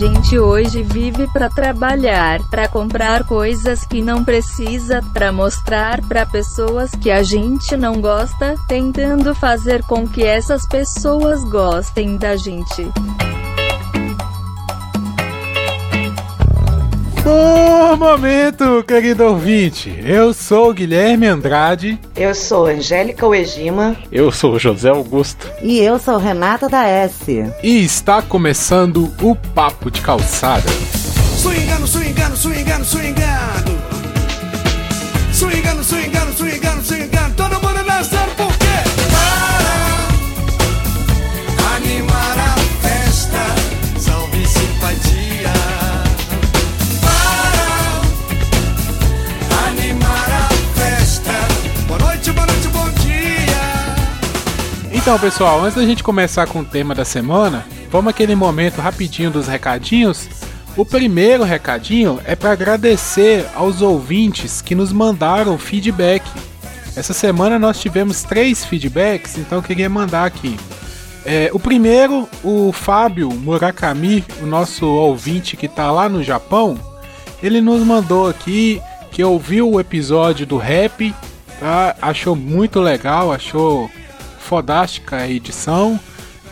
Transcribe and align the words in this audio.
gente 0.00 0.38
hoje 0.38 0.82
vive 0.82 1.26
para 1.26 1.50
trabalhar, 1.50 2.40
para 2.48 2.66
comprar 2.66 3.22
coisas 3.24 3.84
que 3.84 4.00
não 4.00 4.24
precisa, 4.24 5.02
para 5.12 5.30
mostrar 5.30 6.00
para 6.00 6.24
pessoas 6.24 6.90
que 6.92 7.10
a 7.10 7.22
gente 7.22 7.76
não 7.76 8.00
gosta, 8.00 8.54
tentando 8.66 9.34
fazer 9.34 9.82
com 9.82 10.08
que 10.08 10.24
essas 10.24 10.66
pessoas 10.66 11.44
gostem 11.44 12.16
da 12.16 12.34
gente. 12.34 12.90
Bom 17.30 17.96
momento, 17.96 18.82
querido 18.82 19.22
ouvinte. 19.22 19.96
Eu 20.04 20.34
sou 20.34 20.74
Guilherme 20.74 21.28
Andrade. 21.28 21.96
Eu 22.16 22.34
sou 22.34 22.66
Angélica 22.66 23.24
Uegima. 23.24 23.96
Eu 24.10 24.32
sou 24.32 24.58
José 24.58 24.88
Augusto. 24.88 25.48
E 25.62 25.78
eu 25.78 25.96
sou 26.00 26.18
Renata 26.18 26.68
da 26.68 26.84
S. 26.84 27.44
E 27.62 27.84
está 27.84 28.20
começando 28.20 29.14
o 29.22 29.36
Papo 29.36 29.92
de 29.92 30.00
Calçada. 30.00 30.68
Swingando, 31.36 31.86
swingando, 31.86 32.36
swingando. 32.36 32.84
Swingando, 32.84 33.29
Então, 55.10 55.18
pessoal, 55.18 55.64
antes 55.64 55.74
da 55.74 55.84
gente 55.84 56.04
começar 56.04 56.46
com 56.46 56.60
o 56.60 56.64
tema 56.64 56.94
da 56.94 57.04
semana, 57.04 57.66
vamos 57.90 58.10
aquele 58.10 58.36
momento 58.36 58.80
rapidinho 58.80 59.28
dos 59.28 59.48
recadinhos. 59.48 60.28
O 60.76 60.86
primeiro 60.86 61.42
recadinho 61.42 62.20
é 62.24 62.36
para 62.36 62.52
agradecer 62.52 63.44
aos 63.56 63.82
ouvintes 63.82 64.62
que 64.62 64.72
nos 64.72 64.92
mandaram 64.92 65.58
feedback. 65.58 66.22
Essa 66.94 67.12
semana 67.12 67.58
nós 67.58 67.80
tivemos 67.80 68.22
três 68.22 68.64
feedbacks, 68.64 69.36
então 69.36 69.58
eu 69.58 69.62
queria 69.64 69.90
mandar 69.90 70.26
aqui. 70.26 70.56
É, 71.26 71.50
o 71.52 71.58
primeiro, 71.58 72.28
o 72.44 72.70
Fábio 72.70 73.30
Murakami, 73.32 74.24
o 74.40 74.46
nosso 74.46 74.86
ouvinte 74.86 75.56
que 75.56 75.66
está 75.66 75.90
lá 75.90 76.08
no 76.08 76.22
Japão, 76.22 76.78
ele 77.42 77.60
nos 77.60 77.84
mandou 77.84 78.28
aqui 78.28 78.80
que 79.10 79.24
ouviu 79.24 79.72
o 79.72 79.80
episódio 79.80 80.46
do 80.46 80.56
rap, 80.56 81.12
tá? 81.58 81.96
achou 82.00 82.36
muito 82.36 82.78
legal, 82.78 83.32
achou 83.32 83.90
fodástica 84.40 85.18
a 85.18 85.28
edição, 85.28 86.00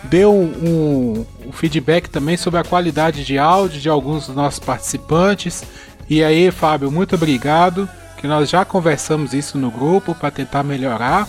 deu 0.04 0.32
um, 0.32 1.26
um 1.46 1.52
feedback 1.52 2.08
também 2.08 2.36
sobre 2.36 2.60
a 2.60 2.64
qualidade 2.64 3.24
de 3.24 3.38
áudio 3.38 3.80
de 3.80 3.88
alguns 3.88 4.26
dos 4.26 4.36
nossos 4.36 4.60
participantes. 4.60 5.64
E 6.08 6.22
aí, 6.22 6.50
Fábio, 6.50 6.90
muito 6.90 7.14
obrigado, 7.16 7.88
que 8.18 8.26
nós 8.26 8.48
já 8.48 8.64
conversamos 8.64 9.32
isso 9.32 9.58
no 9.58 9.70
grupo 9.70 10.14
para 10.14 10.30
tentar 10.30 10.62
melhorar. 10.62 11.28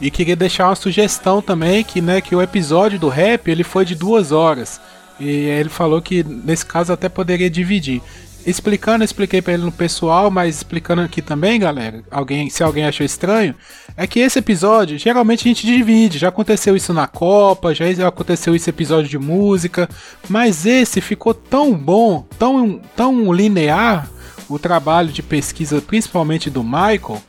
E 0.00 0.10
queria 0.10 0.36
deixar 0.36 0.68
uma 0.68 0.76
sugestão 0.76 1.42
também 1.42 1.82
que, 1.82 2.00
né, 2.00 2.20
que 2.20 2.34
o 2.34 2.40
episódio 2.40 2.98
do 2.98 3.08
rap 3.08 3.50
ele 3.50 3.64
foi 3.64 3.84
de 3.84 3.94
duas 3.94 4.30
horas. 4.30 4.80
E 5.18 5.28
ele 5.28 5.68
falou 5.68 6.00
que 6.00 6.22
nesse 6.22 6.64
caso 6.64 6.92
até 6.92 7.08
poderia 7.08 7.50
dividir. 7.50 8.00
Explicando, 8.48 9.04
expliquei 9.04 9.42
para 9.42 9.52
ele 9.52 9.64
no 9.64 9.70
pessoal, 9.70 10.30
mas 10.30 10.56
explicando 10.56 11.02
aqui 11.02 11.20
também, 11.20 11.60
galera, 11.60 12.02
alguém, 12.10 12.48
se 12.48 12.62
alguém 12.62 12.86
achou 12.86 13.04
estranho, 13.04 13.54
é 13.94 14.06
que 14.06 14.20
esse 14.20 14.38
episódio, 14.38 14.98
geralmente 14.98 15.40
a 15.46 15.48
gente 15.48 15.66
divide, 15.66 16.16
já 16.16 16.28
aconteceu 16.28 16.74
isso 16.74 16.94
na 16.94 17.06
Copa, 17.06 17.74
já 17.74 18.08
aconteceu 18.08 18.54
esse 18.54 18.70
episódio 18.70 19.10
de 19.10 19.18
música, 19.18 19.86
mas 20.30 20.64
esse 20.64 21.02
ficou 21.02 21.34
tão 21.34 21.74
bom, 21.74 22.26
tão, 22.38 22.80
tão 22.96 23.30
linear, 23.34 24.08
o 24.48 24.58
trabalho 24.58 25.10
de 25.10 25.22
pesquisa, 25.22 25.82
principalmente 25.82 26.48
do 26.48 26.64
Michael, 26.64 27.20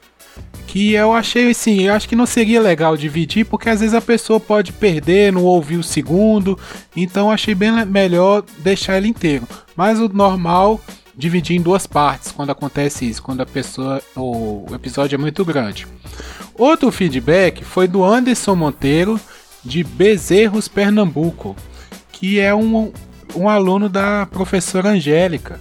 que 0.68 0.94
eu 0.94 1.12
achei 1.12 1.50
assim, 1.50 1.82
eu 1.82 1.94
acho 1.94 2.08
que 2.08 2.16
não 2.16 2.26
seria 2.26 2.62
legal 2.62 2.96
dividir, 2.96 3.46
porque 3.46 3.70
às 3.70 3.82
vezes 3.82 3.94
a 3.94 4.00
pessoa 4.00 4.40
pode 4.40 4.72
perder, 4.72 5.34
não 5.34 5.44
ouvir 5.44 5.76
o 5.76 5.84
segundo, 5.84 6.58
então 6.96 7.30
achei 7.30 7.54
bem 7.54 7.86
melhor 7.86 8.44
deixar 8.60 8.96
ele 8.96 9.10
inteiro. 9.10 9.46
Mas 9.76 10.00
o 10.00 10.08
normal 10.08 10.80
dividir 11.20 11.58
em 11.58 11.62
duas 11.62 11.86
partes 11.86 12.32
quando 12.32 12.52
acontece 12.52 13.08
isso, 13.08 13.22
quando 13.22 13.42
a 13.42 13.46
pessoa 13.46 14.02
o 14.16 14.66
episódio 14.74 15.16
é 15.16 15.18
muito 15.20 15.44
grande. 15.44 15.86
Outro 16.58 16.90
feedback 16.92 17.64
foi 17.64 17.88
do 17.88 18.04
Anderson 18.04 18.56
Monteiro 18.56 19.20
de 19.64 19.84
Bezerros, 19.84 20.70
Pernambuco, 20.70 21.58
que 22.14 22.40
é 22.40 22.56
um, 22.56 22.94
um 23.36 23.50
aluno 23.50 23.90
da 23.90 24.26
professora 24.26 24.92
Angélica. 24.92 25.60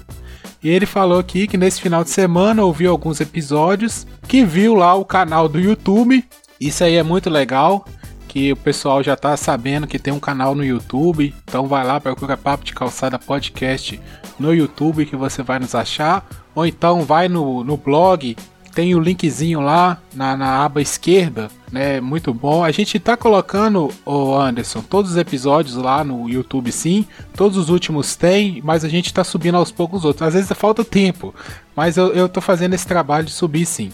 E 0.63 0.69
ele 0.69 0.87
falou 0.87 1.19
aqui 1.19 1.49
que 1.49 1.57
nesse 1.57 1.81
final 1.81 2.05
de 2.05 2.11
semana 2.11 2.63
ouviu 2.63 2.93
alguns 2.93 3.21
episódios, 3.21 4.07
que 4.29 4.45
viu 4.45 4.75
lá 4.75 4.95
o 4.95 5.05
canal 5.05 5.49
do 5.49 5.59
YouTube. 5.59 6.25
Isso 6.61 6.85
aí 6.85 6.95
é 6.95 7.03
muito 7.03 7.29
legal, 7.29 7.85
que 8.39 8.53
o 8.53 8.57
pessoal 8.57 9.03
já 9.03 9.17
tá 9.17 9.37
sabendo 9.37 9.85
que 9.85 9.99
tem 9.99 10.13
um 10.13 10.21
canal 10.21 10.55
no 10.55 10.65
YouTube. 10.65 11.35
Então 11.45 11.67
vai 11.67 11.85
lá, 11.85 12.01
procura 12.01 12.37
Papo 12.37 12.65
de 12.65 12.73
Calçada 12.73 13.19
Podcast 13.19 14.01
no 14.39 14.55
YouTube 14.55 15.07
que 15.07 15.17
você 15.17 15.43
vai 15.43 15.59
nos 15.59 15.75
achar. 15.75 16.25
Ou 16.55 16.65
então 16.65 17.03
vai 17.03 17.29
no, 17.29 17.65
no 17.65 17.77
blog, 17.77 18.37
tem 18.73 18.95
o 18.95 19.01
linkzinho 19.01 19.61
lá 19.61 20.01
na, 20.15 20.37
na 20.37 20.65
aba 20.65 20.81
esquerda, 20.81 21.49
né? 21.73 22.01
Muito 22.01 22.33
bom. 22.33 22.63
A 22.63 22.71
gente 22.71 23.01
tá 23.01 23.17
colocando, 23.17 23.91
o 24.07 24.35
Anderson, 24.37 24.83
todos 24.83 25.11
os 25.11 25.17
episódios 25.17 25.75
lá 25.75 26.05
no 26.05 26.29
YouTube 26.29 26.71
sim. 26.71 27.05
Todos 27.35 27.59
os 27.59 27.69
últimos 27.69 28.15
tem, 28.15 28.63
mas 28.63 28.85
a 28.85 28.89
gente 28.89 29.13
tá 29.13 29.25
subindo 29.25 29.57
aos 29.57 29.73
poucos 29.73 30.05
outros. 30.05 30.29
Às 30.29 30.35
vezes 30.35 30.53
falta 30.57 30.85
tempo, 30.85 31.35
mas 31.75 31.97
eu, 31.97 32.13
eu 32.13 32.29
tô 32.29 32.41
fazendo 32.41 32.75
esse 32.75 32.87
trabalho 32.87 33.27
de 33.27 33.33
subir 33.33 33.67
sim. 33.67 33.91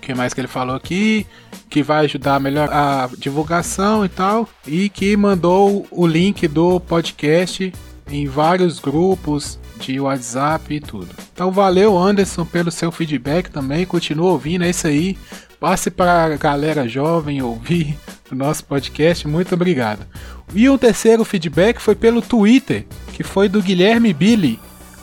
Que 0.00 0.14
mais 0.14 0.34
que 0.34 0.40
ele 0.40 0.48
falou 0.48 0.74
aqui? 0.74 1.26
Que 1.68 1.82
vai 1.82 2.04
ajudar 2.04 2.40
melhor 2.40 2.68
a 2.72 3.08
divulgação 3.18 4.04
e 4.04 4.08
tal. 4.08 4.48
E 4.66 4.88
que 4.88 5.16
mandou 5.16 5.86
o 5.90 6.06
link 6.06 6.48
do 6.48 6.80
podcast 6.80 7.72
em 8.10 8.26
vários 8.26 8.78
grupos 8.80 9.58
de 9.78 9.98
WhatsApp 10.00 10.74
e 10.74 10.80
tudo. 10.80 11.08
Então 11.32 11.50
valeu 11.50 11.96
Anderson 11.96 12.44
pelo 12.44 12.70
seu 12.70 12.92
feedback 12.92 13.50
também, 13.50 13.86
continua 13.86 14.32
ouvindo, 14.32 14.64
é 14.64 14.70
isso 14.70 14.86
aí. 14.86 15.16
Passe 15.58 15.90
para 15.90 16.24
a 16.24 16.36
galera 16.36 16.88
jovem 16.88 17.42
ouvir 17.42 17.96
o 18.30 18.34
nosso 18.34 18.64
podcast, 18.64 19.26
muito 19.26 19.54
obrigado. 19.54 20.06
E 20.54 20.68
o 20.68 20.78
terceiro 20.78 21.24
feedback 21.24 21.80
foi 21.80 21.94
pelo 21.94 22.20
Twitter, 22.20 22.86
que 23.12 23.22
foi 23.22 23.48
do 23.48 23.62
Guilherme 23.62 24.12
Billy, 24.12 24.58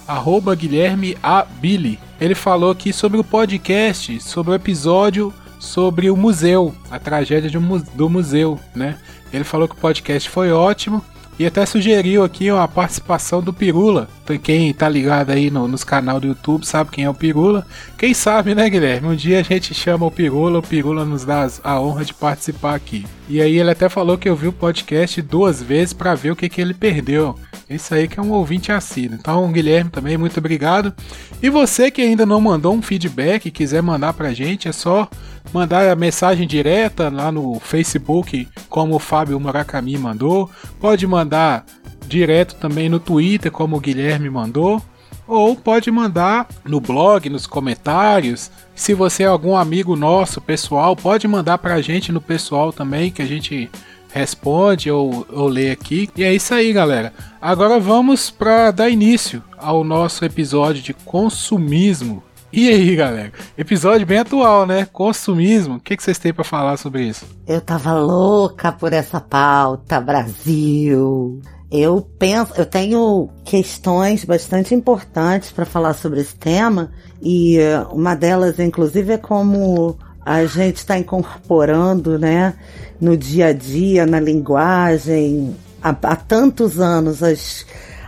arroba 0.07 0.55
Guilherme 0.55 1.17
A. 1.23 1.43
Billy. 1.43 1.99
Ele 2.19 2.35
falou 2.35 2.71
aqui 2.71 2.91
sobre 2.91 3.19
o 3.19 3.23
podcast, 3.23 4.19
sobre 4.21 4.51
o 4.51 4.55
episódio 4.55 5.33
sobre 5.59 6.09
o 6.09 6.17
museu, 6.17 6.73
a 6.89 6.99
tragédia 6.99 7.49
do 7.49 8.09
museu, 8.09 8.59
né? 8.75 8.97
Ele 9.31 9.43
falou 9.43 9.67
que 9.67 9.75
o 9.75 9.79
podcast 9.79 10.29
foi 10.29 10.51
ótimo 10.51 11.03
e 11.39 11.45
até 11.45 11.65
sugeriu 11.65 12.23
aqui 12.23 12.51
uma 12.51 12.67
participação 12.67 13.41
do 13.41 13.53
Pirula. 13.53 14.09
Quem 14.43 14.73
tá 14.73 14.89
ligado 14.89 15.29
aí 15.29 15.49
no, 15.49 15.67
nos 15.67 15.83
canal 15.83 16.19
do 16.19 16.27
YouTube 16.27 16.65
sabe 16.65 16.91
quem 16.91 17.05
é 17.05 17.09
o 17.09 17.13
Pirula. 17.13 17.65
Quem 17.97 18.13
sabe, 18.13 18.55
né, 18.55 18.69
Guilherme? 18.69 19.07
Um 19.07 19.15
dia 19.15 19.39
a 19.39 19.43
gente 19.43 19.73
chama 19.73 20.05
o 20.05 20.11
Pirula, 20.11 20.59
o 20.59 20.63
Pirula 20.63 21.05
nos 21.05 21.23
dá 21.23 21.47
a 21.63 21.79
honra 21.79 22.03
de 22.03 22.13
participar 22.13 22.75
aqui. 22.75 23.05
E 23.29 23.41
aí 23.41 23.57
ele 23.57 23.71
até 23.71 23.87
falou 23.87 24.17
que 24.17 24.27
eu 24.27 24.35
vi 24.35 24.47
o 24.47 24.53
podcast 24.53 25.21
duas 25.21 25.61
vezes 25.61 25.93
para 25.93 26.15
ver 26.15 26.31
o 26.31 26.35
que, 26.35 26.49
que 26.49 26.59
ele 26.59 26.73
perdeu. 26.73 27.35
Isso 27.69 27.93
aí 27.93 28.07
que 28.07 28.19
é 28.19 28.23
um 28.23 28.31
ouvinte 28.31 28.71
assíduo. 28.71 29.17
Então, 29.19 29.51
Guilherme 29.51 29.89
também, 29.89 30.17
muito 30.17 30.37
obrigado. 30.37 30.93
E 31.41 31.49
você 31.49 31.91
que 31.91 32.01
ainda 32.01 32.25
não 32.25 32.39
mandou 32.39 32.73
um 32.73 32.81
feedback 32.81 33.45
e 33.45 33.51
quiser 33.51 33.83
mandar 33.83 34.13
pra 34.13 34.33
gente, 34.33 34.69
é 34.69 34.71
só 34.71 35.09
mandar 35.53 35.89
a 35.89 35.95
mensagem 35.95 36.47
direta 36.47 37.09
lá 37.09 37.31
no 37.31 37.59
Facebook, 37.59 38.47
como 38.69 38.95
o 38.95 38.99
Fábio 38.99 39.39
Murakami 39.39 39.97
mandou. 39.97 40.49
Pode 40.79 41.05
mandar 41.07 41.65
direto 42.07 42.55
também 42.55 42.89
no 42.89 42.99
Twitter, 42.99 43.51
como 43.51 43.77
o 43.77 43.79
Guilherme 43.79 44.29
mandou. 44.29 44.81
Ou 45.27 45.55
pode 45.55 45.91
mandar 45.91 46.47
no 46.63 46.79
blog, 46.79 47.29
nos 47.29 47.45
comentários. 47.45 48.49
Se 48.73 48.93
você 48.93 49.23
é 49.23 49.25
algum 49.25 49.55
amigo 49.57 49.95
nosso, 49.95 50.39
pessoal, 50.39 50.95
pode 50.95 51.27
mandar 51.27 51.57
pra 51.57 51.81
gente 51.81 52.11
no 52.11 52.21
pessoal 52.21 52.71
também, 52.71 53.11
que 53.11 53.21
a 53.21 53.25
gente 53.25 53.69
responde 54.13 54.89
ou, 54.89 55.25
ou 55.29 55.47
lê 55.47 55.71
aqui. 55.71 56.09
E 56.15 56.23
é 56.23 56.33
isso 56.33 56.53
aí, 56.53 56.71
galera. 56.71 57.13
Agora 57.41 57.79
vamos 57.79 58.29
para 58.29 58.71
dar 58.71 58.89
início 58.89 59.43
ao 59.57 59.83
nosso 59.83 60.23
episódio 60.23 60.81
de 60.81 60.93
consumismo. 60.93 62.23
E 62.51 62.69
aí, 62.69 62.95
galera? 62.95 63.33
Episódio 63.57 64.07
bem 64.07 64.19
atual, 64.19 64.65
né? 64.65 64.87
Consumismo. 64.91 65.75
O 65.75 65.79
que, 65.81 65.97
vocês 65.99 66.17
têm 66.17 66.33
para 66.33 66.45
falar 66.45 66.77
sobre 66.77 67.03
isso? 67.03 67.25
Eu 67.45 67.59
tava 67.59 67.93
louca 67.93 68.71
por 68.71 68.93
essa 68.93 69.19
pauta, 69.19 69.99
Brasil. 69.99 71.41
Eu 71.69 72.01
penso, 72.17 72.53
eu 72.55 72.65
tenho 72.65 73.29
questões 73.43 74.23
bastante 74.23 74.73
importantes 74.73 75.51
para 75.51 75.65
falar 75.65 75.93
sobre 75.93 76.21
esse 76.21 76.35
tema 76.35 76.89
e 77.21 77.57
uma 77.91 78.15
delas, 78.15 78.57
inclusive, 78.59 79.13
é 79.13 79.17
como 79.17 79.97
a 80.25 80.45
gente 80.45 80.77
está 80.77 80.97
incorporando, 80.97 82.17
né, 82.17 82.53
no 82.99 83.17
dia 83.17 83.47
a 83.47 83.53
dia, 83.53 84.05
na 84.05 84.19
linguagem, 84.19 85.53
há, 85.83 85.89
há 85.89 86.15
tantos 86.15 86.79
anos 86.79 87.21
as 87.21 87.65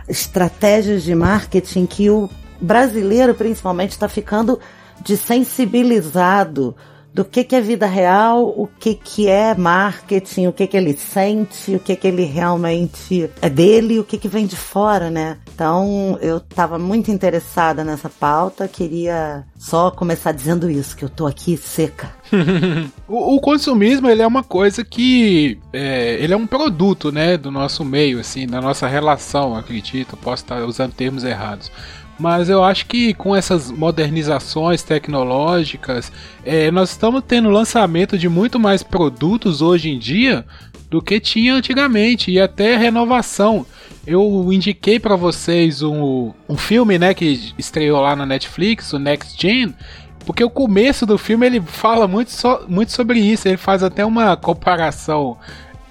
estratégias 0.08 1.02
de 1.02 1.14
marketing 1.14 1.84
que 1.84 2.08
o 2.08 2.28
brasileiro, 2.60 3.34
principalmente, 3.34 3.90
está 3.90 4.08
ficando 4.08 4.58
desensibilizado 5.02 6.74
do 7.12 7.24
que, 7.24 7.42
que 7.42 7.56
é 7.56 7.60
vida 7.60 7.86
real, 7.86 8.46
o 8.56 8.68
que, 8.68 8.94
que 8.94 9.26
é 9.26 9.54
marketing, 9.54 10.46
o 10.46 10.52
que, 10.52 10.66
que 10.66 10.76
ele 10.76 10.96
sente, 10.96 11.74
o 11.74 11.80
que, 11.80 11.96
que 11.96 12.06
ele 12.06 12.24
realmente 12.24 13.28
é 13.42 13.50
dele, 13.50 13.98
o 13.98 14.04
que, 14.04 14.16
que 14.16 14.28
vem 14.28 14.46
de 14.46 14.56
fora, 14.56 15.10
né? 15.10 15.38
Então 15.52 16.16
eu 16.22 16.36
estava 16.38 16.78
muito 16.78 17.10
interessada 17.10 17.82
nessa 17.82 18.08
pauta, 18.08 18.68
queria 18.68 19.44
só 19.58 19.90
começar 19.90 20.32
dizendo 20.32 20.70
isso, 20.70 20.96
que 20.96 21.04
eu 21.04 21.08
tô 21.08 21.26
aqui 21.26 21.56
seca. 21.56 22.12
o, 23.08 23.36
o, 23.36 23.40
consumismo 23.40 24.08
ele 24.08 24.22
é 24.22 24.26
uma 24.26 24.44
coisa 24.44 24.84
que 24.84 25.58
é, 25.72 26.14
ele 26.22 26.32
é 26.32 26.36
um 26.36 26.46
produto, 26.46 27.10
né, 27.10 27.36
do 27.36 27.50
nosso 27.50 27.84
meio, 27.84 28.20
assim, 28.20 28.46
da 28.46 28.60
nossa 28.60 28.86
relação, 28.86 29.56
acredito. 29.56 30.16
Posso 30.16 30.44
estar 30.44 30.62
usando 30.62 30.92
termos 30.92 31.24
errados. 31.24 31.72
Mas 32.20 32.50
eu 32.50 32.62
acho 32.62 32.84
que 32.84 33.14
com 33.14 33.34
essas 33.34 33.70
modernizações 33.70 34.82
tecnológicas, 34.82 36.12
é, 36.44 36.70
nós 36.70 36.90
estamos 36.90 37.24
tendo 37.26 37.48
lançamento 37.48 38.18
de 38.18 38.28
muito 38.28 38.60
mais 38.60 38.82
produtos 38.82 39.62
hoje 39.62 39.88
em 39.88 39.98
dia 39.98 40.44
do 40.90 41.00
que 41.00 41.18
tinha 41.18 41.54
antigamente 41.54 42.30
e 42.30 42.38
até 42.38 42.76
renovação. 42.76 43.64
Eu 44.06 44.52
indiquei 44.52 45.00
para 45.00 45.16
vocês 45.16 45.80
um, 45.80 46.32
um 46.46 46.58
filme, 46.58 46.98
né, 46.98 47.14
que 47.14 47.54
estreou 47.56 48.02
lá 48.02 48.14
na 48.14 48.26
Netflix, 48.26 48.92
o 48.92 48.98
Next 48.98 49.40
Gen, 49.40 49.74
porque 50.26 50.44
o 50.44 50.50
começo 50.50 51.06
do 51.06 51.16
filme 51.16 51.46
ele 51.46 51.60
fala 51.62 52.06
muito, 52.06 52.32
so, 52.32 52.66
muito 52.68 52.92
sobre 52.92 53.18
isso. 53.18 53.48
Ele 53.48 53.56
faz 53.56 53.82
até 53.82 54.04
uma 54.04 54.36
comparação 54.36 55.38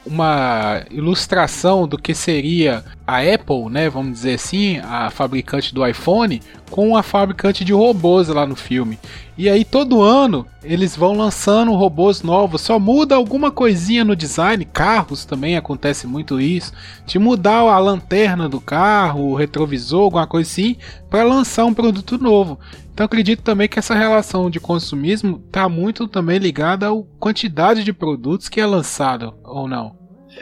uma 0.05 0.83
ilustração 0.89 1.87
do 1.87 1.97
que 1.97 2.13
seria 2.13 2.83
a 3.05 3.17
Apple, 3.17 3.69
né, 3.69 3.89
vamos 3.89 4.13
dizer 4.13 4.35
assim, 4.35 4.79
a 4.79 5.09
fabricante 5.09 5.73
do 5.73 5.85
iPhone, 5.85 6.41
com 6.69 6.95
a 6.95 7.03
fabricante 7.03 7.65
de 7.65 7.73
robôs 7.73 8.27
lá 8.27 8.45
no 8.45 8.55
filme. 8.55 8.99
E 9.37 9.49
aí 9.49 9.63
todo 9.63 10.01
ano 10.01 10.45
eles 10.63 10.95
vão 10.95 11.13
lançando 11.13 11.73
robôs 11.73 12.21
novos, 12.21 12.61
só 12.61 12.77
muda 12.77 13.15
alguma 13.15 13.51
coisinha 13.51 14.03
no 14.03 14.15
design, 14.15 14.65
carros 14.65 15.25
também 15.25 15.57
acontece 15.57 16.05
muito 16.05 16.39
isso, 16.39 16.73
de 17.05 17.17
mudar 17.17 17.59
a 17.59 17.79
lanterna 17.79 18.49
do 18.49 18.59
carro, 18.59 19.29
o 19.29 19.35
retrovisor, 19.35 20.03
alguma 20.03 20.27
coisa 20.27 20.49
assim, 20.49 20.75
para 21.09 21.23
lançar 21.23 21.65
um 21.65 21.73
produto 21.73 22.17
novo. 22.17 22.59
Então 22.99 23.05
acredito 23.05 23.41
também 23.41 23.69
que 23.69 23.79
essa 23.79 23.95
relação 23.95 24.49
de 24.49 24.59
consumismo 24.59 25.41
está 25.47 25.69
muito 25.69 26.05
também 26.05 26.37
ligada 26.37 26.89
à 26.89 26.91
quantidade 27.17 27.81
de 27.81 27.93
produtos 27.93 28.49
que 28.49 28.59
é 28.59 28.65
lançado 28.65 29.37
ou 29.41 29.69
não. 29.69 29.95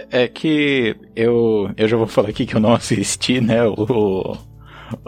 É 0.10 0.28
que 0.28 0.96
eu, 1.16 1.70
eu 1.78 1.88
já 1.88 1.96
vou 1.96 2.08
falar 2.08 2.30
aqui 2.30 2.48
que 2.48 2.56
eu 2.56 2.60
não 2.60 2.74
assisti, 2.74 3.40
né, 3.40 3.64
o, 3.64 4.36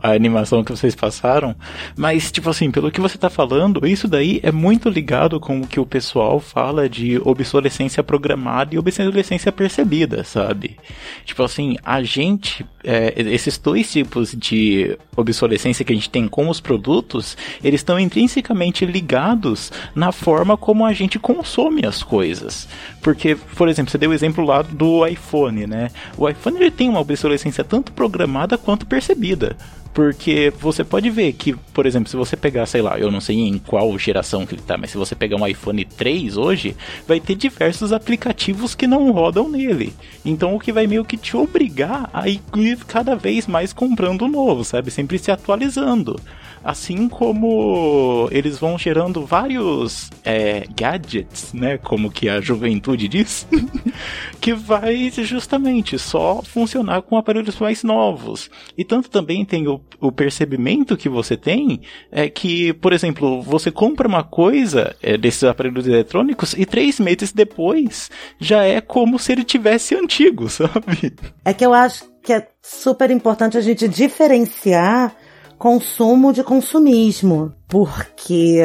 a 0.01 0.11
animação 0.11 0.63
que 0.63 0.71
vocês 0.71 0.95
passaram, 0.95 1.55
mas, 1.95 2.31
tipo 2.31 2.49
assim, 2.49 2.71
pelo 2.71 2.91
que 2.91 3.01
você 3.01 3.17
tá 3.17 3.29
falando, 3.29 3.85
isso 3.87 4.07
daí 4.07 4.39
é 4.43 4.51
muito 4.51 4.89
ligado 4.89 5.39
com 5.39 5.61
o 5.61 5.67
que 5.67 5.79
o 5.79 5.85
pessoal 5.85 6.39
fala 6.39 6.89
de 6.89 7.19
obsolescência 7.23 8.03
programada 8.03 8.75
e 8.75 8.77
obsolescência 8.77 9.51
percebida, 9.51 10.23
sabe? 10.23 10.77
Tipo 11.25 11.43
assim, 11.43 11.77
a 11.83 12.03
gente, 12.03 12.65
é, 12.83 13.13
esses 13.17 13.57
dois 13.57 13.91
tipos 13.91 14.33
de 14.33 14.97
obsolescência 15.15 15.83
que 15.83 15.91
a 15.91 15.95
gente 15.95 16.09
tem 16.09 16.27
com 16.27 16.49
os 16.49 16.59
produtos, 16.59 17.35
eles 17.63 17.81
estão 17.81 17.99
intrinsecamente 17.99 18.85
ligados 18.85 19.71
na 19.93 20.11
forma 20.11 20.55
como 20.55 20.85
a 20.85 20.93
gente 20.93 21.19
consome 21.19 21.85
as 21.85 22.01
coisas. 22.03 22.67
Porque, 23.01 23.35
por 23.35 23.67
exemplo, 23.67 23.91
você 23.91 23.97
deu 23.97 24.11
o 24.11 24.13
exemplo 24.13 24.45
lá 24.45 24.61
do 24.61 25.05
iPhone, 25.05 25.67
né? 25.67 25.91
O 26.17 26.27
iPhone 26.27 26.57
ele 26.57 26.71
tem 26.71 26.89
uma 26.89 26.99
obsolescência 26.99 27.63
tanto 27.63 27.91
programada 27.91 28.57
quanto 28.57 28.85
percebida. 28.85 29.57
Porque 29.93 30.53
você 30.59 30.83
pode 30.83 31.09
ver 31.09 31.33
que, 31.33 31.53
por 31.73 31.85
exemplo, 31.85 32.09
se 32.09 32.15
você 32.15 32.37
pegar, 32.37 32.65
sei 32.65 32.81
lá, 32.81 32.97
eu 32.99 33.11
não 33.11 33.19
sei 33.19 33.37
em 33.37 33.57
qual 33.57 33.97
geração 33.97 34.45
que 34.45 34.55
ele 34.55 34.61
tá, 34.61 34.77
mas 34.77 34.91
se 34.91 34.97
você 34.97 35.15
pegar 35.15 35.35
um 35.35 35.47
iPhone 35.47 35.83
3 35.83 36.37
hoje, 36.37 36.75
vai 37.07 37.19
ter 37.19 37.35
diversos 37.35 37.91
aplicativos 37.91 38.75
que 38.75 38.87
não 38.87 39.11
rodam 39.11 39.49
nele. 39.49 39.93
Então 40.23 40.55
o 40.55 40.59
que 40.59 40.71
vai 40.71 40.87
meio 40.87 41.03
que 41.03 41.17
te 41.17 41.35
obrigar 41.35 42.09
a 42.13 42.29
ir 42.29 42.39
cada 42.87 43.15
vez 43.15 43.47
mais 43.47 43.73
comprando 43.73 44.27
novo, 44.27 44.63
sabe? 44.63 44.91
Sempre 44.91 45.17
se 45.17 45.31
atualizando. 45.31 46.19
Assim 46.63 47.07
como 47.07 48.27
eles 48.31 48.57
vão 48.57 48.77
gerando 48.77 49.25
vários 49.25 50.09
é, 50.23 50.65
gadgets, 50.75 51.53
né? 51.53 51.77
Como 51.77 52.11
que 52.11 52.29
a 52.29 52.41
juventude 52.41 53.07
diz, 53.07 53.47
que 54.39 54.53
vai 54.53 55.09
justamente 55.11 55.97
só 55.97 56.41
funcionar 56.43 57.01
com 57.01 57.17
aparelhos 57.17 57.59
mais 57.59 57.83
novos. 57.83 58.49
E 58.77 58.83
tanto 58.83 59.09
também 59.09 59.45
tem 59.45 59.67
o, 59.67 59.81
o 59.99 60.11
percebimento 60.11 60.97
que 60.97 61.09
você 61.09 61.35
tem 61.37 61.81
é 62.11 62.29
que, 62.29 62.73
por 62.73 62.93
exemplo, 62.93 63.41
você 63.41 63.71
compra 63.71 64.07
uma 64.07 64.23
coisa 64.23 64.95
é, 65.01 65.17
desses 65.17 65.43
aparelhos 65.43 65.87
eletrônicos 65.87 66.53
e 66.53 66.65
três 66.65 66.99
meses 66.99 67.31
depois 67.31 68.09
já 68.39 68.63
é 68.63 68.81
como 68.81 69.17
se 69.19 69.31
ele 69.31 69.43
tivesse 69.43 69.95
antigo, 69.95 70.47
sabe? 70.49 71.13
É 71.43 71.53
que 71.53 71.65
eu 71.65 71.73
acho 71.73 72.09
que 72.23 72.33
é 72.33 72.47
super 72.61 73.09
importante 73.11 73.57
a 73.57 73.61
gente 73.61 73.87
diferenciar 73.87 75.15
consumo 75.59 76.31
de 76.31 76.41
consumismo, 76.41 77.53
porque 77.67 78.61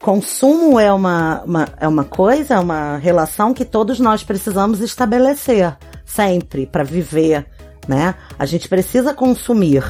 consumo 0.00 0.80
é 0.80 0.90
uma, 0.90 1.42
uma, 1.42 1.68
é 1.78 1.86
uma 1.86 2.04
coisa, 2.04 2.54
é 2.54 2.58
uma 2.58 2.96
relação 2.96 3.52
que 3.52 3.66
todos 3.66 4.00
nós 4.00 4.24
precisamos 4.24 4.80
estabelecer 4.80 5.76
sempre 6.06 6.66
para 6.66 6.82
viver, 6.82 7.46
né? 7.86 8.14
A 8.38 8.46
gente 8.46 8.66
precisa 8.66 9.12
consumir. 9.12 9.84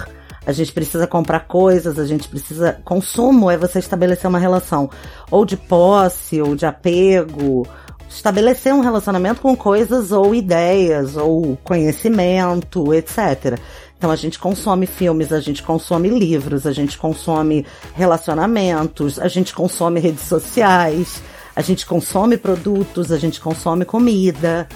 A 0.45 0.53
gente 0.53 0.73
precisa 0.73 1.07
comprar 1.07 1.41
coisas, 1.41 1.99
a 1.99 2.07
gente 2.07 2.27
precisa. 2.27 2.81
Consumo 2.83 3.51
é 3.51 3.57
você 3.57 3.79
estabelecer 3.79 4.29
uma 4.29 4.39
relação 4.39 4.91
ou 5.31 5.45
de 5.45 5.59
posse, 5.59 6.41
ou 6.41 6.57
de 6.57 6.65
apego, 6.65 7.69
estabelecer 8.09 8.73
um 8.73 8.81
relacionamento 8.81 9.43
com 9.43 9.55
coisas 9.55 10.11
ou 10.11 10.35
ideias, 10.35 11.17
ou 11.17 11.57
conhecimento, 11.63 12.95
etc. 12.95 13.59
Então 13.99 14.13
a 14.13 14.17
gente 14.17 14.39
consome 14.39 14.87
filmes, 14.87 15.33
a 15.33 15.41
gente 15.41 15.61
consome 15.61 16.09
livros, 16.09 16.67
a 16.67 16.73
gente 16.73 16.97
consome 16.97 17.67
relacionamentos, 17.95 19.19
a 19.19 19.27
gente 19.27 19.53
consome 19.53 19.99
redes 19.99 20.23
sociais, 20.23 21.21
a 21.55 21.61
gente 21.61 21.85
consome 21.85 22.39
produtos, 22.39 23.11
a 23.11 23.19
gente 23.19 23.41
consome 23.41 23.85
comida. 23.85 24.69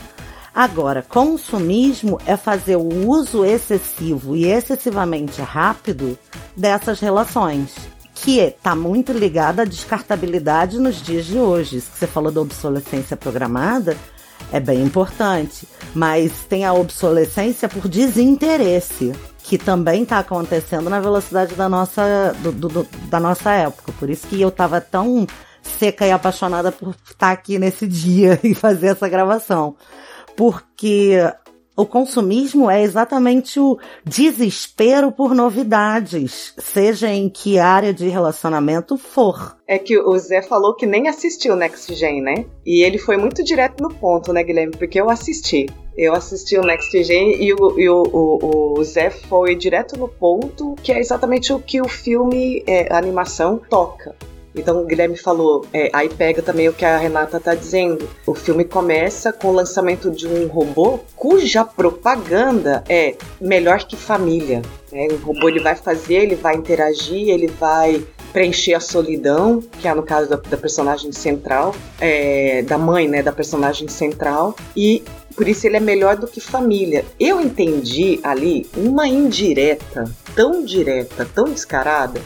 Agora, 0.52 1.02
consumismo 1.08 2.20
é 2.26 2.36
fazer 2.36 2.74
o 2.76 3.08
uso 3.08 3.44
excessivo 3.44 4.34
e 4.34 4.44
excessivamente 4.44 5.40
rápido 5.40 6.18
dessas 6.56 6.98
relações, 6.98 7.74
que 8.12 8.40
está 8.40 8.74
muito 8.74 9.12
ligada 9.12 9.62
à 9.62 9.64
descartabilidade 9.64 10.80
nos 10.80 11.00
dias 11.00 11.26
de 11.26 11.38
hoje. 11.38 11.76
Isso 11.76 11.92
que 11.92 11.98
você 11.98 12.06
falou 12.08 12.32
da 12.32 12.40
obsolescência 12.40 13.16
programada, 13.16 13.96
é 14.50 14.58
bem 14.58 14.82
importante. 14.82 15.66
Mas 15.94 16.32
tem 16.48 16.64
a 16.64 16.72
obsolescência 16.72 17.68
por 17.68 17.88
desinteresse, 17.88 19.12
que 19.42 19.58
também 19.58 20.04
está 20.04 20.20
acontecendo 20.20 20.88
na 20.88 21.00
velocidade 21.00 21.54
da 21.54 21.68
nossa, 21.68 22.34
do, 22.42 22.52
do, 22.52 22.88
da 23.08 23.20
nossa 23.20 23.52
época. 23.52 23.92
Por 23.98 24.08
isso 24.08 24.26
que 24.26 24.40
eu 24.40 24.48
estava 24.48 24.80
tão 24.80 25.26
seca 25.62 26.06
e 26.06 26.10
apaixonada 26.10 26.72
por 26.72 26.90
estar 26.90 27.14
tá 27.18 27.30
aqui 27.30 27.58
nesse 27.58 27.86
dia 27.88 28.38
e 28.42 28.54
fazer 28.54 28.88
essa 28.88 29.08
gravação. 29.08 29.76
Porque 30.36 31.18
o 31.76 31.86
consumismo 31.86 32.70
é 32.70 32.82
exatamente 32.82 33.58
o 33.58 33.78
desespero 34.04 35.10
por 35.10 35.34
novidades, 35.34 36.54
seja 36.58 37.08
em 37.08 37.28
que 37.28 37.58
área 37.58 37.94
de 37.94 38.08
relacionamento 38.08 38.98
for. 38.98 39.56
É 39.66 39.78
que 39.78 39.98
o 39.98 40.18
Zé 40.18 40.42
falou 40.42 40.74
que 40.74 40.84
nem 40.84 41.08
assistiu 41.08 41.56
Next 41.56 41.94
Gen, 41.94 42.20
né? 42.20 42.44
E 42.64 42.82
ele 42.82 42.98
foi 42.98 43.16
muito 43.16 43.42
direto 43.42 43.82
no 43.82 43.88
ponto, 43.88 44.32
né, 44.32 44.42
Guilherme? 44.42 44.76
Porque 44.76 45.00
eu 45.00 45.08
assisti. 45.08 45.66
Eu 45.96 46.14
assisti 46.14 46.58
o 46.58 46.62
Next 46.62 47.02
Gen 47.02 47.42
e 47.42 47.54
o, 47.54 47.78
e 47.78 47.88
o, 47.88 48.02
o, 48.02 48.78
o 48.78 48.84
Zé 48.84 49.10
foi 49.10 49.54
direto 49.54 49.98
no 49.98 50.08
ponto, 50.08 50.74
que 50.82 50.92
é 50.92 50.98
exatamente 50.98 51.52
o 51.52 51.58
que 51.58 51.80
o 51.80 51.88
filme, 51.88 52.62
é, 52.66 52.92
a 52.92 52.98
animação, 52.98 53.60
toca. 53.70 54.14
Então 54.54 54.82
o 54.82 54.84
Guilherme 54.84 55.16
falou, 55.16 55.66
é, 55.72 55.90
aí 55.92 56.08
pega 56.08 56.42
também 56.42 56.68
o 56.68 56.72
que 56.72 56.84
a 56.84 56.96
Renata 56.96 57.40
tá 57.40 57.54
dizendo. 57.54 58.08
O 58.26 58.34
filme 58.34 58.64
começa 58.64 59.32
com 59.32 59.48
o 59.48 59.52
lançamento 59.52 60.10
de 60.10 60.26
um 60.26 60.46
robô 60.46 61.00
cuja 61.16 61.64
propaganda 61.64 62.84
é 62.88 63.14
melhor 63.40 63.84
que 63.84 63.96
família. 63.96 64.62
Né? 64.90 65.08
O 65.10 65.16
robô 65.16 65.48
ele 65.48 65.60
vai 65.60 65.74
fazer, 65.74 66.16
ele 66.16 66.34
vai 66.34 66.54
interagir, 66.54 67.28
ele 67.28 67.46
vai 67.46 68.04
preencher 68.32 68.74
a 68.74 68.80
solidão, 68.80 69.62
que 69.78 69.86
é 69.86 69.94
no 69.94 70.02
caso 70.02 70.28
da, 70.28 70.36
da 70.36 70.56
personagem 70.56 71.12
central, 71.12 71.74
é, 72.00 72.62
da 72.62 72.78
mãe, 72.78 73.06
né, 73.06 73.22
da 73.22 73.32
personagem 73.32 73.88
central, 73.88 74.56
e 74.74 75.04
por 75.32 75.48
isso 75.48 75.66
ele 75.66 75.76
é 75.76 75.80
melhor 75.80 76.16
do 76.16 76.26
que 76.26 76.40
família. 76.40 77.04
Eu 77.18 77.40
entendi 77.40 78.20
ali 78.22 78.68
uma 78.76 79.06
indireta, 79.08 80.04
tão 80.34 80.64
direta, 80.64 81.28
tão 81.34 81.44
descarada, 81.44 82.20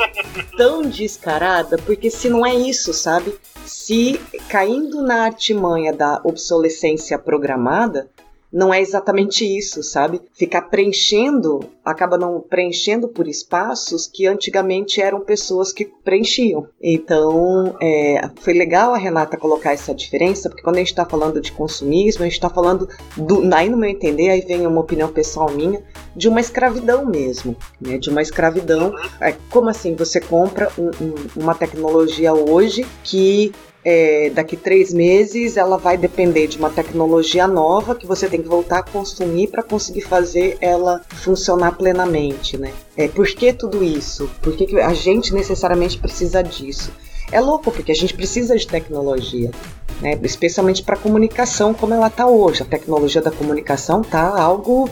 tão 0.56 0.82
descarada, 0.82 1.76
porque 1.78 2.10
se 2.10 2.28
não 2.28 2.44
é 2.44 2.54
isso, 2.54 2.92
sabe? 2.92 3.34
Se 3.64 4.20
caindo 4.48 5.02
na 5.02 5.24
artimanha 5.24 5.92
da 5.92 6.20
obsolescência 6.24 7.18
programada, 7.18 8.08
não 8.56 8.72
é 8.72 8.80
exatamente 8.80 9.44
isso, 9.44 9.82
sabe? 9.82 10.18
Ficar 10.32 10.62
preenchendo, 10.62 11.60
acaba 11.84 12.16
não 12.16 12.40
preenchendo 12.40 13.06
por 13.06 13.28
espaços 13.28 14.06
que 14.06 14.26
antigamente 14.26 14.98
eram 14.98 15.20
pessoas 15.20 15.74
que 15.74 15.84
preenchiam. 15.84 16.66
Então, 16.82 17.76
é, 17.82 18.30
foi 18.36 18.54
legal 18.54 18.94
a 18.94 18.96
Renata 18.96 19.36
colocar 19.36 19.74
essa 19.74 19.94
diferença, 19.94 20.48
porque 20.48 20.62
quando 20.62 20.76
a 20.76 20.78
gente 20.78 20.88
está 20.88 21.04
falando 21.04 21.38
de 21.38 21.52
consumismo, 21.52 22.22
a 22.22 22.24
gente 22.24 22.32
está 22.32 22.48
falando, 22.48 22.88
do, 23.14 23.42
aí 23.54 23.68
no 23.68 23.76
meu 23.76 23.90
entender, 23.90 24.30
aí 24.30 24.40
vem 24.40 24.66
uma 24.66 24.80
opinião 24.80 25.12
pessoal 25.12 25.50
minha, 25.50 25.82
de 26.16 26.26
uma 26.26 26.40
escravidão 26.40 27.04
mesmo, 27.04 27.54
né? 27.78 27.98
De 27.98 28.08
uma 28.08 28.22
escravidão. 28.22 28.94
É, 29.20 29.36
como 29.50 29.68
assim 29.68 29.94
você 29.94 30.18
compra 30.18 30.72
um, 30.78 30.86
um, 30.86 31.14
uma 31.42 31.54
tecnologia 31.54 32.32
hoje 32.32 32.86
que 33.04 33.52
é, 33.88 34.30
daqui 34.30 34.56
três 34.56 34.92
meses 34.92 35.56
ela 35.56 35.78
vai 35.78 35.96
depender 35.96 36.48
de 36.48 36.58
uma 36.58 36.68
tecnologia 36.68 37.46
nova 37.46 37.94
que 37.94 38.04
você 38.04 38.28
tem 38.28 38.42
que 38.42 38.48
voltar 38.48 38.80
a 38.80 38.82
consumir 38.82 39.46
para 39.46 39.62
conseguir 39.62 40.00
fazer 40.00 40.58
ela 40.60 41.02
funcionar 41.22 41.76
plenamente, 41.76 42.58
né? 42.58 42.72
É, 42.96 43.06
por 43.06 43.28
que 43.28 43.52
tudo 43.52 43.84
isso? 43.84 44.28
Por 44.42 44.56
que, 44.56 44.66
que 44.66 44.80
a 44.80 44.92
gente 44.92 45.32
necessariamente 45.32 45.98
precisa 45.98 46.42
disso? 46.42 46.90
É 47.30 47.40
louco, 47.40 47.70
porque 47.70 47.92
a 47.92 47.94
gente 47.94 48.12
precisa 48.12 48.56
de 48.56 48.66
tecnologia. 48.66 49.52
Né? 50.00 50.18
Especialmente 50.24 50.82
para 50.82 50.96
comunicação, 50.96 51.72
como 51.72 51.94
ela 51.94 52.08
está 52.08 52.26
hoje. 52.26 52.62
A 52.62 52.66
tecnologia 52.66 53.22
da 53.22 53.30
comunicação 53.30 54.00
está 54.00 54.36
algo 54.36 54.90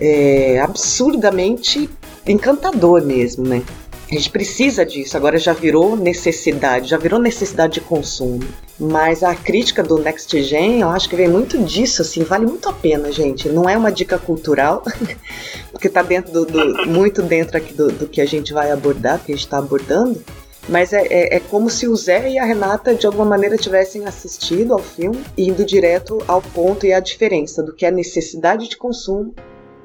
é, 0.00 0.58
absurdamente 0.58 1.88
encantador 2.26 3.04
mesmo, 3.04 3.46
né? 3.46 3.62
A 4.12 4.14
gente 4.14 4.28
precisa 4.28 4.84
disso, 4.84 5.16
agora 5.16 5.38
já 5.38 5.54
virou 5.54 5.96
necessidade, 5.96 6.90
já 6.90 6.98
virou 6.98 7.18
necessidade 7.18 7.72
de 7.72 7.80
consumo. 7.80 8.40
Mas 8.78 9.22
a 9.22 9.34
crítica 9.34 9.82
do 9.82 9.96
Next 9.96 10.42
Gen, 10.42 10.82
eu 10.82 10.90
acho 10.90 11.08
que 11.08 11.16
vem 11.16 11.28
muito 11.28 11.56
disso, 11.64 12.02
assim, 12.02 12.22
vale 12.22 12.44
muito 12.44 12.68
a 12.68 12.74
pena, 12.74 13.10
gente. 13.10 13.48
Não 13.48 13.66
é 13.66 13.74
uma 13.74 13.90
dica 13.90 14.18
cultural, 14.18 14.82
porque 15.72 15.86
está 15.86 16.02
dentro 16.02 16.30
do, 16.30 16.44
do, 16.44 16.86
muito 16.90 17.22
dentro 17.22 17.56
aqui 17.56 17.72
do, 17.72 17.90
do, 17.90 18.06
que 18.06 18.20
a 18.20 18.26
gente 18.26 18.52
vai 18.52 18.70
abordar, 18.70 19.18
que 19.18 19.32
a 19.32 19.34
gente 19.34 19.46
está 19.46 19.56
abordando. 19.56 20.22
Mas 20.68 20.92
é, 20.92 21.06
é, 21.06 21.36
é, 21.36 21.40
como 21.40 21.70
se 21.70 21.88
o 21.88 21.96
Zé 21.96 22.32
e 22.32 22.38
a 22.38 22.44
Renata, 22.44 22.94
de 22.94 23.06
alguma 23.06 23.24
maneira, 23.24 23.56
tivessem 23.56 24.04
assistido 24.04 24.74
ao 24.74 24.78
filme, 24.78 25.24
indo 25.38 25.64
direto 25.64 26.18
ao 26.28 26.42
ponto 26.42 26.84
e 26.84 26.92
à 26.92 27.00
diferença 27.00 27.62
do 27.62 27.74
que 27.74 27.86
é 27.86 27.90
necessidade 27.90 28.68
de 28.68 28.76
consumo 28.76 29.34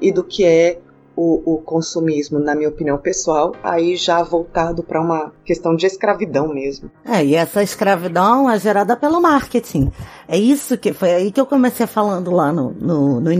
e 0.02 0.12
do 0.12 0.22
que 0.22 0.44
é 0.44 0.80
o, 1.20 1.54
o 1.54 1.58
consumismo, 1.58 2.38
na 2.38 2.54
minha 2.54 2.68
opinião 2.68 2.96
pessoal, 2.96 3.52
aí 3.60 3.96
já 3.96 4.22
voltado 4.22 4.84
para 4.84 5.00
uma 5.00 5.32
questão 5.44 5.74
de 5.74 5.84
escravidão 5.84 6.46
mesmo. 6.54 6.88
É, 7.04 7.24
e 7.24 7.34
essa 7.34 7.60
escravidão 7.60 8.48
é 8.48 8.56
gerada 8.56 8.96
pelo 8.96 9.20
marketing. 9.20 9.90
É 10.28 10.38
isso 10.38 10.78
que 10.78 10.92
foi 10.92 11.12
aí 11.12 11.32
que 11.32 11.40
eu 11.40 11.46
comecei 11.46 11.88
falando 11.88 12.30
lá 12.30 12.52
no, 12.52 12.70
no, 12.70 13.20
no. 13.20 13.30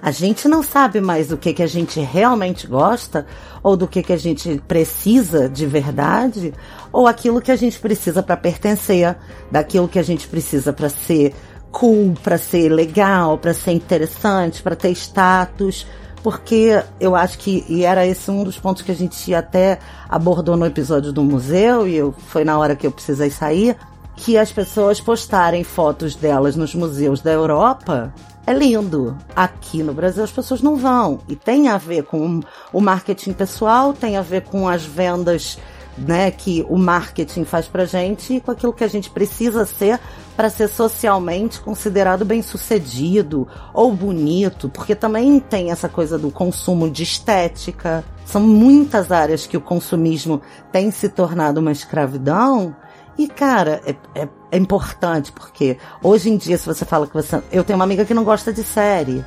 A 0.00 0.10
gente 0.12 0.46
não 0.46 0.62
sabe 0.62 1.00
mais 1.00 1.28
do 1.28 1.36
que, 1.36 1.52
que 1.52 1.64
a 1.64 1.66
gente 1.66 1.98
realmente 1.98 2.68
gosta, 2.68 3.26
ou 3.60 3.76
do 3.76 3.88
que, 3.88 4.00
que 4.00 4.12
a 4.12 4.16
gente 4.16 4.62
precisa 4.68 5.48
de 5.48 5.66
verdade, 5.66 6.54
ou 6.92 7.08
aquilo 7.08 7.40
que 7.40 7.50
a 7.50 7.56
gente 7.56 7.80
precisa 7.80 8.22
para 8.22 8.36
pertencer, 8.36 9.16
daquilo 9.50 9.88
que 9.88 9.98
a 9.98 10.02
gente 10.04 10.28
precisa 10.28 10.72
para 10.72 10.88
ser 10.88 11.34
cool, 11.72 12.14
para 12.22 12.38
ser 12.38 12.68
legal, 12.68 13.36
para 13.36 13.52
ser 13.52 13.72
interessante, 13.72 14.62
para 14.62 14.76
ter 14.76 14.90
status 14.92 15.84
porque 16.24 16.82
eu 16.98 17.14
acho 17.14 17.38
que, 17.38 17.66
e 17.68 17.84
era 17.84 18.06
esse 18.06 18.30
um 18.30 18.44
dos 18.44 18.58
pontos 18.58 18.82
que 18.82 18.90
a 18.90 18.94
gente 18.94 19.34
até 19.34 19.78
abordou 20.08 20.56
no 20.56 20.64
episódio 20.64 21.12
do 21.12 21.22
museu, 21.22 21.86
e 21.86 21.94
eu, 21.94 22.12
foi 22.12 22.44
na 22.44 22.58
hora 22.58 22.74
que 22.74 22.86
eu 22.86 22.90
precisei 22.90 23.28
sair, 23.28 23.76
que 24.16 24.38
as 24.38 24.50
pessoas 24.50 25.02
postarem 25.02 25.62
fotos 25.62 26.16
delas 26.16 26.56
nos 26.56 26.74
museus 26.74 27.20
da 27.20 27.30
Europa 27.30 28.10
é 28.46 28.54
lindo. 28.54 29.14
Aqui 29.36 29.82
no 29.82 29.92
Brasil 29.92 30.24
as 30.24 30.32
pessoas 30.32 30.62
não 30.62 30.76
vão. 30.76 31.20
E 31.28 31.36
tem 31.36 31.68
a 31.68 31.76
ver 31.76 32.04
com 32.04 32.40
o 32.72 32.80
marketing 32.80 33.34
pessoal, 33.34 33.92
tem 33.92 34.16
a 34.16 34.22
ver 34.22 34.44
com 34.44 34.66
as 34.66 34.82
vendas 34.82 35.58
né, 35.96 36.30
que 36.30 36.64
o 36.68 36.76
marketing 36.76 37.44
faz 37.44 37.68
pra 37.68 37.84
gente 37.84 38.34
e 38.34 38.40
com 38.40 38.50
aquilo 38.50 38.72
que 38.72 38.84
a 38.84 38.88
gente 38.88 39.10
precisa 39.10 39.64
ser 39.64 40.00
para 40.36 40.50
ser 40.50 40.68
socialmente 40.68 41.60
considerado 41.60 42.24
bem-sucedido 42.24 43.46
ou 43.72 43.92
bonito, 43.92 44.68
porque 44.68 44.94
também 44.94 45.38
tem 45.38 45.70
essa 45.70 45.88
coisa 45.88 46.18
do 46.18 46.30
consumo 46.30 46.90
de 46.90 47.02
estética. 47.02 48.04
São 48.24 48.40
muitas 48.40 49.12
áreas 49.12 49.46
que 49.46 49.56
o 49.56 49.60
consumismo 49.60 50.42
tem 50.72 50.90
se 50.90 51.08
tornado 51.08 51.60
uma 51.60 51.72
escravidão. 51.72 52.74
E, 53.16 53.28
cara, 53.28 53.80
é, 53.86 53.94
é, 54.14 54.28
é 54.50 54.58
importante, 54.58 55.30
porque 55.30 55.78
hoje 56.02 56.30
em 56.30 56.36
dia, 56.36 56.58
se 56.58 56.66
você 56.66 56.84
fala 56.84 57.06
que 57.06 57.14
você. 57.14 57.40
Eu 57.52 57.62
tenho 57.62 57.78
uma 57.78 57.84
amiga 57.84 58.04
que 58.04 58.14
não 58.14 58.24
gosta 58.24 58.52
de 58.52 58.64
série. 58.64 59.24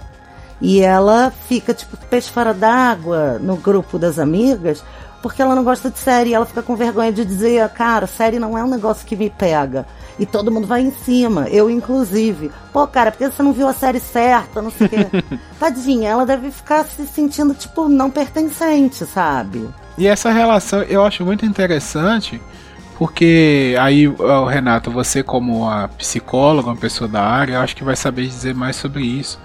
E 0.60 0.82
ela 0.82 1.32
fica, 1.48 1.74
tipo, 1.74 1.96
peixe 2.08 2.32
fora 2.32 2.54
d'água 2.54 3.38
no 3.40 3.56
grupo 3.58 4.00
das 4.00 4.18
amigas, 4.18 4.84
porque 5.22 5.42
ela 5.42 5.56
não 5.56 5.64
gosta 5.64 5.90
de 5.90 6.00
série. 6.00 6.32
E 6.32 6.34
ela 6.34 6.46
fica 6.46 6.62
com 6.62 6.76
vergonha 6.76 7.12
de 7.12 7.26
dizer, 7.26 7.68
cara, 7.70 8.08
série 8.08 8.40
não 8.40 8.58
é 8.58 8.64
um 8.64 8.70
negócio 8.70 9.06
que 9.06 9.16
me 9.16 9.30
pega. 9.30 9.86
E 10.20 10.26
todo 10.26 10.52
mundo 10.52 10.66
vai 10.66 10.82
em 10.82 10.92
cima, 10.92 11.48
eu 11.50 11.70
inclusive. 11.70 12.52
Pô, 12.74 12.88
cara, 12.88 13.12
porque 13.12 13.30
você 13.30 13.44
não 13.44 13.54
viu 13.54 13.68
a 13.68 13.74
série 13.74 14.00
certa, 14.00 14.62
não 14.62 14.72
sei 14.72 14.88
o 14.88 14.90
quê. 14.90 15.08
Tadinha, 15.60 16.10
ela 16.10 16.26
deve 16.26 16.50
ficar 16.50 16.84
se 16.86 17.06
sentindo, 17.06 17.54
tipo, 17.54 17.88
não 17.88 18.10
pertencente, 18.10 19.06
sabe? 19.06 19.70
E 19.98 20.08
essa 20.08 20.32
relação 20.32 20.82
eu 20.84 21.04
acho 21.04 21.24
muito 21.24 21.46
interessante, 21.46 22.42
porque 22.98 23.76
aí, 23.80 24.12
Renato, 24.50 24.90
você 24.90 25.22
como 25.22 25.70
a 25.70 25.88
psicóloga, 25.88 26.70
uma 26.70 26.76
pessoa 26.76 27.08
da 27.08 27.22
área, 27.22 27.54
eu 27.54 27.62
acho 27.62 27.76
que 27.76 27.84
vai 27.84 27.96
saber 27.96 28.26
dizer 28.26 28.56
mais 28.56 28.76
sobre 28.76 29.04
isso. 29.04 29.40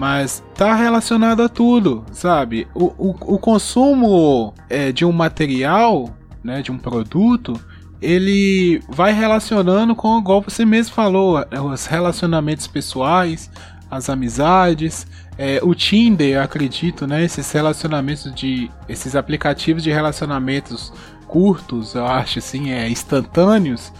Mas 0.00 0.42
tá 0.54 0.74
relacionado 0.74 1.42
a 1.42 1.48
tudo, 1.50 2.06
sabe? 2.10 2.66
O, 2.74 2.84
o, 2.96 3.34
o 3.34 3.38
consumo 3.38 4.54
é, 4.66 4.90
de 4.92 5.04
um 5.04 5.12
material, 5.12 6.16
né, 6.42 6.62
de 6.62 6.72
um 6.72 6.78
produto, 6.78 7.60
ele 8.00 8.82
vai 8.88 9.12
relacionando 9.12 9.94
com, 9.94 10.18
igual 10.18 10.40
você 10.40 10.64
mesmo 10.64 10.94
falou, 10.94 11.44
é, 11.50 11.60
os 11.60 11.84
relacionamentos 11.84 12.66
pessoais, 12.66 13.50
as 13.90 14.08
amizades, 14.08 15.06
é, 15.36 15.60
o 15.62 15.74
Tinder, 15.74 16.42
acredito, 16.42 17.06
né? 17.06 17.22
Esses 17.22 17.52
relacionamentos 17.52 18.34
de. 18.34 18.70
esses 18.88 19.14
aplicativos 19.14 19.82
de 19.82 19.90
relacionamentos 19.90 20.94
curtos, 21.28 21.94
eu 21.94 22.06
acho 22.06 22.38
assim, 22.38 22.70
é, 22.70 22.88
instantâneos, 22.88 23.92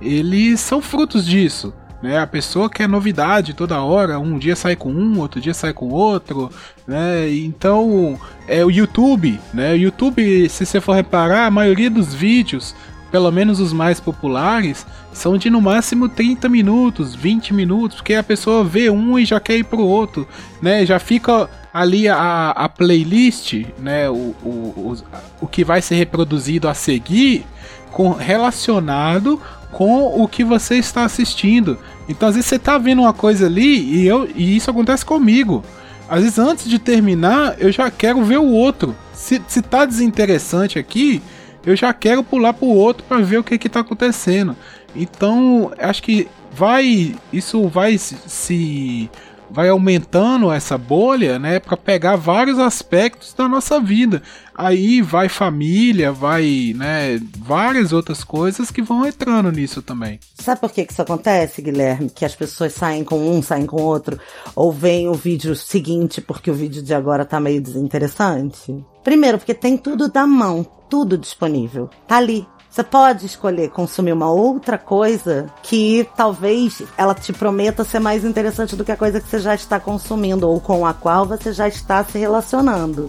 eles 0.00 0.60
são 0.60 0.80
frutos 0.80 1.26
disso. 1.26 1.74
Né, 2.00 2.16
a 2.16 2.26
pessoa 2.28 2.70
quer 2.70 2.88
novidade 2.88 3.54
toda 3.54 3.82
hora, 3.82 4.20
um 4.20 4.38
dia 4.38 4.54
sai 4.54 4.76
com 4.76 4.88
um, 4.88 5.18
outro 5.18 5.40
dia 5.40 5.52
sai 5.52 5.72
com 5.72 5.88
outro, 5.88 6.48
né? 6.86 7.28
Então, 7.28 8.16
é 8.46 8.64
o 8.64 8.70
YouTube, 8.70 9.40
né? 9.52 9.72
O 9.72 9.76
YouTube, 9.76 10.48
se 10.48 10.64
você 10.64 10.80
for 10.80 10.92
reparar, 10.92 11.46
a 11.46 11.50
maioria 11.50 11.90
dos 11.90 12.14
vídeos 12.14 12.72
pelo 13.10 13.30
menos 13.30 13.58
os 13.58 13.72
mais 13.72 14.00
populares, 14.00 14.86
são 15.12 15.38
de 15.38 15.48
no 15.48 15.60
máximo 15.60 16.08
30 16.08 16.48
minutos, 16.48 17.14
20 17.14 17.54
minutos, 17.54 17.96
porque 17.96 18.14
a 18.14 18.22
pessoa 18.22 18.62
vê 18.62 18.90
um 18.90 19.18
e 19.18 19.24
já 19.24 19.40
quer 19.40 19.56
ir 19.56 19.64
pro 19.64 19.80
outro, 19.80 20.28
né? 20.60 20.84
Já 20.84 20.98
fica 20.98 21.48
ali 21.72 22.08
a, 22.08 22.50
a 22.50 22.68
playlist, 22.68 23.64
né? 23.78 24.08
O, 24.10 24.34
o, 24.42 24.48
o, 24.48 24.96
o 25.40 25.46
que 25.46 25.64
vai 25.64 25.80
ser 25.80 25.96
reproduzido 25.96 26.68
a 26.68 26.74
seguir 26.74 27.46
com, 27.90 28.12
relacionado 28.12 29.40
com 29.70 30.22
o 30.22 30.26
que 30.26 30.42
você 30.42 30.76
está 30.76 31.04
assistindo. 31.04 31.78
Então, 32.08 32.28
às 32.28 32.34
vezes 32.34 32.48
você 32.48 32.58
tá 32.58 32.78
vendo 32.78 33.02
uma 33.02 33.12
coisa 33.12 33.46
ali 33.46 33.96
e, 33.96 34.06
eu, 34.06 34.28
e 34.34 34.56
isso 34.56 34.70
acontece 34.70 35.04
comigo. 35.04 35.64
Às 36.08 36.22
vezes, 36.22 36.38
antes 36.38 36.68
de 36.68 36.78
terminar, 36.78 37.56
eu 37.58 37.70
já 37.70 37.90
quero 37.90 38.24
ver 38.24 38.38
o 38.38 38.50
outro. 38.50 38.96
Se, 39.12 39.42
se 39.46 39.60
tá 39.60 39.84
desinteressante 39.84 40.78
aqui, 40.78 41.22
eu 41.66 41.76
já 41.76 41.92
quero 41.92 42.22
pular 42.24 42.54
pro 42.54 42.66
outro 42.66 43.04
para 43.06 43.18
ver 43.18 43.38
o 43.38 43.44
que 43.44 43.58
que 43.58 43.68
tá 43.68 43.80
acontecendo. 43.80 44.56
Então, 44.96 45.70
acho 45.78 46.02
que 46.02 46.28
vai 46.50 47.14
isso 47.32 47.68
vai 47.68 47.98
se 47.98 49.10
vai 49.50 49.68
aumentando 49.68 50.50
essa 50.50 50.76
bolha, 50.76 51.38
né, 51.38 51.58
para 51.58 51.76
pegar 51.76 52.16
vários 52.16 52.58
aspectos 52.58 53.32
da 53.32 53.48
nossa 53.48 53.80
vida. 53.80 54.22
Aí 54.54 55.00
vai 55.00 55.28
família, 55.28 56.12
vai, 56.12 56.72
né, 56.76 57.20
várias 57.38 57.92
outras 57.92 58.24
coisas 58.24 58.70
que 58.70 58.82
vão 58.82 59.06
entrando 59.06 59.50
nisso 59.52 59.80
também. 59.82 60.18
Sabe 60.34 60.60
por 60.60 60.72
que 60.72 60.86
isso 60.88 61.02
acontece, 61.02 61.62
Guilherme? 61.62 62.10
Que 62.10 62.24
as 62.24 62.34
pessoas 62.34 62.72
saem 62.72 63.04
com 63.04 63.18
um, 63.18 63.42
saem 63.42 63.66
com 63.66 63.80
outro, 63.80 64.18
ou 64.54 64.72
veem 64.72 65.08
o 65.08 65.14
vídeo 65.14 65.54
seguinte 65.54 66.20
porque 66.20 66.50
o 66.50 66.54
vídeo 66.54 66.82
de 66.82 66.94
agora 66.94 67.24
tá 67.24 67.40
meio 67.40 67.60
desinteressante? 67.60 68.84
Primeiro, 69.04 69.38
porque 69.38 69.54
tem 69.54 69.76
tudo 69.76 70.08
da 70.08 70.26
mão, 70.26 70.66
tudo 70.90 71.16
disponível. 71.16 71.88
Tá 72.06 72.16
ali. 72.16 72.46
Você 72.70 72.84
pode 72.84 73.26
escolher 73.26 73.70
consumir 73.70 74.12
uma 74.12 74.30
outra 74.30 74.76
coisa 74.76 75.46
que 75.62 76.06
talvez 76.16 76.82
ela 76.96 77.14
te 77.14 77.32
prometa 77.32 77.82
ser 77.82 77.98
mais 77.98 78.24
interessante 78.24 78.76
do 78.76 78.84
que 78.84 78.92
a 78.92 78.96
coisa 78.96 79.20
que 79.20 79.28
você 79.28 79.38
já 79.38 79.54
está 79.54 79.80
consumindo 79.80 80.48
ou 80.48 80.60
com 80.60 80.84
a 80.84 80.92
qual 80.92 81.26
você 81.26 81.52
já 81.52 81.66
está 81.66 82.04
se 82.04 82.18
relacionando. 82.18 83.08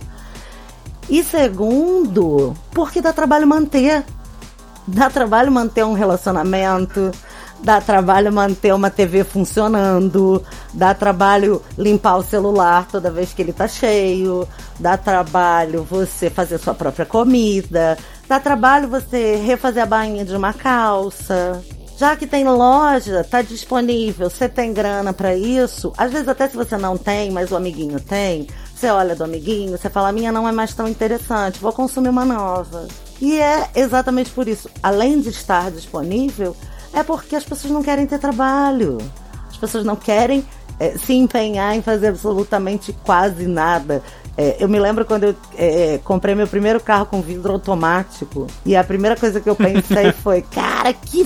E 1.10 1.24
segundo, 1.24 2.56
porque 2.72 3.02
dá 3.02 3.12
trabalho 3.12 3.48
manter. 3.48 4.06
Dá 4.88 5.10
trabalho 5.10 5.52
manter 5.52 5.84
um 5.86 5.94
relacionamento, 5.94 7.12
dá 7.62 7.80
trabalho 7.80 8.34
manter 8.34 8.74
uma 8.74 8.90
TV 8.90 9.24
funcionando, 9.24 10.44
dá 10.74 10.96
trabalho 10.96 11.62
limpar 11.78 12.18
o 12.18 12.24
celular 12.24 12.88
toda 12.88 13.12
vez 13.12 13.32
que 13.32 13.42
ele 13.42 13.54
tá 13.54 13.68
cheio, 13.68 14.48
dá 14.80 14.98
trabalho 14.98 15.84
você 15.84 16.30
fazer 16.30 16.58
sua 16.58 16.74
própria 16.74 17.06
comida, 17.06 17.98
dá 18.30 18.40
trabalho 18.40 18.88
você 18.88 19.38
refazer 19.38 19.82
a 19.82 19.88
bainha 19.88 20.24
de 20.24 20.36
uma 20.36 20.54
calça. 20.54 21.64
Já 21.98 22.16
que 22.16 22.28
tem 22.28 22.46
loja, 22.46 23.26
tá 23.30 23.42
disponível, 23.42 24.30
você 24.30 24.48
tem 24.48 24.72
grana 24.72 25.12
para 25.12 25.36
isso, 25.36 25.92
às 25.98 26.12
vezes 26.12 26.30
até 26.30 26.48
se 26.48 26.56
você 26.56 26.78
não 26.78 26.96
tem, 26.96 27.32
mas 27.32 27.52
o 27.52 27.58
amiguinho 27.58 28.00
tem, 28.00 28.48
você 28.74 28.88
olha 28.90 29.16
do 29.16 29.24
amiguinho, 29.24 29.78
você 29.78 29.90
fala, 29.90 30.12
minha 30.12 30.32
não 30.32 30.48
é 30.48 30.52
mais 30.52 30.74
tão 30.74 30.88
interessante, 30.88 31.60
vou 31.60 31.74
consumir 31.74 32.08
uma 32.08 32.24
nova. 32.24 32.88
E 33.20 33.38
é 33.38 33.68
exatamente 33.76 34.30
por 34.30 34.48
isso. 34.48 34.70
Além 34.82 35.20
de 35.20 35.30
estar 35.30 35.72
disponível, 35.72 36.56
é 36.94 37.04
porque 37.04 37.36
as 37.36 37.44
pessoas 37.44 37.74
não 37.74 37.84
querem 37.84 38.06
ter 38.06 38.20
trabalho. 38.20 38.98
As 39.50 39.58
pessoas 39.58 39.84
não 39.84 39.98
querem 39.98 40.46
é, 40.80 40.98
se 40.98 41.14
empenhar 41.14 41.76
em 41.76 41.82
fazer 41.82 42.08
absolutamente 42.08 42.94
quase 43.04 43.46
nada. 43.46 44.02
É, 44.42 44.56
eu 44.58 44.70
me 44.70 44.80
lembro 44.80 45.04
quando 45.04 45.26
eu 45.26 45.36
é, 45.58 46.00
comprei 46.02 46.34
meu 46.34 46.48
primeiro 46.48 46.80
carro 46.80 47.06
com 47.06 47.22
vidro 47.22 47.52
automático. 47.52 48.48
E 48.66 48.74
a 48.74 48.82
primeira 48.86 49.18
coisa 49.18 49.42
que 49.42 49.50
eu 49.50 49.56
pensei 49.56 50.14
foi: 50.14 50.42
cara, 50.50 50.94
que 50.94 51.26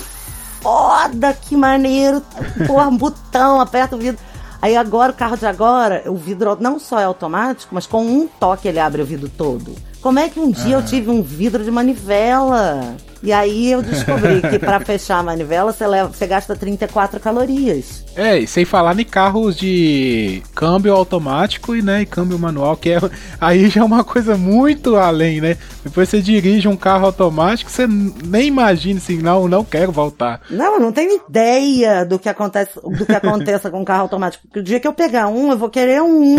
foda, 0.59 1.31
que 1.31 1.55
maneiro. 1.55 2.23
Porra, 2.65 2.87
um 2.87 2.97
botão, 2.97 3.61
aperta 3.61 3.95
o 3.95 3.99
vidro. 3.99 4.19
Aí 4.59 4.75
agora, 4.75 5.11
o 5.11 5.15
carro 5.15 5.37
de 5.37 5.45
agora, 5.45 6.01
o 6.07 6.15
vidro 6.15 6.57
não 6.59 6.79
só 6.79 6.99
é 6.99 7.03
automático, 7.03 7.75
mas 7.75 7.85
com 7.85 8.03
um 8.03 8.27
toque 8.27 8.67
ele 8.67 8.79
abre 8.79 9.03
o 9.03 9.05
vidro 9.05 9.29
todo. 9.29 9.75
Como 10.01 10.17
é 10.17 10.27
que 10.27 10.39
um 10.39 10.49
dia 10.49 10.77
ah. 10.77 10.79
eu 10.79 10.83
tive 10.83 11.11
um 11.11 11.21
vidro 11.21 11.63
de 11.63 11.69
manivela? 11.69 12.97
E 13.23 13.31
aí 13.31 13.71
eu 13.71 13.81
descobri 13.81 14.41
que 14.41 14.59
para 14.59 14.81
fechar 14.81 15.19
a 15.19 15.23
manivela 15.23 15.71
você, 15.71 15.87
leva, 15.87 16.09
você 16.09 16.27
gasta 16.27 16.57
34 16.57 17.21
calorias. 17.21 18.03
É, 18.17 18.37
e 18.37 18.45
sem 18.45 18.65
falar 18.65 18.99
em 18.99 19.05
carros 19.05 19.55
de 19.55 20.43
câmbio 20.53 20.93
automático 20.93 21.73
e, 21.73 21.81
né, 21.81 22.01
e 22.01 22.05
câmbio 22.05 22.37
manual, 22.37 22.75
que 22.75 22.89
é, 22.89 22.99
aí 23.39 23.69
já 23.69 23.79
é 23.79 23.83
uma 23.83 24.03
coisa 24.03 24.35
muito 24.35 24.97
além, 24.97 25.39
né? 25.39 25.57
Depois 25.85 26.09
você 26.09 26.21
dirige 26.21 26.67
um 26.67 26.75
carro 26.75 27.05
automático, 27.05 27.71
você 27.71 27.87
nem 27.87 28.47
imagina 28.47 28.99
assim, 28.99 29.17
não, 29.17 29.47
não 29.47 29.63
quero 29.63 29.93
voltar. 29.93 30.41
Não, 30.49 30.75
eu 30.75 30.79
não 30.81 30.91
tenho 30.91 31.21
ideia 31.29 32.05
do 32.05 32.19
que 32.19 32.27
acontece, 32.27 32.71
do 32.75 33.05
que 33.05 33.15
aconteça 33.15 33.71
com 33.71 33.79
um 33.79 33.85
carro 33.85 34.01
automático. 34.01 34.45
Porque 34.47 34.59
o 34.59 34.63
dia 34.63 34.81
que 34.81 34.87
eu 34.87 34.93
pegar 34.93 35.27
um, 35.27 35.49
eu 35.49 35.57
vou 35.57 35.69
querer 35.69 36.01
um. 36.01 36.37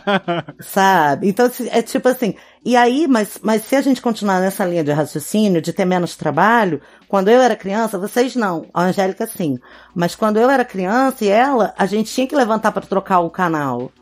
sabe? 0.60 1.28
Então, 1.28 1.50
é 1.70 1.82
tipo 1.82 2.08
assim, 2.08 2.34
e 2.64 2.76
aí, 2.76 3.06
mas, 3.06 3.38
mas 3.42 3.62
se 3.64 3.76
a 3.76 3.82
gente 3.82 4.00
continuar 4.00 4.40
nessa 4.40 4.64
linha 4.64 4.82
de 4.82 4.90
raciocínio, 4.90 5.60
de 5.60 5.72
ter 5.72 5.84
menos 5.84 6.16
trabalho, 6.16 6.80
quando 7.06 7.28
eu 7.28 7.42
era 7.42 7.54
criança, 7.54 7.98
vocês 7.98 8.34
não, 8.34 8.66
a 8.72 8.84
Angélica 8.84 9.26
sim. 9.26 9.58
Mas 9.94 10.14
quando 10.14 10.38
eu 10.38 10.48
era 10.48 10.64
criança 10.64 11.24
e 11.24 11.28
ela, 11.28 11.74
a 11.76 11.84
gente 11.84 12.12
tinha 12.12 12.26
que 12.26 12.34
levantar 12.34 12.72
para 12.72 12.86
trocar 12.86 13.20
o 13.20 13.28
canal. 13.28 13.92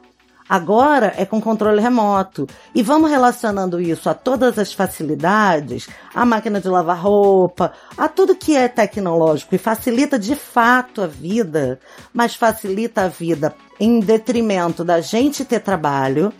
Agora 0.48 1.14
é 1.16 1.24
com 1.24 1.40
controle 1.40 1.80
remoto. 1.80 2.46
E 2.74 2.82
vamos 2.82 3.10
relacionando 3.10 3.80
isso 3.80 4.08
a 4.08 4.14
todas 4.14 4.58
as 4.58 4.72
facilidades, 4.72 5.88
a 6.14 6.24
máquina 6.24 6.60
de 6.60 6.68
lavar 6.68 6.98
roupa, 6.98 7.72
a 7.96 8.06
tudo 8.06 8.36
que 8.36 8.54
é 8.54 8.68
tecnológico 8.68 9.54
e 9.54 9.58
facilita 9.58 10.18
de 10.18 10.36
fato 10.36 11.02
a 11.02 11.06
vida, 11.06 11.80
mas 12.12 12.34
facilita 12.34 13.04
a 13.04 13.08
vida 13.08 13.54
em 13.80 13.98
detrimento 13.98 14.84
da 14.84 15.00
gente 15.00 15.44
ter 15.44 15.60
trabalho, 15.60 16.32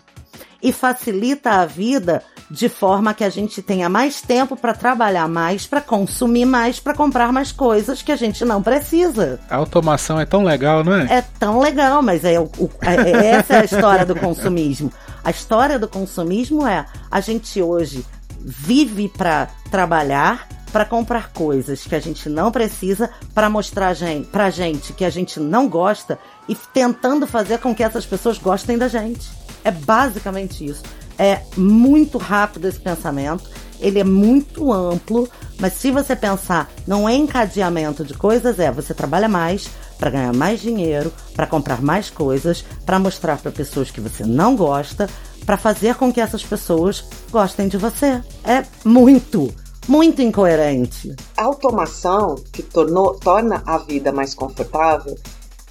e 0.63 0.71
facilita 0.71 1.51
a 1.51 1.65
vida 1.65 2.23
de 2.49 2.69
forma 2.69 3.13
que 3.13 3.23
a 3.23 3.29
gente 3.29 3.61
tenha 3.61 3.89
mais 3.89 4.21
tempo 4.21 4.55
para 4.55 4.73
trabalhar 4.73 5.27
mais, 5.27 5.65
para 5.65 5.81
consumir 5.81 6.45
mais, 6.45 6.79
para 6.79 6.93
comprar 6.93 7.33
mais 7.33 7.51
coisas 7.51 8.01
que 8.01 8.11
a 8.11 8.15
gente 8.15 8.45
não 8.45 8.63
precisa. 8.63 9.39
A 9.49 9.57
automação 9.57 10.19
é 10.19 10.25
tão 10.25 10.43
legal, 10.43 10.83
não 10.83 10.95
é? 10.95 11.17
É 11.17 11.21
tão 11.39 11.59
legal, 11.59 12.01
mas 12.01 12.23
é, 12.23 12.39
o, 12.39 12.49
é, 12.81 13.11
é 13.11 13.25
essa 13.31 13.55
é 13.55 13.61
a 13.61 13.65
história 13.65 14.05
do 14.05 14.15
consumismo. 14.15 14.91
A 15.23 15.31
história 15.31 15.77
do 15.77 15.87
consumismo 15.87 16.65
é 16.65 16.85
a 17.09 17.19
gente 17.19 17.61
hoje 17.61 18.05
vive 18.39 19.09
para 19.09 19.47
trabalhar, 19.71 20.47
para 20.71 20.85
comprar 20.85 21.31
coisas 21.31 21.83
que 21.83 21.95
a 21.95 21.99
gente 21.99 22.29
não 22.29 22.51
precisa, 22.51 23.09
para 23.33 23.49
mostrar 23.49 23.93
gente, 23.93 24.27
pra 24.27 24.49
gente 24.49 24.93
que 24.93 25.05
a 25.05 25.09
gente 25.09 25.39
não 25.39 25.67
gosta 25.67 26.19
e 26.47 26.55
tentando 26.55 27.25
fazer 27.25 27.59
com 27.59 27.73
que 27.73 27.83
essas 27.83 28.05
pessoas 28.05 28.37
gostem 28.37 28.77
da 28.77 28.87
gente. 28.87 29.42
É 29.63 29.71
basicamente 29.71 30.65
isso. 30.65 30.83
É 31.17 31.41
muito 31.55 32.17
rápido 32.17 32.67
esse 32.67 32.79
pensamento, 32.79 33.43
ele 33.79 33.99
é 33.99 34.03
muito 34.03 34.71
amplo, 34.71 35.29
mas 35.59 35.73
se 35.73 35.91
você 35.91 36.15
pensar 36.15 36.71
não 36.87 37.07
é 37.07 37.13
encadeamento 37.13 38.03
de 38.03 38.13
coisas, 38.13 38.59
é 38.59 38.71
você 38.71 38.93
trabalha 38.93 39.29
mais 39.29 39.69
para 39.97 40.09
ganhar 40.09 40.33
mais 40.33 40.59
dinheiro, 40.59 41.13
para 41.35 41.47
comprar 41.47 41.81
mais 41.81 42.09
coisas, 42.09 42.65
para 42.85 42.99
mostrar 42.99 43.37
para 43.37 43.51
pessoas 43.51 43.91
que 43.91 44.01
você 44.01 44.25
não 44.25 44.55
gosta, 44.55 45.09
para 45.45 45.57
fazer 45.57 45.95
com 45.95 46.11
que 46.11 46.19
essas 46.19 46.43
pessoas 46.43 47.05
gostem 47.31 47.67
de 47.67 47.77
você. 47.77 48.21
É 48.43 48.65
muito, 48.83 49.53
muito 49.87 50.21
incoerente. 50.21 51.15
A 51.37 51.43
automação 51.43 52.35
que 52.51 52.63
tornou, 52.63 53.13
torna 53.15 53.61
a 53.65 53.77
vida 53.77 54.11
mais 54.11 54.33
confortável 54.33 55.15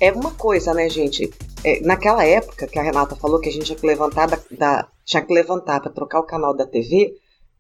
é 0.00 0.12
uma 0.12 0.31
coisa, 0.33 0.72
né, 0.72 0.88
gente? 0.88 1.33
É, 1.64 1.81
naquela 1.81 2.25
época 2.25 2.66
que 2.66 2.79
a 2.79 2.83
Renata 2.83 3.14
falou 3.14 3.40
que 3.40 3.48
a 3.48 3.53
gente 3.53 3.66
tinha 3.66 3.79
que 3.79 3.87
levantar 3.87 4.27
da, 4.27 4.38
da 4.51 4.88
tinha 5.05 5.22
que 5.22 5.33
levantar 5.33 5.81
para 5.81 5.92
trocar 5.92 6.20
o 6.20 6.27
canal 6.27 6.55
da 6.55 6.66
TV, 6.66 7.14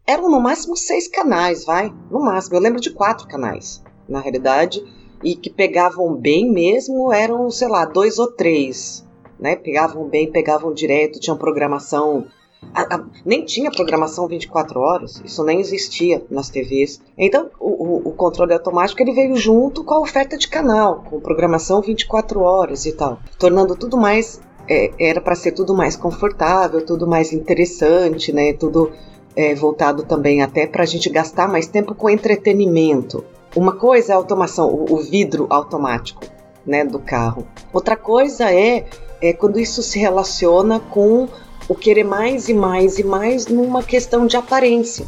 eram 0.06 0.28
no 0.28 0.40
máximo 0.40 0.76
seis 0.76 1.06
canais, 1.06 1.64
vai, 1.64 1.92
no 2.10 2.20
máximo. 2.20 2.56
Eu 2.56 2.60
lembro 2.60 2.80
de 2.80 2.90
quatro 2.90 3.28
canais, 3.28 3.82
na 4.08 4.20
realidade, 4.20 4.82
e 5.22 5.36
que 5.36 5.48
pegavam 5.48 6.14
bem 6.14 6.50
mesmo 6.50 7.12
eram, 7.12 7.50
sei 7.50 7.68
lá, 7.68 7.84
dois 7.84 8.18
ou 8.18 8.32
três, 8.32 9.06
né? 9.38 9.54
Pegavam 9.54 10.08
bem, 10.08 10.30
pegavam 10.30 10.72
direto, 10.72 11.20
tinham 11.20 11.36
programação 11.36 12.26
a, 12.74 12.94
a, 12.94 13.04
nem 13.24 13.44
tinha 13.44 13.70
programação 13.70 14.26
24 14.26 14.80
horas, 14.80 15.20
isso 15.24 15.44
nem 15.44 15.60
existia 15.60 16.24
nas 16.30 16.48
TVs. 16.48 17.00
Então, 17.18 17.50
o, 17.60 17.68
o, 17.68 18.08
o, 18.08 18.12
controle 18.12 18.52
automático 18.52 19.02
ele 19.02 19.12
veio 19.12 19.36
junto 19.36 19.84
com 19.84 19.94
a 19.94 20.00
oferta 20.00 20.36
de 20.38 20.48
canal, 20.48 21.02
com 21.08 21.20
programação 21.20 21.80
24 21.80 22.40
horas 22.40 22.86
e 22.86 22.92
tal, 22.92 23.18
tornando 23.38 23.76
tudo 23.76 23.96
mais. 23.96 24.40
É, 24.68 24.92
era 24.96 25.20
para 25.20 25.34
ser 25.34 25.52
tudo 25.52 25.74
mais 25.74 25.96
confortável, 25.96 26.86
tudo 26.86 27.04
mais 27.04 27.32
interessante, 27.32 28.32
né? 28.32 28.52
Tudo 28.52 28.92
é, 29.34 29.54
voltado 29.56 30.04
também 30.04 30.40
até 30.40 30.68
para 30.68 30.84
a 30.84 30.86
gente 30.86 31.10
gastar 31.10 31.48
mais 31.48 31.66
tempo 31.66 31.96
com 31.96 32.08
entretenimento. 32.08 33.24
Uma 33.56 33.72
coisa 33.72 34.12
é 34.12 34.14
a 34.14 34.18
automação, 34.18 34.68
o, 34.68 34.94
o 34.94 34.96
vidro 34.98 35.46
automático 35.50 36.22
né, 36.64 36.84
do 36.84 36.98
carro. 36.98 37.46
Outra 37.72 37.96
coisa 37.96 38.52
é, 38.52 38.86
é 39.20 39.32
quando 39.32 39.58
isso 39.58 39.82
se 39.82 39.98
relaciona 39.98 40.78
com 40.78 41.28
o 41.72 41.74
querer 41.74 42.04
mais 42.04 42.50
e 42.50 42.54
mais 42.54 42.98
e 42.98 43.02
mais 43.02 43.46
numa 43.46 43.82
questão 43.82 44.26
de 44.26 44.36
aparência, 44.36 45.06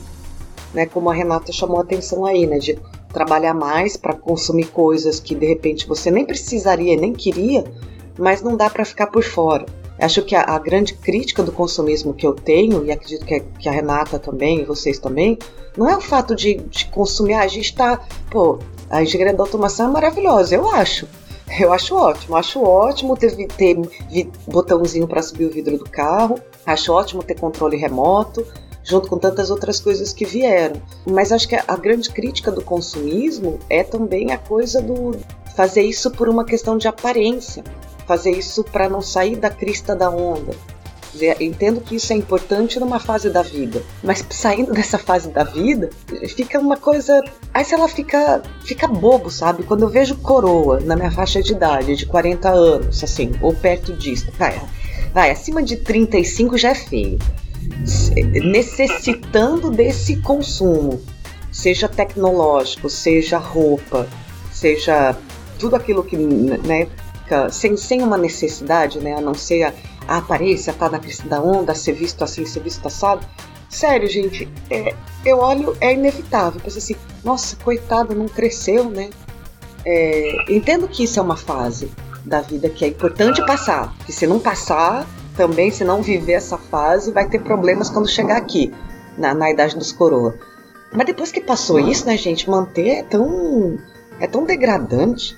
né? 0.72 0.86
Como 0.86 1.10
a 1.10 1.14
Renata 1.14 1.52
chamou 1.52 1.78
a 1.78 1.82
atenção 1.82 2.24
aí, 2.24 2.46
né? 2.46 2.58
De 2.58 2.78
trabalhar 3.12 3.52
mais 3.52 3.98
para 3.98 4.14
consumir 4.14 4.66
coisas 4.68 5.20
que 5.20 5.34
de 5.34 5.46
repente 5.46 5.86
você 5.86 6.10
nem 6.10 6.24
precisaria, 6.24 6.96
nem 6.96 7.12
queria, 7.12 7.64
mas 8.18 8.40
não 8.40 8.56
dá 8.56 8.70
para 8.70 8.84
ficar 8.84 9.08
por 9.08 9.22
fora. 9.22 9.66
Acho 9.98 10.22
que 10.22 10.34
a, 10.34 10.42
a, 10.42 10.58
grande 10.58 10.94
crítica 10.94 11.42
do 11.42 11.52
consumismo 11.52 12.14
que 12.14 12.26
eu 12.26 12.32
tenho, 12.32 12.84
e 12.84 12.90
acredito 12.90 13.24
que, 13.24 13.40
que 13.40 13.68
a 13.68 13.72
Renata 13.72 14.18
também, 14.18 14.60
e 14.60 14.64
vocês 14.64 14.98
também, 14.98 15.38
não 15.76 15.88
é 15.88 15.96
o 15.96 16.00
fato 16.00 16.34
de, 16.34 16.54
de 16.54 16.86
consumir, 16.86 17.34
ah, 17.34 17.42
a 17.42 17.46
gente 17.46 17.66
está, 17.66 18.00
pô, 18.30 18.58
a 18.90 19.02
engenharia 19.02 19.34
da 19.34 19.42
automação 19.42 19.90
é 19.90 19.92
maravilhosa, 19.92 20.54
eu 20.56 20.68
acho. 20.70 21.06
Eu 21.60 21.72
acho 21.72 21.94
ótimo, 21.94 22.36
acho 22.36 22.62
ótimo 22.62 23.16
ter, 23.16 23.34
ter 23.48 23.76
botãozinho 24.46 25.06
para 25.06 25.22
subir 25.22 25.44
o 25.44 25.50
vidro 25.50 25.78
do 25.78 25.84
carro, 25.84 26.38
acho 26.64 26.92
ótimo 26.92 27.22
ter 27.22 27.38
controle 27.38 27.76
remoto, 27.76 28.44
junto 28.82 29.08
com 29.08 29.18
tantas 29.18 29.50
outras 29.50 29.78
coisas 29.78 30.12
que 30.12 30.24
vieram. 30.24 30.80
Mas 31.06 31.32
acho 31.32 31.48
que 31.48 31.54
a 31.54 31.76
grande 31.76 32.10
crítica 32.10 32.50
do 32.50 32.62
consumismo 32.62 33.58
é 33.68 33.82
também 33.82 34.32
a 34.32 34.38
coisa 34.38 34.80
do 34.80 35.12
fazer 35.54 35.82
isso 35.82 36.10
por 36.10 36.28
uma 36.28 36.44
questão 36.44 36.76
de 36.76 36.88
aparência, 36.88 37.62
fazer 38.06 38.32
isso 38.32 38.64
para 38.64 38.88
não 38.88 39.00
sair 39.00 39.36
da 39.36 39.50
crista 39.50 39.94
da 39.94 40.10
onda, 40.10 40.52
entendo 41.40 41.80
que 41.80 41.96
isso 41.96 42.12
é 42.12 42.16
importante 42.16 42.78
numa 42.78 42.98
fase 42.98 43.30
da 43.30 43.42
vida, 43.42 43.82
mas 44.02 44.24
saindo 44.30 44.72
dessa 44.72 44.98
fase 44.98 45.28
da 45.28 45.44
vida, 45.44 45.90
fica 46.34 46.58
uma 46.58 46.76
coisa. 46.76 47.22
Aí 47.52 47.64
se 47.64 47.74
ela 47.74 47.88
fica, 47.88 48.42
fica 48.64 48.86
bobo, 48.86 49.30
sabe? 49.30 49.62
Quando 49.62 49.82
eu 49.82 49.88
vejo 49.88 50.16
coroa 50.16 50.80
na 50.80 50.96
minha 50.96 51.10
faixa 51.10 51.42
de 51.42 51.52
idade, 51.52 51.96
de 51.96 52.06
40 52.06 52.50
anos, 52.50 53.02
assim, 53.02 53.32
ou 53.40 53.54
perto 53.54 53.92
disso, 53.92 54.26
vai, 54.38 54.60
vai, 55.12 55.30
acima 55.30 55.62
de 55.62 55.76
35 55.76 56.58
já 56.58 56.70
é 56.70 56.74
feio. 56.74 57.18
Necessitando 58.44 59.70
desse 59.70 60.16
consumo, 60.16 61.00
seja 61.50 61.88
tecnológico, 61.88 62.90
seja 62.90 63.38
roupa, 63.38 64.08
seja 64.52 65.16
tudo 65.58 65.76
aquilo 65.76 66.02
que, 66.02 66.16
né, 66.16 66.88
sem, 67.50 67.76
sem 67.76 68.02
uma 68.02 68.18
necessidade, 68.18 68.98
né, 68.98 69.14
a 69.14 69.20
não 69.20 69.34
ser 69.34 69.62
a, 69.62 69.72
a 70.06 70.18
aparência, 70.18 70.72
tá 70.72 70.88
na 70.88 70.98
crista 70.98 71.28
da 71.28 71.40
onda, 71.40 71.74
ser 71.74 71.92
visto 71.92 72.22
assim, 72.22 72.44
ser 72.44 72.60
visto 72.60 72.86
assado. 72.86 73.26
Sério, 73.68 74.08
gente, 74.08 74.48
é, 74.70 74.94
eu 75.24 75.38
olho, 75.38 75.76
é 75.80 75.92
inevitável. 75.92 76.60
Penso 76.62 76.78
assim, 76.78 76.96
nossa, 77.24 77.56
coitado, 77.56 78.14
não 78.14 78.28
cresceu, 78.28 78.88
né? 78.88 79.10
é, 79.84 80.52
entendo 80.52 80.88
que 80.88 81.04
isso 81.04 81.18
é 81.18 81.22
uma 81.22 81.36
fase 81.36 81.90
da 82.24 82.40
vida 82.40 82.68
que 82.70 82.84
é 82.84 82.88
importante 82.88 83.44
passar. 83.44 83.94
Que 84.06 84.12
se 84.12 84.26
não 84.26 84.40
passar, 84.40 85.06
também 85.36 85.70
se 85.70 85.84
não 85.84 86.02
viver 86.02 86.32
essa 86.32 86.56
fase, 86.56 87.12
vai 87.12 87.28
ter 87.28 87.40
problemas 87.40 87.90
quando 87.90 88.08
chegar 88.08 88.36
aqui, 88.36 88.72
na, 89.18 89.34
na 89.34 89.50
idade 89.50 89.76
dos 89.76 89.92
coroa. 89.92 90.34
Mas 90.92 91.06
depois 91.06 91.30
que 91.30 91.40
passou 91.40 91.78
isso, 91.78 92.06
né, 92.06 92.16
gente, 92.16 92.48
manter 92.48 92.88
é 92.88 93.02
tão 93.02 93.78
é 94.20 94.26
tão 94.26 94.44
degradante. 94.44 95.36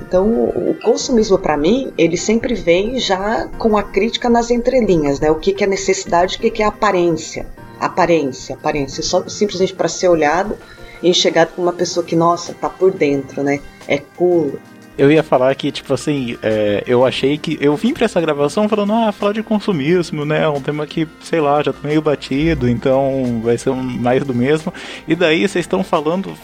Então, 0.00 0.44
o 0.44 0.76
consumismo 0.82 1.38
para 1.38 1.56
mim, 1.56 1.92
ele 1.96 2.16
sempre 2.16 2.54
vem 2.54 2.98
já 2.98 3.48
com 3.58 3.76
a 3.76 3.82
crítica 3.82 4.28
nas 4.28 4.50
entrelinhas, 4.50 5.18
né? 5.18 5.30
O 5.30 5.36
que, 5.36 5.52
que 5.52 5.64
é 5.64 5.66
necessidade, 5.66 6.36
o 6.36 6.40
que, 6.40 6.50
que 6.50 6.62
é 6.62 6.66
aparência. 6.66 7.46
Aparência, 7.80 8.54
aparência, 8.54 9.02
só 9.02 9.26
simplesmente 9.28 9.74
para 9.74 9.88
ser 9.88 10.08
olhado 10.08 10.56
e 11.02 11.10
enxergado 11.10 11.52
como 11.54 11.66
uma 11.66 11.72
pessoa 11.72 12.04
que, 12.04 12.16
nossa, 12.16 12.54
tá 12.54 12.68
por 12.68 12.92
dentro, 12.92 13.42
né? 13.42 13.60
É 13.88 13.98
cool, 14.16 14.58
eu 14.98 15.10
ia 15.10 15.22
falar 15.22 15.54
que, 15.54 15.70
tipo 15.70 15.92
assim, 15.92 16.38
é, 16.42 16.82
eu 16.86 17.04
achei 17.04 17.36
que. 17.36 17.58
Eu 17.60 17.76
vim 17.76 17.92
pra 17.92 18.06
essa 18.06 18.20
gravação 18.20 18.68
falando, 18.68 18.92
ah, 18.92 19.12
falar 19.12 19.32
de 19.32 19.42
consumismo, 19.42 20.24
né? 20.24 20.48
Um 20.48 20.60
tema 20.60 20.86
que, 20.86 21.06
sei 21.20 21.40
lá, 21.40 21.62
já 21.62 21.72
tá 21.72 21.86
meio 21.86 22.00
batido, 22.00 22.68
então 22.68 23.40
vai 23.42 23.58
ser 23.58 23.70
mais 23.72 24.24
do 24.24 24.34
mesmo. 24.34 24.72
E 25.06 25.14
daí 25.14 25.46
vocês 25.46 25.64
estão 25.64 25.84
falando, 25.84 26.34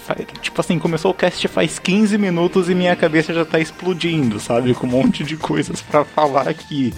tipo 0.40 0.60
assim, 0.60 0.78
começou 0.78 1.10
o 1.10 1.14
cast 1.14 1.46
faz 1.48 1.78
15 1.78 2.18
minutos 2.18 2.68
e 2.68 2.74
minha 2.74 2.94
cabeça 2.94 3.32
já 3.32 3.44
tá 3.44 3.58
explodindo, 3.58 4.38
sabe? 4.38 4.74
Com 4.74 4.86
um 4.86 4.90
monte 4.90 5.24
de 5.24 5.36
coisas 5.36 5.80
para 5.80 6.04
falar 6.04 6.48
aqui. 6.48 6.92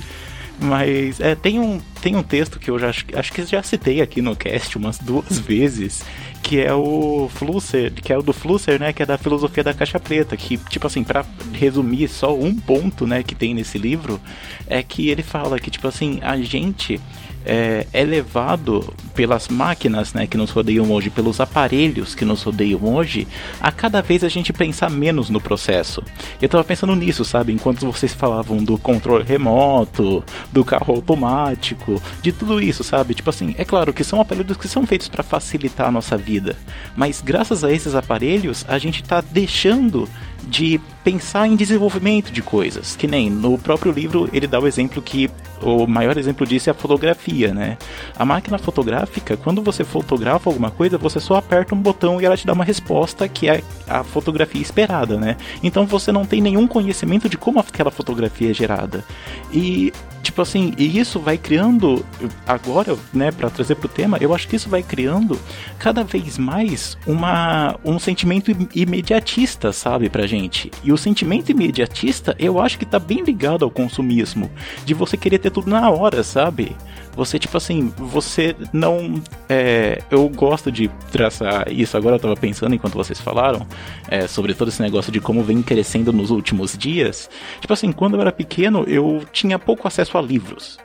Mas 0.61 1.21
é, 1.21 1.35
tem, 1.35 1.59
um, 1.59 1.81
tem 2.01 2.17
um 2.17 2.23
texto 2.23 2.59
que 2.59 2.71
eu 2.71 2.79
já 2.79 2.89
acho, 2.89 3.05
acho 3.15 3.33
que 3.33 3.45
já 3.45 3.63
citei 3.63 4.01
aqui 4.01 4.23
no 4.23 4.37
cast 4.37 4.77
umas 4.79 4.99
duas 4.99 5.39
vezes, 5.39 6.05
que 6.45 6.61
é 6.61 6.75
o 6.75 7.27
Flusser, 7.33 7.91
que 7.91 8.13
é 8.13 8.19
o 8.19 8.23
do 8.23 8.35
Flusser, 8.35 8.79
né, 8.79 8.93
que 8.93 9.03
é 9.03 9.07
da 9.07 9.17
filosofia 9.17 9.65
da 9.65 9.73
caixa 9.73 9.99
preta, 9.99 10.37
que 10.37 10.59
tipo 10.59 10.87
assim, 10.87 11.03
para 11.03 11.25
resumir 11.55 12.07
só 12.07 12.37
um 12.37 12.55
ponto, 12.55 13.07
né, 13.07 13.23
que 13.23 13.35
tem 13.35 13.55
nesse 13.55 13.79
livro, 13.79 14.21
é 14.67 14.83
que 14.83 15.09
ele 15.09 15.23
fala 15.23 15.59
que 15.59 15.71
tipo 15.71 15.89
assim, 15.89 16.21
a 16.23 16.37
gente 16.37 17.01
é, 17.45 17.87
é, 17.93 18.05
levado 18.05 18.93
pelas 19.15 19.49
máquinas 19.49 20.13
né, 20.13 20.27
que 20.27 20.37
nos 20.37 20.51
rodeiam 20.51 20.91
hoje, 20.91 21.11
pelos 21.11 21.41
aparelhos 21.41 22.15
que 22.15 22.25
nos 22.25 22.43
rodeiam 22.43 22.83
hoje, 22.83 23.27
a 23.61 23.71
cada 23.71 24.03
vez 24.03 24.25
a 24.25 24.29
gente 24.29 24.53
pensar 24.53 24.91
menos 24.91 25.31
no 25.31 25.41
processo. 25.41 26.03
Eu 26.41 26.49
tava 26.49 26.65
pensando 26.65 26.95
nisso, 26.97 27.25
sabe? 27.25 27.53
Enquanto 27.53 27.91
vocês 27.91 28.13
falavam 28.13 28.63
do 28.63 28.79
controle 28.79 29.25
remoto, 29.25 30.25
do 30.53 30.65
carro 30.65 30.95
automático, 30.95 32.03
de 32.23 32.33
tudo 32.33 32.61
isso, 32.61 32.83
sabe? 32.83 33.15
Tipo 33.15 33.31
assim, 33.31 33.55
é 33.59 33.65
claro 33.65 33.93
que 33.93 34.05
são 34.05 34.21
aparelhos 34.21 34.57
que 34.57 34.69
são 34.69 34.87
feitos 34.87 35.09
para 35.09 35.23
facilitar 35.23 35.89
a 35.89 35.93
nossa 35.93 36.17
vida, 36.17 36.57
mas 36.97 37.21
graças 37.21 37.63
a 37.65 37.73
esses 37.73 37.95
aparelhos 37.95 38.65
a 38.69 38.79
gente 38.79 39.03
tá 39.03 39.21
deixando 39.21 40.09
de 40.49 40.81
pensar 41.03 41.47
em 41.47 41.57
desenvolvimento 41.57 42.33
de 42.33 42.43
coisas. 42.43 42.97
Que 42.97 43.07
nem 43.07 43.31
no 43.31 43.59
próprio 43.59 43.93
livro 43.93 44.29
ele 44.33 44.47
dá 44.47 44.59
o 44.59 44.67
exemplo 44.67 45.03
que 45.03 45.31
o 45.63 45.87
maior 45.87 46.17
exemplo 46.17 46.47
disso 46.47 46.69
é 46.69 46.73
a 46.73 46.75
fotografia, 46.75 47.55
né? 47.55 47.79
A 48.19 48.25
máquina 48.25 48.59
fotográfica, 48.59 49.37
quando 49.37 49.63
você 49.63 49.83
fotografa 49.85 50.51
alguma 50.51 50.71
coisa, 50.71 50.99
você 50.99 51.19
só 51.19 51.37
aperta 51.37 51.75
um 51.75 51.81
botão 51.81 52.21
e 52.21 52.25
ela 52.25 52.37
te 52.37 52.47
dá 52.47 52.53
uma 52.53 52.65
resposta 52.65 53.27
que 53.29 53.49
é 53.49 53.63
a 53.89 54.05
fotografia 54.05 54.61
esperada, 54.61 55.17
né? 55.17 55.37
Então 55.63 55.87
você 55.87 56.13
não 56.13 56.25
tem 56.25 56.41
nenhum 56.41 56.67
conhecimento 56.67 57.29
de 57.29 57.37
como 57.37 57.59
aquela 57.59 57.91
fotografia 57.91 58.51
é 58.51 58.55
gerada. 58.55 59.05
E 59.53 59.93
tipo 60.25 60.41
assim, 60.41 60.73
e 60.79 60.99
isso 60.99 61.21
vai 61.21 61.37
criando 61.37 62.05
agora, 62.47 62.97
né, 63.13 63.31
para 63.31 63.51
trazer 63.51 63.75
pro 63.77 63.89
tema, 63.89 64.17
eu 64.21 64.35
acho 64.35 64.49
que 64.49 64.57
isso 64.57 64.71
vai 64.71 64.83
criando 64.83 65.39
cada 65.79 66.03
vez 66.03 66.39
mais 66.39 66.97
uma 67.07 67.79
um 67.85 67.99
sentimento 67.99 68.51
imediatista, 68.75 69.71
sabe, 69.71 70.09
pra 70.09 70.27
gente. 70.27 70.34
E 70.83 70.93
o 70.93 70.97
sentimento 70.97 71.51
imediatista, 71.51 72.35
eu 72.39 72.61
acho 72.61 72.79
que 72.79 72.85
tá 72.85 72.99
bem 72.99 73.23
ligado 73.23 73.65
ao 73.65 73.71
consumismo, 73.71 74.51
de 74.85 74.95
você 74.95 75.17
querer 75.17 75.39
ter 75.39 75.51
tudo 75.51 75.71
na 75.71 75.91
hora, 75.91 76.23
sabe? 76.23 76.77
Você, 77.17 77.39
tipo 77.39 77.57
assim, 77.57 77.93
você 77.97 78.57
não. 78.73 79.23
É, 79.49 80.03
eu 80.11 80.29
gosto 80.29 80.71
de 80.73 80.89
traçar 81.13 81.71
isso. 81.71 81.97
Agora 81.97 82.17
eu 82.17 82.21
tava 82.21 82.37
pensando 82.37 82.75
enquanto 82.75 82.95
vocês 82.95 83.21
falaram 83.21 83.67
é, 84.09 84.27
sobre 84.27 84.53
todo 84.55 84.69
esse 84.69 84.83
negócio 84.83 85.13
de 85.13 85.21
como 85.21 85.43
vem 85.43 85.63
crescendo 85.63 86.13
nos 86.13 86.31
últimos 86.31 86.77
dias. 86.77 87.31
Tipo 87.61 87.73
assim, 87.73 87.93
quando 87.93 88.15
eu 88.15 88.21
era 88.21 88.33
pequeno, 88.33 88.85
eu 88.89 89.23
tinha 89.33 89.59
pouco 89.59 89.87
acesso 89.87 90.19
a 90.19 90.23
livros. 90.23 90.79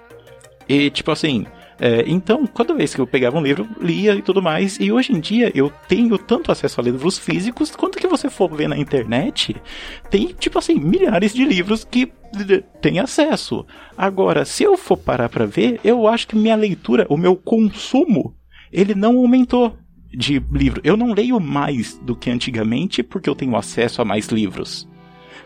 E, 0.67 0.91
tipo 0.91 1.12
assim, 1.12 1.47
é, 1.79 2.03
então, 2.07 2.45
cada 2.45 2.73
vez 2.73 2.93
que 2.93 2.99
eu 2.99 3.07
pegava 3.07 3.37
um 3.37 3.41
livro, 3.41 3.67
lia 3.81 4.13
e 4.15 4.21
tudo 4.21 4.41
mais. 4.41 4.77
E 4.79 4.91
hoje 4.91 5.13
em 5.13 5.19
dia 5.19 5.51
eu 5.55 5.71
tenho 5.87 6.17
tanto 6.17 6.51
acesso 6.51 6.79
a 6.79 6.83
livros 6.83 7.17
físicos 7.17 7.75
quanto 7.75 7.97
que 7.97 8.07
você 8.07 8.29
for 8.29 8.53
ver 8.53 8.67
na 8.67 8.77
internet, 8.77 9.55
tem, 10.09 10.27
tipo 10.27 10.59
assim, 10.59 10.75
milhares 10.75 11.33
de 11.33 11.45
livros 11.45 11.83
que 11.83 12.11
tem 12.81 12.99
acesso. 12.99 13.65
Agora, 13.97 14.45
se 14.45 14.63
eu 14.63 14.77
for 14.77 14.97
parar 14.97 15.29
para 15.29 15.45
ver, 15.45 15.79
eu 15.83 16.07
acho 16.07 16.27
que 16.27 16.35
minha 16.35 16.55
leitura, 16.55 17.07
o 17.09 17.17
meu 17.17 17.35
consumo, 17.35 18.35
ele 18.71 18.93
não 18.93 19.17
aumentou 19.17 19.75
de 20.11 20.41
livro. 20.51 20.81
Eu 20.83 20.97
não 20.97 21.13
leio 21.13 21.39
mais 21.39 21.97
do 21.99 22.15
que 22.15 22.29
antigamente 22.29 23.01
porque 23.01 23.29
eu 23.29 23.35
tenho 23.35 23.55
acesso 23.55 24.01
a 24.01 24.05
mais 24.05 24.27
livros 24.27 24.87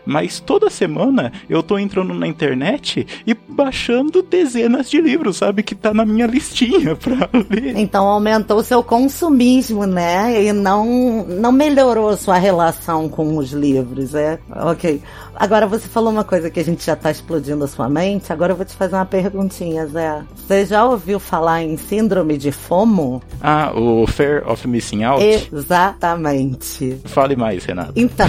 mas 0.04 0.40
toda 0.40 0.70
semana 0.70 1.32
eu 1.48 1.62
tô 1.62 1.78
entrando 1.78 2.14
na 2.14 2.26
internet 2.26 3.06
e 3.26 3.34
baixando 3.34 4.22
dezenas 4.22 4.90
de 4.90 5.00
livros, 5.00 5.36
sabe? 5.36 5.62
Que 5.62 5.74
tá 5.74 5.94
na 5.94 6.04
minha 6.04 6.26
listinha 6.26 6.94
pra 6.96 7.28
ler. 7.50 7.76
Então 7.76 8.06
aumentou 8.06 8.62
seu 8.62 8.82
consumismo, 8.82 9.86
né? 9.86 10.44
E 10.44 10.52
não, 10.52 11.24
não 11.24 11.52
melhorou 11.52 12.16
sua 12.16 12.36
relação 12.36 13.08
com 13.08 13.36
os 13.36 13.52
livros, 13.52 14.14
é? 14.14 14.38
Ok. 14.50 15.00
Agora 15.36 15.66
você 15.66 15.88
falou 15.88 16.12
uma 16.12 16.24
coisa 16.24 16.50
que 16.50 16.60
a 16.60 16.64
gente 16.64 16.84
já 16.84 16.94
tá 16.94 17.10
explodindo 17.10 17.64
a 17.64 17.68
sua 17.68 17.88
mente, 17.88 18.32
agora 18.32 18.52
eu 18.52 18.56
vou 18.56 18.64
te 18.64 18.74
fazer 18.74 18.94
uma 18.94 19.04
perguntinha, 19.04 19.86
Zé. 19.86 20.22
Você 20.34 20.64
já 20.64 20.84
ouviu 20.84 21.18
falar 21.18 21.62
em 21.62 21.76
síndrome 21.76 22.38
de 22.38 22.52
FOMO? 22.52 23.22
Ah, 23.40 23.72
o 23.74 24.06
Fear 24.06 24.48
of 24.48 24.66
Missing 24.66 25.04
Out? 25.04 25.50
Exatamente. 25.52 27.00
Fale 27.04 27.36
mais, 27.36 27.64
Renato. 27.64 27.92
Então, 27.96 28.28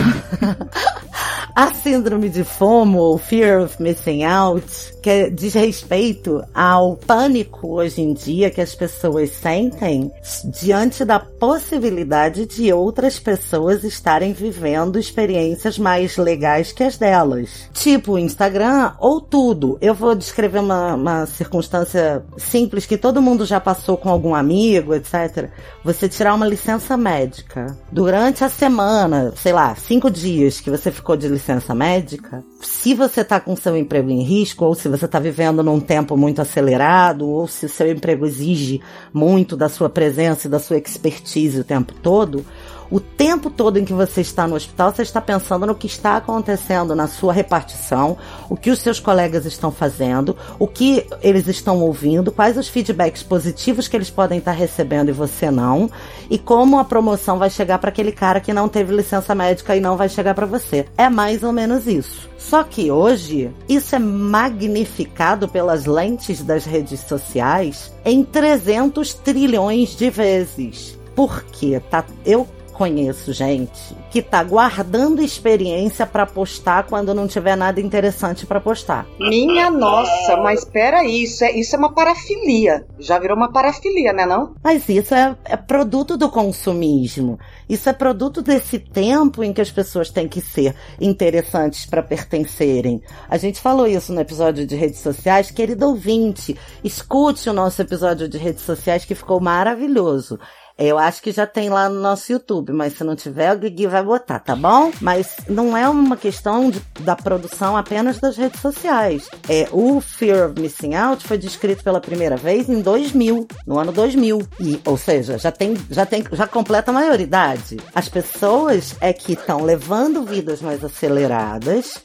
a 1.55 1.67
síndrome 1.73 2.29
de 2.29 2.43
FOMO, 2.43 2.97
ou 2.97 3.17
Fear 3.17 3.63
of 3.63 3.81
Missing 3.81 4.23
Out, 4.23 4.94
que 5.05 5.29
diz 5.29 5.53
respeito 5.53 6.43
ao 6.51 6.95
pânico 6.95 7.75
hoje 7.75 8.01
em 8.01 8.11
dia 8.11 8.49
que 8.49 8.59
as 8.59 8.73
pessoas 8.73 9.29
sentem 9.29 10.11
diante 10.45 11.05
da 11.05 11.19
possibilidade 11.19 12.47
de 12.47 12.73
outras 12.73 13.19
pessoas 13.19 13.83
estarem 13.83 14.33
vivendo 14.33 14.97
experiências 14.97 15.77
mais 15.77 16.17
legais 16.17 16.71
que 16.71 16.83
as 16.83 16.97
delas. 16.97 17.69
Tipo 17.71 18.17
Instagram 18.17 18.93
ou 18.97 19.21
tudo. 19.21 19.77
Eu 19.79 19.93
vou 19.93 20.15
descrever 20.15 20.57
uma, 20.57 20.95
uma 20.95 21.27
circunstância 21.27 22.25
simples 22.35 22.87
que 22.87 22.97
todo 22.97 23.21
mundo 23.21 23.45
já 23.45 23.59
passou 23.59 23.97
com 23.97 24.09
algum 24.09 24.33
amigo, 24.33 24.95
etc. 24.95 25.51
Você 25.83 26.09
tirar 26.09 26.33
uma 26.33 26.47
licença 26.47 26.97
médica. 26.97 27.77
Durante 27.91 28.43
a 28.43 28.49
semana, 28.49 29.31
sei 29.35 29.53
lá, 29.53 29.75
cinco 29.75 30.09
dias 30.09 30.59
que 30.59 30.71
você 30.71 30.89
ficou 30.89 31.15
de 31.15 31.27
licença 31.27 31.75
médica, 31.75 32.43
se 32.59 32.95
você 32.95 33.21
está 33.21 33.39
com 33.39 33.55
seu 33.55 33.77
emprego 33.77 34.09
em 34.09 34.23
risco 34.23 34.65
ou 34.65 34.73
se 34.73 34.94
você 34.95 35.05
está 35.05 35.19
vivendo 35.19 35.63
num 35.63 35.79
tempo 35.79 36.15
muito 36.15 36.41
acelerado, 36.41 37.27
ou 37.27 37.47
se 37.47 37.65
o 37.65 37.69
seu 37.69 37.91
emprego 37.91 38.25
exige 38.25 38.81
muito 39.13 39.55
da 39.55 39.69
sua 39.69 39.89
presença 39.89 40.47
e 40.47 40.49
da 40.49 40.60
sua 40.60 40.77
expertise 40.77 41.60
o 41.60 41.63
tempo 41.63 41.93
todo, 41.93 42.45
o 42.89 43.00
tempo 43.00 43.50
todo 43.50 43.78
em 43.78 43.86
que 43.86 43.93
você 43.93 44.21
está 44.21 44.48
no 44.48 44.56
hospital, 44.56 44.93
você 44.93 45.02
está 45.02 45.21
pensando 45.21 45.65
no 45.65 45.76
que 45.76 45.88
está 45.88 46.17
acontecendo 46.17 46.95
na 46.95 47.08
sua 47.08 47.34
repartição, 47.34 48.17
o 48.50 48.56
que 48.56 48.71
os 48.71 48.80
seus 48.80 49.00
colegas 49.00 49.45
estão 49.45 49.71
fazendo, 49.71 50.36
o 50.60 50.67
que 50.67 51.06
eles 51.21 51.48
estão 51.48 51.82
ouvindo, 51.82 52.32
quais 52.32 52.58
os 52.58 52.67
feedbacks 52.67 53.24
positivos 53.24 53.88
que 53.88 53.95
eles 53.95 54.10
podem 54.10 54.39
estar 54.39 54.52
recebendo 54.52 55.10
e 55.10 55.13
você 55.13 55.50
não, 55.50 55.89
e 56.30 56.38
como 56.38 56.80
a 56.80 56.86
promoção 56.86 57.38
vai 57.38 57.50
chegar 57.50 57.80
para 57.80 57.89
aquele 57.89 58.12
cara 58.12 58.39
que 58.39 58.54
não 58.54 58.69
teve 58.69 58.95
licença 58.95 59.36
médica 59.36 59.76
e 59.76 59.80
não 59.80 59.98
vai 59.98 60.10
chegar 60.10 60.34
para 60.34 60.45
você. 60.45 60.86
É 60.98 61.10
mais 61.10 61.43
ou 61.43 61.52
menos 61.52 61.88
isso. 61.88 62.30
Só 62.38 62.63
que 62.63 62.91
hoje, 62.91 63.52
isso 63.67 63.95
é 63.95 64.00
magnificado 64.00 65.48
pelas 65.48 65.86
lentes 65.86 66.43
das 66.43 66.63
redes 66.63 67.00
sociais 67.02 67.91
em 68.04 68.24
300 68.24 69.15
trilhões 69.15 69.95
de 69.95 70.10
vezes. 70.12 71.00
Porque 71.15 71.80
tá, 71.89 72.06
eu 72.26 72.48
conheço 72.75 73.31
gente 73.31 73.95
que 74.11 74.21
tá 74.21 74.43
guardando 74.43 75.21
experiência 75.21 76.05
para 76.05 76.25
postar 76.25 76.83
quando 76.83 77.13
não 77.13 77.27
tiver 77.27 77.55
nada 77.55 77.79
interessante 77.79 78.45
para 78.45 78.59
postar. 78.59 79.07
Minha 79.17 79.71
nossa, 79.71 80.38
mas 80.38 80.65
peraí, 80.65 81.23
isso 81.23 81.43
é, 81.43 81.51
isso 81.51 81.75
é 81.75 81.79
uma 81.79 81.93
parafilia. 81.93 82.85
Já 82.99 83.17
virou 83.17 83.38
uma 83.38 83.51
parafilia, 83.51 84.11
né 84.11 84.25
não? 84.25 84.53
Mas 84.63 84.88
isso 84.89 85.15
é, 85.15 85.35
é 85.45 85.55
produto 85.55 86.17
do 86.17 86.29
consumismo. 86.29 87.39
Isso 87.67 87.89
é 87.89 87.93
produto 87.93 88.41
desse 88.41 88.77
tempo 88.77 89.43
em 89.43 89.51
que 89.51 89.61
as 89.61 89.71
pessoas 89.71 90.09
têm 90.09 90.27
que 90.27 90.41
ser 90.41 90.75
interessantes 90.99 91.85
para 91.85 92.03
pertencerem. 92.03 93.01
A 93.29 93.38
gente 93.38 93.59
falou 93.59 93.88
isso 93.88 94.13
no 94.13 94.21
episódio 94.21 94.67
de 94.67 94.75
redes 94.75 94.99
sociais. 94.99 95.49
Querido 95.49 95.88
ouvinte, 95.88 96.55
escute 96.83 97.49
o 97.49 97.53
nosso 97.53 97.81
episódio 97.81 98.27
de 98.27 98.38
redes 98.38 98.63
sociais 98.63 99.05
que 99.05 99.15
ficou 99.15 99.39
maravilhoso. 99.39 100.39
Eu 100.77 100.97
acho 100.97 101.21
que 101.21 101.31
já 101.31 101.45
tem 101.45 101.69
lá 101.69 101.89
no 101.89 102.01
nosso 102.01 102.31
YouTube, 102.31 102.71
mas 102.71 102.93
se 102.93 103.03
não 103.03 103.15
tiver, 103.15 103.53
o 103.53 103.59
Guigui 103.59 103.88
vai 103.88 104.05
empagotar, 104.05 104.39
tá 104.43 104.55
bom? 104.55 104.91
Mas 105.01 105.35
não 105.49 105.75
é 105.75 105.89
uma 105.89 106.15
questão 106.15 106.69
de, 106.69 106.79
da 107.01 107.15
produção 107.15 107.75
apenas 107.75 108.19
das 108.19 108.38
redes 108.38 108.61
sociais. 108.61 109.27
É, 109.49 109.67
o 109.71 109.99
Fear 109.99 110.51
of 110.51 110.61
Missing 110.61 110.93
Out 110.93 111.27
foi 111.27 111.38
descrito 111.38 111.83
pela 111.83 111.99
primeira 111.99 112.38
vez 112.38 112.69
em 112.69 112.81
2000, 112.81 113.47
no 113.65 113.79
ano 113.79 113.91
2000. 113.91 114.47
E, 114.59 114.79
ou 114.85 114.97
seja, 114.97 115.38
já 115.38 115.51
tem, 115.51 115.75
já 115.89 116.05
tem, 116.05 116.23
já 116.31 116.47
completa 116.47 116.91
a 116.91 116.93
maioridade. 116.93 117.77
As 117.93 118.07
pessoas 118.07 118.95
é 119.01 119.11
que 119.11 119.33
estão 119.33 119.63
levando 119.63 120.23
vidas 120.23 120.61
mais 120.61 120.83
aceleradas, 120.83 121.97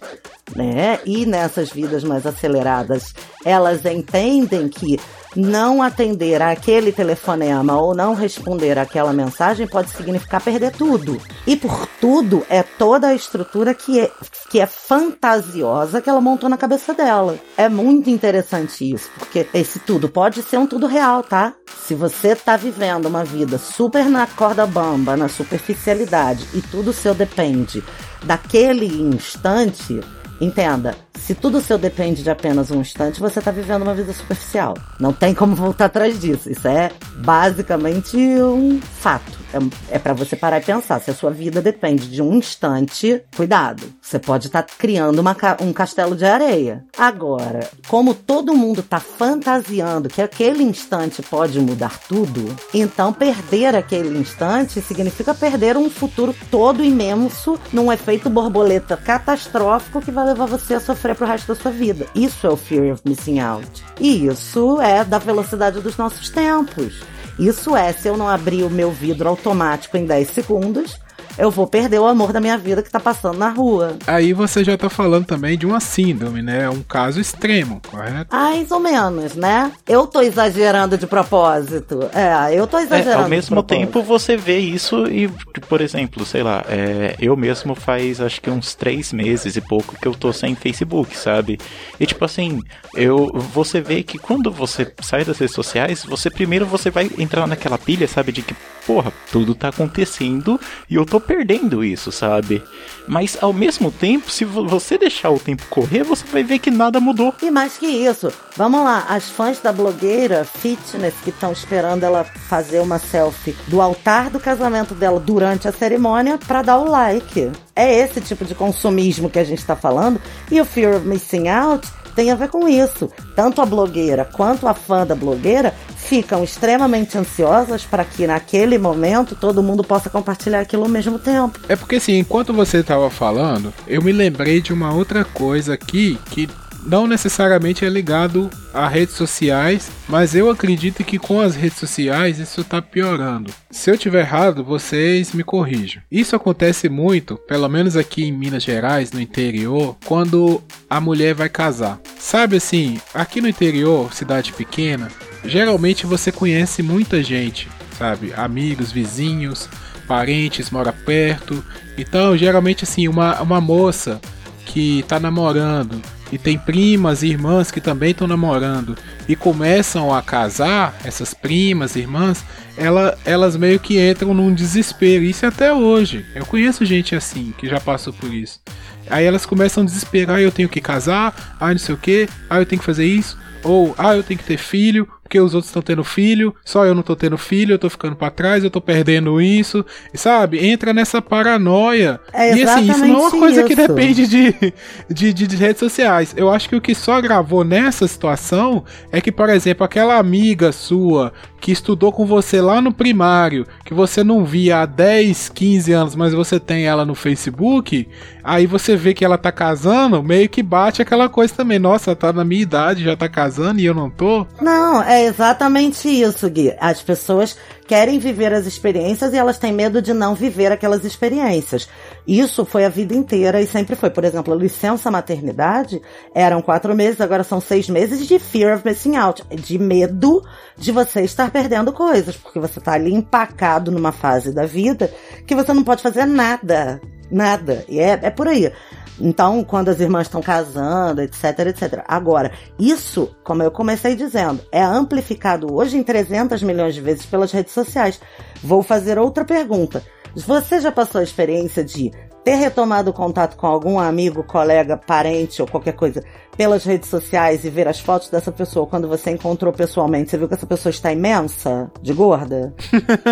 né? 0.57 0.99
E 1.05 1.27
nessas 1.27 1.71
vidas 1.71 2.03
mais 2.03 2.27
aceleradas, 2.27 3.15
elas 3.45 3.85
entendem 3.85 4.69
que 4.69 4.99
não 5.37 5.81
atender 5.81 6.43
aquele 6.43 6.91
telefonema 6.91 7.81
ou 7.81 7.95
não 7.95 8.15
responder 8.15 8.60
aquela 8.79 9.13
mensagem 9.13 9.67
pode 9.67 9.91
significar 9.91 10.43
perder 10.43 10.73
tudo. 10.73 11.21
E 11.47 11.57
por 11.57 11.87
tudo 12.01 12.45
é 12.49 12.63
toda 12.63 13.09
a 13.09 13.15
estrutura 13.15 13.75
que 13.75 14.01
é, 14.01 14.11
que 14.51 14.61
é 14.61 14.67
fantasiosa 14.67 16.01
que 16.01 16.11
ela 16.11 16.21
montou 16.21 16.49
na 16.49 16.57
cabeça 16.57 16.93
dela. 16.95 17.39
É 17.57 17.69
muito 17.69 18.11
interessante 18.11 18.91
isso, 18.93 19.11
porque 19.19 19.47
esse 19.55 19.79
tudo 19.79 20.09
pode 20.09 20.43
ser 20.43 20.59
um 20.59 20.67
tudo 20.67 20.87
real, 20.87 21.23
tá? 21.23 21.55
Se 21.87 21.95
você 21.95 22.37
tá 22.37 22.57
vivendo 22.57 23.07
uma 23.07 23.25
vida 23.25 23.59
super 23.59 24.05
na 24.07 24.27
corda 24.27 24.67
bamba, 24.67 25.17
na 25.17 25.29
superficialidade 25.29 26.47
e 26.55 26.61
tudo 26.61 26.93
seu 26.93 27.15
depende 27.15 27.83
daquele 28.23 28.87
instante, 28.87 30.01
Entenda, 30.41 30.97
se 31.15 31.35
tudo 31.35 31.61
seu 31.61 31.79
depende 31.79 32.23
de 32.23 32.31
apenas 32.31 32.71
um 32.71 32.81
instante, 32.81 33.21
você 33.21 33.39
está 33.39 33.51
vivendo 33.51 33.83
uma 33.83 33.95
vida 33.95 34.13
superficial. 34.13 34.75
Não 34.99 35.13
tem 35.13 35.35
como 35.35 35.55
voltar 35.55 35.87
atrás 35.87 36.21
disso. 36.21 36.51
Isso 36.51 36.67
é 36.67 36.91
basicamente 37.17 38.17
um 38.17 38.81
fato. 38.81 39.39
É, 39.53 39.97
é 39.97 39.99
para 39.99 40.13
você 40.13 40.37
parar 40.37 40.59
e 40.59 40.65
pensar. 40.65 41.01
Se 41.01 41.11
a 41.11 41.15
sua 41.15 41.31
vida 41.31 41.61
depende 41.61 42.09
de 42.09 42.23
um 42.23 42.35
instante, 42.35 43.23
cuidado. 43.37 43.83
Você 44.01 44.19
pode 44.19 44.47
estar 44.47 44.63
tá 44.63 44.75
criando 44.79 45.19
uma, 45.19 45.37
um 45.61 45.73
castelo 45.73 46.17
de 46.17 46.25
areia. 46.25 46.85
Agora, 46.97 47.69
como 47.89 48.15
todo 48.15 48.57
mundo 48.57 48.81
está 48.81 49.01
fantasiando 49.01 50.09
que 50.09 50.23
aquele 50.23 50.63
instante 50.63 51.23
pode 51.23 51.61
mudar 51.61 51.99
tudo, 52.09 52.57
então 52.73 53.13
perder 53.13 53.75
aquele 53.75 54.17
instante 54.19 54.81
significa 54.81 55.35
perder 55.35 55.77
um 55.77 55.91
futuro 55.91 56.35
todo 56.51 56.85
imenso 56.85 57.59
num 57.73 57.93
efeito 57.93 58.31
borboleta 58.31 58.97
catastrófico 58.97 60.01
que 60.01 60.11
vai 60.11 60.25
levar 60.27 60.47
você 60.47 60.75
a 60.75 60.81
sofrer 60.81 61.00
pro 61.15 61.27
resto 61.27 61.49
da 61.49 61.61
sua 61.61 61.71
vida. 61.71 62.07
Isso 62.15 62.47
é 62.47 62.51
o 62.51 62.57
fear 62.57 62.93
of 62.93 63.03
missing 63.05 63.41
out. 63.41 63.85
E 63.99 64.27
isso 64.27 64.81
é 64.81 65.05
da 65.05 65.19
velocidade 65.19 65.81
dos 65.81 65.97
nossos 65.97 66.29
tempos. 66.31 67.01
Isso 67.39 67.75
é, 67.75 67.93
se 67.93 68.07
eu 68.07 68.17
não 68.17 68.29
abrir 68.29 68.65
o 68.65 68.71
meu 68.71 68.91
vidro 68.91 69.29
automático 69.29 69.97
em 69.97 70.05
10 70.05 70.31
segundos, 70.31 71.01
eu 71.39 71.51
vou 71.51 71.67
perder 71.67 71.99
o 71.99 72.07
amor 72.07 72.33
da 72.33 72.41
minha 72.41 72.59
vida 72.59 72.83
que 72.83 72.91
tá 72.91 73.01
passando 73.01 73.39
na 73.39 73.49
rua. 73.49 73.97
Aí 74.07 74.33
você 74.33 74.65
já 74.65 74.77
tá 74.77 74.89
falando 74.89 75.27
também 75.27 75.57
de 75.57 75.67
uma 75.67 75.81
síndrome, 75.81 76.43
né? 76.43 76.69
Um 76.69 76.83
caso 76.83 77.21
extremo, 77.21 77.81
correto? 77.89 78.35
Mais 78.35 78.71
ou 78.71 78.81
menos, 78.81 79.35
né? 79.35 79.73
Eu 79.89 80.07
tô 80.07 80.21
exagerando 80.21 80.97
de 80.97 81.07
propósito. 81.07 82.11
É, 82.13 82.55
eu 82.55 82.67
tô 82.67 82.79
exagerando. 82.79 83.21
É, 83.21 83.23
ao 83.23 83.29
mesmo 83.29 83.63
tempo 83.63 84.03
você 84.03 84.37
vê 84.37 84.59
isso 84.59 85.07
e, 85.07 85.29
por 85.69 85.81
exemplo, 85.81 86.25
sei 86.25 86.43
lá, 86.43 86.65
é, 86.69 87.17
eu 87.21 87.37
mesmo 87.37 87.75
faz 87.75 88.21
acho 88.21 88.41
que 88.41 88.51
uns 88.51 88.75
três 88.75 89.13
meses 89.13 89.57
e 89.57 89.61
pouco 89.61 89.97
que 90.01 90.07
eu 90.07 90.15
tô 90.15 90.33
sem 90.33 90.55
Facebook, 90.55 91.17
sabe? 91.17 91.59
E 91.99 92.07
tipo 92.07 92.25
assim, 92.25 92.61
eu 92.95 93.31
você 93.53 93.81
vê 93.81 94.03
que 94.03 94.19
quando 94.19 94.51
você 94.51 94.93
sai 95.01 95.25
das 95.25 95.39
redes 95.39 95.55
sociais, 95.55 96.05
você 96.05 96.31
primeiro 96.31 96.67
você 96.67 96.91
vai 96.91 97.11
entrar 97.19 97.47
naquela 97.47 97.79
pilha, 97.79 98.07
sabe, 98.09 98.33
de 98.33 98.43
que 98.43 98.55
porra, 98.87 99.13
tudo 99.31 99.55
tá 99.55 99.69
acontecendo 99.69 100.59
e 100.89 100.97
eu 100.97 101.05
tô 101.05 101.20
perdendo 101.21 101.85
isso, 101.85 102.11
sabe? 102.11 102.63
Mas 103.07 103.37
ao 103.41 103.53
mesmo 103.53 103.91
tempo, 103.91 104.31
se 104.31 104.45
você 104.45 104.97
deixar 104.97 105.31
o 105.31 105.39
tempo 105.39 105.65
correr, 105.69 106.03
você 106.03 106.25
vai 106.27 106.43
ver 106.43 106.59
que 106.59 106.71
nada 106.71 107.01
mudou. 107.01 107.35
E 107.43 107.51
mais 107.51 107.77
que 107.77 107.87
isso, 107.87 108.33
vamos 108.57 108.83
lá, 108.83 109.07
as 109.09 109.29
fãs 109.31 109.61
da 109.61 109.73
blogueira 109.73 110.45
fitness 110.45 111.15
que 111.23 111.31
estão 111.31 111.53
esperando 111.53 112.05
ela 112.05 112.25
fazer 112.25 112.81
uma 112.81 112.99
selfie 112.99 113.57
do 113.67 113.81
altar 113.81 114.31
do 114.31 114.41
casamento 114.41 114.95
dela 114.95 115.21
durante 115.21 115.67
a 115.67 115.73
cerimônia 115.73 116.39
para 116.39 116.63
dar 116.63 116.79
o 116.79 116.89
like. 116.89 117.51
É 117.75 117.93
esse 117.93 118.21
tipo 118.21 118.45
de 118.45 118.55
consumismo 118.55 119.31
que 119.31 119.39
a 119.39 119.45
gente 119.45 119.65
tá 119.65 119.75
falando. 119.75 120.21
E 120.51 120.61
o 120.61 120.65
Fear 120.65 120.97
of 120.97 121.07
Missing 121.07 121.49
Out 121.49 121.89
tem 122.21 122.31
a 122.31 122.35
ver 122.35 122.49
com 122.49 122.69
isso. 122.69 123.11
Tanto 123.35 123.63
a 123.63 123.67
blogueira 123.67 124.27
quanto 124.27 124.69
a 124.69 124.75
fã 124.75 125.07
da 125.07 125.15
blogueira 125.15 125.73
ficam 125.97 126.45
extremamente 126.45 127.17
ansiosas 127.17 127.83
para 127.85 128.05
que 128.05 128.27
naquele 128.27 128.77
momento 128.77 129.35
todo 129.35 129.63
mundo 129.63 129.83
possa 129.83 130.11
compartilhar 130.11 130.61
aquilo 130.61 130.83
ao 130.83 130.89
mesmo 130.89 131.19
tempo. 131.19 131.59
É 131.67 131.75
porque 131.75 131.97
assim, 131.97 132.19
enquanto 132.19 132.53
você 132.53 132.79
estava 132.79 133.09
falando, 133.09 133.73
eu 133.87 134.03
me 134.03 134.13
lembrei 134.13 134.61
de 134.61 134.71
uma 134.71 134.93
outra 134.93 135.25
coisa 135.25 135.73
aqui 135.73 136.19
que 136.27 136.47
não 136.85 137.07
necessariamente 137.07 137.85
é 137.85 137.89
ligado 137.89 138.51
a 138.73 138.89
redes 138.89 139.15
sociais, 139.15 139.91
mas 140.09 140.35
eu 140.35 140.51
acredito 140.51 141.05
que 141.05 141.19
com 141.19 141.41
as 141.41 141.55
redes 141.55 141.79
sociais 141.79 142.39
isso 142.39 142.61
está 142.63 142.81
piorando. 142.81 143.53
Se 143.71 143.91
eu 143.91 143.99
tiver 143.99 144.21
errado, 144.21 144.65
vocês 144.65 145.33
me 145.33 145.45
corrijam. 145.45 146.03
Isso 146.11 146.35
acontece 146.35 146.89
muito, 146.89 147.37
pelo 147.37 147.69
menos 147.69 147.97
aqui 147.97 148.25
em 148.25 148.33
Minas 148.33 148.63
Gerais, 148.63 149.13
no 149.13 149.21
interior, 149.21 149.97
quando 150.05 150.63
a 150.89 151.01
mulher 151.01 151.35
vai 151.35 151.49
casar. 151.49 152.01
Sabe 152.19 152.57
assim, 152.57 153.01
aqui 153.15 153.41
no 153.41 153.49
interior, 153.49 154.13
cidade 154.13 154.53
pequena, 154.53 155.09
geralmente 155.45 156.07
você 156.07 156.33
conhece 156.33 156.83
muita 156.83 157.23
gente, 157.23 157.69
sabe? 157.99 158.33
Amigos, 158.35 158.93
vizinhos, 158.93 159.69
parentes, 160.07 160.71
mora 160.71 160.93
perto. 160.93 161.65
Então, 161.97 162.37
geralmente 162.37 162.85
assim, 162.85 163.07
uma, 163.07 163.41
uma 163.41 163.61
moça 163.61 164.21
que 164.67 165.05
tá 165.09 165.19
namorando. 165.19 166.01
E 166.33 166.39
tem 166.39 166.57
primas 166.57 167.23
e 167.23 167.29
irmãs 167.29 167.71
que 167.71 167.81
também 167.81 168.13
estão 168.13 168.27
namorando. 168.27 168.97
E 169.29 169.35
começam 169.35 170.15
a 170.15 170.23
casar, 170.23 170.97
essas 171.05 171.35
primas, 171.35 171.97
irmãs, 171.97 172.45
ela, 172.77 173.19
elas 173.25 173.57
meio 173.57 173.81
que 173.81 173.99
entram 174.01 174.33
num 174.33 174.55
desespero. 174.55 175.25
Isso 175.25 175.45
até 175.45 175.73
hoje. 175.73 176.25
Eu 176.35 176.47
conheço 176.47 176.85
gente 176.85 177.17
assim 177.17 177.53
que 177.59 177.69
já 177.69 177.81
passou 177.81 178.13
por 178.13 178.33
isso. 178.33 178.61
Aí 179.09 179.25
elas 179.25 179.45
começam 179.45 179.83
a 179.83 179.87
desesperar, 179.87 180.41
eu 180.41 180.53
tenho 180.53 180.69
que 180.69 180.81
casar, 180.81 181.57
ah, 181.59 181.71
não 181.71 181.79
sei 181.79 181.95
o 181.95 181.99
que, 181.99 182.29
ah, 182.49 182.61
eu 182.61 182.67
tenho 182.67 182.79
que 182.79 182.87
fazer 182.87 183.05
isso, 183.05 183.37
ou 183.65 183.93
ah, 183.99 184.15
eu 184.15 184.23
tenho 184.23 184.39
que 184.39 184.47
ter 184.47 184.57
filho, 184.57 185.09
porque 185.31 185.39
os 185.39 185.55
outros 185.55 185.69
estão 185.69 185.81
tendo 185.81 186.03
filho, 186.03 186.53
só 186.65 186.85
eu 186.85 186.93
não 186.93 187.05
tô 187.05 187.15
tendo 187.15 187.39
filho, 187.39 187.75
eu 187.75 187.79
tô 187.79 187.89
ficando 187.89 188.17
para 188.17 188.33
trás, 188.33 188.65
eu 188.65 188.71
tô 188.71 188.81
perdendo 188.81 189.41
isso, 189.41 189.87
sabe? 190.13 190.59
Entra 190.59 190.93
nessa 190.93 191.23
paranoia. 191.23 192.19
É 192.33 192.57
e 192.57 192.65
assim, 192.65 192.91
isso 192.91 193.07
não 193.07 193.15
é 193.15 193.19
uma 193.19 193.31
coisa 193.31 193.61
isso. 193.61 193.69
que 193.69 193.77
depende 193.77 194.27
de, 194.27 194.73
de, 195.09 195.33
de, 195.33 195.47
de, 195.47 195.57
redes 195.57 195.79
sociais. 195.79 196.35
Eu 196.37 196.51
acho 196.51 196.69
que 196.69 196.75
o 196.75 196.81
que 196.81 196.97
só 196.97 197.21
gravou 197.21 197.63
nessa 197.63 198.09
situação 198.09 198.85
é 199.13 199.21
que, 199.21 199.31
por 199.31 199.49
exemplo, 199.49 199.85
aquela 199.85 200.17
amiga 200.19 200.73
sua 200.73 201.33
que 201.61 201.71
estudou 201.71 202.11
com 202.11 202.25
você 202.25 202.61
lá 202.61 202.81
no 202.81 202.93
primário, 202.93 203.67
que 203.85 203.93
você 203.93 204.25
não 204.25 204.45
via 204.45 204.81
há 204.81 204.87
10, 204.87 205.51
15 205.51 205.93
anos, 205.93 206.15
mas 206.15 206.33
você 206.33 206.59
tem 206.59 206.87
ela 206.87 207.05
no 207.05 207.15
Facebook, 207.15 208.09
aí 208.43 208.67
você 208.67 208.97
vê 208.97 209.13
que 209.13 209.25
ela 209.25 209.37
tá 209.37 209.53
casando, 209.53 210.23
meio 210.23 210.49
que 210.49 210.63
bate 210.63 211.03
aquela 211.03 211.29
coisa 211.29 211.55
também. 211.55 211.79
Nossa, 211.79 212.17
tá 212.17 212.33
na 212.33 212.45
minha 212.45 212.63
idade, 212.63 213.05
já 213.05 213.17
tá 213.17 213.29
casando 213.29 213.81
e 213.81 213.85
eu 213.85 213.95
não 213.95 214.09
tô. 214.09 214.47
Não, 214.61 215.03
é 215.03 215.27
exatamente 215.27 216.09
isso, 216.09 216.49
Gui. 216.49 216.75
As 216.81 217.03
pessoas 217.03 217.57
querem 217.91 218.21
viver 218.21 218.53
as 218.53 218.67
experiências 218.67 219.35
e 219.35 219.37
elas 219.37 219.59
têm 219.59 219.73
medo 219.73 220.01
de 220.01 220.15
não 220.15 220.33
viver 220.33 220.71
aquelas 220.71 221.05
experiências. 221.05 221.89
Isso 222.25 222.65
foi 222.65 222.85
a 222.85 222.89
vida 222.89 223.17
inteira 223.17 223.61
e 223.61 223.67
sempre 223.67 223.97
foi. 223.97 224.11
Por 224.11 224.25
exemplo, 224.25 224.55
a 224.55 224.57
licença 224.57 225.11
maternidade 225.11 226.01
eram 226.33 226.63
quatro 226.63 226.95
meses, 226.95 227.21
agora 227.21 227.43
são 227.43 227.61
seis 227.61 227.89
meses 227.89 228.29
de 228.29 228.39
fear 228.39 228.77
of 228.77 228.87
missing 228.87 229.17
out, 229.17 229.43
de 229.51 229.77
medo 229.77 230.41
de 230.79 230.93
você 230.93 231.23
estar 231.23 231.51
perdendo 231.51 231.93
coisas, 231.93 232.37
porque 232.37 232.61
você 232.61 232.79
está 232.79 232.93
ali 232.93 233.13
empacado 233.13 233.91
numa 233.91 234.13
fase 234.13 234.55
da 234.55 234.67
vida 234.67 235.13
que 235.45 235.57
você 235.57 235.73
não 235.73 235.83
pode 235.83 236.01
fazer 236.01 236.27
nada. 236.27 237.01
Nada. 237.29 237.85
E 237.89 237.99
é, 237.99 238.21
é 238.23 238.31
por 238.31 238.47
aí. 238.47 238.73
Então, 239.21 239.63
quando 239.63 239.91
as 239.91 240.01
irmãs 240.01 240.27
estão 240.27 240.41
casando, 240.41 241.21
etc, 241.21 241.67
etc. 241.67 242.03
Agora, 242.09 242.53
isso, 242.79 243.37
como 243.45 243.63
eu 243.63 243.71
comecei 243.71 244.17
dizendo, 244.17 244.61
é 244.73 244.83
amplificado 244.83 245.73
hoje 245.73 245.97
em 245.99 246.03
300 246.03 246.63
milhões 246.63 246.95
de 246.95 247.01
vezes 247.01 247.27
pelas 247.27 247.53
redes 247.53 247.75
sociais. 247.75 248.21
Vou 248.63 248.83
fazer 248.83 249.19
outra 249.19 249.45
pergunta. 249.45 250.03
Você 250.35 250.81
já 250.81 250.91
passou 250.93 251.21
a 251.21 251.25
experiência 251.25 251.85
de 251.85 252.13
ter 252.45 252.55
retomado 252.55 253.11
o 253.11 253.13
contato 253.13 253.57
com 253.57 253.67
algum 253.67 253.99
amigo, 253.99 254.43
colega, 254.43 254.97
parente 254.97 255.61
ou 255.61 255.69
qualquer 255.69 255.93
coisa 255.93 256.23
pelas 256.57 256.85
redes 256.85 257.09
sociais 257.09 257.65
e 257.65 257.71
ver 257.71 257.89
as 257.89 258.01
fotos 258.01 258.29
dessa 258.29 258.53
pessoa 258.53 258.87
quando 258.87 259.09
você 259.09 259.31
encontrou 259.31 259.73
pessoalmente, 259.73 260.31
você 260.31 260.37
viu 260.37 260.47
que 260.47 260.55
essa 260.55 260.67
pessoa 260.67 260.91
está 260.91 261.11
imensa, 261.11 261.91
de 262.03 262.13
gorda? 262.13 262.75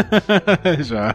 Já. 0.81 1.15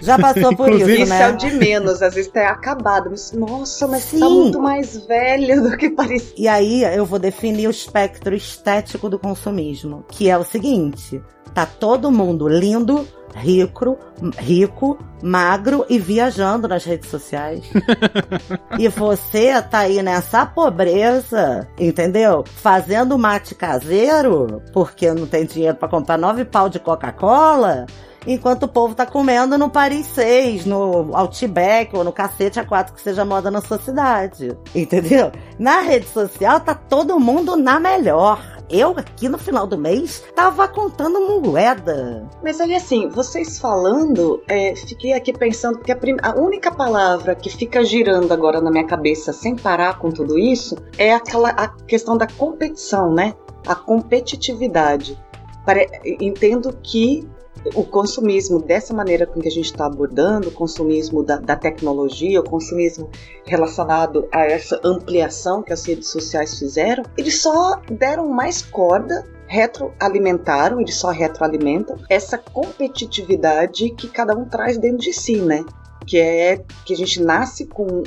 Já 0.00 0.18
passou 0.18 0.54
por 0.54 0.68
Inclusive, 0.68 0.92
isso, 0.92 1.02
Isso 1.02 1.12
né? 1.12 1.22
é 1.22 1.28
o 1.28 1.36
de 1.36 1.50
menos, 1.52 2.02
às 2.02 2.14
vezes 2.14 2.30
tá 2.30 2.50
acabado. 2.50 3.10
Mas, 3.10 3.32
nossa, 3.32 3.88
mas 3.88 4.04
Sim. 4.04 4.20
tá 4.20 4.28
muito 4.28 4.60
mais 4.60 4.96
velho 5.06 5.62
do 5.62 5.76
que 5.76 5.90
parecia. 5.90 6.34
E 6.36 6.46
aí 6.46 6.84
eu 6.84 7.04
vou 7.04 7.18
definir 7.18 7.66
o 7.66 7.70
espectro 7.70 8.34
estético 8.34 9.08
do 9.08 9.18
consumismo, 9.18 10.04
que 10.08 10.30
é 10.30 10.38
o 10.38 10.44
seguinte: 10.44 11.20
tá 11.52 11.66
todo 11.66 12.10
mundo 12.12 12.46
lindo, 12.46 13.06
rico, 13.34 13.98
rico, 14.38 14.98
magro 15.22 15.84
e 15.88 15.98
viajando 15.98 16.68
nas 16.68 16.84
redes 16.84 17.10
sociais. 17.10 17.64
e 18.78 18.88
você 18.88 19.60
tá 19.62 19.80
aí 19.80 20.02
nessa 20.02 20.46
pobreza, 20.46 21.68
entendeu? 21.78 22.44
Fazendo 22.46 23.18
mate 23.18 23.54
caseiro, 23.54 24.62
porque 24.72 25.12
não 25.12 25.26
tem 25.26 25.44
dinheiro 25.44 25.76
pra 25.76 25.88
comprar 25.88 26.16
nove 26.16 26.44
pau 26.44 26.68
de 26.68 26.78
Coca-Cola. 26.78 27.86
Enquanto 28.26 28.64
o 28.64 28.68
povo 28.68 28.94
tá 28.94 29.06
comendo 29.06 29.56
no 29.56 29.70
Paris 29.70 30.06
6, 30.06 30.66
no 30.66 31.16
Outback 31.16 31.96
ou 31.96 32.04
no 32.04 32.12
cacete 32.12 32.60
A4 32.60 32.92
que 32.92 33.00
seja 33.00 33.24
moda 33.24 33.50
na 33.50 33.60
sua 33.60 33.78
cidade. 33.78 34.56
Entendeu? 34.74 35.32
Na 35.58 35.80
rede 35.80 36.06
social 36.08 36.60
tá 36.60 36.74
todo 36.74 37.18
mundo 37.18 37.56
na 37.56 37.80
melhor. 37.80 38.57
Eu 38.70 38.92
aqui 38.98 39.28
no 39.28 39.38
final 39.38 39.66
do 39.66 39.78
mês 39.78 40.22
tava 40.34 40.68
contando 40.68 41.40
moeda. 41.40 42.28
Mas 42.42 42.60
aí, 42.60 42.74
assim, 42.74 43.08
vocês 43.08 43.58
falando, 43.58 44.42
é, 44.46 44.74
fiquei 44.76 45.14
aqui 45.14 45.32
pensando 45.32 45.78
que 45.78 45.90
a, 45.90 45.98
a 46.22 46.34
única 46.34 46.70
palavra 46.70 47.34
que 47.34 47.48
fica 47.48 47.82
girando 47.82 48.30
agora 48.30 48.60
na 48.60 48.70
minha 48.70 48.86
cabeça 48.86 49.32
sem 49.32 49.56
parar 49.56 49.98
com 49.98 50.10
tudo 50.10 50.38
isso 50.38 50.76
é 50.98 51.14
aquela 51.14 51.50
a 51.50 51.68
questão 51.68 52.16
da 52.16 52.26
competição, 52.26 53.12
né? 53.12 53.34
A 53.66 53.74
competitividade. 53.74 55.18
Entendo 56.20 56.76
que 56.82 57.28
o 57.74 57.84
consumismo 57.84 58.60
dessa 58.60 58.94
maneira 58.94 59.26
com 59.26 59.40
que 59.40 59.48
a 59.48 59.50
gente 59.50 59.66
está 59.66 59.86
abordando, 59.86 60.48
o 60.48 60.52
consumismo 60.52 61.22
da, 61.22 61.36
da 61.36 61.56
tecnologia, 61.56 62.40
o 62.40 62.44
consumismo 62.44 63.10
relacionado 63.44 64.28
a 64.32 64.44
essa 64.44 64.80
ampliação 64.84 65.62
que 65.62 65.72
as 65.72 65.84
redes 65.84 66.08
sociais 66.08 66.58
fizeram, 66.58 67.04
eles 67.16 67.40
só 67.40 67.80
deram 67.90 68.28
mais 68.28 68.62
corda 68.62 69.24
retroalimentaram, 69.48 70.80
eles 70.80 70.94
só 70.96 71.08
retroalimentam 71.08 71.96
essa 72.08 72.36
competitividade 72.36 73.90
que 73.90 74.06
cada 74.08 74.36
um 74.36 74.44
traz 74.44 74.76
dentro 74.76 74.98
de 74.98 75.12
si, 75.12 75.40
né? 75.40 75.64
Que 76.06 76.18
é 76.18 76.64
que 76.84 76.94
a 76.94 76.96
gente 76.96 77.20
nasce 77.22 77.66
com 77.66 77.84
um- 77.84 78.02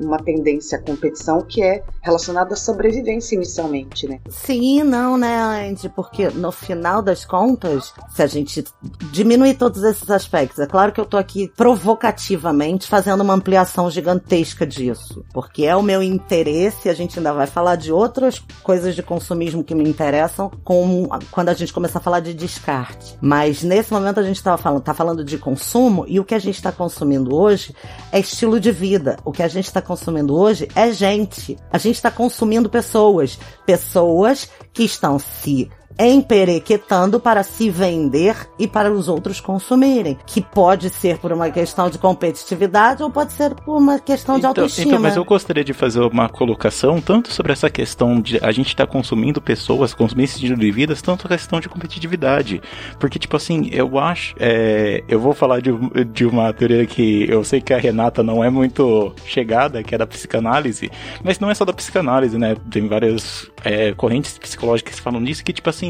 um- 0.00 0.06
uma 0.06 0.18
tendência 0.18 0.78
à 0.78 0.80
competição 0.82 1.40
que 1.42 1.62
é 1.62 1.82
relacionada 2.02 2.54
à 2.54 2.56
sobrevivência 2.56 3.36
inicialmente, 3.36 4.06
né? 4.08 4.20
Sim, 4.28 4.82
não, 4.82 5.16
né, 5.16 5.68
Andy? 5.68 5.88
Porque 5.88 6.28
no 6.30 6.50
final 6.50 7.00
das 7.02 7.24
contas, 7.24 7.92
se 8.14 8.22
a 8.22 8.26
gente 8.26 8.64
diminuir 9.12 9.54
todos 9.54 9.82
esses 9.84 10.10
aspectos, 10.10 10.58
é 10.58 10.66
claro 10.66 10.92
que 10.92 11.00
eu 11.00 11.06
tô 11.06 11.16
aqui 11.16 11.48
provocativamente 11.56 12.86
fazendo 12.88 13.22
uma 13.22 13.34
ampliação 13.34 13.90
gigantesca 13.90 14.66
disso. 14.66 15.24
Porque 15.32 15.64
é 15.64 15.74
o 15.76 15.82
meu 15.82 16.02
interesse, 16.02 16.88
a 16.88 16.94
gente 16.94 17.18
ainda 17.18 17.32
vai 17.32 17.46
falar 17.46 17.76
de 17.76 17.92
outras 17.92 18.42
coisas 18.62 18.94
de 18.94 19.02
consumismo 19.02 19.62
que 19.64 19.74
me 19.74 19.88
interessam 19.88 20.50
quando 20.64 21.48
a 21.48 21.54
gente 21.54 21.72
começar 21.72 21.98
a 21.98 22.02
falar 22.02 22.20
de 22.20 22.34
descarte. 22.34 23.16
Mas 23.20 23.62
nesse 23.62 23.92
momento 23.92 24.20
a 24.20 24.22
gente 24.22 24.42
tá 24.42 24.56
falando, 24.56 24.82
tá 24.82 24.94
falando 24.94 25.24
de 25.24 25.38
consumo 25.38 26.04
e 26.08 26.18
o 26.20 26.24
que 26.24 26.34
a 26.34 26.38
gente 26.38 26.56
está 26.56 26.72
consumindo 26.72 27.33
hoje 27.34 27.74
é 28.12 28.20
estilo 28.20 28.60
de 28.60 28.70
vida. 28.70 29.16
O 29.24 29.32
que 29.32 29.42
a 29.42 29.48
gente 29.48 29.66
está 29.66 29.82
consumindo 29.82 30.36
hoje 30.36 30.68
é 30.74 30.92
gente. 30.92 31.58
A 31.70 31.78
gente 31.78 31.96
está 31.96 32.10
consumindo 32.10 32.70
pessoas. 32.70 33.38
Pessoas 33.66 34.48
que 34.72 34.84
estão 34.84 35.18
se 35.18 35.70
emperequetando 35.98 37.20
para 37.20 37.42
se 37.42 37.70
vender 37.70 38.48
e 38.58 38.66
para 38.66 38.92
os 38.92 39.08
outros 39.08 39.40
consumirem. 39.40 40.18
Que 40.26 40.40
pode 40.40 40.90
ser 40.90 41.18
por 41.18 41.32
uma 41.32 41.50
questão 41.50 41.88
de 41.88 41.98
competitividade 41.98 43.02
ou 43.02 43.10
pode 43.10 43.32
ser 43.32 43.54
por 43.54 43.76
uma 43.76 43.98
questão 43.98 44.38
de 44.38 44.46
autoestima. 44.46 44.88
então, 44.88 45.00
mas 45.00 45.16
eu 45.16 45.24
gostaria 45.24 45.64
de 45.64 45.72
fazer 45.72 46.00
uma 46.00 46.28
colocação 46.28 47.00
tanto 47.00 47.32
sobre 47.32 47.52
essa 47.52 47.70
questão 47.70 48.20
de 48.20 48.38
a 48.42 48.50
gente 48.50 48.68
estar 48.68 48.86
consumindo 48.86 49.40
pessoas, 49.40 49.94
consumir 49.94 50.24
esse 50.24 50.34
estilo 50.34 50.56
de 50.56 50.70
vida, 50.70 50.94
tanto 50.96 51.26
a 51.26 51.30
questão 51.30 51.60
de 51.60 51.68
competitividade. 51.68 52.60
Porque, 52.98 53.18
tipo 53.18 53.36
assim, 53.36 53.68
eu 53.72 53.98
acho. 53.98 54.34
é, 54.38 55.02
eu 55.08 55.20
vou 55.20 55.32
falar 55.32 55.60
de, 55.60 55.70
de 56.12 56.26
uma 56.26 56.52
teoria 56.52 56.86
que 56.86 57.26
eu 57.28 57.44
sei 57.44 57.60
que 57.60 57.72
a 57.72 57.78
Renata 57.78 58.22
não 58.22 58.42
é 58.42 58.50
muito 58.50 59.14
chegada, 59.26 59.82
que 59.82 59.94
é 59.94 59.98
da 59.98 60.06
psicanálise, 60.06 60.90
mas 61.22 61.38
não 61.38 61.50
é 61.50 61.54
só 61.54 61.64
da 61.64 61.72
psicanálise, 61.72 62.38
né? 62.38 62.56
Tem 62.70 62.86
várias 62.88 63.50
é, 63.64 63.92
correntes 63.92 64.38
psicológicas 64.38 64.96
que 64.96 65.00
falam 65.02 65.20
nisso, 65.20 65.44
que, 65.44 65.52
tipo 65.52 65.68
assim, 65.68 65.83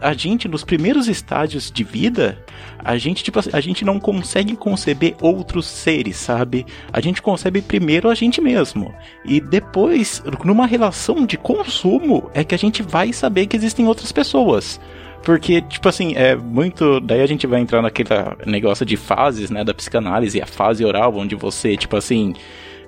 a 0.00 0.12
gente, 0.12 0.48
nos 0.48 0.64
primeiros 0.64 1.06
estágios 1.06 1.70
de 1.70 1.84
vida, 1.84 2.36
a 2.78 2.96
gente, 2.98 3.22
tipo 3.22 3.38
assim, 3.38 3.50
a 3.52 3.60
gente 3.60 3.84
não 3.84 4.00
consegue 4.00 4.56
conceber 4.56 5.14
outros 5.20 5.66
seres, 5.66 6.16
sabe? 6.16 6.66
A 6.92 7.00
gente 7.00 7.22
concebe 7.22 7.62
primeiro 7.62 8.10
a 8.10 8.14
gente 8.14 8.40
mesmo. 8.40 8.92
E 9.24 9.40
depois, 9.40 10.22
numa 10.44 10.66
relação 10.66 11.24
de 11.24 11.38
consumo, 11.38 12.28
é 12.34 12.42
que 12.42 12.54
a 12.54 12.58
gente 12.58 12.82
vai 12.82 13.12
saber 13.12 13.46
que 13.46 13.56
existem 13.56 13.86
outras 13.86 14.10
pessoas. 14.10 14.80
Porque, 15.22 15.62
tipo 15.62 15.88
assim, 15.88 16.14
é 16.16 16.34
muito. 16.34 16.98
Daí 16.98 17.20
a 17.20 17.26
gente 17.26 17.46
vai 17.46 17.60
entrar 17.60 17.80
naquele 17.80 18.08
negócio 18.44 18.84
de 18.84 18.96
fases, 18.96 19.50
né, 19.50 19.62
da 19.62 19.72
psicanálise, 19.72 20.42
a 20.42 20.46
fase 20.46 20.84
oral, 20.84 21.14
onde 21.16 21.36
você, 21.36 21.76
tipo 21.76 21.96
assim. 21.96 22.34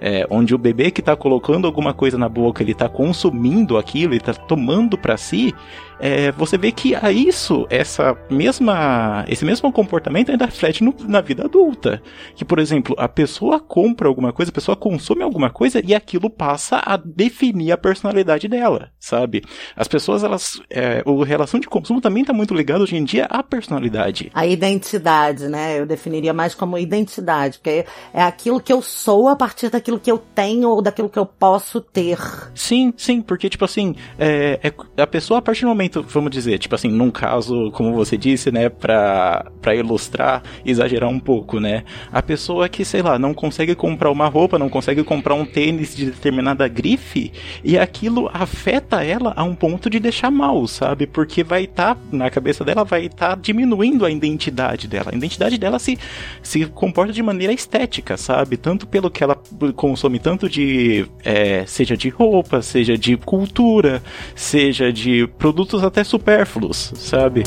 é, 0.01 0.27
onde 0.29 0.55
o 0.55 0.59
bebê 0.59 0.91
que 0.91 1.01
tá 1.01 1.17
colocando 1.17 1.67
alguma 1.67 1.95
coisa 1.95 2.19
na 2.19 2.29
boca, 2.29 2.63
ele 2.63 2.75
tá 2.75 2.89
consumindo 2.89 3.79
aquilo, 3.79 4.13
ele 4.13 4.21
tá 4.21 4.35
tomando 4.35 4.99
pra 4.99 5.17
si, 5.17 5.55
é, 5.99 6.33
você 6.33 6.57
vê 6.59 6.73
que 6.73 6.95
a 6.95 7.11
isso, 7.13 7.67
essa 7.71 8.17
mesma, 8.31 9.25
esse 9.29 9.45
mesmo 9.45 9.73
comportamento 9.73 10.31
ainda 10.31 10.47
reflete 10.47 10.83
no- 10.83 10.95
na 11.07 11.21
vida 11.21 11.45
adulta. 11.45 12.03
Que, 12.35 12.45
por 12.45 12.59
exemplo, 12.59 12.95
a 12.99 13.09
pessoa 13.09 13.59
compra 13.61 14.09
alguma 14.09 14.33
coisa, 14.33 14.51
a 14.51 14.55
pessoa 14.55 14.77
consome 14.77 15.23
alguma 15.23 15.51
coisa 15.51 15.81
e 15.85 15.95
aquilo 15.95 16.29
passa 16.31 16.81
a 16.85 16.97
definir 16.97 17.73
a 17.73 17.77
personalidade 17.79 18.49
dela, 18.49 18.91
sabe? 18.99 19.43
As 19.77 19.89
pessoas, 19.89 20.25
elas, 20.25 20.61
é, 20.71 21.03
o 21.07 21.23
relação 21.23 21.59
de 21.61 21.69
consumo 21.69 22.01
também 22.01 22.25
tá 22.25 22.33
muito 22.33 22.55
ligado 22.55 22.83
hoje 22.83 22.97
em 22.97 23.05
dia 23.05 23.25
à 23.27 23.43
personalidade. 23.43 24.31
A 24.35 24.47
identidade, 24.47 25.49
né? 25.49 25.79
Eu 25.79 25.87
definiria 25.87 26.33
mais 26.33 26.55
como 26.55 26.79
identidade, 26.79 27.59
porque 27.59 27.85
é 28.13 28.23
aquilo 28.23 28.61
que 28.61 28.73
eu 28.73 28.83
sou 28.83 29.29
a 29.29 29.37
partir 29.37 29.69
daquilo 29.71 29.99
que 29.99 30.11
eu 30.11 30.19
tenho 30.19 30.69
ou 30.69 30.83
daquilo 30.83 31.09
que 31.09 31.19
eu 31.19 31.27
posso 31.27 31.81
ter. 31.81 32.19
Sim, 32.55 32.93
sim, 32.97 33.21
porque, 33.23 33.49
tipo 33.49 33.65
assim, 33.65 33.95
é, 34.19 34.59
é- 34.63 35.03
a 35.03 35.07
pessoa, 35.07 35.39
a 35.39 35.43
partir 35.43 35.63
do 35.63 35.69
momento, 35.69 35.84
vamos 36.09 36.31
dizer, 36.31 36.59
tipo 36.59 36.75
assim, 36.75 36.89
num 36.89 37.11
caso, 37.11 37.71
como 37.73 37.95
você 37.95 38.17
disse, 38.17 38.51
né, 38.51 38.69
pra, 38.69 39.51
pra 39.61 39.75
ilustrar, 39.75 40.43
exagerar 40.65 41.09
um 41.09 41.19
pouco, 41.19 41.61
né, 41.61 41.85
a 42.13 42.23
pessoa 42.23 42.69
que, 42.69 42.85
sei 42.85 43.03
lá, 43.03 43.19
não 43.19 43.35
consegue 43.35 43.75
comprar 43.75 44.11
uma 44.11 44.27
roupa, 44.29 44.59
não 44.59 44.69
consegue 44.69 45.03
comprar 45.03 45.35
um 45.35 45.45
tênis 45.45 45.95
de 45.95 46.07
determinada 46.07 46.67
grife, 46.69 47.33
e 47.63 47.79
aquilo 47.79 48.31
afeta 48.33 49.03
ela 49.03 49.33
a 49.37 49.45
um 49.45 49.55
ponto 49.55 49.89
de 49.89 49.99
deixar 49.99 50.31
mal, 50.31 50.67
sabe, 50.67 51.07
porque 51.07 51.43
vai 51.43 51.65
estar, 51.65 51.97
na 52.13 52.31
cabeça 52.31 52.65
dela, 52.65 52.85
vai 52.85 53.07
estar 53.07 53.37
diminuindo 53.37 54.05
a 54.05 54.11
identidade 54.11 54.89
dela. 54.89 55.11
A 55.13 55.17
identidade 55.17 55.59
dela 55.59 55.79
se, 55.79 55.99
se 56.43 56.67
comporta 56.67 57.13
de 57.13 57.23
maneira 57.23 57.53
estética, 57.53 58.17
sabe, 58.17 58.57
tanto 58.57 58.87
pelo 58.87 59.11
que 59.11 59.23
ela 59.23 59.37
consome, 59.77 60.19
tanto 60.19 60.49
de, 60.49 61.07
é, 61.25 61.65
seja 61.67 61.97
de 61.97 62.09
roupa, 62.09 62.63
seja 62.63 62.97
de 62.97 63.17
cultura, 63.17 64.03
seja 64.35 64.93
de 64.93 65.27
produtos 65.39 65.74
até 65.83 66.05
supérfluos, 66.05 66.93
sabe? 66.97 67.43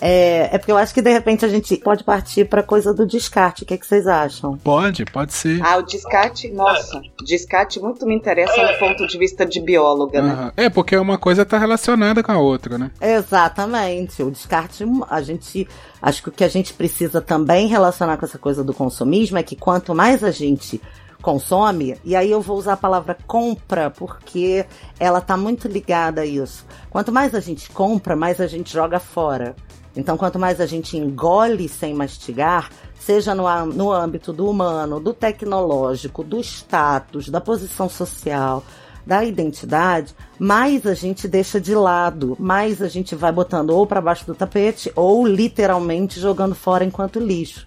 É, 0.00 0.48
é 0.52 0.58
porque 0.58 0.72
eu 0.72 0.76
acho 0.76 0.94
que 0.94 1.02
de 1.02 1.10
repente 1.10 1.44
a 1.44 1.48
gente 1.48 1.76
pode 1.76 2.02
partir 2.02 2.46
pra 2.46 2.62
coisa 2.62 2.94
do 2.94 3.06
descarte. 3.06 3.62
O 3.62 3.66
que, 3.66 3.74
é 3.74 3.76
que 3.76 3.86
vocês 3.86 4.06
acham? 4.06 4.56
Pode, 4.56 5.04
pode 5.04 5.32
ser. 5.32 5.60
Ah, 5.62 5.76
o 5.76 5.82
descarte, 5.82 6.48
nossa, 6.50 7.00
descarte 7.24 7.78
muito 7.78 8.06
me 8.06 8.14
interessa 8.14 8.72
no 8.72 8.78
ponto 8.78 9.06
de 9.06 9.18
vista 9.18 9.44
de 9.44 9.60
bióloga, 9.60 10.22
né? 10.22 10.32
Aham. 10.32 10.52
É, 10.56 10.70
porque 10.70 10.96
uma 10.96 11.18
coisa 11.18 11.44
tá 11.44 11.58
relacionada 11.58 12.22
com 12.22 12.32
a 12.32 12.38
outra, 12.38 12.78
né? 12.78 12.90
Exatamente. 13.00 14.22
O 14.22 14.30
descarte, 14.30 14.84
a 15.08 15.20
gente. 15.20 15.68
Acho 16.00 16.22
que 16.22 16.28
o 16.30 16.32
que 16.32 16.44
a 16.44 16.48
gente 16.48 16.72
precisa 16.72 17.20
também 17.20 17.66
relacionar 17.66 18.16
com 18.16 18.24
essa 18.24 18.38
coisa 18.38 18.64
do 18.64 18.72
consumismo 18.72 19.36
é 19.36 19.42
que 19.42 19.54
quanto 19.54 19.94
mais 19.94 20.24
a 20.24 20.30
gente 20.30 20.80
consome, 21.20 21.96
e 22.04 22.16
aí 22.16 22.30
eu 22.30 22.40
vou 22.40 22.56
usar 22.56 22.72
a 22.72 22.76
palavra 22.76 23.16
compra, 23.26 23.90
porque 23.90 24.66
ela 24.98 25.20
tá 25.20 25.36
muito 25.36 25.68
ligada 25.68 26.22
a 26.22 26.26
isso. 26.26 26.64
Quanto 26.88 27.12
mais 27.12 27.34
a 27.34 27.40
gente 27.40 27.70
compra, 27.70 28.16
mais 28.16 28.40
a 28.40 28.46
gente 28.46 28.72
joga 28.72 28.98
fora. 28.98 29.54
Então, 29.96 30.16
quanto 30.16 30.38
mais 30.38 30.60
a 30.60 30.66
gente 30.66 30.96
engole 30.96 31.68
sem 31.68 31.94
mastigar, 31.94 32.70
seja 32.98 33.34
no, 33.34 33.44
no 33.66 33.90
âmbito 33.90 34.32
do 34.32 34.48
humano, 34.48 35.00
do 35.00 35.12
tecnológico, 35.12 36.22
do 36.22 36.40
status, 36.40 37.28
da 37.28 37.40
posição 37.40 37.88
social, 37.88 38.62
da 39.04 39.24
identidade, 39.24 40.14
mais 40.38 40.86
a 40.86 40.94
gente 40.94 41.26
deixa 41.26 41.60
de 41.60 41.74
lado, 41.74 42.36
mais 42.38 42.80
a 42.80 42.88
gente 42.88 43.14
vai 43.14 43.32
botando 43.32 43.70
ou 43.70 43.86
para 43.86 44.00
baixo 44.00 44.26
do 44.26 44.34
tapete 44.34 44.92
ou 44.94 45.26
literalmente 45.26 46.20
jogando 46.20 46.54
fora 46.54 46.84
enquanto 46.84 47.18
lixo. 47.18 47.66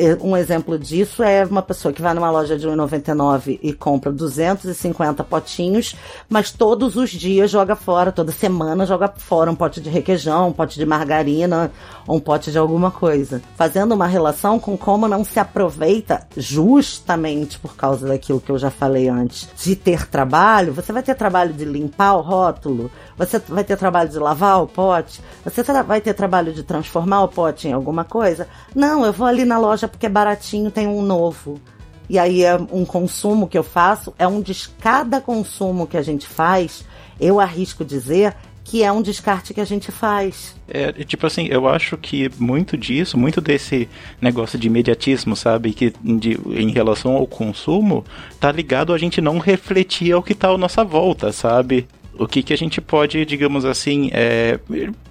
E 0.00 0.14
Um 0.14 0.34
exemplo 0.34 0.78
disso 0.78 1.22
é 1.22 1.44
uma 1.44 1.60
pessoa 1.60 1.92
que 1.92 2.00
vai 2.00 2.14
numa 2.14 2.30
loja 2.30 2.56
de 2.56 2.66
1,99 2.66 3.58
e 3.62 3.70
compra 3.74 4.10
250 4.10 5.22
potinhos, 5.24 5.94
mas 6.26 6.50
todos 6.50 6.96
os 6.96 7.10
dias 7.10 7.50
joga 7.50 7.76
fora, 7.76 8.10
toda 8.10 8.32
semana 8.32 8.86
joga 8.86 9.12
fora 9.14 9.50
um 9.50 9.54
pote 9.54 9.78
de 9.78 9.90
requeijão, 9.90 10.48
um 10.48 10.52
pote 10.54 10.78
de 10.78 10.86
margarina, 10.86 11.70
um 12.08 12.18
pote 12.18 12.50
de 12.50 12.56
alguma 12.56 12.90
coisa. 12.90 13.42
Fazendo 13.56 13.92
uma 13.92 14.06
relação 14.06 14.58
com 14.58 14.74
como 14.74 15.06
não 15.06 15.22
se 15.22 15.38
aproveita 15.38 16.26
justamente 16.34 17.58
por 17.58 17.76
causa 17.76 18.08
daquilo 18.08 18.40
que 18.40 18.50
eu 18.50 18.56
já 18.56 18.70
falei 18.70 19.06
antes, 19.06 19.50
de 19.62 19.76
ter 19.76 20.06
trabalho, 20.06 20.72
você 20.72 20.94
vai 20.94 21.02
ter 21.02 21.14
trabalho 21.14 21.52
de 21.52 21.66
limpar 21.66 22.14
o 22.14 22.22
rótulo, 22.22 22.90
você 23.18 23.38
vai 23.38 23.64
ter 23.64 23.76
trabalho 23.76 24.08
de 24.08 24.18
lavar 24.18 24.62
o 24.62 24.66
pote, 24.66 25.20
você 25.44 25.62
vai 25.62 26.00
ter 26.00 26.14
trabalho 26.14 26.54
de 26.54 26.62
transformar 26.62 27.24
o 27.24 27.28
pote 27.28 27.68
em 27.68 27.74
alguma 27.74 28.02
coisa. 28.02 28.48
Não, 28.74 29.04
eu 29.04 29.12
vou 29.12 29.26
ali 29.26 29.44
na 29.44 29.58
loja 29.58 29.89
porque 29.90 30.06
é 30.06 30.08
baratinho, 30.08 30.70
tem 30.70 30.86
um 30.86 31.02
novo. 31.02 31.60
E 32.08 32.18
aí 32.18 32.42
é 32.42 32.56
um 32.56 32.84
consumo 32.84 33.46
que 33.46 33.56
eu 33.58 33.62
faço, 33.62 34.12
é 34.18 34.26
um 34.26 34.40
de 34.40 34.54
cada 34.80 35.20
consumo 35.20 35.86
que 35.86 35.96
a 35.96 36.02
gente 36.02 36.26
faz, 36.26 36.84
eu 37.20 37.38
arrisco 37.38 37.84
dizer 37.84 38.34
que 38.64 38.82
é 38.84 38.92
um 38.92 39.02
descarte 39.02 39.52
que 39.52 39.60
a 39.60 39.64
gente 39.64 39.90
faz. 39.90 40.54
É, 40.68 40.92
tipo 41.04 41.26
assim, 41.26 41.46
eu 41.48 41.68
acho 41.68 41.96
que 41.96 42.30
muito 42.38 42.76
disso, 42.76 43.18
muito 43.18 43.40
desse 43.40 43.88
negócio 44.20 44.56
de 44.58 44.68
imediatismo, 44.68 45.34
sabe, 45.34 45.72
que 45.72 45.92
de- 46.02 46.38
em 46.52 46.70
relação 46.70 47.16
ao 47.16 47.26
consumo, 47.26 48.04
tá 48.38 48.52
ligado 48.52 48.92
a 48.92 48.98
gente 48.98 49.20
não 49.20 49.38
refletir 49.38 50.12
ao 50.12 50.22
que 50.22 50.34
tá 50.34 50.48
à 50.48 50.58
nossa 50.58 50.84
volta, 50.84 51.32
sabe? 51.32 51.88
O 52.16 52.28
que, 52.28 52.42
que 52.44 52.52
a 52.52 52.56
gente 52.56 52.80
pode, 52.80 53.24
digamos 53.24 53.64
assim, 53.64 54.10
é, 54.12 54.60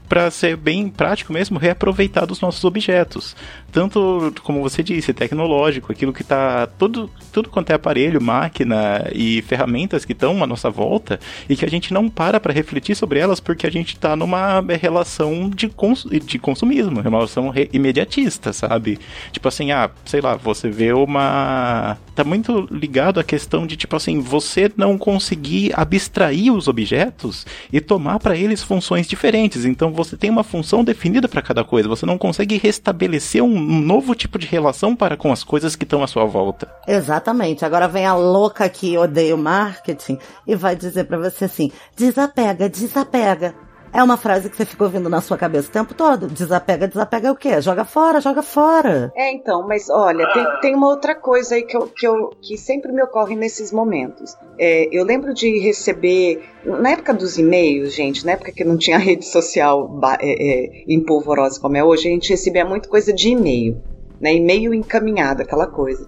para 0.10 0.30
ser 0.32 0.58
bem 0.58 0.90
prático 0.90 1.32
mesmo, 1.32 1.60
reaproveitar 1.60 2.26
dos 2.26 2.42
nossos 2.42 2.66
objetos. 2.66 3.36
Tanto, 3.72 4.34
como 4.44 4.62
você 4.62 4.82
disse, 4.82 5.14
tecnológico, 5.14 5.92
aquilo 5.92 6.12
que 6.12 6.24
tá. 6.24 6.68
Tudo, 6.80 7.10
tudo 7.32 7.50
quanto 7.50 7.70
é 7.70 7.76
aparelho, 7.76 8.20
máquina 8.20 9.08
e 9.14 9.44
ferramentas 9.44 10.04
que 10.04 10.14
estão 10.14 10.44
à 10.44 10.48
nossa 10.48 10.70
volta 10.72 11.20
e 11.48 11.56
que 11.56 11.64
a 11.64 11.70
gente 11.70 11.94
não 11.94 12.10
para 12.10 12.40
para 12.40 12.52
refletir 12.52 12.96
sobre 12.96 13.20
elas 13.20 13.40
porque 13.40 13.68
a 13.68 13.72
gente 13.72 13.98
tá 14.00 14.16
numa 14.16 14.60
relação 14.82 15.50
de, 15.50 15.70
cons 15.70 16.04
de 16.26 16.40
consumismo, 16.40 17.00
relação 17.00 17.50
re- 17.50 17.70
imediatista, 17.72 18.52
sabe? 18.52 18.98
Tipo 19.32 19.48
assim, 19.48 19.72
ah, 19.72 19.92
sei 20.04 20.20
lá, 20.22 20.36
você 20.36 20.70
vê 20.70 20.92
uma. 20.92 21.96
Tá 22.16 22.24
muito 22.24 22.68
ligado 22.72 23.20
à 23.20 23.24
questão 23.24 23.68
de, 23.68 23.78
tipo 23.78 23.96
assim, 23.96 24.20
você 24.20 24.72
não 24.76 24.98
conseguir 24.98 25.72
abstrair 25.76 26.52
os 26.52 26.68
objetos 26.68 27.46
e 27.72 27.80
tomar 27.80 28.20
para 28.20 28.36
eles 28.36 28.64
funções 28.64 29.08
diferentes. 29.08 29.64
Então 29.64 29.92
você 30.04 30.16
tem 30.16 30.30
uma 30.30 30.44
função 30.46 30.82
definida 30.82 31.28
para 31.28 31.42
cada 31.42 31.64
coisa, 31.64 31.90
você 31.90 32.06
não 32.06 32.18
consegue 32.18 32.58
restabelecer 32.58 33.44
um 33.44 33.60
novo 33.82 34.16
tipo 34.16 34.40
de 34.40 34.48
relação 34.48 34.96
para 34.96 35.18
com 35.18 35.32
as 35.32 35.44
coisas 35.44 35.76
que 35.76 35.84
estão 35.84 36.02
à 36.02 36.08
sua 36.08 36.24
volta. 36.26 36.68
Exatamente. 36.88 37.66
Agora 37.66 37.88
vem 37.88 38.06
a 38.06 38.16
louca 38.16 38.70
que 38.70 38.98
odeia 38.98 39.36
o 39.36 39.38
marketing 39.38 40.18
e 40.48 40.56
vai 40.56 40.76
dizer 40.76 41.04
pra 41.04 41.18
você 41.18 41.46
assim: 41.46 41.72
desapega, 41.98 42.70
desapega. 42.70 43.54
É 43.92 44.04
uma 44.04 44.18
frase 44.18 44.50
que 44.50 44.56
você 44.56 44.66
fica 44.66 44.84
ouvindo 44.84 45.10
na 45.10 45.20
sua 45.20 45.36
cabeça 45.38 45.68
o 45.68 45.72
tempo 45.72 45.94
todo. 45.96 46.28
Desapega, 46.28 46.88
desapega 46.88 47.28
é 47.28 47.32
o 47.32 47.36
quê? 47.36 47.60
Joga 47.60 47.84
fora, 47.84 48.22
joga 48.22 48.44
fora. 48.44 49.12
É, 49.16 49.32
então, 49.34 49.68
mas 49.68 49.90
olha, 49.90 50.32
tem, 50.32 50.46
tem 50.62 50.76
uma 50.76 50.88
outra 50.88 51.16
coisa 51.16 51.56
aí 51.56 51.64
que, 51.64 51.76
eu, 51.76 51.88
que, 51.88 52.06
eu, 52.08 52.30
que 52.40 52.56
sempre 52.56 52.92
me 52.92 53.02
ocorre 53.02 53.36
nesses 53.36 53.72
momentos. 53.72 54.36
É, 54.60 54.88
eu 54.96 55.04
lembro 55.04 55.34
de 55.34 55.58
receber, 55.60 56.44
na 56.64 56.92
época 56.92 57.14
dos 57.16 57.40
e-mails, 57.40 57.94
gente, 57.96 58.24
na 58.26 58.34
época 58.34 58.52
que 58.52 58.64
não 58.64 58.78
tinha 58.78 58.98
rede 58.98 59.26
social 59.26 60.00
é, 60.22 60.28
é, 60.68 60.84
empolvorosa 60.88 61.60
como 61.60 61.76
é 61.76 61.84
hoje, 61.84 62.08
a 62.08 62.12
gente 62.12 62.30
recebia 62.30 62.64
muito 62.64 62.90
coisa 62.90 63.12
de 63.12 63.30
e-mail, 63.30 63.82
né? 64.22 64.34
E-mail 64.36 64.72
encaminhado, 64.72 65.42
aquela 65.42 65.66
coisa. 65.66 66.08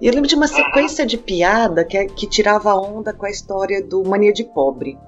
E 0.00 0.06
eu 0.06 0.12
lembro 0.12 0.28
de 0.28 0.34
uma 0.34 0.48
sequência 0.48 1.06
de 1.06 1.16
piada 1.16 1.84
que, 1.84 1.96
é- 1.96 2.06
que 2.06 2.26
tirava 2.26 2.74
onda 2.74 3.12
com 3.12 3.26
a 3.26 3.30
história 3.30 3.80
do 3.84 4.02
mania 4.02 4.32
de 4.32 4.42
pobre. 4.44 4.98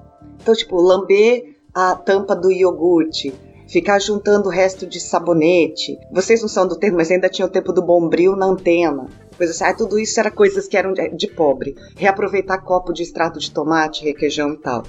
Então, 0.41 0.53
tipo, 0.53 0.79
lamber 0.79 1.52
a 1.73 1.95
tampa 1.95 2.35
do 2.35 2.51
iogurte, 2.51 3.33
ficar 3.67 3.99
juntando 3.99 4.47
o 4.47 4.51
resto 4.51 4.85
de 4.85 4.99
sabonete. 4.99 5.97
Vocês 6.11 6.41
não 6.41 6.47
são 6.47 6.67
do 6.67 6.77
tempo, 6.77 6.97
mas 6.97 7.09
ainda 7.09 7.29
tinha 7.29 7.45
o 7.45 7.51
tempo 7.51 7.73
do 7.73 7.81
bombril 7.81 8.35
na 8.35 8.45
antena. 8.45 9.07
Coisa 9.37 9.51
assim, 9.51 9.63
ah, 9.63 9.73
tudo 9.73 9.97
isso 9.97 10.19
era 10.19 10.29
coisas 10.29 10.67
que 10.67 10.77
eram 10.77 10.93
de, 10.93 11.09
de 11.09 11.27
pobre. 11.27 11.75
Reaproveitar 11.95 12.63
copo 12.63 12.93
de 12.93 13.01
extrato 13.01 13.39
de 13.39 13.51
tomate, 13.51 14.03
requeijão 14.03 14.53
e 14.53 14.57
tal. 14.57 14.83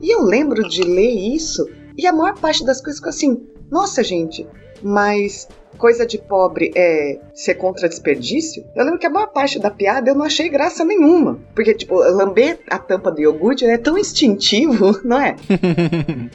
E 0.00 0.10
eu 0.12 0.22
lembro 0.22 0.68
de 0.68 0.82
ler 0.82 1.10
isso 1.10 1.68
e 1.96 2.06
a 2.06 2.12
maior 2.12 2.38
parte 2.38 2.64
das 2.64 2.80
coisas 2.80 2.98
ficou 2.98 3.10
assim: 3.10 3.46
nossa, 3.70 4.02
gente, 4.02 4.46
mas 4.82 5.48
coisa 5.78 6.06
de 6.06 6.18
pobre 6.18 6.70
é 6.76 7.18
ser 7.34 7.54
contra 7.54 7.88
desperdício? 7.88 8.64
Eu 8.74 8.84
lembro 8.84 8.98
que 8.98 9.06
a 9.06 9.10
maior 9.10 9.26
parte 9.28 9.58
da 9.58 9.70
piada 9.70 10.10
eu 10.10 10.14
não 10.14 10.24
achei 10.24 10.48
graça 10.48 10.84
nenhuma. 10.84 11.38
Porque, 11.54 11.74
tipo, 11.74 11.94
lamber 11.96 12.58
a 12.70 12.78
tampa 12.78 13.10
do 13.10 13.20
iogurte 13.20 13.64
é 13.64 13.76
tão 13.78 13.98
instintivo, 13.98 14.98
não 15.04 15.20
é? 15.20 15.36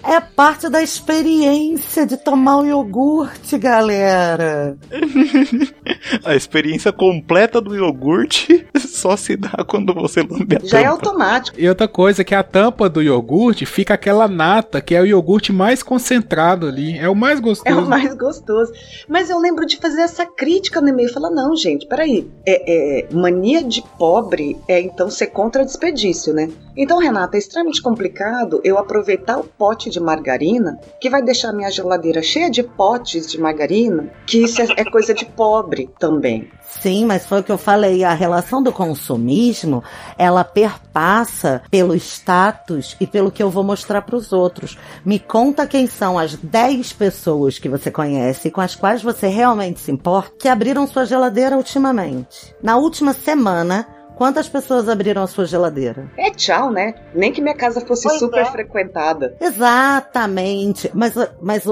É 0.04 0.20
parte 0.20 0.70
da 0.70 0.82
experiência 0.82 2.06
de 2.06 2.18
tomar 2.18 2.58
o 2.60 2.66
iogurte, 2.66 3.58
galera. 3.58 4.78
A 6.24 6.36
experiência 6.36 6.92
completa 6.92 7.62
do 7.62 7.76
iogurte 7.76 8.66
só 8.78 9.16
se 9.16 9.36
dá 9.36 9.64
quando 9.68 9.94
você 9.94 10.22
lambe 10.22 10.56
a 10.56 10.60
Já 10.66 10.80
é 10.80 10.84
tampa. 10.84 10.94
automático. 10.96 11.60
E 11.60 11.68
outra 11.68 11.88
coisa 11.88 12.22
é 12.22 12.26
que 12.26 12.36
a 12.36 12.44
tampa 12.44 12.90
do 12.90 13.02
iogurte 13.02 13.66
fica 13.66 13.94
aquela 13.94 14.28
nata, 14.28 14.82
que 14.82 14.96
é 14.96 15.02
o 15.02 15.06
iogurte 15.06 15.52
mais 15.52 15.82
concentrado 15.84 16.68
ali. 16.68 16.98
É 16.98 17.10
o 17.10 17.16
mais 17.16 17.40
É 17.40 17.42
gostoso. 17.42 17.80
o 17.80 17.90
mais 17.90 18.14
gostoso. 18.16 18.72
Mas 19.08 19.29
eu 19.30 19.40
lembro 19.40 19.66
de 19.66 19.78
fazer 19.78 20.02
essa 20.02 20.26
crítica 20.26 20.82
no 20.82 20.90
e-mail. 20.90 21.12
Falar, 21.12 21.30
não, 21.30 21.56
gente, 21.56 21.88
peraí. 21.88 22.30
É, 22.46 23.08
é, 23.08 23.14
mania 23.14 23.64
de 23.64 23.82
pobre 23.98 24.58
é 24.68 24.80
então 24.80 25.10
ser 25.10 25.28
contra 25.28 25.66
desperdício, 25.66 26.34
né? 26.34 26.50
Então, 26.76 26.98
Renata, 26.98 27.36
é 27.36 27.40
extremamente 27.40 27.82
complicado 27.82 28.62
eu 28.64 28.78
aproveitar 28.78 29.38
o 29.38 29.44
pote 29.44 29.90
de 29.90 30.00
margarina, 30.00 30.80
que 31.00 31.10
vai 31.10 31.22
deixar 31.22 31.52
minha 31.52 31.70
geladeira 31.70 32.22
cheia 32.22 32.50
de 32.50 32.64
potes 32.64 33.30
de 33.30 33.40
margarina, 33.40 34.12
que 34.26 34.44
isso 34.44 34.62
é, 34.62 34.68
é 34.78 34.86
coisa 34.86 35.14
de 35.14 35.26
pobre 35.26 35.90
também. 36.00 36.50
Sim, 36.82 37.06
mas 37.06 37.26
foi 37.26 37.40
o 37.40 37.44
que 37.44 37.52
eu 37.52 37.58
falei. 37.58 38.04
A 38.04 38.14
relação 38.14 38.62
do 38.62 38.72
consumismo, 38.72 39.84
ela 40.18 40.44
perpassa 40.44 41.62
pelo 41.70 41.96
status 41.96 42.96
e 43.00 43.08
pelo 43.08 43.32
que 43.32 43.42
eu 43.42 43.50
vou 43.50 43.64
mostrar 43.64 44.02
para 44.02 44.16
os 44.16 44.32
outros. 44.32 44.78
Me 45.04 45.20
conta 45.20 45.68
quem 45.68 45.88
são 45.88 46.18
as 46.18 46.36
10 46.36 46.94
pessoas 46.94 47.58
que 47.60 47.68
você 47.70 47.92
conhece 47.92 48.48
e 48.48 48.52
com 48.52 48.62
as 48.62 48.76
quais 48.76 49.02
você 49.02 49.28
realmente 49.28 49.80
se 49.80 49.92
importa 49.92 50.32
que 50.40 50.48
abriram 50.48 50.88
sua 50.88 51.06
geladeira 51.06 51.58
ultimamente. 51.58 52.56
Na 52.62 52.78
última 52.78 53.14
semana, 53.14 53.88
quantas 54.16 54.48
pessoas 54.48 54.88
abriram 54.88 55.24
a 55.24 55.28
sua 55.28 55.46
geladeira? 55.46 56.10
É 56.18 56.30
tchau, 56.30 56.72
né? 56.72 56.94
Nem 57.14 57.32
que 57.32 57.42
minha 57.42 57.56
casa 57.56 57.82
fosse 57.82 58.08
Pois 58.08 58.20
super 58.20 58.42
é. 58.42 58.46
frequentada. 58.46 59.36
Exatamente. 59.40 60.92
Mas, 60.94 61.14
mas 61.42 61.64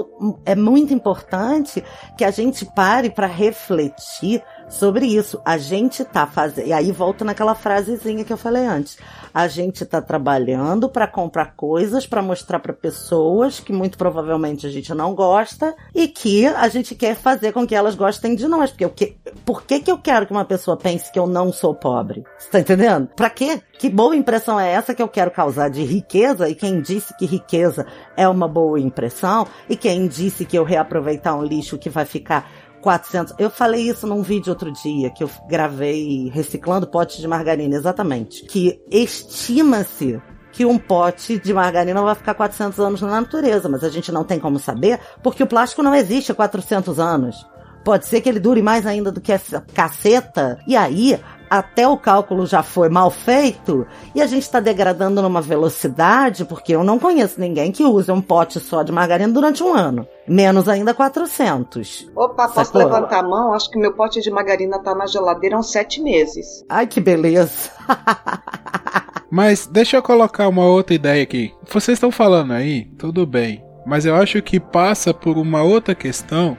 é 0.45 0.55
muito 0.55 0.93
importante 0.93 1.83
que 2.17 2.23
a 2.23 2.31
gente 2.31 2.65
pare 2.65 3.09
para 3.09 3.27
refletir 3.27 4.41
sobre 4.69 5.05
isso. 5.05 5.41
A 5.45 5.57
gente 5.57 6.03
tá 6.03 6.25
fazendo. 6.25 6.67
E 6.67 6.73
aí 6.73 6.91
volto 6.91 7.23
naquela 7.23 7.55
frasezinha 7.55 8.23
que 8.23 8.33
eu 8.33 8.37
falei 8.37 8.65
antes. 8.65 8.97
A 9.33 9.47
gente 9.47 9.85
tá 9.85 10.01
trabalhando 10.01 10.89
para 10.89 11.07
comprar 11.07 11.53
coisas 11.55 12.05
para 12.05 12.21
mostrar 12.21 12.59
para 12.59 12.73
pessoas 12.73 13.59
que 13.59 13.71
muito 13.71 13.97
provavelmente 13.97 14.65
a 14.65 14.69
gente 14.69 14.93
não 14.93 15.13
gosta 15.13 15.75
e 15.93 16.07
que 16.07 16.45
a 16.45 16.67
gente 16.67 16.95
quer 16.95 17.15
fazer 17.15 17.51
com 17.51 17.65
que 17.65 17.75
elas 17.75 17.95
gostem 17.95 18.35
de 18.35 18.47
nós. 18.47 18.71
Porque 18.71 18.85
o 18.85 18.89
que, 18.89 19.17
por 19.45 19.63
que, 19.63 19.79
que 19.79 19.91
eu 19.91 19.97
quero 19.97 20.25
que 20.25 20.31
uma 20.31 20.45
pessoa 20.45 20.77
pense 20.77 21.11
que 21.11 21.19
eu 21.19 21.27
não 21.27 21.51
sou 21.51 21.73
pobre? 21.73 22.23
Você 22.37 22.49
tá 22.49 22.59
entendendo? 22.59 23.07
Pra 23.15 23.29
quê? 23.29 23.61
Que 23.77 23.89
boa 23.89 24.15
impressão 24.15 24.59
é 24.59 24.71
essa 24.71 24.93
que 24.95 25.01
eu 25.01 25.07
quero 25.07 25.29
causar 25.29 25.69
de 25.69 25.83
riqueza? 25.83 26.49
E 26.49 26.55
quem 26.55 26.81
disse 26.81 27.15
que 27.15 27.25
riqueza 27.25 27.85
é 28.15 28.27
uma 28.27 28.47
boa 28.47 28.79
impressão? 28.79 29.47
E 29.69 29.75
quem 29.75 30.07
disse 30.07 30.45
que 30.45 30.57
eu 30.57 30.63
reaproveitar 30.63 31.35
um 31.37 31.43
lixo 31.43 31.77
que 31.77 31.89
vai 31.89 32.05
ficar 32.05 32.49
400. 32.87 33.33
Eu 33.37 33.49
falei 33.49 33.89
isso 33.89 34.07
num 34.07 34.21
vídeo 34.21 34.49
outro 34.49 34.71
dia 34.71 35.09
que 35.09 35.21
eu 35.21 35.29
gravei 35.45 36.31
reciclando 36.33 36.87
potes 36.87 37.17
de 37.17 37.27
margarina, 37.27 37.75
exatamente. 37.75 38.45
Que 38.45 38.81
estima-se 38.89 40.21
que 40.53 40.65
um 40.65 40.77
pote 40.77 41.37
de 41.37 41.53
margarina 41.53 42.01
vai 42.01 42.15
ficar 42.15 42.33
400 42.33 42.79
anos 42.79 43.01
na 43.01 43.09
natureza, 43.09 43.67
mas 43.67 43.83
a 43.83 43.89
gente 43.89 44.09
não 44.09 44.23
tem 44.23 44.39
como 44.39 44.57
saber 44.57 45.01
porque 45.21 45.43
o 45.43 45.47
plástico 45.47 45.83
não 45.83 45.93
existe 45.93 46.31
há 46.31 46.35
400 46.35 46.97
anos. 46.97 47.45
Pode 47.83 48.05
ser 48.05 48.21
que 48.21 48.29
ele 48.29 48.39
dure 48.39 48.61
mais 48.61 48.85
ainda 48.85 49.11
do 49.11 49.19
que 49.19 49.33
essa 49.33 49.59
caceta. 49.73 50.57
E 50.65 50.73
aí, 50.73 51.19
até 51.49 51.87
o 51.87 51.97
cálculo 51.97 52.45
já 52.45 52.63
foi 52.63 52.89
mal 52.89 53.09
feito 53.09 53.85
e 54.13 54.21
a 54.21 54.27
gente 54.27 54.43
está 54.43 54.59
degradando 54.59 55.21
numa 55.21 55.41
velocidade, 55.41 56.45
porque 56.45 56.73
eu 56.73 56.83
não 56.83 56.99
conheço 56.99 57.39
ninguém 57.39 57.71
que 57.71 57.83
use 57.83 58.11
um 58.11 58.21
pote 58.21 58.59
só 58.59 58.83
de 58.83 58.91
margarina 58.91 59.31
durante 59.31 59.63
um 59.63 59.73
ano. 59.73 60.07
Menos 60.27 60.67
ainda 60.67 60.93
400. 60.93 62.09
Opa, 62.15 62.47
posso 62.47 62.65
Sacou? 62.65 62.81
levantar 62.81 63.19
a 63.19 63.23
mão? 63.23 63.53
Acho 63.53 63.69
que 63.69 63.79
meu 63.79 63.93
pote 63.93 64.21
de 64.21 64.29
margarina 64.29 64.79
tá 64.79 64.93
na 64.93 65.07
geladeira 65.07 65.55
há 65.55 65.59
uns 65.59 65.71
sete 65.71 66.01
meses. 66.01 66.65
Ai, 66.67 66.85
que 66.87 66.99
beleza. 66.99 67.71
Mas 69.29 69.67
deixa 69.67 69.97
eu 69.97 70.03
colocar 70.03 70.47
uma 70.47 70.65
outra 70.65 70.95
ideia 70.95 71.23
aqui. 71.23 71.53
Vocês 71.69 71.95
estão 71.95 72.11
falando 72.11 72.53
aí, 72.53 72.85
tudo 72.97 73.25
bem. 73.25 73.63
Mas 73.85 74.05
eu 74.05 74.15
acho 74.15 74.41
que 74.41 74.59
passa 74.59 75.13
por 75.13 75.37
uma 75.37 75.63
outra 75.63 75.95
questão 75.95 76.57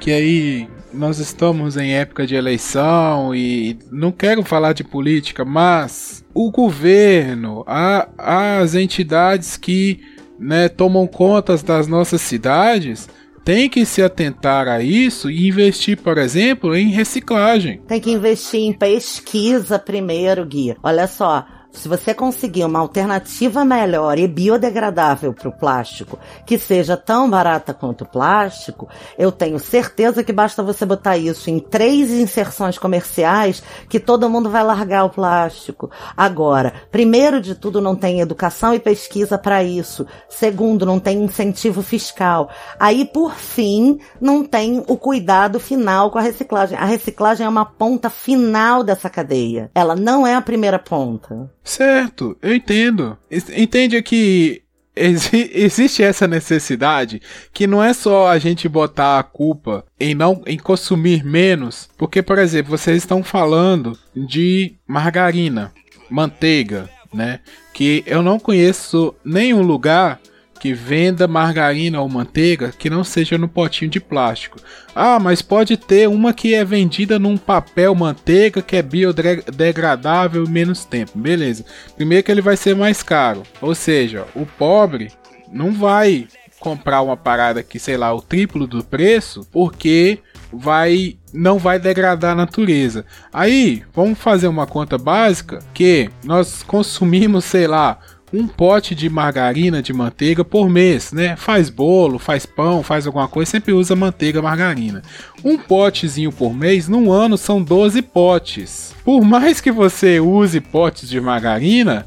que 0.00 0.10
aí 0.10 0.68
nós 0.92 1.18
estamos 1.18 1.76
em 1.76 1.94
época 1.94 2.26
de 2.26 2.34
eleição 2.34 3.34
e 3.34 3.78
não 3.90 4.10
quero 4.10 4.42
falar 4.42 4.72
de 4.72 4.82
política, 4.82 5.44
mas 5.44 6.24
o 6.34 6.50
governo, 6.50 7.64
a, 7.66 8.08
as 8.18 8.74
entidades 8.74 9.56
que 9.56 10.00
né, 10.38 10.68
tomam 10.68 11.06
contas 11.06 11.62
das 11.62 11.86
nossas 11.86 12.20
cidades 12.20 13.08
tem 13.44 13.68
que 13.68 13.86
se 13.86 14.02
atentar 14.02 14.66
a 14.66 14.82
isso 14.82 15.30
e 15.30 15.46
investir, 15.46 15.96
por 15.98 16.18
exemplo, 16.18 16.74
em 16.74 16.90
reciclagem. 16.90 17.80
Tem 17.86 18.00
que 18.00 18.10
investir 18.10 18.60
em 18.60 18.72
pesquisa 18.72 19.78
primeiro, 19.78 20.44
Gui. 20.44 20.74
Olha 20.82 21.06
só, 21.06 21.46
se 21.76 21.88
você 21.88 22.14
conseguir 22.14 22.64
uma 22.64 22.78
alternativa 22.78 23.64
melhor 23.64 24.18
e 24.18 24.26
biodegradável 24.26 25.32
para 25.32 25.48
o 25.48 25.56
plástico, 25.56 26.18
que 26.44 26.58
seja 26.58 26.96
tão 26.96 27.28
barata 27.28 27.74
quanto 27.74 28.04
o 28.04 28.08
plástico, 28.08 28.88
eu 29.18 29.30
tenho 29.30 29.58
certeza 29.58 30.24
que 30.24 30.32
basta 30.32 30.62
você 30.62 30.86
botar 30.86 31.16
isso 31.16 31.50
em 31.50 31.58
três 31.58 32.10
inserções 32.10 32.78
comerciais 32.78 33.62
que 33.88 34.00
todo 34.00 34.30
mundo 34.30 34.50
vai 34.50 34.64
largar 34.64 35.04
o 35.04 35.10
plástico. 35.10 35.90
Agora, 36.16 36.72
primeiro 36.90 37.40
de 37.40 37.54
tudo, 37.54 37.80
não 37.80 37.94
tem 37.94 38.20
educação 38.20 38.74
e 38.74 38.80
pesquisa 38.80 39.36
para 39.36 39.62
isso. 39.62 40.06
Segundo, 40.28 40.86
não 40.86 40.98
tem 40.98 41.22
incentivo 41.22 41.82
fiscal. 41.82 42.48
Aí, 42.80 43.04
por 43.04 43.34
fim, 43.34 43.98
não 44.20 44.44
tem 44.44 44.82
o 44.86 44.96
cuidado 44.96 45.60
final 45.60 46.10
com 46.10 46.18
a 46.18 46.22
reciclagem. 46.22 46.78
A 46.78 46.84
reciclagem 46.84 47.46
é 47.46 47.48
uma 47.48 47.64
ponta 47.64 48.08
final 48.08 48.82
dessa 48.82 49.10
cadeia. 49.10 49.70
Ela 49.74 49.94
não 49.94 50.26
é 50.26 50.34
a 50.34 50.42
primeira 50.42 50.78
ponta. 50.78 51.50
Certo, 51.66 52.38
eu 52.40 52.54
entendo. 52.54 53.18
Entende 53.56 54.00
que 54.00 54.62
exi 54.94 55.50
existe 55.52 56.00
essa 56.00 56.28
necessidade 56.28 57.20
que 57.52 57.66
não 57.66 57.82
é 57.82 57.92
só 57.92 58.28
a 58.28 58.38
gente 58.38 58.68
botar 58.68 59.18
a 59.18 59.22
culpa 59.24 59.84
em 59.98 60.14
não 60.14 60.42
em 60.46 60.56
consumir 60.56 61.24
menos, 61.24 61.88
porque 61.98 62.22
por 62.22 62.38
exemplo, 62.38 62.70
vocês 62.70 62.98
estão 62.98 63.22
falando 63.24 63.98
de 64.14 64.76
margarina, 64.86 65.72
manteiga, 66.08 66.88
né? 67.12 67.40
Que 67.74 68.04
eu 68.06 68.22
não 68.22 68.38
conheço 68.38 69.12
nenhum 69.24 69.62
lugar 69.62 70.20
que 70.58 70.72
venda 70.72 71.28
margarina 71.28 72.00
ou 72.00 72.08
manteiga 72.08 72.72
que 72.76 72.90
não 72.90 73.04
seja 73.04 73.38
no 73.38 73.48
potinho 73.48 73.90
de 73.90 74.00
plástico. 74.00 74.58
Ah, 74.94 75.18
mas 75.18 75.42
pode 75.42 75.76
ter 75.76 76.08
uma 76.08 76.32
que 76.32 76.54
é 76.54 76.64
vendida 76.64 77.18
num 77.18 77.36
papel 77.36 77.94
manteiga 77.94 78.62
que 78.62 78.76
é 78.76 78.82
biodegradável 78.82 80.46
menos 80.48 80.84
tempo. 80.84 81.18
Beleza. 81.18 81.64
Primeiro 81.94 82.24
que 82.24 82.30
ele 82.30 82.42
vai 82.42 82.56
ser 82.56 82.74
mais 82.74 83.02
caro. 83.02 83.42
Ou 83.60 83.74
seja, 83.74 84.26
o 84.34 84.46
pobre 84.46 85.12
não 85.52 85.72
vai 85.72 86.26
comprar 86.58 87.02
uma 87.02 87.16
parada 87.16 87.62
que, 87.62 87.78
sei 87.78 87.96
lá, 87.96 88.12
o 88.12 88.22
triplo 88.22 88.66
do 88.66 88.82
preço, 88.82 89.46
porque 89.52 90.18
vai 90.52 91.16
não 91.32 91.58
vai 91.58 91.78
degradar 91.78 92.32
a 92.32 92.34
natureza. 92.34 93.04
Aí, 93.32 93.82
vamos 93.94 94.18
fazer 94.18 94.48
uma 94.48 94.66
conta 94.66 94.96
básica 94.96 95.58
que 95.74 96.10
nós 96.24 96.62
consumimos, 96.62 97.44
sei 97.44 97.66
lá, 97.66 97.98
um 98.32 98.46
pote 98.46 98.94
de 98.94 99.08
margarina, 99.08 99.82
de 99.82 99.92
manteiga 99.92 100.44
por 100.44 100.68
mês, 100.68 101.12
né? 101.12 101.36
Faz 101.36 101.70
bolo, 101.70 102.18
faz 102.18 102.44
pão, 102.44 102.82
faz 102.82 103.06
alguma 103.06 103.28
coisa, 103.28 103.50
sempre 103.50 103.72
usa 103.72 103.94
manteiga, 103.94 104.42
margarina. 104.42 105.02
Um 105.44 105.56
potezinho 105.56 106.32
por 106.32 106.54
mês, 106.54 106.88
num 106.88 107.12
ano 107.12 107.38
são 107.38 107.62
12 107.62 108.02
potes. 108.02 108.94
Por 109.04 109.22
mais 109.22 109.60
que 109.60 109.70
você 109.70 110.18
use 110.18 110.60
potes 110.60 111.08
de 111.08 111.20
margarina, 111.20 112.06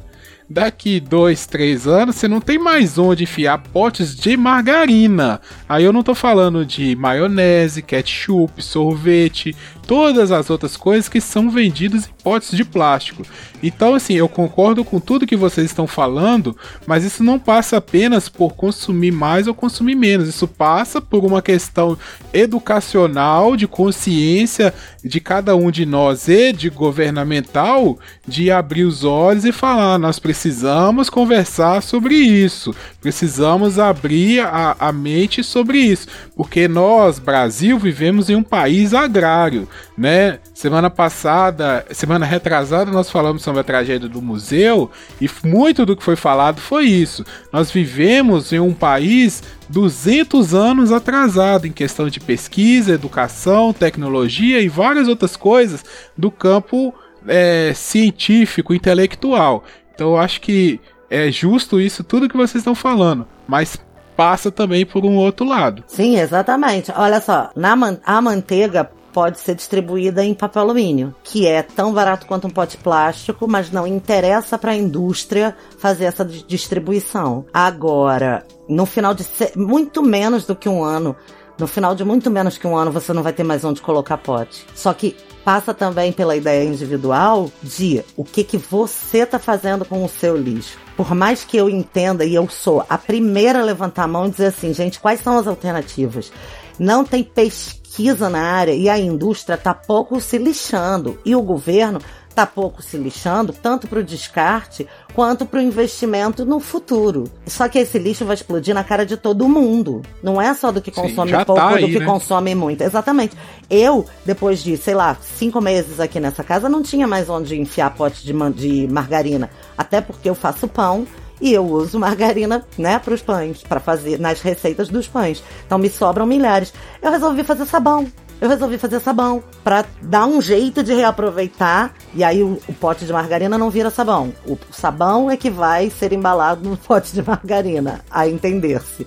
daqui 0.50 0.98
dois, 0.98 1.46
três 1.46 1.86
anos 1.86 2.16
você 2.16 2.26
não 2.26 2.40
tem 2.40 2.58
mais 2.58 2.98
onde 2.98 3.22
enfiar 3.22 3.58
potes 3.58 4.16
de 4.16 4.36
margarina. 4.36 5.40
Aí 5.68 5.84
eu 5.84 5.92
não 5.92 6.02
tô 6.02 6.12
falando 6.12 6.66
de 6.66 6.96
maionese, 6.96 7.82
ketchup, 7.82 8.60
sorvete, 8.60 9.54
todas 9.90 10.30
as 10.30 10.48
outras 10.50 10.76
coisas 10.76 11.08
que 11.08 11.20
são 11.20 11.50
vendidas 11.50 12.06
em 12.06 12.22
potes 12.22 12.56
de 12.56 12.64
plástico. 12.64 13.24
Então, 13.60 13.96
assim, 13.96 14.14
eu 14.14 14.28
concordo 14.28 14.84
com 14.84 15.00
tudo 15.00 15.26
que 15.26 15.34
vocês 15.34 15.66
estão 15.66 15.84
falando, 15.84 16.56
mas 16.86 17.02
isso 17.02 17.24
não 17.24 17.40
passa 17.40 17.78
apenas 17.78 18.28
por 18.28 18.54
consumir 18.54 19.10
mais 19.10 19.48
ou 19.48 19.54
consumir 19.54 19.96
menos. 19.96 20.28
Isso 20.28 20.46
passa 20.46 21.00
por 21.00 21.24
uma 21.24 21.42
questão 21.42 21.98
educacional, 22.32 23.56
de 23.56 23.66
consciência 23.66 24.72
de 25.02 25.18
cada 25.18 25.56
um 25.56 25.72
de 25.72 25.84
nós 25.84 26.28
e 26.28 26.52
de 26.52 26.70
governamental, 26.70 27.98
de 28.28 28.48
abrir 28.48 28.84
os 28.84 29.02
olhos 29.02 29.44
e 29.44 29.50
falar: 29.50 29.98
nós 29.98 30.20
precisamos 30.20 31.10
conversar 31.10 31.82
sobre 31.82 32.14
isso, 32.14 32.72
precisamos 33.00 33.78
abrir 33.78 34.40
a, 34.40 34.76
a 34.78 34.92
mente 34.92 35.42
sobre 35.42 35.78
isso, 35.78 36.06
porque 36.36 36.68
nós, 36.68 37.18
Brasil, 37.18 37.78
vivemos 37.78 38.28
em 38.28 38.34
um 38.34 38.42
país 38.42 38.92
agrário 38.94 39.68
né? 40.00 40.38
Semana 40.54 40.88
passada, 40.88 41.84
semana 41.90 42.24
retrasada, 42.24 42.90
nós 42.90 43.10
falamos 43.10 43.42
sobre 43.42 43.60
a 43.60 43.64
tragédia 43.64 44.08
do 44.08 44.22
museu 44.22 44.90
e 45.20 45.28
muito 45.44 45.84
do 45.84 45.94
que 45.94 46.02
foi 46.02 46.16
falado 46.16 46.58
foi 46.58 46.84
isso. 46.86 47.22
Nós 47.52 47.70
vivemos 47.70 48.50
em 48.50 48.58
um 48.58 48.72
país 48.72 49.42
200 49.68 50.54
anos 50.54 50.90
atrasado 50.90 51.66
em 51.66 51.72
questão 51.72 52.08
de 52.08 52.18
pesquisa, 52.18 52.94
educação, 52.94 53.74
tecnologia 53.74 54.62
e 54.62 54.70
várias 54.70 55.06
outras 55.06 55.36
coisas 55.36 55.84
do 56.16 56.30
campo 56.30 56.94
é, 57.28 57.72
científico, 57.74 58.72
intelectual. 58.72 59.64
Então 59.94 60.12
eu 60.12 60.16
acho 60.16 60.40
que 60.40 60.80
é 61.10 61.30
justo 61.30 61.80
isso, 61.80 62.04
tudo 62.04 62.28
que 62.28 62.36
vocês 62.36 62.60
estão 62.60 62.74
falando, 62.74 63.26
mas 63.46 63.76
passa 64.16 64.50
também 64.50 64.86
por 64.86 65.04
um 65.04 65.16
outro 65.16 65.46
lado. 65.46 65.82
Sim, 65.86 66.18
exatamente. 66.18 66.92
Olha 66.94 67.20
só, 67.20 67.50
na 67.56 67.74
man 67.74 67.98
a 68.04 68.20
manteiga 68.20 68.90
pode 69.12 69.40
ser 69.40 69.54
distribuída 69.54 70.24
em 70.24 70.34
papel 70.34 70.62
alumínio, 70.62 71.14
que 71.24 71.46
é 71.46 71.62
tão 71.62 71.92
barato 71.92 72.26
quanto 72.26 72.46
um 72.46 72.50
pote 72.50 72.76
plástico, 72.76 73.48
mas 73.48 73.70
não 73.70 73.86
interessa 73.86 74.56
para 74.56 74.72
a 74.72 74.76
indústria 74.76 75.56
fazer 75.78 76.04
essa 76.04 76.24
distribuição. 76.24 77.44
Agora, 77.52 78.46
no 78.68 78.86
final 78.86 79.12
de 79.14 79.26
muito 79.56 80.02
menos 80.02 80.46
do 80.46 80.54
que 80.54 80.68
um 80.68 80.84
ano, 80.84 81.16
no 81.58 81.66
final 81.66 81.94
de 81.94 82.04
muito 82.04 82.30
menos 82.30 82.56
que 82.56 82.66
um 82.66 82.76
ano, 82.76 82.92
você 82.92 83.12
não 83.12 83.22
vai 83.22 83.32
ter 83.32 83.42
mais 83.42 83.64
onde 83.64 83.82
colocar 83.82 84.16
pote. 84.16 84.64
Só 84.74 84.92
que 84.94 85.16
passa 85.44 85.72
também 85.72 86.12
pela 86.12 86.36
ideia 86.36 86.64
individual 86.64 87.50
de 87.62 88.04
o 88.16 88.24
que, 88.24 88.44
que 88.44 88.58
você 88.58 89.18
está 89.18 89.38
fazendo 89.38 89.84
com 89.84 90.04
o 90.04 90.08
seu 90.08 90.36
lixo. 90.36 90.78
Por 90.96 91.14
mais 91.14 91.44
que 91.44 91.56
eu 91.56 91.68
entenda 91.68 92.24
e 92.24 92.34
eu 92.34 92.48
sou 92.48 92.84
a 92.88 92.98
primeira 92.98 93.60
a 93.60 93.64
levantar 93.64 94.04
a 94.04 94.08
mão 94.08 94.26
e 94.26 94.30
dizer 94.30 94.46
assim, 94.46 94.74
gente, 94.74 95.00
quais 95.00 95.20
são 95.20 95.38
as 95.38 95.46
alternativas? 95.46 96.32
Não 96.78 97.04
tem 97.04 97.22
pesquisa 97.22 98.28
na 98.28 98.40
área 98.40 98.72
e 98.72 98.88
a 98.88 98.98
indústria 98.98 99.54
está 99.54 99.74
pouco 99.74 100.20
se 100.20 100.38
lixando 100.38 101.18
e 101.24 101.34
o 101.34 101.42
governo 101.42 102.00
está 102.30 102.46
pouco 102.46 102.80
se 102.80 102.96
lixando, 102.96 103.52
tanto 103.52 103.86
para 103.86 103.98
o 103.98 104.04
descarte 104.04 104.86
quanto 105.12 105.44
para 105.44 105.58
o 105.58 105.62
investimento 105.62 106.44
no 106.44 106.60
futuro. 106.60 107.24
Só 107.46 107.68
que 107.68 107.78
esse 107.78 107.98
lixo 107.98 108.24
vai 108.24 108.34
explodir 108.34 108.74
na 108.74 108.82
cara 108.82 109.04
de 109.04 109.16
todo 109.16 109.48
mundo. 109.48 110.00
Não 110.22 110.40
é 110.40 110.54
só 110.54 110.72
do 110.72 110.80
que 110.80 110.90
consome 110.90 111.32
Sim, 111.32 111.44
pouco, 111.44 111.60
tá 111.60 111.68
aí, 111.68 111.82
do 111.82 111.88
que 111.88 111.98
né? 111.98 112.06
consome 112.06 112.54
muito. 112.54 112.82
Exatamente. 112.82 113.36
Eu, 113.68 114.06
depois 114.24 114.62
de, 114.62 114.76
sei 114.76 114.94
lá, 114.94 115.16
cinco 115.36 115.60
meses 115.60 116.00
aqui 116.00 116.18
nessa 116.18 116.42
casa, 116.42 116.68
não 116.68 116.82
tinha 116.82 117.06
mais 117.06 117.28
onde 117.28 117.60
enfiar 117.60 117.94
pote 117.94 118.24
de, 118.24 118.32
de 118.52 118.88
margarina. 118.88 119.50
Até 119.76 120.00
porque 120.00 120.30
eu 120.30 120.34
faço 120.34 120.68
pão 120.68 121.06
e 121.40 121.52
eu 121.52 121.66
uso 121.66 121.98
margarina, 121.98 122.64
né, 122.78 122.98
para 122.98 123.14
os 123.14 123.22
pães, 123.22 123.62
para 123.62 123.80
fazer 123.80 124.20
nas 124.20 124.40
receitas 124.40 124.88
dos 124.88 125.08
pães. 125.08 125.42
Então 125.66 125.78
me 125.78 125.90
sobram 125.90 126.26
milhares. 126.26 126.72
Eu 127.02 127.10
resolvi 127.10 127.42
fazer 127.42 127.66
sabão. 127.66 128.06
Eu 128.40 128.48
resolvi 128.48 128.78
fazer 128.78 129.00
sabão 129.00 129.42
para 129.62 129.84
dar 130.00 130.26
um 130.26 130.40
jeito 130.40 130.82
de 130.82 130.94
reaproveitar 130.94 131.92
e 132.14 132.24
aí 132.24 132.42
o, 132.42 132.58
o, 132.66 132.72
pote 132.72 133.04
de 133.04 133.12
margarina 133.12 133.58
não 133.58 133.68
vira 133.68 133.90
sabão. 133.90 134.32
O 134.46 134.58
sabão 134.70 135.30
é 135.30 135.36
que 135.36 135.50
vai 135.50 135.90
ser 135.90 136.12
embalado 136.12 136.68
no 136.68 136.76
pote 136.78 137.12
de 137.12 137.22
margarina, 137.22 138.00
a 138.10 138.26
entender-se. 138.26 139.06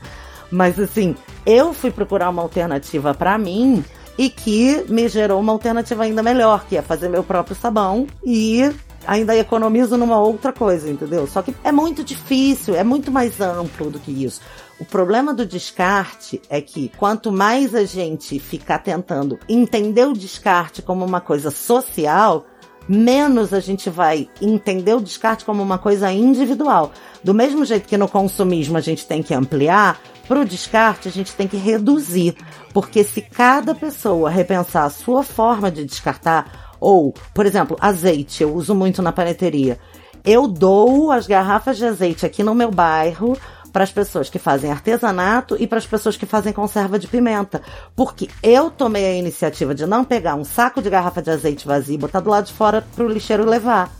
Mas 0.51 0.79
assim, 0.79 1.15
eu 1.45 1.73
fui 1.73 1.89
procurar 1.89 2.29
uma 2.29 2.43
alternativa 2.43 3.15
para 3.15 3.35
mim 3.39 3.83
e 4.17 4.29
que 4.29 4.85
me 4.87 5.07
gerou 5.07 5.39
uma 5.39 5.51
alternativa 5.51 6.03
ainda 6.03 6.21
melhor, 6.21 6.65
que 6.69 6.77
é 6.77 6.81
fazer 6.83 7.09
meu 7.09 7.23
próprio 7.23 7.55
sabão 7.55 8.05
e 8.23 8.71
ainda 9.05 9.35
economizo 9.35 9.97
numa 9.97 10.19
outra 10.19 10.53
coisa, 10.53 10.89
entendeu? 10.89 11.27
Só 11.27 11.41
que 11.41 11.55
é 11.63 11.71
muito 11.71 12.03
difícil, 12.03 12.75
é 12.75 12.83
muito 12.83 13.11
mais 13.11 13.41
amplo 13.41 13.89
do 13.89 13.99
que 13.99 14.11
isso. 14.11 14.41
O 14.83 14.85
problema 14.85 15.33
do 15.33 15.45
descarte 15.45 16.41
é 16.49 16.59
que 16.59 16.91
quanto 16.97 17.31
mais 17.31 17.73
a 17.73 17.85
gente 17.85 18.37
ficar 18.37 18.79
tentando 18.79 19.39
entender 19.47 20.05
o 20.05 20.11
descarte 20.11 20.81
como 20.81 21.05
uma 21.05 21.21
coisa 21.21 21.49
social, 21.49 22.45
menos 22.85 23.53
a 23.53 23.61
gente 23.61 23.89
vai 23.89 24.27
entender 24.41 24.93
o 24.93 24.99
descarte 24.99 25.45
como 25.45 25.63
uma 25.63 25.77
coisa 25.77 26.11
individual. 26.11 26.91
Do 27.23 27.33
mesmo 27.33 27.63
jeito 27.63 27.87
que 27.87 27.95
no 27.95 28.09
consumismo 28.09 28.77
a 28.77 28.81
gente 28.81 29.07
tem 29.07 29.23
que 29.23 29.33
ampliar, 29.33 30.01
para 30.27 30.41
o 30.41 30.45
descarte 30.45 31.07
a 31.07 31.11
gente 31.11 31.33
tem 31.33 31.47
que 31.47 31.55
reduzir. 31.55 32.35
Porque 32.73 33.05
se 33.05 33.21
cada 33.21 33.73
pessoa 33.73 34.29
repensar 34.29 34.83
a 34.83 34.89
sua 34.89 35.23
forma 35.23 35.71
de 35.71 35.85
descartar, 35.85 36.75
ou, 36.77 37.13
por 37.33 37.45
exemplo, 37.45 37.77
azeite, 37.79 38.43
eu 38.43 38.53
uso 38.53 38.75
muito 38.75 39.01
na 39.01 39.13
paneteria. 39.13 39.79
Eu 40.25 40.45
dou 40.45 41.09
as 41.09 41.25
garrafas 41.25 41.77
de 41.77 41.85
azeite 41.85 42.25
aqui 42.25 42.43
no 42.43 42.53
meu 42.53 42.69
bairro 42.69 43.37
para 43.73 43.83
as 43.83 43.91
pessoas 43.91 44.29
que 44.29 44.37
fazem 44.37 44.71
artesanato 44.71 45.57
e 45.59 45.65
para 45.65 45.79
as 45.79 45.87
pessoas 45.87 46.15
que 46.15 46.27
fazem 46.27 46.53
conserva 46.53 46.99
de 46.99 47.07
pimenta. 47.07 47.61
Porque 47.95 48.29
eu 48.43 48.69
tomei 48.69 49.05
a 49.07 49.15
iniciativa 49.15 49.73
de 49.73 49.87
não 49.87 50.05
pegar 50.05 50.35
um 50.35 50.45
saco 50.45 50.81
de 50.81 50.91
garrafa 50.91 51.23
de 51.23 51.31
azeite 51.31 51.67
vazio 51.67 51.95
e 51.95 51.97
botar 51.97 52.19
do 52.19 52.29
lado 52.29 52.45
de 52.45 52.53
fora 52.53 52.85
para 52.95 53.03
o 53.03 53.09
lixeiro 53.09 53.43
levar. 53.43 53.91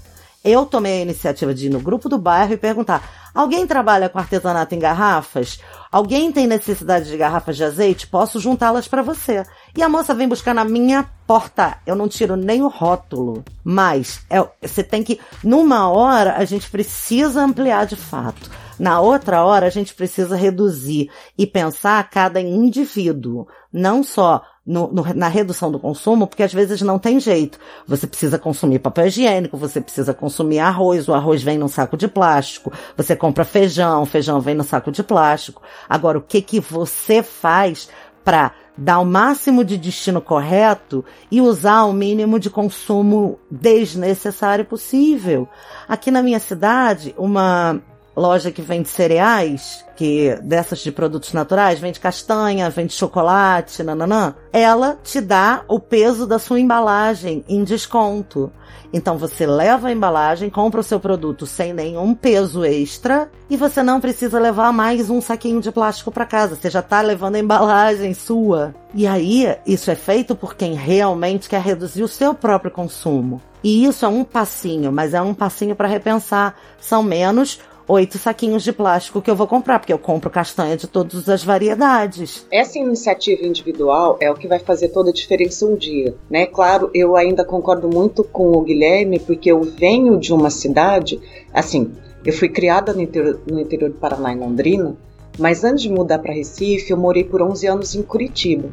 Eu 0.44 0.66
tomei 0.66 1.00
a 1.00 1.02
iniciativa 1.02 1.54
de 1.54 1.68
ir 1.68 1.70
no 1.70 1.80
grupo 1.80 2.10
do 2.10 2.18
bairro 2.18 2.54
e 2.54 2.58
perguntar: 2.58 3.32
alguém 3.34 3.66
trabalha 3.66 4.10
com 4.10 4.20
artesanato 4.20 4.76
em 4.76 4.80
garrafas? 4.80 5.60
Alguém 5.90 6.34
tem 6.34 6.46
necessidade 6.46 7.10
de 7.10 7.16
garrafas 7.16 7.56
de 7.56 7.64
azeite? 7.64 8.08
Posso 8.08 8.42
juntá-las 8.42 8.88
para 8.88 9.02
você. 9.02 9.46
E 9.76 9.82
a 9.82 9.88
moça 9.88 10.14
vem 10.14 10.28
buscar 10.28 10.54
na 10.54 10.66
minha 10.66 11.10
porta. 11.26 11.78
Eu 11.88 11.96
não 11.96 12.10
tiro 12.10 12.36
nem 12.36 12.62
o 12.62 12.68
rótulo. 12.68 13.44
Mas 13.64 14.22
é, 14.30 14.46
você 14.62 14.84
tem 14.84 15.02
que. 15.02 15.20
Numa 15.42 15.90
hora, 15.90 16.36
a 16.36 16.44
gente 16.44 16.70
precisa 16.70 17.42
ampliar 17.42 17.86
de 17.86 17.96
fato. 17.96 18.52
Na 18.80 19.00
outra 19.00 19.44
hora, 19.44 19.68
a 19.68 19.70
gente 19.70 19.94
precisa 19.94 20.36
reduzir 20.36 21.10
e 21.38 21.46
pensar 21.46 22.10
cada 22.10 22.42
indivíduo. 22.42 23.48
Não 23.72 24.04
só 24.04 24.44
no, 24.66 24.92
no, 24.92 25.04
na 25.14 25.28
redução 25.28 25.72
do 25.72 25.80
consumo, 25.80 26.26
porque 26.26 26.44
às 26.44 26.54
vezes 26.54 26.82
não 26.82 26.98
tem 26.98 27.20
jeito. 27.20 27.60
Você 27.88 28.08
precisa 28.08 28.40
consumir 28.40 28.80
papel 28.80 29.08
higiênico, 29.08 29.58
você 29.58 29.82
precisa 29.82 30.14
consumir 30.14 30.60
arroz, 30.60 31.08
o 31.08 31.14
arroz 31.14 31.44
vem 31.44 31.58
num 31.58 31.68
saco 31.68 31.98
de 31.98 32.08
plástico, 32.08 32.72
você 32.96 33.16
compra 33.16 33.44
feijão, 33.44 34.04
o 34.04 34.06
feijão 34.06 34.40
vem 34.40 34.56
no 34.56 34.64
saco 34.64 34.92
de 34.92 35.04
plástico. 35.04 35.62
Agora, 35.90 36.18
o 36.18 36.22
que 36.22 36.42
que 36.42 36.60
você 36.60 37.22
faz 37.22 37.90
para 38.24 38.54
dar 38.76 39.00
o 39.00 39.06
máximo 39.06 39.64
de 39.64 39.78
destino 39.78 40.22
correto 40.22 41.04
e 41.30 41.42
usar 41.42 41.84
o 41.84 41.94
mínimo 41.94 42.40
de 42.40 42.50
consumo 42.50 43.38
desnecessário 43.52 44.66
possível? 44.66 45.48
Aqui 45.88 46.10
na 46.10 46.24
minha 46.24 46.40
cidade, 46.40 47.14
uma 47.18 47.82
loja 48.16 48.51
que 48.51 48.61
vende 48.61 48.89
cereais, 48.89 49.84
que 49.95 50.36
dessas 50.43 50.80
de 50.80 50.91
produtos 50.91 51.34
naturais, 51.34 51.80
vende 51.80 51.99
castanha, 51.99 52.70
vende 52.70 52.93
chocolate, 52.93 53.84
nananã, 53.84 54.36
ela 54.51 54.97
te 55.03 55.20
dá 55.20 55.64
o 55.68 55.80
peso 55.80 56.28
da 56.28 56.39
sua 56.39 56.59
embalagem 56.59 57.43
em 57.47 57.64
desconto. 57.64 58.51
Então 58.93 59.18
você 59.18 59.47
leva 59.47 59.88
a 59.88 59.91
embalagem, 59.91 60.51
compra 60.51 60.80
o 60.80 60.84
seu 60.84 60.99
produto 60.99 61.47
sem 61.47 61.74
nenhum 61.74 62.14
peso 62.14 62.64
extra 62.64 63.28
e 63.49 63.57
você 63.57 63.82
não 63.82 63.99
precisa 63.99 64.39
levar 64.39 64.72
mais 64.72 65.09
um 65.09 65.20
saquinho 65.20 65.59
de 65.59 65.72
plástico 65.72 66.11
para 66.11 66.28
casa. 66.28 66.55
Você 66.55 66.70
já 66.70 66.80
está 66.80 67.01
levando 67.01 67.36
a 67.36 67.39
embalagem 67.39 68.14
sua. 68.14 68.76
E 68.93 69.07
aí, 69.07 69.57
isso 69.66 69.89
é 69.89 69.95
feito 69.95 70.36
por 70.36 70.55
quem 70.55 70.76
realmente 70.76 71.49
quer 71.49 71.61
reduzir 71.61 72.03
o 72.03 72.07
seu 72.07 72.36
próprio 72.36 72.70
consumo. 72.70 73.41
E 73.64 73.86
isso 73.86 74.05
é 74.05 74.07
um 74.09 74.24
passinho, 74.24 74.91
mas 74.91 75.16
é 75.16 75.22
um 75.22 75.34
passinho 75.34 75.76
para 75.76 75.88
repensar. 75.88 76.55
São 76.80 77.01
menos 77.01 77.59
oito 77.88 78.18
saquinhos 78.18 78.64
de 78.64 78.72
plástico 78.72 79.22
que 79.22 79.30
eu 79.30 79.36
vou 79.36 79.48
comprar, 79.48 79.80
porque 79.80 79.94
eu 79.94 80.00
compro 80.00 80.30
castanha 80.30 80.78
de 80.78 80.88
todas 80.88 81.28
as 81.28 81.44
variedades. 81.44 82.46
Essa 82.52 82.80
iniciativa 82.80 83.46
individual 83.46 84.18
é 84.20 84.30
o 84.32 84.36
que 84.36 84.48
vai 84.48 84.60
fazer 84.60 84.90
toda 84.90 85.10
a 85.10 85.14
diferença 85.14 85.66
um 85.66 85.76
dia, 85.76 86.16
né? 86.30 86.46
Claro, 86.46 86.90
eu 86.94 87.16
ainda 87.16 87.44
concordo 87.44 87.90
muito 87.90 88.24
com 88.24 88.52
o 88.52 88.62
Guilherme, 88.62 89.20
porque 89.20 89.52
eu 89.52 89.62
venho 89.62 90.18
de 90.18 90.34
uma 90.34 90.50
cidade, 90.50 91.20
assim, 91.54 91.92
eu 92.26 92.34
fui 92.34 92.50
criada 92.50 92.94
no 92.94 93.02
interior, 93.02 93.40
no 93.50 93.60
interior 93.60 93.90
do 93.90 93.98
Paraná, 93.98 94.32
em 94.32 94.40
Londrina, 94.40 94.96
mas 95.38 95.64
antes 95.64 95.84
de 95.84 95.90
mudar 95.90 96.20
para 96.20 96.34
Recife, 96.34 96.92
eu 96.92 96.98
morei 96.98 97.24
por 97.24 97.42
11 97.42 97.68
anos 97.68 97.96
em 97.96 98.02
Curitiba. 98.02 98.70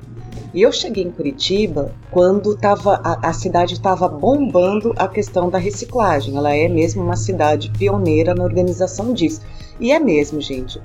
E 0.53 0.63
eu 0.63 0.73
cheguei 0.73 1.05
em 1.05 1.11
Curitiba 1.11 1.95
quando 2.11 2.57
tava, 2.57 3.01
a, 3.05 3.29
a 3.29 3.33
cidade 3.33 3.75
estava 3.75 4.09
bombando 4.09 4.93
a 4.97 5.07
questão 5.07 5.49
da 5.49 5.59
reciclagem. 5.59 6.37
Ela 6.37 6.55
é 6.55 6.69
mesmo 6.69 7.03
uma 7.03 7.17
cidade 7.17 7.71
pioneira 7.71 8.35
na 8.35 8.43
organização 8.43 9.13
disso. 9.13 9.41
E 9.79 9.93
é 9.93 9.99
mesmo, 10.01 10.41
gente. 10.41 10.81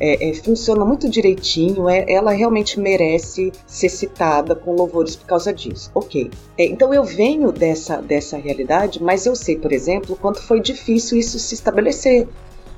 É, 0.00 0.30
é, 0.30 0.34
funciona 0.34 0.84
muito 0.84 1.08
direitinho, 1.08 1.88
é, 1.88 2.04
ela 2.08 2.30
realmente 2.30 2.78
merece 2.78 3.52
ser 3.66 3.88
citada 3.88 4.54
com 4.54 4.72
louvores 4.72 5.16
por 5.16 5.26
causa 5.26 5.52
disso. 5.52 5.90
Ok. 5.92 6.30
É, 6.56 6.66
então 6.66 6.94
eu 6.94 7.02
venho 7.02 7.50
dessa, 7.50 8.00
dessa 8.00 8.36
realidade, 8.36 9.02
mas 9.02 9.26
eu 9.26 9.34
sei, 9.34 9.56
por 9.56 9.72
exemplo, 9.72 10.16
quanto 10.16 10.40
foi 10.40 10.60
difícil 10.60 11.18
isso 11.18 11.36
se 11.40 11.54
estabelecer. 11.54 12.28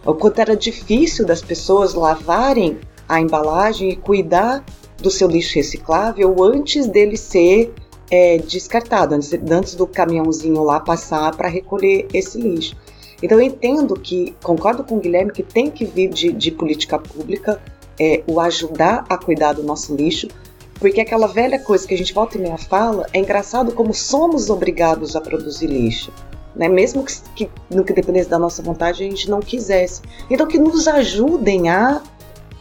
O 0.05 0.15
quanto 0.15 0.41
era 0.41 0.57
difícil 0.57 1.27
das 1.27 1.43
pessoas 1.43 1.95
lavarem 1.95 2.79
a 3.09 3.21
embalagem 3.21 3.91
e 3.91 3.97
cuidar 3.97 4.65
do 4.99 5.11
seu 5.11 5.29
lixo 5.29 5.57
reciclável 5.57 6.43
antes 6.43 6.87
dele 6.87 7.17
ser 7.17 7.73
é, 8.11 8.39
descartado, 8.39 9.15
antes, 9.15 9.33
antes 9.33 9.75
do 9.75 9.87
caminhãozinho 9.87 10.63
lá 10.63 10.81
passar 10.81 11.35
para 11.37 11.49
recolher 11.49 12.07
esse 12.13 12.41
lixo. 12.41 12.77
Então 13.23 13.39
eu 13.39 13.47
entendo 13.47 13.95
que, 13.95 14.35
concordo 14.43 14.83
com 14.83 14.97
o 14.97 15.01
Guilherme, 15.01 15.33
que 15.33 15.43
tem 15.43 15.71
que 15.71 15.85
vir 15.85 16.09
de, 16.09 16.33
de 16.33 16.51
política 16.51 16.99
pública 16.99 17.61
é, 17.99 18.23
o 18.27 18.41
ajudar 18.41 19.05
a 19.09 19.19
cuidar 19.19 19.53
do 19.53 19.63
nosso 19.63 19.95
lixo, 19.95 20.29
porque 20.75 21.01
aquela 21.01 21.27
velha 21.27 21.59
coisa 21.59 21.87
que 21.87 21.93
a 21.93 21.99
gente 21.99 22.15
volta 22.15 22.39
e 22.39 22.41
meia 22.41 22.57
fala, 22.57 23.07
é 23.13 23.19
engraçado 23.19 23.73
como 23.73 23.93
somos 23.93 24.49
obrigados 24.49 25.15
a 25.15 25.21
produzir 25.21 25.67
lixo. 25.67 26.11
Né? 26.55 26.69
Mesmo 26.69 27.05
que, 27.05 27.15
que 27.35 27.51
no 27.71 27.85
que 27.85 27.93
dependesse 27.93 28.29
da 28.29 28.39
nossa 28.39 28.63
vontade 28.63 29.05
a 29.05 29.09
gente 29.09 29.31
não 29.31 29.41
quisesse. 29.41 30.03
Então 30.29 30.47
que 30.47 30.59
nos 30.59 30.89
ajudem 30.89 31.69
a 31.69 32.03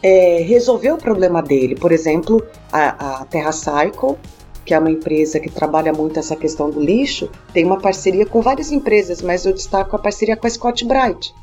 é, 0.02 0.42
resolver 0.42 0.92
o 0.92 0.96
problema 0.96 1.42
dele. 1.42 1.74
Por 1.74 1.92
exemplo, 1.92 2.42
a, 2.72 3.20
a 3.20 3.24
Terra 3.26 3.52
Cycle, 3.52 4.16
que 4.64 4.74
é 4.74 4.78
uma 4.78 4.90
empresa 4.90 5.40
que 5.40 5.50
trabalha 5.50 5.92
muito 5.92 6.18
essa 6.18 6.36
questão 6.36 6.70
do 6.70 6.80
lixo, 6.80 7.30
tem 7.52 7.64
uma 7.64 7.78
parceria 7.78 8.24
com 8.24 8.40
várias 8.40 8.70
empresas, 8.70 9.20
mas 9.22 9.44
eu 9.44 9.52
destaco 9.52 9.96
a 9.96 9.98
parceria 9.98 10.36
com 10.36 10.46
a 10.46 10.50
Scott 10.50 10.84
Bright, 10.84 11.34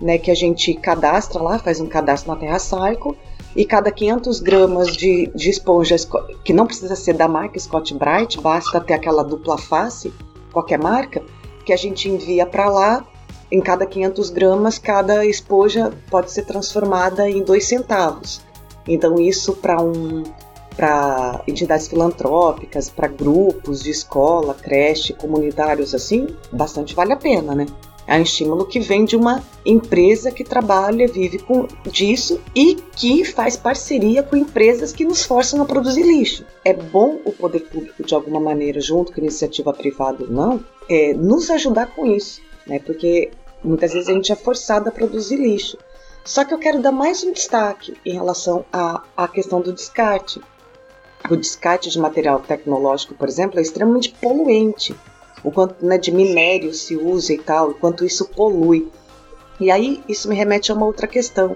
né, 0.00 0.18
que 0.18 0.30
a 0.30 0.34
gente 0.34 0.74
cadastra 0.74 1.42
lá, 1.42 1.58
faz 1.58 1.80
um 1.80 1.86
cadastro 1.86 2.32
na 2.32 2.38
Terra 2.38 2.58
Cycle, 2.58 3.16
e 3.54 3.66
cada 3.66 3.90
500 3.90 4.40
gramas 4.40 4.88
de, 4.96 5.30
de 5.34 5.50
esponja, 5.50 5.96
que 6.42 6.52
não 6.52 6.66
precisa 6.66 6.96
ser 6.96 7.12
da 7.12 7.28
marca 7.28 7.58
Scott 7.58 7.92
Bright, 7.94 8.40
basta 8.40 8.80
ter 8.80 8.94
aquela 8.94 9.22
dupla 9.22 9.58
face, 9.58 10.12
qualquer 10.50 10.78
marca, 10.78 11.22
que 11.64 11.72
a 11.72 11.76
gente 11.76 12.08
envia 12.08 12.46
para 12.46 12.68
lá 12.68 13.06
em 13.50 13.60
cada 13.60 13.84
500 13.84 14.30
gramas, 14.30 14.78
cada 14.78 15.26
esponja 15.26 15.92
pode 16.10 16.30
ser 16.32 16.44
transformada 16.44 17.28
em 17.28 17.42
dois 17.42 17.66
centavos. 17.66 18.40
Então 18.88 19.20
isso 19.20 19.54
para 19.54 19.80
um 19.80 20.24
para 20.74 21.42
entidades 21.46 21.86
filantrópicas, 21.86 22.88
para 22.88 23.06
grupos 23.06 23.82
de 23.82 23.90
escola, 23.90 24.54
creche, 24.54 25.12
comunitários 25.12 25.94
assim, 25.94 26.26
bastante 26.50 26.94
vale 26.94 27.12
a 27.12 27.16
pena, 27.16 27.54
né? 27.54 27.66
É 28.06 28.18
um 28.18 28.22
estímulo 28.22 28.66
que 28.66 28.80
vem 28.80 29.04
de 29.04 29.14
uma 29.14 29.42
empresa 29.64 30.32
que 30.32 30.42
trabalha, 30.42 31.06
vive 31.06 31.38
com 31.38 31.68
disso 31.88 32.40
e 32.54 32.74
que 32.74 33.24
faz 33.24 33.56
parceria 33.56 34.22
com 34.22 34.34
empresas 34.34 34.92
que 34.92 35.04
nos 35.04 35.22
forçam 35.24 35.62
a 35.62 35.64
produzir 35.64 36.02
lixo. 36.02 36.44
É 36.64 36.74
bom 36.74 37.20
o 37.24 37.30
poder 37.30 37.60
público, 37.60 38.02
de 38.02 38.14
alguma 38.14 38.40
maneira, 38.40 38.80
junto 38.80 39.12
com 39.12 39.20
a 39.20 39.24
iniciativa 39.24 39.72
privada 39.72 40.24
ou 40.24 40.30
não, 40.30 40.64
é, 40.88 41.14
nos 41.14 41.50
ajudar 41.50 41.86
com 41.86 42.06
isso, 42.06 42.40
né? 42.66 42.78
Porque 42.78 43.30
Muitas 43.64 43.92
vezes 43.92 44.08
a 44.08 44.12
gente 44.12 44.32
é 44.32 44.36
forçado 44.36 44.88
a 44.88 44.92
produzir 44.92 45.36
lixo. 45.36 45.78
Só 46.24 46.44
que 46.44 46.52
eu 46.52 46.58
quero 46.58 46.82
dar 46.82 46.90
mais 46.90 47.22
um 47.22 47.32
destaque 47.32 47.96
em 48.04 48.12
relação 48.12 48.64
à, 48.72 49.02
à 49.16 49.28
questão 49.28 49.60
do 49.60 49.72
descarte. 49.72 50.40
O 51.30 51.36
descarte 51.36 51.88
de 51.88 51.98
material 51.98 52.40
tecnológico, 52.40 53.14
por 53.14 53.28
exemplo, 53.28 53.60
é 53.60 53.62
extremamente 53.62 54.12
poluente. 54.20 54.94
O 55.44 55.52
quanto 55.52 55.84
né, 55.84 55.96
de 55.96 56.10
minério 56.10 56.74
se 56.74 56.96
usa 56.96 57.32
e 57.32 57.38
tal, 57.38 57.70
o 57.70 57.74
quanto 57.74 58.04
isso 58.04 58.24
polui. 58.28 58.90
E 59.60 59.70
aí 59.70 60.02
isso 60.08 60.28
me 60.28 60.34
remete 60.34 60.72
a 60.72 60.74
uma 60.74 60.86
outra 60.86 61.06
questão. 61.06 61.54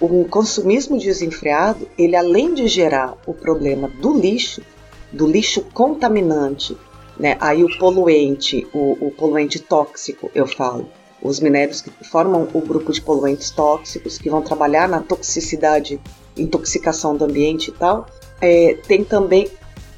O 0.00 0.26
consumismo 0.26 0.98
desenfreado, 0.98 1.88
ele 1.98 2.14
além 2.14 2.54
de 2.54 2.68
gerar 2.68 3.16
o 3.26 3.34
problema 3.34 3.88
do 3.88 4.16
lixo, 4.16 4.62
do 5.10 5.26
lixo 5.26 5.62
contaminante, 5.72 6.76
né, 7.18 7.36
aí 7.40 7.64
o 7.64 7.78
poluente, 7.78 8.66
o, 8.72 8.96
o 9.00 9.10
poluente 9.10 9.58
tóxico, 9.58 10.30
eu 10.34 10.46
falo, 10.46 10.88
os 11.22 11.40
minérios 11.40 11.80
que 11.80 11.90
formam 12.04 12.48
o 12.52 12.60
grupo 12.60 12.92
de 12.92 13.00
poluentes 13.00 13.50
tóxicos, 13.50 14.18
que 14.18 14.30
vão 14.30 14.42
trabalhar 14.42 14.88
na 14.88 15.00
toxicidade, 15.00 16.00
intoxicação 16.36 17.16
do 17.16 17.24
ambiente 17.24 17.68
e 17.68 17.72
tal, 17.72 18.06
é, 18.40 18.78
tem 18.86 19.02
também 19.02 19.48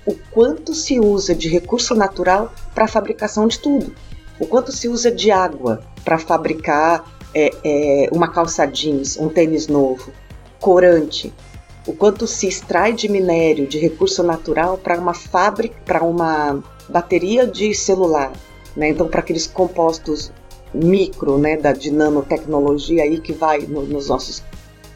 o 0.06 0.14
quanto 0.30 0.74
se 0.74 0.98
usa 0.98 1.34
de 1.34 1.48
recurso 1.48 1.94
natural 1.94 2.52
para 2.74 2.84
a 2.84 2.88
fabricação 2.88 3.46
de 3.46 3.58
tudo. 3.58 3.92
O 4.40 4.46
quanto 4.46 4.72
se 4.72 4.88
usa 4.88 5.10
de 5.10 5.30
água 5.30 5.82
para 6.04 6.18
fabricar 6.18 7.04
é, 7.34 7.50
é, 7.64 8.08
uma 8.12 8.30
calça 8.30 8.64
jeans, 8.64 9.18
um 9.18 9.28
tênis 9.28 9.66
novo, 9.66 10.10
corante. 10.60 11.32
O 11.86 11.92
quanto 11.92 12.26
se 12.26 12.46
extrai 12.46 12.92
de 12.92 13.08
minério, 13.08 13.66
de 13.66 13.78
recurso 13.78 14.22
natural 14.22 14.78
para 14.78 14.98
uma 14.98 15.14
fábrica, 15.14 15.76
para 15.84 16.02
uma 16.02 16.62
bateria 16.88 17.46
de 17.46 17.74
celular. 17.74 18.32
Né? 18.76 18.90
Então, 18.90 19.08
para 19.08 19.20
aqueles 19.20 19.46
compostos 19.46 20.32
micro, 20.72 21.38
né, 21.38 21.56
da 21.56 21.72
de 21.72 21.90
nanotecnologia 21.90 23.02
aí 23.02 23.20
que 23.20 23.32
vai 23.32 23.60
no, 23.60 23.82
nos 23.82 24.08
nossos 24.08 24.42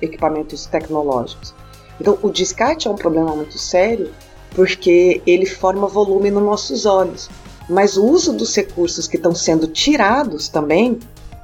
equipamentos 0.00 0.66
tecnológicos. 0.66 1.54
Então, 2.00 2.18
o 2.22 2.30
descarte 2.30 2.88
é 2.88 2.90
um 2.90 2.96
problema 2.96 3.34
muito 3.34 3.58
sério 3.58 4.10
porque 4.54 5.22
ele 5.26 5.46
forma 5.46 5.86
volume 5.86 6.30
nos 6.30 6.42
nossos 6.42 6.84
olhos. 6.84 7.30
Mas 7.68 7.96
o 7.96 8.04
uso 8.04 8.32
dos 8.32 8.54
recursos 8.54 9.06
que 9.06 9.16
estão 9.16 9.34
sendo 9.34 9.66
tirados 9.66 10.48
também 10.48 10.98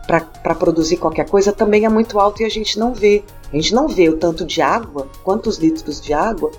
para 0.07 0.55
produzir 0.55 0.96
qualquer 0.96 1.28
coisa 1.28 1.53
também 1.53 1.84
é 1.84 1.88
muito 1.88 2.18
alto 2.18 2.42
e 2.42 2.44
a 2.44 2.49
gente 2.49 2.78
não 2.78 2.92
vê. 2.94 3.22
A 3.53 3.57
gente 3.57 3.74
não 3.74 3.88
vê 3.88 4.09
o 4.09 4.16
tanto 4.16 4.44
de 4.44 4.61
água, 4.61 5.07
quantos 5.22 5.59
litros 5.59 6.01
de 6.01 6.12
água 6.12 6.51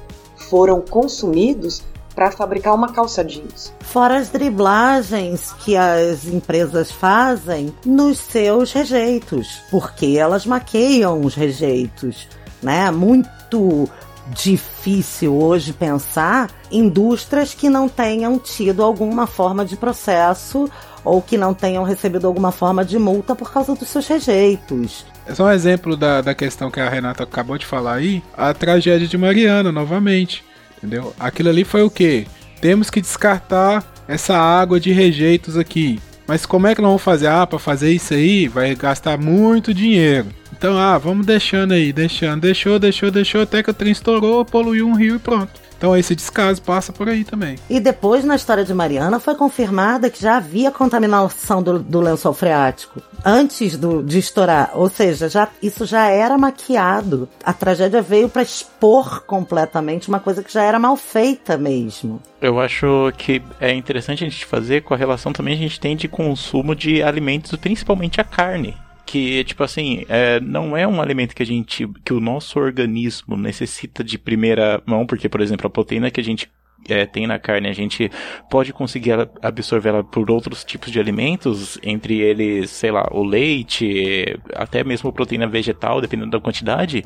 foram 0.50 0.82
consumidos 0.82 1.84
para 2.20 2.32
fabricar 2.32 2.76
uma 2.76 2.92
calça 2.92 3.24
jeans. 3.24 3.74
Fora 3.80 4.18
as 4.18 4.28
driblagens 4.28 5.54
que 5.60 5.78
as 5.78 6.26
empresas 6.26 6.92
fazem 6.92 7.74
nos 7.86 8.18
seus 8.18 8.74
rejeitos, 8.74 9.62
porque 9.72 10.18
elas 10.20 10.46
maqueiam 10.46 11.22
os 11.22 11.34
rejeitos, 11.34 12.28
né? 12.62 12.92
Muito 12.92 13.90
difícil 14.36 15.34
hoje 15.34 15.72
pensar 15.72 16.50
indústrias 16.70 17.54
que 17.54 17.70
não 17.70 17.88
tenham 17.88 18.38
tido 18.38 18.84
alguma 18.84 19.26
forma 19.26 19.64
de 19.64 19.78
processo 19.78 20.70
ou 21.06 21.22
que 21.22 21.38
não 21.38 21.54
tenham 21.54 21.86
recebido 21.86 22.28
alguma 22.28 22.52
forma 22.52 22.84
de 22.84 23.00
multa 23.00 23.34
por 23.34 23.50
causa 23.50 23.74
dos 23.74 23.88
seus 23.88 24.06
rejeitos. 24.06 25.06
É 25.26 25.34
só 25.34 25.46
um 25.46 25.52
exemplo 25.52 25.96
da, 25.96 26.20
da 26.20 26.36
questão 26.36 26.70
que 26.70 26.82
a 26.82 26.90
Renata 26.90 27.24
acabou 27.24 27.58
de 27.58 27.66
falar 27.66 27.94
aí, 27.94 28.22
a 28.36 28.54
tragédia 28.54 29.08
de 29.08 29.18
Mariana, 29.18 29.72
novamente. 29.72 30.49
Entendeu? 30.80 31.14
Aquilo 31.20 31.50
ali 31.50 31.64
foi 31.64 31.84
o 31.84 31.90
quê? 31.90 32.26
Temos 32.62 32.90
que 32.90 33.02
descartar 33.02 33.84
essa 34.08 34.38
água 34.38 34.80
de 34.80 34.92
rejeitos 34.92 35.58
aqui. 35.58 36.00
Mas 36.28 36.46
como 36.46 36.68
é 36.68 36.76
que 36.76 36.82
nós 36.82 36.90
vamos 36.90 37.02
fazer? 37.02 37.28
Ah, 37.28 37.46
para 37.46 37.60
fazer 37.60 37.92
isso 37.92 38.14
aí 38.14 38.48
vai 38.48 38.76
gastar 38.76 39.18
muito 39.18 39.74
dinheiro. 39.74 40.28
Então, 40.56 40.78
ah, 40.78 40.98
vamos 40.98 41.26
deixando 41.26 41.74
aí, 41.74 41.92
deixando, 41.94 42.42
deixou, 42.42 42.78
deixou, 42.78 43.10
deixou, 43.10 43.42
até 43.42 43.64
que 43.64 43.72
o 43.72 43.74
trem 43.74 43.92
estourou, 43.92 44.44
poluiu 44.44 44.88
um 44.88 44.94
rio 44.94 45.16
e 45.16 45.20
pronto. 45.20 45.69
Então 45.80 45.96
esse 45.96 46.14
descaso 46.14 46.62
passa 46.62 46.92
por 46.92 47.08
aí 47.08 47.24
também. 47.24 47.56
E 47.70 47.80
depois, 47.80 48.26
na 48.26 48.36
história 48.36 48.66
de 48.66 48.74
Mariana, 48.74 49.18
foi 49.18 49.34
confirmada 49.34 50.10
que 50.10 50.22
já 50.22 50.36
havia 50.36 50.72
contaminação 50.72 51.64
do, 51.64 51.80
do 51.80 52.02
lençol 52.02 52.34
freático 52.34 53.02
antes 53.24 53.78
do, 53.78 54.04
de 54.04 54.20
estourar. 54.20 54.72
Ou 54.74 54.90
seja, 54.90 55.30
já, 55.30 55.48
isso 55.64 55.86
já 55.86 56.08
era 56.08 56.38
maquiado. 56.38 57.30
A 57.42 57.54
tragédia 57.54 58.02
veio 58.02 58.28
para 58.28 58.42
expor 58.42 59.22
completamente 59.22 60.10
uma 60.10 60.20
coisa 60.20 60.44
que 60.44 60.52
já 60.52 60.64
era 60.64 60.78
mal 60.78 60.98
feita 60.98 61.58
mesmo. 61.58 62.22
Eu 62.42 62.60
acho 62.60 63.14
que 63.18 63.42
é 63.62 63.74
interessante 63.74 64.26
a 64.26 64.30
gente 64.30 64.46
fazer 64.46 64.84
com 64.84 64.94
a 64.94 64.98
relação 64.98 65.32
também 65.32 65.56
que 65.56 65.64
a 65.64 65.68
gente 65.68 65.80
tem 65.80 65.96
de 65.96 66.10
consumo 66.10 66.76
de 66.76 67.02
alimentos, 67.02 67.56
principalmente 67.56 68.20
a 68.20 68.24
carne 68.26 68.76
que, 69.10 69.44
tipo 69.44 69.64
assim, 69.64 70.06
é, 70.08 70.40
não 70.40 70.78
é 70.78 70.88
um 70.88 71.02
alimento 71.02 71.34
que 71.34 71.42
a 71.42 71.46
gente, 71.46 71.88
que 72.06 72.14
o 72.14 72.20
nosso 72.20 72.60
organismo 72.60 73.36
necessita 73.36 74.04
de 74.04 74.20
primeira 74.20 74.84
mão, 74.86 75.08
porque, 75.08 75.28
por 75.28 75.42
exemplo, 75.42 75.66
a 75.66 75.70
proteína 75.70 76.12
que 76.12 76.22
a 76.22 76.24
gente 76.24 76.48
é, 76.88 77.06
tem 77.06 77.28
na 77.28 77.40
carne, 77.40 77.68
a 77.68 77.74
gente 77.74 78.10
pode 78.50 78.74
conseguir 78.74 79.14
absorvê-la 79.42 80.04
por 80.04 80.30
outros 80.32 80.64
tipos 80.64 80.92
de 80.92 81.00
alimentos, 81.00 81.78
entre 81.84 82.20
eles, 82.20 82.70
sei 82.70 82.92
lá, 82.92 83.08
o 83.12 83.24
leite, 83.24 84.40
até 84.56 84.84
mesmo 84.84 85.12
proteína 85.12 85.48
vegetal, 85.48 86.02
dependendo 86.02 86.32
da 86.32 86.40
quantidade, 86.40 87.04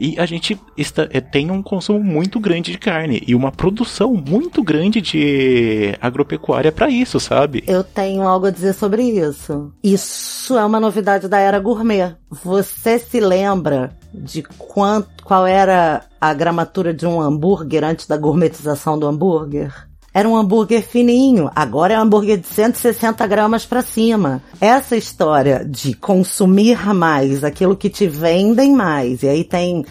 e 0.00 0.18
a 0.18 0.26
gente 0.26 0.58
está, 0.76 1.08
é, 1.10 1.20
tem 1.20 1.50
um 1.50 1.62
consumo 1.62 2.02
muito 2.02 2.38
grande 2.40 2.72
de 2.72 2.78
carne 2.78 3.22
e 3.26 3.34
uma 3.34 3.52
produção 3.52 4.14
muito 4.14 4.62
grande 4.62 5.00
de 5.00 5.94
agropecuária 6.00 6.72
para 6.72 6.88
isso, 6.88 7.18
sabe? 7.20 7.64
Eu 7.66 7.82
tenho 7.82 8.22
algo 8.22 8.46
a 8.46 8.50
dizer 8.50 8.72
sobre 8.72 9.02
isso. 9.02 9.72
Isso 9.82 10.56
é 10.56 10.64
uma 10.64 10.80
novidade 10.80 11.28
da 11.28 11.38
era 11.38 11.58
gourmet. 11.58 12.14
Você 12.30 12.98
se 12.98 13.20
lembra 13.20 13.96
de 14.16 14.42
quanto, 14.42 15.24
qual 15.24 15.46
era 15.46 16.02
a 16.20 16.32
gramatura 16.32 16.92
de 16.94 17.06
um 17.06 17.20
hambúrguer 17.20 17.84
antes 17.84 18.06
da 18.06 18.16
gourmetização 18.16 18.98
do 18.98 19.06
hambúrguer? 19.06 19.72
Era 20.12 20.26
um 20.26 20.34
hambúrguer 20.34 20.82
fininho, 20.82 21.50
agora 21.54 21.92
é 21.92 21.98
um 21.98 22.02
hambúrguer 22.02 22.38
de 22.38 22.46
160 22.46 23.26
gramas 23.26 23.66
para 23.66 23.82
cima. 23.82 24.42
Essa 24.58 24.96
história 24.96 25.62
de 25.62 25.94
consumir 25.94 26.94
mais, 26.94 27.44
aquilo 27.44 27.76
que 27.76 27.90
te 27.90 28.06
vendem 28.06 28.72
mais, 28.72 29.22
e 29.22 29.28
aí 29.28 29.44
tem 29.44 29.84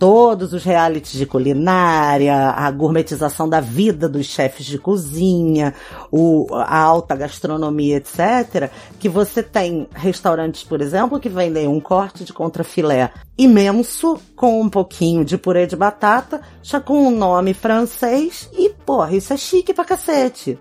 todos 0.00 0.54
os 0.54 0.64
realities 0.64 1.12
de 1.12 1.26
culinária, 1.26 2.34
a 2.34 2.70
gourmetização 2.70 3.46
da 3.46 3.60
vida 3.60 4.08
dos 4.08 4.24
chefes 4.24 4.64
de 4.64 4.78
cozinha, 4.78 5.74
o, 6.10 6.46
a 6.54 6.78
alta 6.78 7.14
gastronomia, 7.14 7.98
etc., 7.98 8.70
que 8.98 9.10
você 9.10 9.42
tem 9.42 9.86
restaurantes, 9.92 10.64
por 10.64 10.80
exemplo, 10.80 11.20
que 11.20 11.28
vendem 11.28 11.68
um 11.68 11.78
corte 11.78 12.24
de 12.24 12.32
contrafilé 12.32 13.12
imenso, 13.36 14.18
com 14.34 14.62
um 14.62 14.70
pouquinho 14.70 15.22
de 15.22 15.36
purê 15.36 15.66
de 15.66 15.76
batata, 15.76 16.40
já 16.62 16.80
com 16.80 17.06
um 17.06 17.10
nome 17.10 17.52
francês, 17.52 18.48
e, 18.54 18.70
porra, 18.70 19.14
isso 19.14 19.34
é 19.34 19.36
chique 19.36 19.74
pra 19.74 19.84
cacete. 19.84 20.58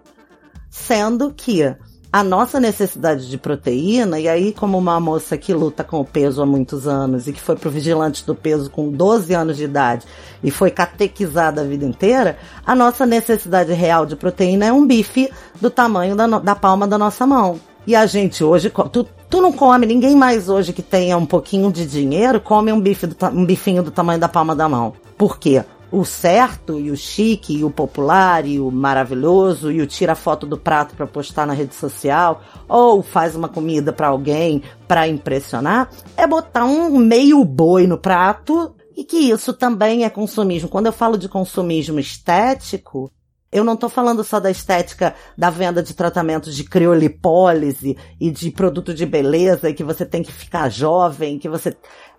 Sendo 0.69 1.33
que 1.33 1.63
a 2.11 2.23
nossa 2.23 2.59
necessidade 2.59 3.29
de 3.29 3.37
proteína, 3.37 4.19
e 4.19 4.27
aí, 4.27 4.51
como 4.51 4.77
uma 4.77 4.99
moça 4.99 5.37
que 5.37 5.53
luta 5.53 5.83
com 5.83 5.99
o 5.99 6.05
peso 6.05 6.41
há 6.41 6.45
muitos 6.45 6.87
anos 6.87 7.27
e 7.27 7.33
que 7.33 7.39
foi 7.39 7.55
pro 7.55 7.69
vigilante 7.69 8.25
do 8.25 8.33
peso 8.33 8.69
com 8.71 8.89
12 8.89 9.31
anos 9.33 9.57
de 9.57 9.65
idade 9.65 10.05
e 10.43 10.49
foi 10.49 10.71
catequizada 10.71 11.61
a 11.61 11.63
vida 11.63 11.85
inteira, 11.85 12.37
a 12.65 12.73
nossa 12.73 13.05
necessidade 13.05 13.73
real 13.73 14.07
de 14.07 14.15
proteína 14.15 14.65
é 14.65 14.73
um 14.73 14.87
bife 14.87 15.31
do 15.61 15.69
tamanho 15.69 16.15
da, 16.15 16.25
da 16.39 16.55
palma 16.55 16.87
da 16.87 16.97
nossa 16.97 17.27
mão. 17.27 17.59
E 17.85 17.95
a 17.95 18.07
gente 18.07 18.43
hoje, 18.43 18.71
tu, 18.91 19.07
tu 19.29 19.41
não 19.41 19.53
come, 19.53 19.85
ninguém 19.85 20.15
mais 20.15 20.49
hoje 20.49 20.73
que 20.73 20.81
tenha 20.81 21.15
um 21.15 21.27
pouquinho 21.27 21.71
de 21.71 21.85
dinheiro 21.85 22.41
come 22.41 22.71
um, 22.71 22.81
bife 22.81 23.05
do, 23.05 23.15
um 23.27 23.45
bifinho 23.45 23.83
do 23.83 23.91
tamanho 23.91 24.19
da 24.19 24.27
palma 24.27 24.55
da 24.55 24.67
mão. 24.67 24.93
Por 25.15 25.37
quê? 25.37 25.63
O 25.91 26.05
certo 26.05 26.79
e 26.79 26.91
o 26.91 26.97
chique 26.97 27.57
e 27.57 27.63
o 27.63 27.71
popular 27.71 28.45
e 28.45 28.59
o 28.59 28.69
maravilhoso 28.69 29.71
e 29.71 29.81
o 29.81 29.87
tira 29.87 30.15
foto 30.15 30.45
do 30.45 30.57
prato 30.57 30.95
para 30.95 31.07
postar 31.07 31.47
na 31.47 31.53
rede 31.53 31.73
social 31.73 32.41
ou 32.67 33.01
faz 33.01 33.35
uma 33.35 33.49
comida 33.49 33.91
para 33.91 34.07
alguém 34.07 34.61
para 34.87 35.07
impressionar 35.07 35.89
é 36.15 36.27
botar 36.27 36.65
um 36.65 36.97
meio 36.97 37.43
boi 37.43 37.87
no 37.87 37.97
prato 37.97 38.75
e 38.95 39.03
que 39.03 39.17
isso 39.17 39.53
também 39.53 40.03
é 40.03 40.09
consumismo. 40.09 40.67
Quando 40.67 40.87
eu 40.87 40.91
falo 40.91 41.17
de 41.17 41.29
consumismo 41.29 41.99
estético, 41.99 43.09
eu 43.49 43.63
não 43.63 43.73
estou 43.73 43.89
falando 43.89 44.23
só 44.23 44.39
da 44.39 44.51
estética 44.51 45.15
da 45.37 45.49
venda 45.49 45.81
de 45.81 45.93
tratamentos 45.93 46.53
de 46.53 46.65
criolipólise 46.65 47.97
e 48.19 48.29
de 48.29 48.51
produto 48.51 48.93
de 48.93 49.05
beleza 49.05 49.69
e 49.69 49.73
que 49.73 49.85
você 49.85 50.05
tem 50.05 50.21
que 50.21 50.31
ficar 50.31 50.69
jovem, 50.69 51.39
que 51.39 51.49
você. 51.49 51.75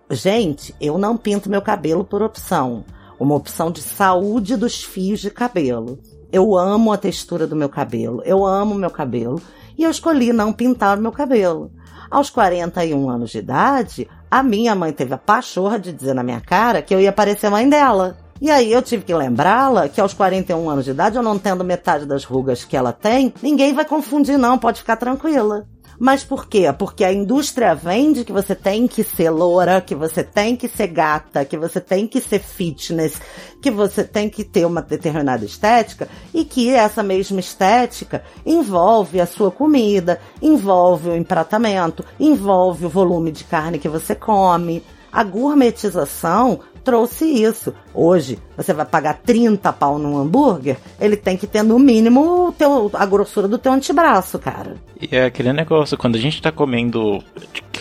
Gente, 0.09 0.75
eu 0.81 0.97
não 0.97 1.15
pinto 1.15 1.49
meu 1.49 1.61
cabelo 1.61 2.03
por 2.03 2.21
opção 2.21 2.83
uma 3.21 3.35
opção 3.35 3.69
de 3.69 3.83
saúde 3.83 4.55
dos 4.55 4.83
fios 4.83 5.19
de 5.19 5.29
cabelo. 5.29 5.99
Eu 6.31 6.57
amo 6.57 6.91
a 6.91 6.97
textura 6.97 7.45
do 7.45 7.55
meu 7.55 7.69
cabelo, 7.69 8.23
eu 8.25 8.43
amo 8.43 8.73
meu 8.73 8.89
cabelo 8.89 9.39
e 9.77 9.83
eu 9.83 9.91
escolhi 9.91 10.33
não 10.33 10.51
pintar 10.51 10.97
o 10.97 11.01
meu 11.01 11.11
cabelo. 11.11 11.71
Aos 12.09 12.31
41 12.31 13.09
anos 13.09 13.29
de 13.29 13.37
idade, 13.37 14.07
a 14.29 14.41
minha 14.41 14.73
mãe 14.73 14.91
teve 14.91 15.13
a 15.13 15.19
pachorra 15.19 15.77
de 15.77 15.93
dizer 15.93 16.15
na 16.15 16.23
minha 16.23 16.41
cara 16.41 16.81
que 16.81 16.95
eu 16.95 16.99
ia 16.99 17.11
parecer 17.11 17.51
mãe 17.51 17.69
dela. 17.69 18.17
E 18.41 18.49
aí 18.49 18.71
eu 18.73 18.81
tive 18.81 19.03
que 19.03 19.13
lembrá-la 19.13 19.87
que 19.87 20.01
aos 20.01 20.15
41 20.15 20.67
anos 20.67 20.85
de 20.85 20.91
idade, 20.91 21.15
eu 21.15 21.21
não 21.21 21.37
tendo 21.37 21.63
metade 21.63 22.07
das 22.07 22.23
rugas 22.23 22.65
que 22.65 22.75
ela 22.75 22.91
tem, 22.91 23.31
ninguém 23.43 23.71
vai 23.71 23.85
confundir 23.85 24.35
não, 24.35 24.57
pode 24.57 24.79
ficar 24.79 24.95
tranquila. 24.95 25.67
Mas 26.03 26.23
por 26.23 26.47
quê? 26.47 26.63
Porque 26.75 27.03
a 27.03 27.13
indústria 27.13 27.75
vende 27.75 28.25
que 28.25 28.31
você 28.31 28.55
tem 28.55 28.87
que 28.87 29.03
ser 29.03 29.29
loura, 29.29 29.79
que 29.79 29.93
você 29.93 30.23
tem 30.23 30.55
que 30.55 30.67
ser 30.67 30.87
gata, 30.87 31.45
que 31.45 31.55
você 31.55 31.79
tem 31.79 32.07
que 32.07 32.19
ser 32.19 32.39
fitness, 32.39 33.21
que 33.61 33.69
você 33.69 34.03
tem 34.03 34.27
que 34.27 34.43
ter 34.43 34.65
uma 34.65 34.81
determinada 34.81 35.45
estética 35.45 36.09
e 36.33 36.43
que 36.43 36.71
essa 36.71 37.03
mesma 37.03 37.39
estética 37.39 38.23
envolve 38.43 39.21
a 39.21 39.27
sua 39.27 39.51
comida, 39.51 40.19
envolve 40.41 41.09
o 41.09 41.15
empratamento, 41.15 42.03
envolve 42.19 42.87
o 42.87 42.89
volume 42.89 43.31
de 43.31 43.43
carne 43.43 43.77
que 43.77 43.87
você 43.87 44.15
come. 44.15 44.83
A 45.11 45.23
gourmetização 45.23 46.61
trouxe 46.83 47.25
isso. 47.25 47.73
Hoje, 47.93 48.39
você 48.55 48.73
vai 48.73 48.85
pagar 48.85 49.19
30 49.23 49.71
pau 49.73 49.97
num 49.97 50.17
hambúrguer, 50.17 50.77
ele 50.99 51.15
tem 51.15 51.37
que 51.37 51.47
ter 51.47 51.63
no 51.63 51.79
mínimo 51.79 52.53
teu, 52.57 52.89
a 52.93 53.05
grossura 53.05 53.47
do 53.47 53.57
teu 53.57 53.71
antebraço, 53.71 54.39
cara. 54.39 54.75
E 55.01 55.15
é 55.15 55.25
aquele 55.25 55.51
negócio, 55.53 55.97
quando 55.97 56.15
a 56.15 56.19
gente 56.19 56.41
tá 56.41 56.51
comendo 56.51 57.23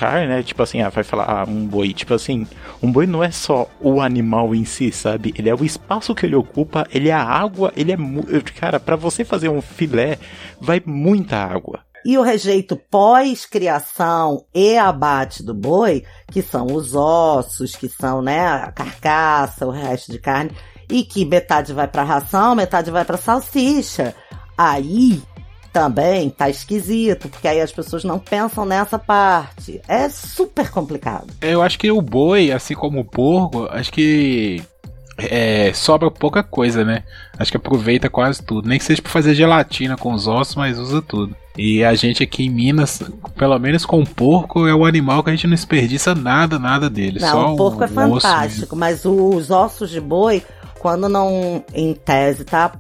carne, 0.01 0.27
né? 0.27 0.43
Tipo 0.43 0.63
assim, 0.63 0.81
ah, 0.81 0.89
vai 0.89 1.05
falar, 1.05 1.25
ah, 1.25 1.45
um 1.47 1.67
boi. 1.67 1.93
Tipo 1.93 2.15
assim, 2.15 2.47
um 2.83 2.91
boi 2.91 3.07
não 3.07 3.23
é 3.23 3.31
só 3.31 3.69
o 3.79 4.01
animal 4.01 4.55
em 4.55 4.65
si, 4.65 4.91
sabe? 4.91 5.35
Ele 5.37 5.51
é 5.51 5.55
o 5.55 5.65
espaço 5.65 6.15
que 6.15 6.25
ele 6.25 6.35
ocupa, 6.35 6.87
ele 6.91 7.11
é 7.11 7.13
a 7.13 7.23
água, 7.23 7.71
ele 7.77 7.93
é. 7.93 7.97
Cara, 8.59 8.81
para 8.81 8.97
você 8.97 9.25
fazer 9.25 9.51
um 9.51 9.61
filé, 9.61 10.19
vai 10.59 10.83
muita 10.85 11.37
água. 11.37 11.81
E 12.05 12.17
o 12.17 12.23
rejeito 12.23 12.77
pós-criação 12.77 14.45
e 14.55 14.77
abate 14.77 15.43
do 15.43 15.55
boi, 15.55 16.05
que 16.31 16.43
são 16.43 16.67
os 16.67 16.95
ossos, 16.95 17.77
que 17.77 17.89
são, 17.89 18.23
né, 18.23 18.47
a 18.47 18.73
carcaça, 18.73 19.67
o 19.67 19.71
resto 19.71 20.11
de 20.11 20.19
carne, 20.19 20.51
e 20.89 21.05
que 21.05 21.25
metade 21.25 21.73
vai 21.73 21.87
para 21.87 22.03
ração, 22.03 22.55
metade 22.55 22.91
vai 22.91 23.05
para 23.05 23.17
salsicha. 23.17 24.15
Aí 24.57 25.23
também 25.73 26.31
tá 26.31 26.51
esquisito, 26.51 27.29
porque 27.29 27.47
aí 27.47 27.61
as 27.61 27.73
pessoas 27.73 28.03
não 28.05 28.19
pensam 28.19 28.65
nessa 28.65 28.99
parte. 28.99 29.81
É 29.87 30.09
super 30.09 30.71
complicado. 30.71 31.29
Eu 31.41 31.63
acho 31.63 31.79
que 31.79 31.91
o 31.91 32.03
boi, 32.03 32.51
assim 32.51 32.75
como 32.75 33.01
o 33.01 33.05
porco, 33.05 33.69
acho 33.71 33.93
que 33.93 34.63
é, 35.17 35.73
sobra 35.73 36.11
pouca 36.11 36.43
coisa, 36.43 36.85
né? 36.85 37.05
Acho 37.39 37.51
que 37.51 37.57
aproveita 37.57 38.09
quase 38.09 38.43
tudo. 38.43 38.69
Nem 38.69 38.79
que 38.79 38.85
seja 38.85 39.03
pra 39.03 39.11
fazer 39.11 39.35
gelatina 39.35 39.97
com 39.97 40.13
os 40.13 40.27
ossos, 40.27 40.57
mas 40.57 40.79
usa 40.79 41.03
tudo. 41.03 41.37
E 41.59 41.85
a 41.85 41.95
gente 41.95 42.23
aqui 42.23 42.45
em 42.45 42.51
Minas, 42.51 43.03
pelo 43.37 43.59
menos 43.59 43.85
com 43.85 44.01
o 44.01 44.07
porco, 44.07 44.67
é 44.67 44.75
o 44.75 44.85
animal 44.85 45.23
que 45.23 45.31
a 45.31 45.33
gente 45.35 45.47
não 45.47 45.55
desperdiça 45.55 46.15
nada, 46.15 46.59
nada 46.59 46.89
dele. 46.89 47.19
Não, 47.21 47.29
só 47.29 47.53
o 47.53 47.57
porco 47.57 47.83
é 47.83 47.87
osso 47.87 47.95
mesmo. 47.95 48.21
fantástico, 48.21 48.77
mas 48.77 49.05
os 49.05 49.51
ossos 49.51 49.91
de 49.91 50.01
boi, 50.01 50.43
quando 50.79 51.09
não, 51.09 51.65
em 51.75 51.93
tese, 51.93 52.45
tá? 52.45 52.73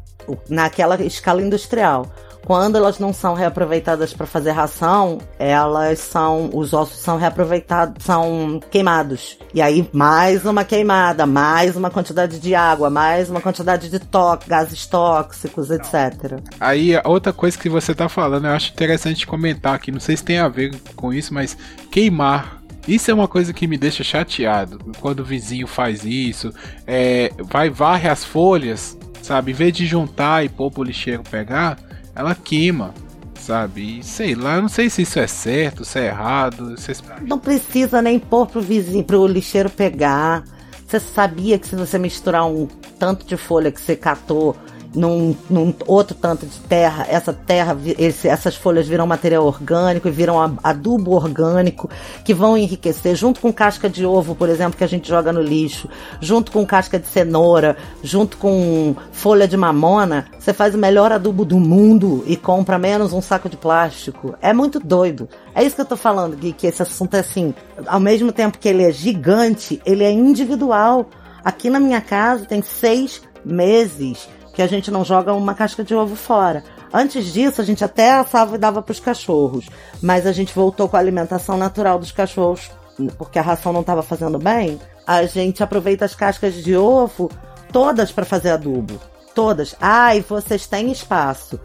Naquela 0.48 1.02
escala 1.02 1.42
industrial. 1.42 2.06
Quando 2.44 2.76
elas 2.76 2.98
não 2.98 3.12
são 3.12 3.34
reaproveitadas 3.34 4.12
para 4.12 4.26
fazer 4.26 4.50
ração, 4.50 5.18
elas 5.38 5.98
são. 5.98 6.50
Os 6.52 6.72
ossos 6.72 6.98
são 6.98 7.16
reaproveitados, 7.16 8.04
são 8.04 8.60
queimados. 8.70 9.38
E 9.54 9.60
aí, 9.60 9.88
mais 9.92 10.44
uma 10.44 10.64
queimada, 10.64 11.26
mais 11.26 11.76
uma 11.76 11.90
quantidade 11.90 12.38
de 12.38 12.54
água, 12.54 12.90
mais 12.90 13.30
uma 13.30 13.40
quantidade 13.40 13.88
de 13.88 13.98
tó 13.98 14.38
gases 14.46 14.86
tóxicos, 14.86 15.70
etc. 15.70 16.40
Aí, 16.58 16.92
outra 17.04 17.32
coisa 17.32 17.58
que 17.58 17.68
você 17.68 17.94
tá 17.94 18.08
falando, 18.08 18.46
eu 18.46 18.52
acho 18.52 18.72
interessante 18.72 19.26
comentar 19.26 19.74
aqui, 19.74 19.92
não 19.92 20.00
sei 20.00 20.16
se 20.16 20.24
tem 20.24 20.38
a 20.38 20.48
ver 20.48 20.74
com 20.96 21.12
isso, 21.12 21.32
mas 21.32 21.56
queimar. 21.90 22.60
Isso 22.88 23.10
é 23.10 23.14
uma 23.14 23.28
coisa 23.28 23.52
que 23.52 23.66
me 23.66 23.76
deixa 23.76 24.02
chateado. 24.02 24.78
Quando 25.00 25.20
o 25.20 25.24
vizinho 25.24 25.66
faz 25.66 26.04
isso, 26.04 26.52
é, 26.86 27.30
vai 27.38 27.68
varre 27.68 28.08
as 28.08 28.24
folhas, 28.24 28.98
sabe? 29.22 29.52
Em 29.52 29.54
vez 29.54 29.72
de 29.72 29.86
juntar 29.86 30.44
e 30.44 30.48
pôr 30.48 30.70
pro 30.70 30.82
lixeiro 30.82 31.22
pegar, 31.22 31.78
ela 32.14 32.34
queima, 32.34 32.94
sabe? 33.38 33.98
E 33.98 34.02
sei 34.02 34.34
lá, 34.34 34.60
não 34.60 34.68
sei 34.68 34.90
se 34.90 35.02
isso 35.02 35.18
é 35.18 35.26
certo, 35.26 35.84
se 35.84 35.98
é 35.98 36.06
errado. 36.06 36.78
Se... 36.78 36.92
Não 37.22 37.38
precisa 37.38 38.00
nem 38.00 38.18
pôr 38.18 38.46
pro 38.46 38.60
vizinho, 38.60 39.04
pro 39.04 39.26
lixeiro 39.26 39.70
pegar. 39.70 40.44
Você 40.86 40.98
sabia 40.98 41.58
que 41.58 41.68
se 41.68 41.76
você 41.76 41.98
misturar 41.98 42.46
um 42.46 42.66
tanto 42.98 43.24
de 43.24 43.36
folha 43.36 43.70
que 43.70 43.80
você 43.80 43.94
catou 43.94 44.56
num, 44.94 45.36
num 45.48 45.72
outro 45.86 46.16
tanto 46.16 46.46
de 46.46 46.58
terra, 46.60 47.06
essa 47.08 47.32
terra, 47.32 47.76
esse- 47.98 48.28
essas 48.28 48.56
folhas 48.56 48.86
viram 48.88 49.06
material 49.06 49.44
orgânico 49.46 50.08
e 50.08 50.10
viram 50.10 50.40
adubo 50.62 51.12
orgânico 51.12 51.88
que 52.24 52.34
vão 52.34 52.56
enriquecer, 52.56 53.14
junto 53.14 53.40
com 53.40 53.52
casca 53.52 53.88
de 53.88 54.04
ovo, 54.04 54.34
por 54.34 54.48
exemplo, 54.48 54.76
que 54.76 54.84
a 54.84 54.88
gente 54.88 55.08
joga 55.08 55.32
no 55.32 55.40
lixo, 55.40 55.88
junto 56.20 56.50
com 56.50 56.66
casca 56.66 56.98
de 56.98 57.06
cenoura, 57.06 57.76
junto 58.02 58.36
com 58.36 58.94
folha 59.12 59.46
de 59.46 59.56
mamona, 59.56 60.26
você 60.38 60.52
faz 60.52 60.74
o 60.74 60.78
melhor 60.78 61.12
adubo 61.12 61.44
do 61.44 61.58
mundo 61.58 62.24
e 62.26 62.36
compra 62.36 62.78
menos 62.78 63.12
um 63.12 63.20
saco 63.22 63.48
de 63.48 63.56
plástico. 63.56 64.34
É 64.42 64.52
muito 64.52 64.80
doido. 64.80 65.28
É 65.54 65.62
isso 65.62 65.76
que 65.76 65.82
eu 65.82 65.86
tô 65.86 65.96
falando, 65.96 66.36
Gui, 66.36 66.52
que 66.52 66.66
esse 66.66 66.82
assunto 66.82 67.14
é 67.14 67.20
assim, 67.20 67.54
ao 67.86 68.00
mesmo 68.00 68.32
tempo 68.32 68.58
que 68.58 68.68
ele 68.68 68.82
é 68.82 68.92
gigante, 68.92 69.80
ele 69.84 70.04
é 70.04 70.10
individual. 70.10 71.06
Aqui 71.44 71.70
na 71.70 71.80
minha 71.80 72.00
casa 72.00 72.44
tem 72.44 72.60
seis 72.62 73.22
meses 73.44 74.28
que 74.52 74.62
a 74.62 74.66
gente 74.66 74.90
não 74.90 75.04
joga 75.04 75.32
uma 75.32 75.54
casca 75.54 75.84
de 75.84 75.94
ovo 75.94 76.16
fora. 76.16 76.64
Antes 76.92 77.32
disso, 77.32 77.60
a 77.60 77.64
gente 77.64 77.84
até 77.84 78.12
assava 78.12 78.56
e 78.56 78.58
dava 78.58 78.82
para 78.82 78.92
os 78.92 79.00
cachorros, 79.00 79.68
mas 80.02 80.26
a 80.26 80.32
gente 80.32 80.54
voltou 80.54 80.88
com 80.88 80.96
a 80.96 81.00
alimentação 81.00 81.56
natural 81.56 81.98
dos 81.98 82.12
cachorros, 82.12 82.70
porque 83.16 83.38
a 83.38 83.42
ração 83.42 83.72
não 83.72 83.80
estava 83.80 84.02
fazendo 84.02 84.38
bem. 84.38 84.80
A 85.06 85.24
gente 85.24 85.62
aproveita 85.62 86.04
as 86.04 86.14
cascas 86.14 86.54
de 86.54 86.76
ovo 86.76 87.30
todas 87.72 88.10
para 88.10 88.24
fazer 88.24 88.50
adubo. 88.50 89.00
Todas. 89.34 89.76
Ah, 89.80 90.14
e 90.14 90.20
vocês 90.20 90.66
têm 90.66 90.90
espaço. 90.90 91.58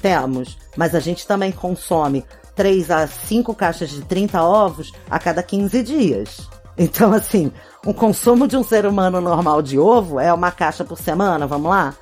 Temos, 0.00 0.56
mas 0.76 0.94
a 0.94 1.00
gente 1.00 1.26
também 1.26 1.52
consome 1.52 2.24
3 2.56 2.90
a 2.90 3.06
5 3.06 3.54
caixas 3.54 3.90
de 3.90 4.02
30 4.02 4.42
ovos 4.42 4.92
a 5.10 5.18
cada 5.18 5.42
15 5.42 5.82
dias. 5.82 6.48
Então, 6.76 7.12
assim, 7.12 7.52
o 7.84 7.92
consumo 7.92 8.48
de 8.48 8.56
um 8.56 8.62
ser 8.62 8.86
humano 8.86 9.20
normal 9.20 9.60
de 9.60 9.78
ovo 9.78 10.18
é 10.18 10.32
uma 10.32 10.50
caixa 10.50 10.82
por 10.82 10.98
semana, 10.98 11.46
vamos 11.46 11.70
lá? 11.70 11.94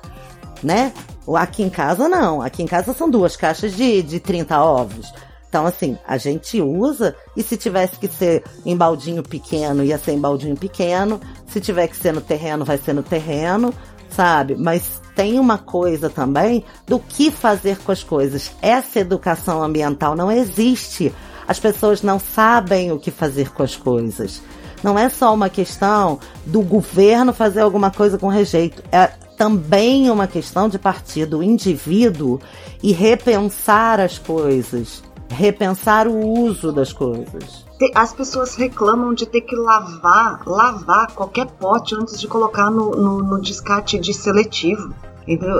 Né? 0.63 0.93
Aqui 1.35 1.63
em 1.63 1.69
casa 1.69 2.07
não. 2.07 2.41
Aqui 2.41 2.63
em 2.63 2.67
casa 2.67 2.93
são 2.93 3.09
duas 3.09 3.35
caixas 3.35 3.75
de, 3.75 4.01
de 4.01 4.19
30 4.19 4.61
ovos. 4.61 5.13
Então, 5.49 5.65
assim, 5.65 5.97
a 6.07 6.15
gente 6.17 6.61
usa 6.61 7.15
e 7.35 7.41
se 7.41 7.57
tivesse 7.57 7.97
que 7.97 8.07
ser 8.07 8.43
em 8.63 8.77
baldinho 8.77 9.23
pequeno, 9.23 9.83
ia 9.83 9.97
ser 9.97 10.11
em 10.11 10.19
baldinho 10.19 10.55
pequeno. 10.55 11.19
Se 11.47 11.59
tiver 11.59 11.87
que 11.87 11.97
ser 11.97 12.13
no 12.13 12.21
terreno, 12.21 12.63
vai 12.63 12.77
ser 12.77 12.93
no 12.93 13.01
terreno, 13.01 13.73
sabe? 14.09 14.55
Mas 14.55 15.01
tem 15.15 15.39
uma 15.39 15.57
coisa 15.57 16.07
também 16.07 16.63
do 16.85 16.99
que 16.99 17.31
fazer 17.31 17.79
com 17.79 17.91
as 17.91 18.03
coisas. 18.03 18.51
Essa 18.61 18.99
educação 18.99 19.63
ambiental 19.63 20.15
não 20.15 20.31
existe. 20.31 21.13
As 21.47 21.59
pessoas 21.59 22.03
não 22.03 22.19
sabem 22.19 22.91
o 22.91 22.99
que 22.99 23.09
fazer 23.09 23.51
com 23.51 23.63
as 23.63 23.75
coisas. 23.75 24.41
Não 24.83 24.97
é 24.97 25.09
só 25.09 25.33
uma 25.33 25.49
questão 25.49 26.19
do 26.45 26.61
governo 26.61 27.33
fazer 27.33 27.61
alguma 27.61 27.89
coisa 27.89 28.19
com 28.19 28.27
rejeito. 28.27 28.83
É 28.91 29.09
também 29.39 30.11
uma 30.11 30.27
questão 30.27 30.67
de 30.67 30.77
partir 30.77 31.25
do 31.25 31.41
indivíduo 31.41 32.41
e 32.83 32.91
repensar 32.91 33.97
as 34.01 34.17
coisas. 34.19 35.01
Repensar 35.29 36.09
o 36.09 36.27
uso 36.27 36.73
das 36.73 36.91
coisas. 36.91 37.65
As 37.95 38.11
pessoas 38.11 38.55
reclamam 38.55 39.13
de 39.13 39.25
ter 39.25 39.39
que 39.39 39.55
lavar, 39.55 40.41
lavar 40.45 41.13
qualquer 41.13 41.45
pote 41.45 41.95
antes 41.95 42.19
de 42.19 42.27
colocar 42.27 42.69
no, 42.69 42.91
no, 42.91 43.23
no 43.23 43.41
descarte 43.41 43.97
de 43.97 44.13
seletivo. 44.13 44.93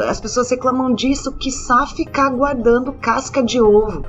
As 0.10 0.20
pessoas 0.20 0.50
reclamam 0.50 0.94
disso, 0.94 1.32
quiçá 1.32 1.88
ficar 1.88 2.32
guardando 2.32 2.92
casca 2.92 3.42
de 3.42 3.62
ovo. 3.62 4.04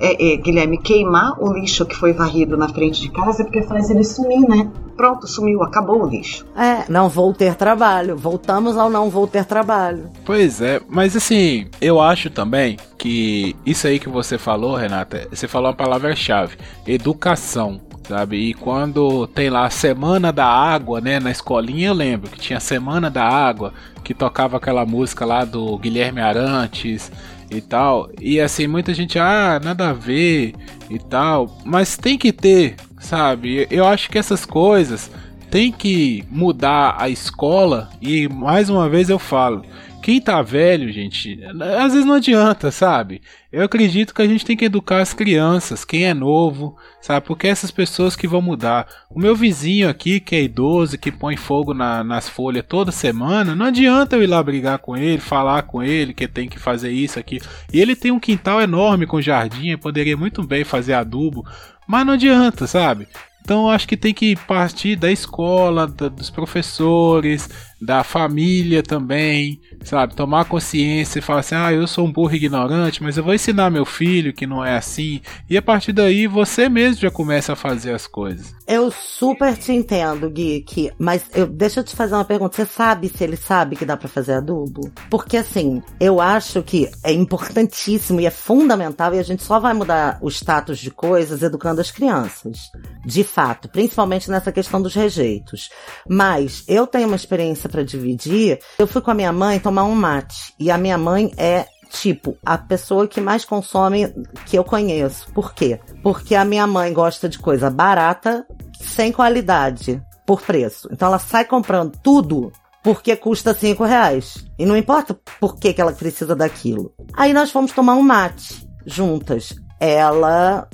É, 0.00 0.32
é, 0.32 0.36
Guilherme, 0.36 0.78
queimar 0.78 1.42
o 1.42 1.52
lixo 1.52 1.86
que 1.86 1.94
foi 1.94 2.12
varrido 2.12 2.56
na 2.56 2.68
frente 2.68 3.00
de 3.00 3.10
casa 3.10 3.42
é 3.42 3.44
porque 3.44 3.62
faz 3.62 3.90
ele 3.90 4.04
sumir, 4.04 4.40
né? 4.48 4.70
Pronto, 4.96 5.26
sumiu, 5.26 5.62
acabou 5.62 6.04
o 6.04 6.06
lixo. 6.06 6.46
É, 6.56 6.90
não 6.90 7.08
vou 7.08 7.32
ter 7.34 7.54
trabalho. 7.54 8.16
Voltamos 8.16 8.76
ao 8.76 8.88
não 8.88 9.10
vou 9.10 9.26
ter 9.26 9.44
trabalho. 9.44 10.08
Pois 10.24 10.60
é, 10.60 10.80
mas 10.88 11.16
assim, 11.16 11.66
eu 11.80 12.00
acho 12.00 12.30
também 12.30 12.76
que 12.96 13.56
isso 13.66 13.86
aí 13.86 13.98
que 13.98 14.08
você 14.08 14.38
falou, 14.38 14.76
Renata, 14.76 15.28
você 15.30 15.48
falou 15.48 15.70
a 15.70 15.74
palavra-chave: 15.74 16.56
educação. 16.86 17.80
Sabe? 18.06 18.36
E 18.36 18.52
quando 18.52 19.26
tem 19.28 19.48
lá 19.48 19.64
a 19.64 19.70
Semana 19.70 20.30
da 20.30 20.44
Água, 20.44 21.00
né? 21.00 21.18
Na 21.18 21.30
escolinha 21.30 21.88
eu 21.88 21.94
lembro 21.94 22.30
que 22.30 22.38
tinha 22.38 22.58
a 22.58 22.60
Semana 22.60 23.10
da 23.10 23.24
Água, 23.24 23.72
que 24.02 24.12
tocava 24.12 24.58
aquela 24.58 24.84
música 24.84 25.24
lá 25.24 25.42
do 25.42 25.78
Guilherme 25.78 26.20
Arantes 26.20 27.10
e 27.56 27.60
tal. 27.60 28.10
E 28.20 28.40
assim, 28.40 28.66
muita 28.66 28.92
gente, 28.92 29.18
ah, 29.18 29.60
nada 29.62 29.90
a 29.90 29.92
ver 29.92 30.54
e 30.90 30.98
tal. 30.98 31.58
Mas 31.64 31.96
tem 31.96 32.18
que 32.18 32.32
ter, 32.32 32.76
sabe? 32.98 33.66
Eu 33.70 33.86
acho 33.86 34.10
que 34.10 34.18
essas 34.18 34.44
coisas 34.44 35.10
tem 35.50 35.70
que 35.70 36.24
mudar 36.30 36.96
a 36.98 37.08
escola 37.08 37.88
e 38.02 38.28
mais 38.28 38.68
uma 38.68 38.88
vez 38.88 39.08
eu 39.08 39.20
falo, 39.20 39.64
quem 40.04 40.20
tá 40.20 40.42
velho, 40.42 40.92
gente, 40.92 41.40
às 41.80 41.94
vezes 41.94 42.04
não 42.04 42.16
adianta, 42.16 42.70
sabe? 42.70 43.22
Eu 43.50 43.64
acredito 43.64 44.12
que 44.12 44.20
a 44.20 44.26
gente 44.26 44.44
tem 44.44 44.54
que 44.54 44.66
educar 44.66 45.00
as 45.00 45.14
crianças, 45.14 45.82
quem 45.82 46.04
é 46.04 46.12
novo, 46.12 46.76
sabe? 47.00 47.26
Porque 47.26 47.46
essas 47.48 47.70
pessoas 47.70 48.14
que 48.14 48.28
vão 48.28 48.42
mudar. 48.42 48.86
O 49.08 49.18
meu 49.18 49.34
vizinho 49.34 49.88
aqui, 49.88 50.20
que 50.20 50.36
é 50.36 50.42
idoso, 50.42 50.98
que 50.98 51.10
põe 51.10 51.38
fogo 51.38 51.72
na- 51.72 52.04
nas 52.04 52.28
folhas 52.28 52.66
toda 52.68 52.92
semana, 52.92 53.54
não 53.54 53.64
adianta 53.64 54.14
eu 54.14 54.22
ir 54.22 54.26
lá 54.26 54.42
brigar 54.42 54.78
com 54.78 54.94
ele, 54.94 55.20
falar 55.20 55.62
com 55.62 55.82
ele 55.82 56.12
que 56.12 56.28
tem 56.28 56.50
que 56.50 56.58
fazer 56.58 56.90
isso 56.92 57.18
aqui. 57.18 57.40
E 57.72 57.80
ele 57.80 57.96
tem 57.96 58.10
um 58.10 58.20
quintal 58.20 58.60
enorme 58.60 59.06
com 59.06 59.22
jardim, 59.22 59.74
poderia 59.78 60.18
muito 60.18 60.46
bem 60.46 60.64
fazer 60.64 60.92
adubo, 60.92 61.46
mas 61.88 62.04
não 62.04 62.12
adianta, 62.12 62.66
sabe? 62.66 63.08
Então 63.40 63.68
acho 63.70 63.86
que 63.86 63.96
tem 63.96 64.14
que 64.14 64.36
partir 64.36 64.96
da 64.96 65.10
escola, 65.12 65.86
da- 65.86 66.08
dos 66.08 66.30
professores, 66.30 67.48
da 67.84 68.02
família 68.02 68.82
também, 68.82 69.60
sabe? 69.84 70.14
Tomar 70.14 70.46
consciência 70.46 71.18
e 71.18 71.22
falar 71.22 71.40
assim: 71.40 71.54
ah, 71.54 71.72
eu 71.72 71.86
sou 71.86 72.06
um 72.06 72.12
burro 72.12 72.34
ignorante, 72.34 73.02
mas 73.02 73.16
eu 73.16 73.24
vou 73.24 73.34
ensinar 73.34 73.70
meu 73.70 73.84
filho 73.84 74.32
que 74.32 74.46
não 74.46 74.64
é 74.64 74.76
assim. 74.76 75.20
E 75.48 75.56
a 75.56 75.62
partir 75.62 75.92
daí 75.92 76.26
você 76.26 76.68
mesmo 76.68 77.02
já 77.02 77.10
começa 77.10 77.52
a 77.52 77.56
fazer 77.56 77.92
as 77.92 78.06
coisas. 78.06 78.54
Eu 78.66 78.90
super 78.90 79.56
te 79.56 79.72
entendo, 79.72 80.32
que, 80.66 80.90
mas 80.98 81.24
eu, 81.34 81.46
deixa 81.46 81.80
eu 81.80 81.84
te 81.84 81.94
fazer 81.94 82.14
uma 82.14 82.24
pergunta. 82.24 82.56
Você 82.56 82.64
sabe 82.64 83.08
se 83.08 83.22
ele 83.22 83.36
sabe 83.36 83.76
que 83.76 83.84
dá 83.84 83.96
pra 83.96 84.08
fazer 84.08 84.34
adubo? 84.34 84.90
Porque 85.10 85.36
assim, 85.36 85.82
eu 86.00 86.20
acho 86.20 86.62
que 86.62 86.90
é 87.02 87.12
importantíssimo 87.12 88.20
e 88.20 88.26
é 88.26 88.30
fundamental 88.30 89.14
e 89.14 89.18
a 89.18 89.22
gente 89.22 89.42
só 89.42 89.60
vai 89.60 89.74
mudar 89.74 90.18
o 90.22 90.28
status 90.28 90.78
de 90.78 90.90
coisas 90.90 91.42
educando 91.42 91.80
as 91.80 91.90
crianças. 91.90 92.70
De 93.04 93.22
fato, 93.22 93.68
principalmente 93.68 94.30
nessa 94.30 94.50
questão 94.50 94.80
dos 94.80 94.94
rejeitos. 94.94 95.68
Mas 96.08 96.64
eu 96.66 96.86
tenho 96.86 97.06
uma 97.06 97.16
experiência 97.16 97.68
pra 97.74 97.82
dividir. 97.82 98.60
Eu 98.78 98.86
fui 98.86 99.02
com 99.02 99.10
a 99.10 99.14
minha 99.14 99.32
mãe 99.32 99.58
tomar 99.58 99.82
um 99.82 99.94
mate 99.96 100.54
e 100.60 100.70
a 100.70 100.78
minha 100.78 100.96
mãe 100.96 101.32
é 101.36 101.66
tipo, 101.90 102.36
a 102.44 102.56
pessoa 102.56 103.08
que 103.08 103.20
mais 103.20 103.44
consome 103.44 104.12
que 104.46 104.56
eu 104.56 104.62
conheço. 104.62 105.32
Por 105.32 105.52
quê? 105.52 105.80
Porque 106.02 106.34
a 106.36 106.44
minha 106.44 106.66
mãe 106.66 106.92
gosta 106.92 107.28
de 107.28 107.38
coisa 107.38 107.70
barata, 107.70 108.46
sem 108.80 109.10
qualidade, 109.10 110.00
por 110.24 110.40
preço. 110.40 110.88
Então 110.92 111.08
ela 111.08 111.18
sai 111.18 111.44
comprando 111.44 111.98
tudo 112.02 112.52
porque 112.82 113.16
custa 113.16 113.54
cinco 113.54 113.84
reais. 113.84 114.44
E 114.56 114.64
não 114.64 114.76
importa 114.76 115.18
por 115.40 115.56
que, 115.56 115.72
que 115.72 115.80
ela 115.80 115.92
precisa 115.92 116.36
daquilo. 116.36 116.92
Aí 117.14 117.32
nós 117.32 117.50
fomos 117.50 117.72
tomar 117.72 117.94
um 117.94 118.02
mate 118.02 118.68
juntas. 118.86 119.54
Ela 119.80 120.68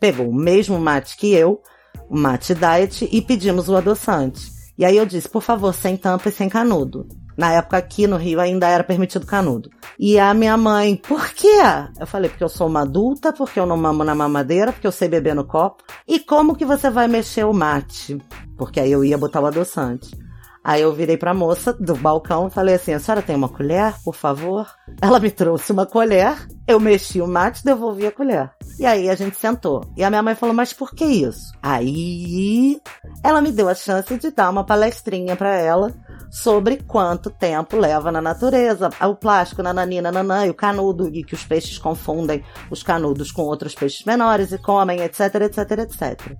pegou 0.00 0.28
o 0.28 0.34
mesmo 0.34 0.78
mate 0.78 1.16
que 1.16 1.32
eu, 1.32 1.60
o 2.08 2.16
mate 2.16 2.54
diet, 2.54 3.08
e 3.10 3.22
pedimos 3.22 3.68
o 3.68 3.76
adoçante. 3.76 4.53
E 4.76 4.84
aí 4.84 4.96
eu 4.96 5.06
disse, 5.06 5.28
por 5.28 5.42
favor, 5.42 5.72
sem 5.72 5.96
tampa 5.96 6.28
e 6.28 6.32
sem 6.32 6.48
canudo. 6.48 7.06
Na 7.36 7.52
época 7.52 7.76
aqui 7.76 8.06
no 8.06 8.16
Rio 8.16 8.40
ainda 8.40 8.68
era 8.68 8.84
permitido 8.84 9.26
canudo. 9.26 9.70
E 9.98 10.18
a 10.18 10.32
minha 10.34 10.56
mãe, 10.56 10.96
por 10.96 11.30
quê? 11.30 11.60
Eu 11.98 12.06
falei, 12.06 12.28
porque 12.28 12.44
eu 12.44 12.48
sou 12.48 12.66
uma 12.66 12.82
adulta, 12.82 13.32
porque 13.32 13.58
eu 13.58 13.66
não 13.66 13.76
mamo 13.76 14.04
na 14.04 14.14
mamadeira, 14.14 14.72
porque 14.72 14.86
eu 14.86 14.92
sei 14.92 15.08
beber 15.08 15.34
no 15.34 15.44
copo. 15.44 15.82
E 16.06 16.20
como 16.20 16.54
que 16.56 16.64
você 16.64 16.90
vai 16.90 17.08
mexer 17.08 17.44
o 17.44 17.52
mate? 17.52 18.18
Porque 18.56 18.80
aí 18.80 18.90
eu 18.90 19.04
ia 19.04 19.18
botar 19.18 19.40
o 19.40 19.46
adoçante. 19.46 20.23
Aí 20.64 20.80
eu 20.80 20.94
virei 20.94 21.18
pra 21.18 21.34
moça 21.34 21.74
do 21.74 21.94
balcão 21.94 22.48
e 22.48 22.50
falei 22.50 22.76
assim: 22.76 22.94
a 22.94 22.98
senhora 22.98 23.20
tem 23.20 23.36
uma 23.36 23.50
colher, 23.50 23.94
por 24.02 24.14
favor? 24.14 24.66
Ela 25.00 25.20
me 25.20 25.30
trouxe 25.30 25.70
uma 25.72 25.84
colher, 25.84 26.34
eu 26.66 26.80
mexi 26.80 27.20
o 27.20 27.28
mate 27.28 27.60
e 27.60 27.64
devolvi 27.64 28.06
a 28.06 28.10
colher. 28.10 28.50
E 28.78 28.86
aí 28.86 29.10
a 29.10 29.14
gente 29.14 29.36
sentou. 29.36 29.84
E 29.94 30.02
a 30.02 30.08
minha 30.08 30.22
mãe 30.22 30.34
falou: 30.34 30.54
mas 30.54 30.72
por 30.72 30.94
que 30.94 31.04
isso? 31.04 31.52
Aí 31.62 32.80
ela 33.22 33.42
me 33.42 33.52
deu 33.52 33.68
a 33.68 33.74
chance 33.74 34.16
de 34.16 34.30
dar 34.30 34.48
uma 34.48 34.64
palestrinha 34.64 35.36
pra 35.36 35.54
ela 35.54 35.92
sobre 36.30 36.78
quanto 36.78 37.30
tempo 37.30 37.76
leva 37.76 38.10
na 38.10 38.20
natureza, 38.20 38.90
o 39.02 39.14
plástico, 39.14 39.62
nananina, 39.62 40.10
nanã, 40.10 40.44
e 40.46 40.50
o 40.50 40.54
canudo, 40.54 41.08
e 41.14 41.22
que 41.22 41.34
os 41.34 41.44
peixes 41.44 41.78
confundem 41.78 42.42
os 42.70 42.82
canudos 42.82 43.30
com 43.30 43.42
outros 43.42 43.74
peixes 43.74 44.04
menores 44.04 44.50
e 44.50 44.58
comem, 44.58 45.00
etc, 45.00 45.34
etc, 45.42 45.70
etc. 45.78 46.36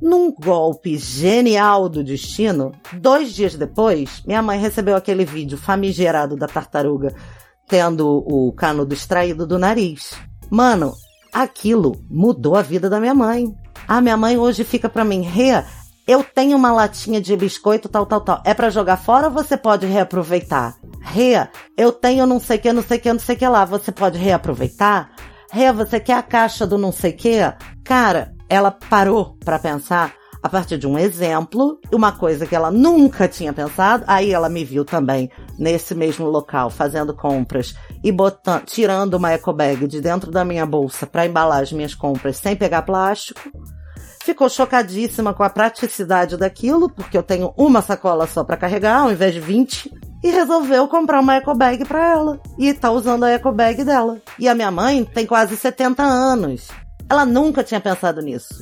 Num 0.00 0.32
golpe 0.32 0.98
genial 0.98 1.88
do 1.88 2.04
destino, 2.04 2.72
dois 3.00 3.32
dias 3.32 3.54
depois, 3.54 4.22
minha 4.26 4.42
mãe 4.42 4.58
recebeu 4.58 4.94
aquele 4.94 5.24
vídeo 5.24 5.56
famigerado 5.56 6.36
da 6.36 6.46
tartaruga 6.46 7.14
tendo 7.68 8.22
o 8.26 8.52
canudo 8.52 8.94
extraído 8.94 9.46
do 9.46 9.58
nariz. 9.58 10.12
Mano, 10.50 10.94
aquilo 11.32 11.96
mudou 12.08 12.56
a 12.56 12.62
vida 12.62 12.88
da 12.88 13.00
minha 13.00 13.14
mãe. 13.14 13.52
A 13.88 14.00
minha 14.00 14.16
mãe 14.16 14.36
hoje 14.36 14.64
fica 14.64 14.88
pra 14.88 15.04
mim, 15.04 15.22
Rê, 15.22 15.64
eu 16.06 16.22
tenho 16.22 16.56
uma 16.56 16.72
latinha 16.72 17.20
de 17.20 17.36
biscoito, 17.36 17.88
tal, 17.88 18.06
tal, 18.06 18.20
tal. 18.20 18.42
É 18.44 18.54
para 18.54 18.70
jogar 18.70 18.96
fora 18.96 19.26
ou 19.26 19.32
você 19.32 19.56
pode 19.56 19.86
reaproveitar? 19.86 20.76
Rê, 21.00 21.34
eu 21.76 21.90
tenho 21.90 22.26
não 22.26 22.38
sei 22.38 22.58
que, 22.58 22.72
não 22.72 22.82
sei 22.82 22.98
que, 22.98 23.12
não 23.12 23.20
sei 23.20 23.34
que 23.34 23.46
lá. 23.46 23.64
Você 23.64 23.90
pode 23.90 24.18
reaproveitar? 24.18 25.10
Rê, 25.50 25.72
você 25.72 25.98
quer 25.98 26.14
a 26.14 26.22
caixa 26.22 26.66
do 26.66 26.78
não 26.78 26.92
sei 26.92 27.12
que? 27.12 27.38
Cara, 27.82 28.35
ela 28.48 28.70
parou 28.70 29.36
para 29.44 29.58
pensar 29.58 30.14
a 30.42 30.48
partir 30.48 30.78
de 30.78 30.86
um 30.86 30.96
exemplo, 30.96 31.80
uma 31.92 32.12
coisa 32.12 32.46
que 32.46 32.54
ela 32.54 32.70
nunca 32.70 33.26
tinha 33.26 33.52
pensado. 33.52 34.04
Aí 34.06 34.32
ela 34.32 34.48
me 34.48 34.64
viu 34.64 34.84
também 34.84 35.28
nesse 35.58 35.92
mesmo 35.94 36.26
local 36.26 36.70
fazendo 36.70 37.12
compras 37.12 37.74
e 38.04 38.12
botando, 38.12 38.64
tirando 38.64 39.14
uma 39.14 39.32
eco 39.32 39.52
bag 39.52 39.88
de 39.88 40.00
dentro 40.00 40.30
da 40.30 40.44
minha 40.44 40.64
bolsa 40.64 41.04
para 41.04 41.26
embalar 41.26 41.62
as 41.62 41.72
minhas 41.72 41.94
compras 41.96 42.36
sem 42.36 42.54
pegar 42.54 42.82
plástico. 42.82 43.40
Ficou 44.22 44.48
chocadíssima 44.48 45.34
com 45.34 45.42
a 45.42 45.50
praticidade 45.50 46.36
daquilo, 46.36 46.88
porque 46.90 47.16
eu 47.16 47.22
tenho 47.22 47.52
uma 47.56 47.82
sacola 47.82 48.26
só 48.26 48.44
para 48.44 48.56
carregar 48.56 49.00
ao 49.00 49.10
invés 49.10 49.34
de 49.34 49.40
20 49.40 49.92
e 50.22 50.30
resolveu 50.30 50.86
comprar 50.88 51.20
uma 51.20 51.36
eco 51.36 51.54
bag 51.54 51.84
para 51.84 52.12
ela. 52.12 52.40
E 52.56 52.72
tá 52.72 52.90
usando 52.90 53.24
a 53.24 53.30
eco 53.30 53.50
bag 53.50 53.84
dela. 53.84 54.18
E 54.38 54.48
a 54.48 54.54
minha 54.54 54.70
mãe 54.70 55.04
tem 55.04 55.26
quase 55.26 55.56
70 55.56 56.02
anos. 56.02 56.68
Ela 57.08 57.24
nunca 57.24 57.62
tinha 57.62 57.80
pensado 57.80 58.20
nisso. 58.20 58.54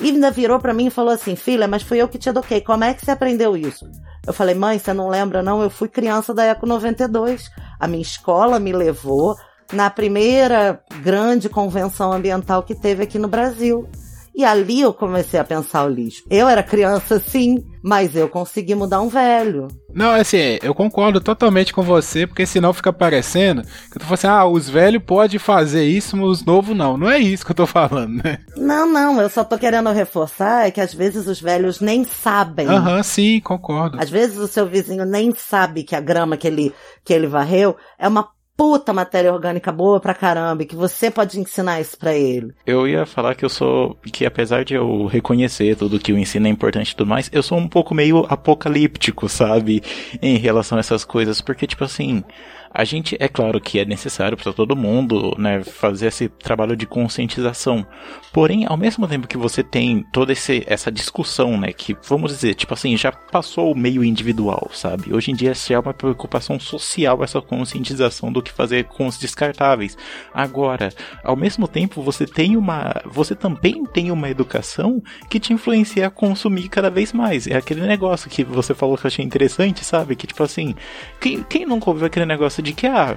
E 0.00 0.10
ainda 0.10 0.30
virou 0.30 0.58
para 0.58 0.74
mim 0.74 0.86
e 0.86 0.90
falou 0.90 1.12
assim: 1.12 1.36
Filha, 1.36 1.68
mas 1.68 1.82
fui 1.82 1.98
eu 1.98 2.08
que 2.08 2.18
te 2.18 2.28
eduquei, 2.28 2.60
como 2.60 2.84
é 2.84 2.94
que 2.94 3.04
você 3.04 3.10
aprendeu 3.10 3.56
isso? 3.56 3.88
Eu 4.26 4.32
falei: 4.32 4.54
Mãe, 4.54 4.78
você 4.78 4.92
não 4.92 5.08
lembra, 5.08 5.42
não? 5.42 5.62
Eu 5.62 5.70
fui 5.70 5.88
criança 5.88 6.34
da 6.34 6.44
Eco 6.44 6.66
92. 6.66 7.50
A 7.78 7.86
minha 7.86 8.02
escola 8.02 8.58
me 8.58 8.72
levou 8.72 9.36
na 9.72 9.88
primeira 9.90 10.80
grande 11.02 11.48
convenção 11.48 12.12
ambiental 12.12 12.62
que 12.62 12.74
teve 12.74 13.02
aqui 13.02 13.18
no 13.18 13.28
Brasil. 13.28 13.88
E 14.34 14.44
ali 14.44 14.80
eu 14.80 14.92
comecei 14.92 15.38
a 15.38 15.44
pensar 15.44 15.84
o 15.84 15.88
lixo. 15.88 16.24
Eu 16.28 16.48
era 16.48 16.62
criança 16.62 17.20
sim, 17.20 17.64
mas 17.82 18.16
eu 18.16 18.28
consegui 18.28 18.74
mudar 18.74 19.00
um 19.00 19.08
velho. 19.08 19.68
Não, 19.94 20.10
assim, 20.10 20.58
eu 20.60 20.74
concordo 20.74 21.20
totalmente 21.20 21.72
com 21.72 21.82
você, 21.82 22.26
porque 22.26 22.44
senão 22.44 22.72
fica 22.72 22.92
parecendo 22.92 23.62
que 23.62 23.96
eu 23.96 24.00
tô 24.00 24.06
falando 24.06 24.14
assim, 24.14 24.26
ah, 24.26 24.44
os 24.46 24.68
velhos 24.68 25.02
podem 25.04 25.38
fazer 25.38 25.84
isso, 25.84 26.16
mas 26.16 26.26
os 26.26 26.44
novos 26.44 26.76
não. 26.76 26.96
Não 26.96 27.08
é 27.08 27.18
isso 27.18 27.44
que 27.44 27.52
eu 27.52 27.56
tô 27.56 27.66
falando, 27.66 28.22
né? 28.24 28.38
Não, 28.56 28.90
não, 28.90 29.20
eu 29.20 29.30
só 29.30 29.44
tô 29.44 29.56
querendo 29.56 29.90
reforçar 29.92 30.66
é 30.66 30.70
que 30.72 30.80
às 30.80 30.92
vezes 30.92 31.28
os 31.28 31.40
velhos 31.40 31.80
nem 31.80 32.04
sabem. 32.04 32.66
Aham, 32.66 32.96
uhum, 32.96 33.02
sim, 33.04 33.40
concordo. 33.40 34.00
Às 34.00 34.10
vezes 34.10 34.36
o 34.38 34.48
seu 34.48 34.66
vizinho 34.66 35.04
nem 35.04 35.32
sabe 35.32 35.84
que 35.84 35.94
a 35.94 36.00
grama 36.00 36.36
que 36.36 36.48
ele, 36.48 36.74
que 37.04 37.12
ele 37.12 37.28
varreu 37.28 37.76
é 37.96 38.08
uma 38.08 38.33
puta 38.56 38.92
matéria 38.92 39.32
orgânica 39.32 39.72
boa 39.72 40.00
pra 40.00 40.14
caramba 40.14 40.62
e 40.62 40.66
que 40.66 40.76
você 40.76 41.10
pode 41.10 41.38
ensinar 41.38 41.80
isso 41.80 41.98
pra 41.98 42.14
ele. 42.14 42.52
Eu 42.66 42.86
ia 42.86 43.04
falar 43.04 43.34
que 43.34 43.44
eu 43.44 43.48
sou, 43.48 43.96
que 44.12 44.24
apesar 44.24 44.64
de 44.64 44.74
eu 44.74 45.06
reconhecer 45.06 45.76
tudo 45.76 45.98
que 45.98 46.12
o 46.12 46.18
ensino 46.18 46.46
é 46.46 46.50
importante 46.50 46.90
e 46.90 46.96
tudo 46.96 47.08
mais, 47.08 47.28
eu 47.32 47.42
sou 47.42 47.58
um 47.58 47.68
pouco 47.68 47.94
meio 47.94 48.24
apocalíptico, 48.28 49.28
sabe? 49.28 49.82
Em 50.22 50.36
relação 50.36 50.78
a 50.78 50.80
essas 50.80 51.04
coisas, 51.04 51.40
porque 51.40 51.66
tipo 51.66 51.84
assim, 51.84 52.22
a 52.76 52.82
gente, 52.82 53.16
é 53.20 53.28
claro 53.28 53.60
que 53.60 53.78
é 53.78 53.84
necessário 53.84 54.36
para 54.36 54.52
todo 54.52 54.74
mundo, 54.74 55.36
né, 55.38 55.62
fazer 55.62 56.08
esse 56.08 56.28
trabalho 56.28 56.76
de 56.76 56.86
conscientização. 56.86 57.86
Porém, 58.32 58.66
ao 58.66 58.76
mesmo 58.76 59.06
tempo 59.06 59.28
que 59.28 59.36
você 59.36 59.62
tem 59.62 60.04
toda 60.12 60.32
esse, 60.32 60.64
essa 60.66 60.90
discussão, 60.90 61.56
né, 61.56 61.72
que 61.72 61.96
vamos 62.08 62.32
dizer, 62.32 62.54
tipo 62.54 62.74
assim, 62.74 62.96
já 62.96 63.12
passou 63.12 63.70
o 63.70 63.78
meio 63.78 64.02
individual, 64.02 64.68
sabe? 64.72 65.14
Hoje 65.14 65.30
em 65.30 65.36
dia 65.36 65.52
é 65.70 65.78
uma 65.78 65.94
preocupação 65.94 66.58
social 66.58 67.22
essa 67.22 67.40
conscientização 67.40 68.32
do 68.32 68.42
que 68.42 68.50
fazer 68.50 68.86
com 68.86 69.06
os 69.06 69.18
descartáveis. 69.18 69.96
Agora, 70.34 70.92
ao 71.22 71.36
mesmo 71.36 71.68
tempo, 71.68 72.02
você 72.02 72.26
tem 72.26 72.56
uma, 72.56 73.00
você 73.06 73.36
também 73.36 73.84
tem 73.86 74.10
uma 74.10 74.28
educação 74.28 75.00
que 75.30 75.38
te 75.38 75.52
influencia 75.52 76.08
a 76.08 76.10
consumir 76.10 76.68
cada 76.68 76.90
vez 76.90 77.12
mais. 77.12 77.46
É 77.46 77.54
aquele 77.54 77.82
negócio 77.82 78.28
que 78.28 78.42
você 78.42 78.74
falou 78.74 78.98
que 78.98 79.06
eu 79.06 79.08
achei 79.08 79.24
interessante, 79.24 79.84
sabe? 79.84 80.16
Que 80.16 80.26
tipo 80.26 80.42
assim, 80.42 80.74
quem, 81.20 81.40
quem 81.44 81.64
nunca 81.64 81.88
ouviu 81.88 82.06
aquele 82.06 82.26
negócio 82.26 82.63
de 82.64 82.72
que, 82.72 82.86
ah, 82.86 83.14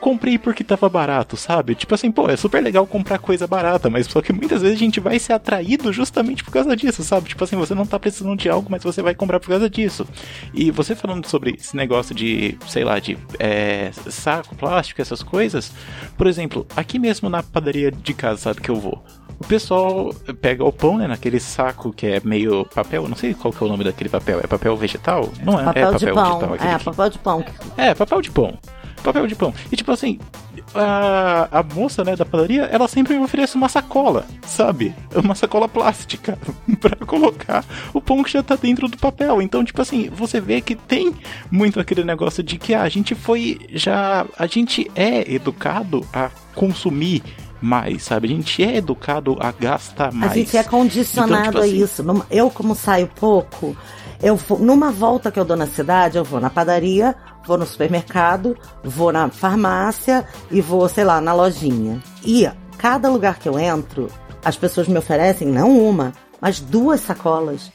comprei 0.00 0.38
porque 0.38 0.64
tava 0.64 0.88
barato, 0.88 1.36
sabe? 1.36 1.74
Tipo 1.74 1.94
assim, 1.94 2.10
pô, 2.10 2.28
é 2.28 2.36
super 2.36 2.62
legal 2.62 2.86
comprar 2.86 3.18
coisa 3.18 3.46
barata, 3.46 3.90
mas 3.90 4.06
só 4.06 4.20
que 4.20 4.32
muitas 4.32 4.62
vezes 4.62 4.76
a 4.76 4.80
gente 4.80 4.98
vai 4.98 5.18
ser 5.18 5.34
atraído 5.34 5.92
justamente 5.92 6.42
por 6.42 6.50
causa 6.50 6.74
disso, 6.74 7.04
sabe? 7.04 7.28
Tipo 7.28 7.44
assim, 7.44 7.56
você 7.56 7.74
não 7.74 7.86
tá 7.86 7.98
precisando 7.98 8.36
de 8.36 8.48
algo, 8.48 8.68
mas 8.70 8.82
você 8.82 9.02
vai 9.02 9.14
comprar 9.14 9.38
por 9.38 9.50
causa 9.50 9.68
disso. 9.68 10.06
E 10.54 10.70
você 10.70 10.96
falando 10.96 11.26
sobre 11.26 11.56
esse 11.60 11.76
negócio 11.76 12.14
de, 12.14 12.58
sei 12.66 12.82
lá, 12.82 12.98
de 12.98 13.18
é, 13.38 13.90
saco, 14.08 14.56
plástico, 14.56 15.02
essas 15.02 15.22
coisas, 15.22 15.72
por 16.16 16.26
exemplo, 16.26 16.66
aqui 16.74 16.98
mesmo 16.98 17.28
na 17.28 17.42
padaria 17.42 17.92
de 17.92 18.14
casa, 18.14 18.40
sabe 18.40 18.60
que 18.60 18.70
eu 18.70 18.76
vou. 18.76 19.04
O 19.38 19.46
pessoal 19.46 20.12
pega 20.40 20.62
o 20.62 20.72
pão, 20.72 20.98
né, 20.98 21.06
naquele 21.06 21.40
saco 21.40 21.92
que 21.92 22.06
é 22.06 22.20
meio 22.22 22.66
papel, 22.74 23.08
não 23.08 23.16
sei 23.16 23.32
qual 23.32 23.52
que 23.52 23.62
é 23.62 23.66
o 23.66 23.70
nome 23.70 23.84
daquele 23.84 24.10
papel, 24.10 24.38
é 24.42 24.46
papel 24.46 24.76
vegetal? 24.76 25.30
Não 25.42 25.58
é, 25.58 25.64
papel 25.64 25.88
é 25.88 25.92
papel 25.92 25.98
de 25.98 26.14
pão. 26.14 26.38
vegetal. 26.40 26.68
É, 26.68 26.78
que... 26.78 26.84
papel 26.84 27.10
de 27.10 27.18
pão. 27.18 27.44
É, 27.76 27.94
papel 27.94 28.22
de 28.22 28.30
pão 28.30 28.58
papel 29.00 29.26
de 29.26 29.34
pão. 29.34 29.52
E 29.70 29.76
tipo 29.76 29.90
assim, 29.92 30.18
a, 30.74 31.48
a 31.50 31.62
moça, 31.62 32.04
né, 32.04 32.16
da 32.16 32.24
padaria, 32.24 32.62
ela 32.64 32.86
sempre 32.88 33.16
me 33.16 33.24
oferece 33.24 33.56
uma 33.56 33.68
sacola, 33.68 34.26
sabe? 34.42 34.94
Uma 35.14 35.34
sacola 35.34 35.68
plástica 35.68 36.38
para 36.80 36.96
colocar 37.06 37.64
o 37.92 38.00
pão 38.00 38.22
que 38.22 38.30
já 38.30 38.42
tá 38.42 38.56
dentro 38.56 38.88
do 38.88 38.96
papel. 38.96 39.42
Então, 39.42 39.64
tipo 39.64 39.80
assim, 39.80 40.08
você 40.10 40.40
vê 40.40 40.60
que 40.60 40.74
tem 40.74 41.14
muito 41.50 41.80
aquele 41.80 42.04
negócio 42.04 42.42
de 42.42 42.58
que 42.58 42.74
ah, 42.74 42.82
a 42.82 42.88
gente 42.88 43.14
foi 43.14 43.58
já, 43.70 44.26
a 44.38 44.46
gente 44.46 44.90
é 44.94 45.32
educado 45.32 46.06
a 46.12 46.30
consumir 46.54 47.22
mais, 47.60 48.04
sabe? 48.04 48.26
A 48.26 48.30
gente 48.30 48.62
é 48.62 48.76
educado 48.76 49.36
a 49.38 49.52
gastar 49.52 50.12
mais. 50.12 50.32
A 50.32 50.34
gente 50.34 50.56
é 50.56 50.62
condicionado 50.62 51.32
então, 51.32 51.44
tipo 51.44 51.58
assim, 51.58 51.80
a 51.80 51.84
isso. 51.84 52.26
Eu, 52.30 52.50
como 52.50 52.74
saio 52.74 53.06
pouco, 53.06 53.76
eu 54.22 54.38
numa 54.58 54.90
volta 54.90 55.30
que 55.30 55.40
eu 55.40 55.44
dou 55.44 55.56
na 55.56 55.66
cidade, 55.66 56.18
eu 56.18 56.24
vou 56.24 56.40
na 56.40 56.50
padaria, 56.50 57.14
vou 57.46 57.56
no 57.56 57.66
supermercado, 57.66 58.56
vou 58.84 59.12
na 59.12 59.28
farmácia 59.30 60.26
e 60.50 60.60
vou, 60.60 60.88
sei 60.88 61.04
lá, 61.04 61.20
na 61.20 61.32
lojinha. 61.32 62.02
E 62.24 62.48
cada 62.76 63.08
lugar 63.08 63.38
que 63.38 63.48
eu 63.48 63.58
entro, 63.58 64.08
as 64.44 64.56
pessoas 64.56 64.88
me 64.88 64.98
oferecem 64.98 65.48
não 65.48 65.78
uma, 65.78 66.12
mas 66.40 66.60
duas 66.60 67.00
sacolas. 67.00 67.70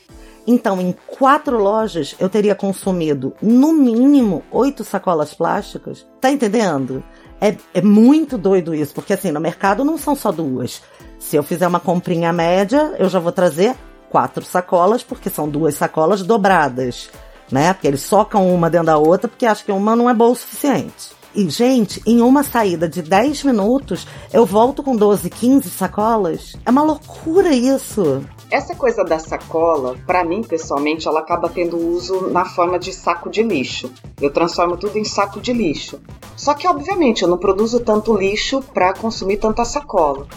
Então, 0.47 0.79
em 0.79 0.93
quatro 1.07 1.57
lojas, 1.57 2.15
eu 2.19 2.29
teria 2.29 2.53
consumido 2.53 3.33
no 3.41 3.73
mínimo 3.73 4.43
oito 4.51 4.83
sacolas 4.83 5.33
plásticas. 5.33 6.05
Tá 6.21 6.29
entendendo? 6.29 7.03
É, 7.41 7.55
é 7.73 7.81
muito 7.81 8.37
doido 8.37 8.73
isso, 8.73 8.93
porque 8.93 9.13
assim, 9.13 9.31
no 9.31 9.39
mercado 9.39 9.83
não 9.83 9.97
são 9.97 10.15
só 10.15 10.31
duas. 10.31 10.83
Se 11.17 11.35
eu 11.35 11.43
fizer 11.43 11.67
uma 11.67 11.79
comprinha 11.79 12.31
média, 12.31 12.95
eu 12.99 13.09
já 13.09 13.19
vou 13.19 13.31
trazer 13.31 13.75
quatro 14.09 14.43
sacolas, 14.45 15.03
porque 15.03 15.29
são 15.29 15.47
duas 15.49 15.75
sacolas 15.75 16.21
dobradas, 16.21 17.09
né? 17.51 17.73
Porque 17.73 17.87
eles 17.87 18.01
socam 18.01 18.53
uma 18.53 18.69
dentro 18.69 18.87
da 18.87 18.97
outra, 18.97 19.27
porque 19.27 19.45
acham 19.45 19.65
que 19.65 19.71
uma 19.71 19.95
não 19.95 20.09
é 20.09 20.13
boa 20.13 20.31
o 20.31 20.35
suficiente. 20.35 21.15
E, 21.35 21.49
gente, 21.49 22.01
em 22.05 22.21
uma 22.21 22.43
saída 22.43 22.87
de 22.87 23.01
10 23.01 23.43
minutos, 23.43 24.07
eu 24.31 24.45
volto 24.45 24.81
com 24.81 24.95
12, 24.95 25.29
15 25.29 25.69
sacolas. 25.69 26.55
É 26.65 26.71
uma 26.71 26.81
loucura 26.81 27.53
isso. 27.53 28.23
Essa 28.49 28.73
coisa 28.73 29.03
da 29.03 29.19
sacola, 29.19 29.97
para 30.07 30.23
mim 30.23 30.41
pessoalmente, 30.41 31.09
ela 31.09 31.19
acaba 31.19 31.49
tendo 31.49 31.77
uso 31.77 32.29
na 32.29 32.45
forma 32.45 32.79
de 32.79 32.93
saco 32.93 33.29
de 33.29 33.43
lixo. 33.43 33.91
Eu 34.21 34.31
transformo 34.31 34.77
tudo 34.77 34.97
em 34.97 35.03
saco 35.03 35.41
de 35.41 35.51
lixo. 35.51 35.99
Só 36.37 36.53
que, 36.53 36.67
obviamente, 36.69 37.23
eu 37.23 37.27
não 37.27 37.37
produzo 37.37 37.81
tanto 37.81 38.15
lixo 38.15 38.61
para 38.73 38.93
consumir 38.93 39.35
tanta 39.35 39.65
sacola. 39.65 40.27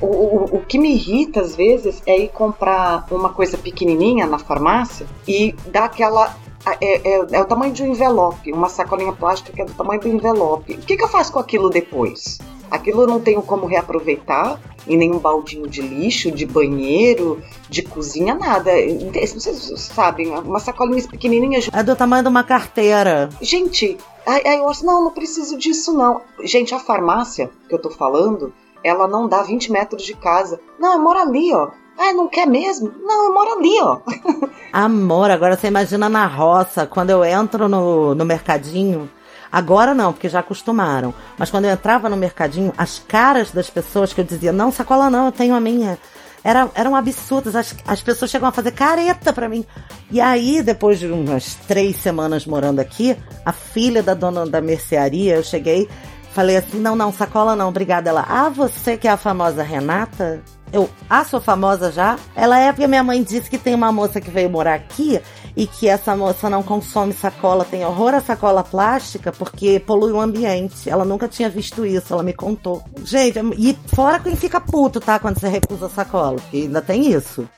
O, 0.00 0.06
o, 0.06 0.44
o, 0.56 0.64
que 0.64 0.78
me 0.78 0.94
irrita 0.94 1.40
às 1.40 1.56
vezes 1.56 2.02
é 2.06 2.16
ir 2.16 2.28
comprar 2.28 3.06
uma 3.10 3.30
coisa 3.30 3.58
pequenininha 3.58 4.26
na 4.26 4.38
farmácia 4.38 5.06
e 5.26 5.54
dar 5.72 5.84
aquela 5.84 6.36
é, 6.80 6.96
é, 7.08 7.26
é 7.32 7.40
o 7.40 7.44
tamanho 7.44 7.72
de 7.72 7.82
um 7.82 7.86
envelope, 7.86 8.52
uma 8.52 8.68
sacolinha 8.68 9.12
plástica 9.12 9.52
que 9.52 9.62
é 9.62 9.64
do 9.64 9.72
tamanho 9.72 10.00
do 10.00 10.08
envelope. 10.08 10.74
O 10.74 10.78
que, 10.78 10.96
que 10.96 11.02
eu 11.02 11.08
faço 11.08 11.32
com 11.32 11.38
aquilo 11.38 11.70
depois? 11.70 12.38
Aquilo 12.70 13.02
eu 13.02 13.06
não 13.06 13.20
tenho 13.20 13.40
como 13.40 13.66
reaproveitar 13.66 14.60
em 14.86 14.96
nenhum 14.96 15.18
baldinho 15.18 15.66
de 15.66 15.80
lixo, 15.80 16.30
de 16.30 16.44
banheiro, 16.44 17.42
de 17.68 17.82
cozinha, 17.82 18.34
nada. 18.34 18.70
Vocês 19.12 19.72
sabem, 19.76 20.28
uma 20.38 20.60
sacolinha 20.60 21.02
pequenininha. 21.08 21.60
É 21.72 21.82
do 21.82 21.96
tamanho 21.96 22.22
de 22.22 22.28
uma 22.28 22.44
carteira. 22.44 23.28
Gente, 23.40 23.96
aí, 24.26 24.42
aí 24.46 24.58
eu 24.58 24.68
acho, 24.68 24.84
não, 24.84 25.04
não 25.04 25.10
preciso 25.10 25.56
disso 25.56 25.92
não. 25.92 26.20
Gente, 26.42 26.74
a 26.74 26.78
farmácia 26.78 27.50
que 27.68 27.74
eu 27.74 27.78
tô 27.78 27.90
falando, 27.90 28.52
ela 28.82 29.06
não 29.08 29.28
dá 29.28 29.42
20 29.42 29.72
metros 29.72 30.02
de 30.02 30.14
casa. 30.14 30.60
Não, 30.78 30.94
eu 30.94 31.00
moro 31.00 31.18
ali, 31.18 31.52
ó. 31.52 31.70
Ah, 31.98 32.12
não 32.12 32.28
quer 32.28 32.46
mesmo? 32.46 32.92
Não, 33.02 33.26
eu 33.26 33.34
moro 33.34 33.58
ali, 33.58 33.80
ó. 33.82 33.98
Amor, 34.72 35.30
agora 35.30 35.56
você 35.56 35.66
imagina 35.66 36.08
na 36.08 36.26
roça, 36.26 36.86
quando 36.86 37.10
eu 37.10 37.24
entro 37.24 37.68
no, 37.68 38.14
no 38.14 38.24
mercadinho. 38.24 39.10
Agora 39.50 39.94
não, 39.94 40.12
porque 40.12 40.28
já 40.28 40.40
acostumaram. 40.40 41.12
Mas 41.36 41.50
quando 41.50 41.64
eu 41.64 41.72
entrava 41.72 42.08
no 42.08 42.16
mercadinho, 42.16 42.72
as 42.76 42.98
caras 42.98 43.50
das 43.50 43.68
pessoas 43.68 44.12
que 44.12 44.20
eu 44.20 44.24
dizia, 44.24 44.52
não, 44.52 44.70
sacola 44.70 45.10
não, 45.10 45.26
eu 45.26 45.32
tenho 45.32 45.54
a 45.54 45.60
minha. 45.60 45.98
Era, 46.44 46.70
eram 46.74 46.94
absurdas. 46.94 47.56
As, 47.56 47.74
as 47.86 48.02
pessoas 48.02 48.30
chegam 48.30 48.48
a 48.48 48.52
fazer 48.52 48.72
careta 48.72 49.32
para 49.32 49.48
mim. 49.48 49.64
E 50.10 50.20
aí, 50.20 50.62
depois 50.62 50.98
de 50.98 51.06
umas 51.06 51.54
três 51.66 51.96
semanas 51.96 52.46
morando 52.46 52.78
aqui, 52.78 53.16
a 53.44 53.52
filha 53.52 54.02
da 54.02 54.14
dona 54.14 54.46
da 54.46 54.60
mercearia, 54.60 55.36
eu 55.36 55.42
cheguei, 55.42 55.88
falei 56.32 56.56
assim: 56.56 56.78
não, 56.78 56.96
não, 56.96 57.12
sacola 57.12 57.56
não, 57.56 57.68
obrigada. 57.68 58.10
Ela, 58.10 58.24
ah, 58.28 58.48
você 58.48 58.96
que 58.96 59.08
é 59.08 59.10
a 59.10 59.16
famosa 59.16 59.62
Renata? 59.62 60.42
Eu, 60.72 60.88
ah, 61.08 61.24
sou 61.24 61.40
famosa 61.40 61.90
já? 61.90 62.18
Ela 62.36 62.58
é 62.58 62.72
porque 62.72 62.86
minha 62.86 63.02
mãe 63.02 63.22
disse 63.22 63.48
que 63.48 63.56
tem 63.56 63.74
uma 63.74 63.90
moça 63.90 64.20
que 64.20 64.30
veio 64.30 64.50
morar 64.50 64.74
aqui 64.74 65.18
e 65.56 65.66
que 65.66 65.88
essa 65.88 66.14
moça 66.14 66.50
não 66.50 66.62
consome 66.62 67.12
sacola, 67.14 67.64
tem 67.64 67.84
horror 67.84 68.14
a 68.14 68.20
sacola 68.20 68.62
plástica 68.62 69.32
porque 69.32 69.80
polui 69.80 70.12
o 70.12 70.20
ambiente. 70.20 70.90
Ela 70.90 71.04
nunca 71.04 71.26
tinha 71.26 71.48
visto 71.48 71.86
isso, 71.86 72.12
ela 72.12 72.22
me 72.22 72.34
contou. 72.34 72.82
Gente, 73.02 73.38
e 73.56 73.76
fora 73.94 74.20
quem 74.20 74.36
fica 74.36 74.60
puto, 74.60 75.00
tá? 75.00 75.18
Quando 75.18 75.40
você 75.40 75.48
recusa 75.48 75.88
sacola, 75.88 76.36
porque 76.36 76.58
ainda 76.58 76.82
tem 76.82 77.12
isso. 77.12 77.48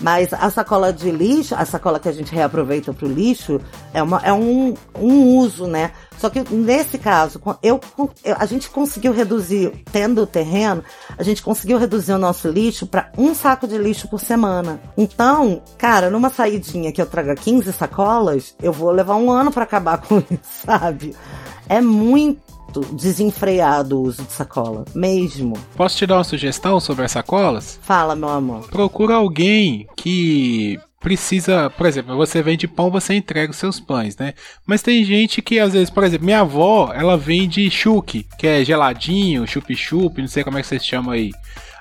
Mas 0.00 0.32
a 0.32 0.48
sacola 0.50 0.92
de 0.92 1.10
lixo, 1.10 1.54
a 1.56 1.64
sacola 1.64 1.98
que 1.98 2.08
a 2.08 2.12
gente 2.12 2.32
reaproveita 2.32 2.92
para 2.92 3.06
o 3.06 3.12
lixo, 3.12 3.60
é, 3.92 4.02
uma, 4.02 4.20
é 4.24 4.32
um, 4.32 4.74
um 4.94 5.36
uso, 5.38 5.66
né? 5.66 5.90
Só 6.18 6.28
que 6.28 6.42
nesse 6.50 6.98
caso, 6.98 7.40
eu, 7.62 7.80
a 8.36 8.46
gente 8.46 8.68
conseguiu 8.68 9.12
reduzir, 9.12 9.72
tendo 9.90 10.22
o 10.22 10.26
terreno, 10.26 10.82
a 11.16 11.22
gente 11.22 11.42
conseguiu 11.42 11.78
reduzir 11.78 12.12
o 12.12 12.18
nosso 12.18 12.48
lixo 12.48 12.86
para 12.86 13.10
um 13.16 13.34
saco 13.34 13.66
de 13.66 13.78
lixo 13.78 14.08
por 14.08 14.20
semana. 14.20 14.80
Então, 14.96 15.62
cara, 15.76 16.10
numa 16.10 16.28
saidinha 16.28 16.92
que 16.92 17.00
eu 17.00 17.06
traga 17.06 17.34
15 17.34 17.72
sacolas, 17.72 18.54
eu 18.60 18.72
vou 18.72 18.90
levar 18.90 19.16
um 19.16 19.30
ano 19.30 19.50
para 19.52 19.64
acabar 19.64 19.98
com 20.02 20.18
isso, 20.18 20.66
sabe? 20.66 21.14
É 21.68 21.80
muito 21.80 22.48
desenfreado 22.92 23.98
o 23.98 24.02
uso 24.02 24.22
de 24.22 24.32
sacola, 24.32 24.84
mesmo. 24.94 25.56
Posso 25.76 25.96
te 25.96 26.06
dar 26.06 26.16
uma 26.16 26.24
sugestão 26.24 26.80
sobre 26.80 27.04
as 27.04 27.12
sacolas? 27.12 27.78
Fala, 27.82 28.14
meu 28.14 28.28
amor. 28.28 28.68
Procura 28.68 29.14
alguém 29.14 29.86
que 29.96 30.78
precisa, 31.00 31.70
por 31.70 31.86
exemplo, 31.86 32.16
você 32.16 32.42
vende 32.42 32.66
pão, 32.66 32.90
você 32.90 33.14
entrega 33.14 33.50
os 33.50 33.56
seus 33.56 33.78
pães, 33.78 34.16
né? 34.16 34.34
Mas 34.66 34.82
tem 34.82 35.04
gente 35.04 35.40
que 35.40 35.58
às 35.58 35.72
vezes, 35.72 35.90
por 35.90 36.04
exemplo, 36.04 36.24
minha 36.24 36.40
avó, 36.40 36.92
ela 36.94 37.16
vende 37.16 37.70
chuque, 37.70 38.26
que 38.38 38.46
é 38.46 38.64
geladinho, 38.64 39.46
chup-chup, 39.46 40.20
não 40.20 40.28
sei 40.28 40.42
como 40.42 40.58
é 40.58 40.60
que 40.60 40.66
vocês 40.66 40.84
chamam 40.84 41.12
aí. 41.12 41.30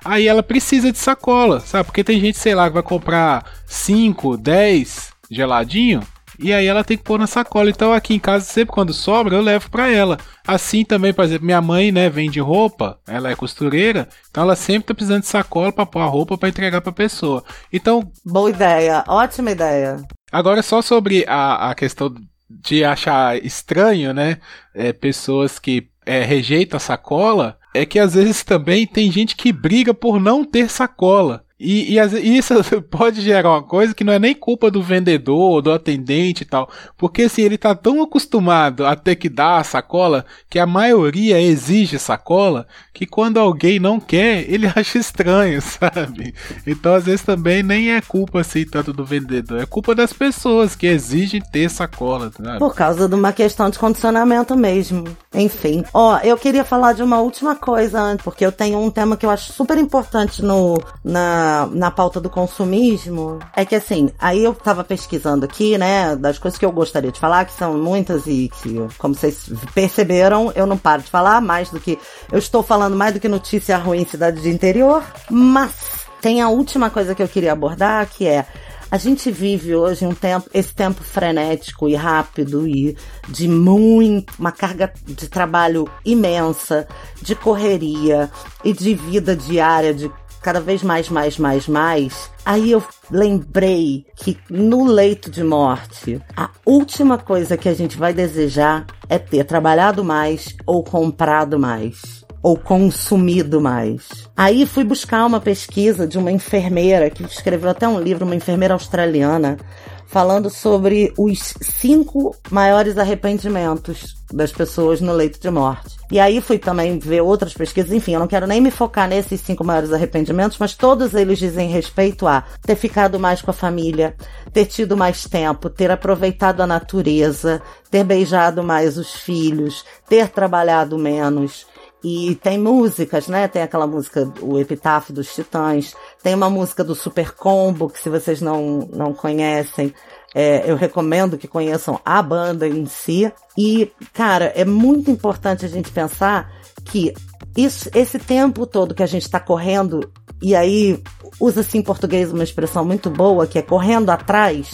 Aí 0.05 0.27
ela 0.27 0.43
precisa 0.43 0.91
de 0.91 0.97
sacola, 0.97 1.59
sabe? 1.59 1.85
Porque 1.85 2.03
tem 2.03 2.19
gente, 2.19 2.37
sei 2.37 2.55
lá, 2.55 2.67
que 2.67 2.73
vai 2.73 2.83
comprar 2.83 3.45
5, 3.65 4.37
10 4.37 5.11
geladinho 5.29 6.01
e 6.39 6.53
aí 6.53 6.65
ela 6.65 6.83
tem 6.83 6.97
que 6.97 7.03
pôr 7.03 7.19
na 7.19 7.27
sacola. 7.27 7.69
Então 7.69 7.93
aqui 7.93 8.13
em 8.13 8.19
casa, 8.19 8.45
sempre 8.45 8.73
quando 8.73 8.93
sobra, 8.93 9.35
eu 9.35 9.41
levo 9.41 9.69
para 9.69 9.89
ela. 9.89 10.17
Assim 10.45 10.85
também, 10.85 11.13
por 11.13 11.25
exemplo, 11.25 11.45
minha 11.45 11.61
mãe, 11.61 11.91
né, 11.91 12.09
vende 12.09 12.39
roupa, 12.39 12.99
ela 13.07 13.29
é 13.29 13.35
costureira, 13.35 14.07
então 14.29 14.43
ela 14.43 14.55
sempre 14.55 14.87
tá 14.87 14.93
precisando 14.93 15.21
de 15.21 15.27
sacola 15.27 15.71
para 15.71 15.85
pôr 15.85 15.99
a 15.99 16.05
roupa 16.05 16.37
para 16.37 16.49
entregar 16.49 16.81
para 16.81 16.91
pessoa. 16.91 17.43
Então, 17.71 18.11
boa 18.25 18.49
ideia, 18.49 19.03
ótima 19.07 19.51
ideia. 19.51 20.01
Agora 20.31 20.61
só 20.61 20.81
sobre 20.81 21.25
a, 21.27 21.71
a 21.71 21.75
questão 21.75 22.13
de 22.49 22.83
achar 22.83 23.37
estranho, 23.43 24.13
né, 24.13 24.37
é, 24.73 24.93
pessoas 24.93 25.59
que 25.59 25.89
é, 26.05 26.23
rejeitam 26.23 26.77
a 26.77 26.79
sacola, 26.79 27.57
é 27.73 27.85
que 27.85 27.99
às 27.99 28.13
vezes 28.13 28.43
também 28.43 28.87
tem 28.87 29.11
gente 29.11 29.35
que 29.35 29.51
briga 29.51 29.93
por 29.93 30.19
não 30.19 30.43
ter 30.43 30.69
sacola. 30.69 31.43
E, 31.59 31.95
e, 31.95 31.99
e, 31.99 32.37
isso 32.37 32.53
pode 32.89 33.21
gerar 33.21 33.49
uma 33.49 33.63
coisa 33.63 33.93
que 33.93 34.03
não 34.03 34.13
é 34.13 34.19
nem 34.19 34.35
culpa 34.35 34.69
do 34.69 34.81
vendedor, 34.81 35.61
do 35.61 35.71
atendente 35.71 36.43
e 36.43 36.45
tal. 36.45 36.69
Porque 36.95 37.23
assim, 37.23 37.41
ele 37.41 37.57
tá 37.57 37.73
tão 37.73 38.01
acostumado 38.01 38.85
a 38.85 38.95
ter 38.95 39.15
que 39.15 39.27
dar 39.27 39.57
a 39.57 39.63
sacola, 39.63 40.25
que 40.49 40.59
a 40.59 40.67
maioria 40.67 41.41
exige 41.41 41.97
sacola, 41.97 42.67
que 42.93 43.05
quando 43.07 43.39
alguém 43.39 43.79
não 43.79 43.99
quer, 43.99 44.49
ele 44.49 44.67
acha 44.75 44.99
estranho, 44.99 45.59
sabe? 45.61 46.33
Então 46.65 46.93
às 46.93 47.05
vezes 47.05 47.23
também 47.23 47.63
nem 47.63 47.91
é 47.91 48.01
culpa 48.01 48.41
assim 48.41 48.63
tanto 48.65 48.93
do 48.93 49.03
vendedor, 49.03 49.61
é 49.61 49.65
culpa 49.65 49.95
das 49.95 50.13
pessoas 50.13 50.75
que 50.75 50.85
exigem 50.85 51.41
ter 51.41 51.69
sacola, 51.69 52.31
sabe? 52.31 52.59
Por 52.59 52.75
causa 52.75 53.09
de 53.09 53.15
uma 53.15 53.33
questão 53.33 53.69
de 53.69 53.79
condicionamento 53.79 54.55
mesmo. 54.55 55.05
Enfim. 55.33 55.83
Ó, 55.93 56.19
eu 56.19 56.37
queria 56.37 56.63
falar 56.63 56.93
de 56.93 57.01
uma 57.01 57.19
última 57.19 57.55
coisa, 57.55 58.17
porque 58.23 58.45
eu 58.45 58.51
tenho 58.51 58.79
um 58.79 58.91
tema 58.91 59.17
que 59.17 59.25
eu 59.25 59.29
acho 59.29 59.51
super 59.53 59.77
importante 59.77 60.43
no, 60.43 60.81
na 61.03 61.46
na, 61.71 61.91
pauta 61.91 62.19
do 62.19 62.29
consumismo 62.29 63.39
é 63.55 63.65
que 63.65 63.75
assim, 63.75 64.09
aí 64.19 64.43
eu 64.43 64.53
tava 64.53 64.83
pesquisando 64.83 65.45
aqui, 65.45 65.77
né, 65.77 66.15
das 66.15 66.37
coisas 66.37 66.57
que 66.57 66.65
eu 66.65 66.71
gostaria 66.71 67.11
de 67.11 67.19
falar, 67.19 67.45
que 67.45 67.53
são 67.53 67.77
muitas 67.77 68.25
e 68.27 68.49
que, 68.61 68.75
como 68.97 69.15
vocês 69.15 69.49
perceberam, 69.73 70.51
eu 70.55 70.65
não 70.65 70.77
paro 70.77 71.01
de 71.01 71.09
falar 71.09 71.41
mais 71.41 71.69
do 71.69 71.79
que. 71.79 71.97
Eu 72.31 72.39
estou 72.39 72.63
falando 72.63 72.95
mais 72.95 73.13
do 73.13 73.19
que 73.19 73.27
notícia 73.27 73.77
ruim 73.77 74.01
em 74.01 74.05
cidade 74.05 74.41
de 74.41 74.49
interior, 74.49 75.03
mas 75.29 76.05
tem 76.21 76.41
a 76.41 76.49
última 76.49 76.89
coisa 76.89 77.13
que 77.13 77.23
eu 77.23 77.27
queria 77.27 77.53
abordar, 77.53 78.07
que 78.09 78.27
é 78.27 78.45
a 78.89 78.97
gente 78.97 79.29
vive 79.29 79.75
hoje 79.75 80.05
um 80.05 80.13
tempo, 80.13 80.49
esse 80.53 80.73
tempo 80.73 81.03
frenético 81.03 81.89
e 81.89 81.95
rápido 81.95 82.65
e 82.65 82.95
de 83.27 83.47
muito, 83.47 84.33
uma 84.39 84.51
carga 84.51 84.93
de 85.05 85.27
trabalho 85.27 85.89
imensa, 86.05 86.87
de 87.21 87.35
correria 87.35 88.31
e 88.63 88.71
de 88.71 88.95
vida 88.95 89.35
diária, 89.35 89.93
de 89.93 90.09
cada 90.41 90.59
vez 90.59 90.83
mais, 90.83 91.09
mais, 91.09 91.37
mais, 91.37 91.67
mais. 91.67 92.29
Aí 92.45 92.71
eu 92.71 92.83
lembrei 93.09 94.05
que 94.15 94.37
no 94.49 94.85
leito 94.85 95.29
de 95.29 95.43
morte, 95.43 96.21
a 96.35 96.49
última 96.65 97.17
coisa 97.17 97.57
que 97.57 97.69
a 97.69 97.73
gente 97.73 97.97
vai 97.97 98.13
desejar 98.13 98.85
é 99.09 99.17
ter 99.17 99.43
trabalhado 99.43 100.03
mais 100.03 100.55
ou 100.65 100.83
comprado 100.83 101.59
mais 101.59 102.25
ou 102.41 102.55
consumido 102.55 103.59
mais. 103.59 104.07
Aí 104.35 104.65
fui 104.65 104.83
buscar 104.83 105.25
uma 105.25 105.39
pesquisa 105.39 106.07
de 106.07 106.17
uma 106.17 106.31
enfermeira 106.31 107.09
que 107.09 107.23
escreveu 107.23 107.69
até 107.69 107.87
um 107.87 107.99
livro, 107.99 108.25
uma 108.25 108.35
enfermeira 108.35 108.73
australiana, 108.73 109.57
falando 110.05 110.49
sobre 110.49 111.13
os 111.17 111.53
cinco 111.61 112.35
maiores 112.49 112.97
arrependimentos 112.97 114.16
das 114.31 114.51
pessoas 114.51 115.01
no 115.01 115.13
leito 115.13 115.39
de 115.39 115.49
morte. 115.49 115.95
E 116.11 116.19
aí 116.19 116.41
fui 116.41 116.57
também 116.57 116.99
ver 116.99 117.21
outras 117.21 117.53
pesquisas, 117.53 117.91
enfim, 117.91 118.13
eu 118.13 118.19
não 118.19 118.27
quero 118.27 118.47
nem 118.47 118.61
me 118.61 118.71
focar 118.71 119.07
nesses 119.07 119.41
cinco 119.41 119.63
maiores 119.63 119.91
arrependimentos, 119.91 120.57
mas 120.57 120.73
todos 120.73 121.13
eles 121.13 121.39
dizem 121.39 121.69
respeito 121.69 122.27
a 122.27 122.43
ter 122.61 122.75
ficado 122.75 123.19
mais 123.19 123.41
com 123.41 123.51
a 123.51 123.53
família, 123.53 124.15
ter 124.53 124.65
tido 124.65 124.95
mais 124.95 125.23
tempo, 125.25 125.69
ter 125.69 125.91
aproveitado 125.91 126.61
a 126.61 126.67
natureza, 126.67 127.61
ter 127.89 128.03
beijado 128.03 128.63
mais 128.63 128.97
os 128.97 129.13
filhos, 129.13 129.85
ter 130.07 130.29
trabalhado 130.29 130.97
menos. 130.97 131.65
E 132.03 132.35
tem 132.35 132.59
músicas, 132.59 133.27
né? 133.27 133.47
Tem 133.47 133.61
aquela 133.61 133.87
música, 133.87 134.31
o 134.39 134.59
Epitáfio 134.59 135.13
dos 135.13 135.33
Titãs. 135.33 135.95
Tem 136.21 136.35
uma 136.35 136.49
música 136.49 136.83
do 136.83 136.93
Super 136.93 137.33
Combo, 137.33 137.89
que 137.89 137.99
se 137.99 138.07
vocês 138.07 138.39
não, 138.39 138.87
não 138.93 139.13
conhecem, 139.13 139.93
é, 140.39 140.63
eu 140.67 140.75
recomendo 140.75 141.35
que 141.35 141.47
conheçam 141.47 141.99
a 142.05 142.21
banda 142.21 142.67
em 142.67 142.85
si. 142.85 143.33
E, 143.57 143.91
cara, 144.13 144.53
é 144.55 144.63
muito 144.63 145.09
importante 145.09 145.65
a 145.65 145.67
gente 145.67 145.89
pensar 145.89 146.51
que 146.85 147.11
isso, 147.55 147.89
esse 147.95 148.19
tempo 148.19 148.67
todo 148.67 148.93
que 148.93 149.01
a 149.01 149.07
gente 149.07 149.23
está 149.23 149.39
correndo, 149.39 150.11
e 150.39 150.55
aí 150.55 151.01
usa-se 151.39 151.75
em 151.75 151.81
português 151.81 152.31
uma 152.31 152.43
expressão 152.43 152.85
muito 152.85 153.09
boa, 153.09 153.47
que 153.47 153.57
é 153.57 153.63
correndo 153.63 154.11
atrás. 154.11 154.69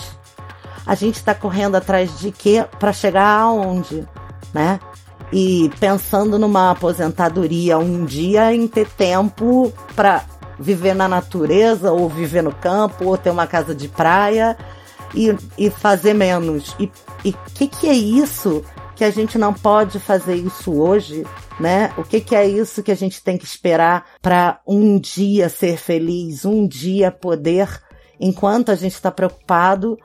A 0.86 0.96
gente 0.96 1.16
está 1.16 1.34
correndo 1.34 1.76
atrás 1.76 2.20
de 2.20 2.30
quê? 2.30 2.66
Para 2.78 2.92
chegar 2.92 3.40
aonde, 3.40 4.06
né? 4.54 4.82
e 5.32 5.72
pensando 5.80 6.38
numa 6.38 6.72
aposentadoria 6.72 7.78
um 7.78 8.04
dia 8.04 8.54
em 8.54 8.68
ter 8.68 8.88
tempo 8.88 9.74
para 9.96 10.26
viver 10.60 10.94
na 10.94 11.08
natureza 11.08 11.92
ou 11.92 12.08
viver 12.10 12.44
no 12.44 12.54
campo 12.54 13.06
ou 13.06 13.18
ter 13.18 13.32
uma 13.32 13.48
casa 13.48 13.74
de 13.74 13.88
praia 13.88 14.56
e, 15.14 15.36
e 15.58 15.70
fazer 15.70 16.14
menos. 16.14 16.76
E 16.80 16.86
o 17.30 17.52
que, 17.54 17.68
que 17.68 17.88
é 17.88 17.94
isso 17.94 18.64
que 18.96 19.04
a 19.04 19.10
gente 19.10 19.38
não 19.38 19.54
pode 19.54 20.00
fazer 20.00 20.36
isso 20.36 20.72
hoje, 20.72 21.26
né? 21.60 21.92
O 21.98 22.04
que, 22.04 22.22
que 22.22 22.36
é 22.36 22.48
isso 22.48 22.84
que 22.84 22.92
a 22.92 22.96
gente 22.96 23.24
tem 23.24 23.38
que 23.38 23.46
esperar 23.46 24.06
para 24.22 24.60
um 24.68 25.00
dia 25.00 25.50
ser 25.50 25.78
feliz, 25.78 26.46
um 26.46 26.68
dia 26.68 27.12
poder, 27.12 27.68
enquanto 28.20 28.72
a 28.72 28.76
gente 28.76 28.94
está 28.94 29.12
preocupado 29.12 29.98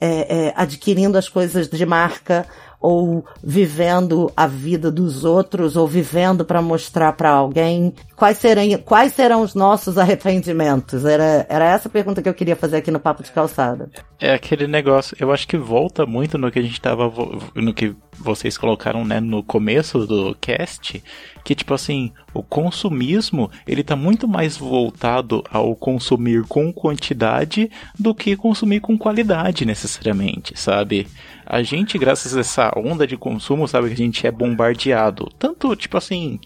é, 0.00 0.46
é, 0.46 0.52
adquirindo 0.56 1.18
as 1.18 1.28
coisas 1.28 1.68
de 1.68 1.84
marca, 1.84 2.46
ou 2.80 3.24
vivendo 3.42 4.30
a 4.36 4.46
vida 4.46 4.90
dos 4.90 5.24
outros, 5.24 5.76
ou 5.76 5.86
vivendo 5.86 6.44
para 6.44 6.62
mostrar 6.62 7.12
para 7.12 7.30
alguém? 7.30 7.92
Quais 8.14 8.38
serão, 8.38 8.64
quais 8.84 9.12
serão 9.12 9.42
os 9.42 9.54
nossos 9.54 9.98
arrependimentos? 9.98 11.04
Era, 11.04 11.46
era 11.48 11.64
essa 11.64 11.88
pergunta 11.88 12.22
que 12.22 12.28
eu 12.28 12.34
queria 12.34 12.56
fazer 12.56 12.76
aqui 12.76 12.90
no 12.90 13.00
Papo 13.00 13.22
de 13.22 13.32
Calçada. 13.32 13.90
É 14.20 14.32
aquele 14.32 14.66
negócio, 14.66 15.16
eu 15.20 15.32
acho 15.32 15.46
que 15.46 15.56
volta 15.56 16.06
muito 16.06 16.38
no 16.38 16.50
que 16.50 16.58
a 16.58 16.62
gente 16.62 16.80
tava. 16.80 17.12
no 17.54 17.74
que 17.74 17.94
vocês 18.18 18.58
colocaram, 18.58 19.04
né, 19.04 19.20
no 19.20 19.42
começo 19.42 20.04
do 20.06 20.36
cast, 20.40 21.02
que 21.44 21.54
tipo 21.54 21.72
assim, 21.72 22.12
o 22.34 22.42
consumismo, 22.42 23.50
ele 23.66 23.84
tá 23.84 23.94
muito 23.94 24.26
mais 24.26 24.56
voltado 24.56 25.44
ao 25.50 25.74
consumir 25.76 26.42
com 26.48 26.72
quantidade 26.72 27.70
do 27.98 28.14
que 28.14 28.36
consumir 28.36 28.80
com 28.80 28.98
qualidade 28.98 29.64
necessariamente, 29.64 30.58
sabe? 30.58 31.06
A 31.50 31.62
gente, 31.62 31.96
graças 31.96 32.36
a 32.36 32.40
essa 32.40 32.70
onda 32.76 33.06
de 33.06 33.16
consumo, 33.16 33.66
sabe 33.66 33.88
que 33.88 33.94
a 33.94 33.96
gente 33.96 34.26
é 34.26 34.30
bombardeado, 34.30 35.30
tanto 35.38 35.74
tipo 35.74 35.96
assim, 35.96 36.38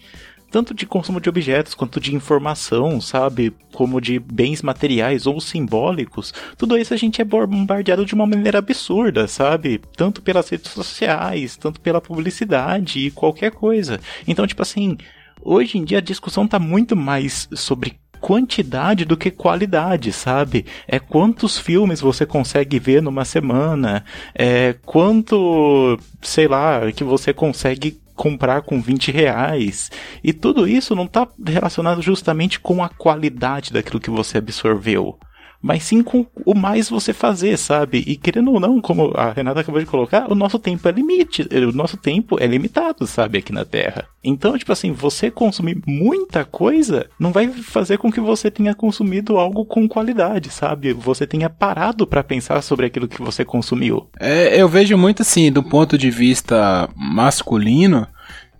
tanto 0.49 0.73
de 0.73 0.85
consumo 0.85 1.19
de 1.19 1.27
objetos 1.27 1.73
quanto 1.73 1.99
de 1.99 2.15
informação, 2.15 3.01
sabe? 3.01 3.53
Como 3.73 3.99
de 3.99 4.17
bens 4.17 4.61
materiais 4.61 5.27
ou 5.27 5.41
simbólicos. 5.41 6.33
Tudo 6.57 6.77
isso 6.77 6.93
a 6.93 6.97
gente 6.97 7.21
é 7.21 7.25
bombardeado 7.25 8.05
de 8.05 8.13
uma 8.13 8.25
maneira 8.25 8.59
absurda, 8.59 9.27
sabe? 9.27 9.81
Tanto 9.97 10.21
pelas 10.21 10.47
redes 10.47 10.71
sociais, 10.71 11.57
tanto 11.57 11.81
pela 11.81 11.99
publicidade 11.99 12.99
e 12.99 13.11
qualquer 13.11 13.51
coisa. 13.51 13.99
Então, 14.25 14.47
tipo 14.47 14.61
assim, 14.61 14.97
hoje 15.41 15.77
em 15.77 15.83
dia 15.83 15.97
a 15.97 16.01
discussão 16.01 16.47
tá 16.47 16.59
muito 16.59 16.95
mais 16.95 17.49
sobre 17.53 17.97
quantidade 18.23 19.03
do 19.03 19.17
que 19.17 19.29
qualidade, 19.29 20.13
sabe? 20.13 20.65
É 20.87 20.97
quantos 20.97 21.57
filmes 21.57 21.99
você 21.99 22.25
consegue 22.25 22.79
ver 22.79 23.01
numa 23.01 23.25
semana, 23.25 24.05
é 24.33 24.77
quanto, 24.85 25.99
sei 26.21 26.47
lá, 26.47 26.89
que 26.93 27.03
você 27.03 27.33
consegue 27.33 27.99
comprar 28.15 28.61
com 28.61 28.81
20 28.81 29.11
reais. 29.11 29.91
E 30.23 30.31
tudo 30.31 30.65
isso 30.65 30.95
não 30.95 31.03
está 31.03 31.27
relacionado 31.45 32.01
justamente 32.01 32.61
com 32.61 32.81
a 32.81 32.87
qualidade 32.87 33.73
daquilo 33.73 33.99
que 33.99 34.09
você 34.09 34.37
absorveu. 34.37 35.19
Mas 35.63 35.83
sim 35.83 36.03
com 36.03 36.25
o 36.45 36.53
mais 36.53 36.89
você 36.89 37.13
fazer, 37.13 37.57
sabe? 37.57 38.03
E 38.05 38.17
querendo 38.17 38.51
ou 38.51 38.59
não, 38.59 38.81
como 38.81 39.13
a 39.15 39.31
Renata 39.31 39.61
acabou 39.61 39.79
de 39.79 39.87
colocar, 39.87 40.29
o 40.29 40.35
nosso 40.35 40.59
tempo 40.59 40.87
é 40.89 40.91
limite, 40.91 41.47
o 41.49 41.71
nosso 41.71 41.95
tempo 41.95 42.37
é 42.37 42.45
limitado, 42.45 43.07
sabe, 43.07 43.37
aqui 43.37 43.53
na 43.53 43.63
Terra. 43.63 44.05
Então, 44.21 44.57
tipo 44.57 44.73
assim, 44.73 44.91
você 44.91 45.31
consumir 45.31 45.81
muita 45.87 46.43
coisa 46.43 47.07
não 47.17 47.31
vai 47.31 47.47
fazer 47.47 47.97
com 47.97 48.11
que 48.11 48.19
você 48.19 48.51
tenha 48.51 48.75
consumido 48.75 49.37
algo 49.37 49.65
com 49.65 49.87
qualidade, 49.87 50.49
sabe? 50.49 50.91
Você 50.91 51.25
tenha 51.25 51.49
parado 51.49 52.05
para 52.05 52.23
pensar 52.23 52.61
sobre 52.61 52.85
aquilo 52.85 53.07
que 53.07 53.21
você 53.21 53.45
consumiu. 53.45 54.09
É, 54.19 54.61
eu 54.61 54.67
vejo 54.67 54.97
muito 54.97 55.21
assim, 55.21 55.49
do 55.49 55.63
ponto 55.63 55.97
de 55.97 56.11
vista 56.11 56.89
masculino, 56.95 58.05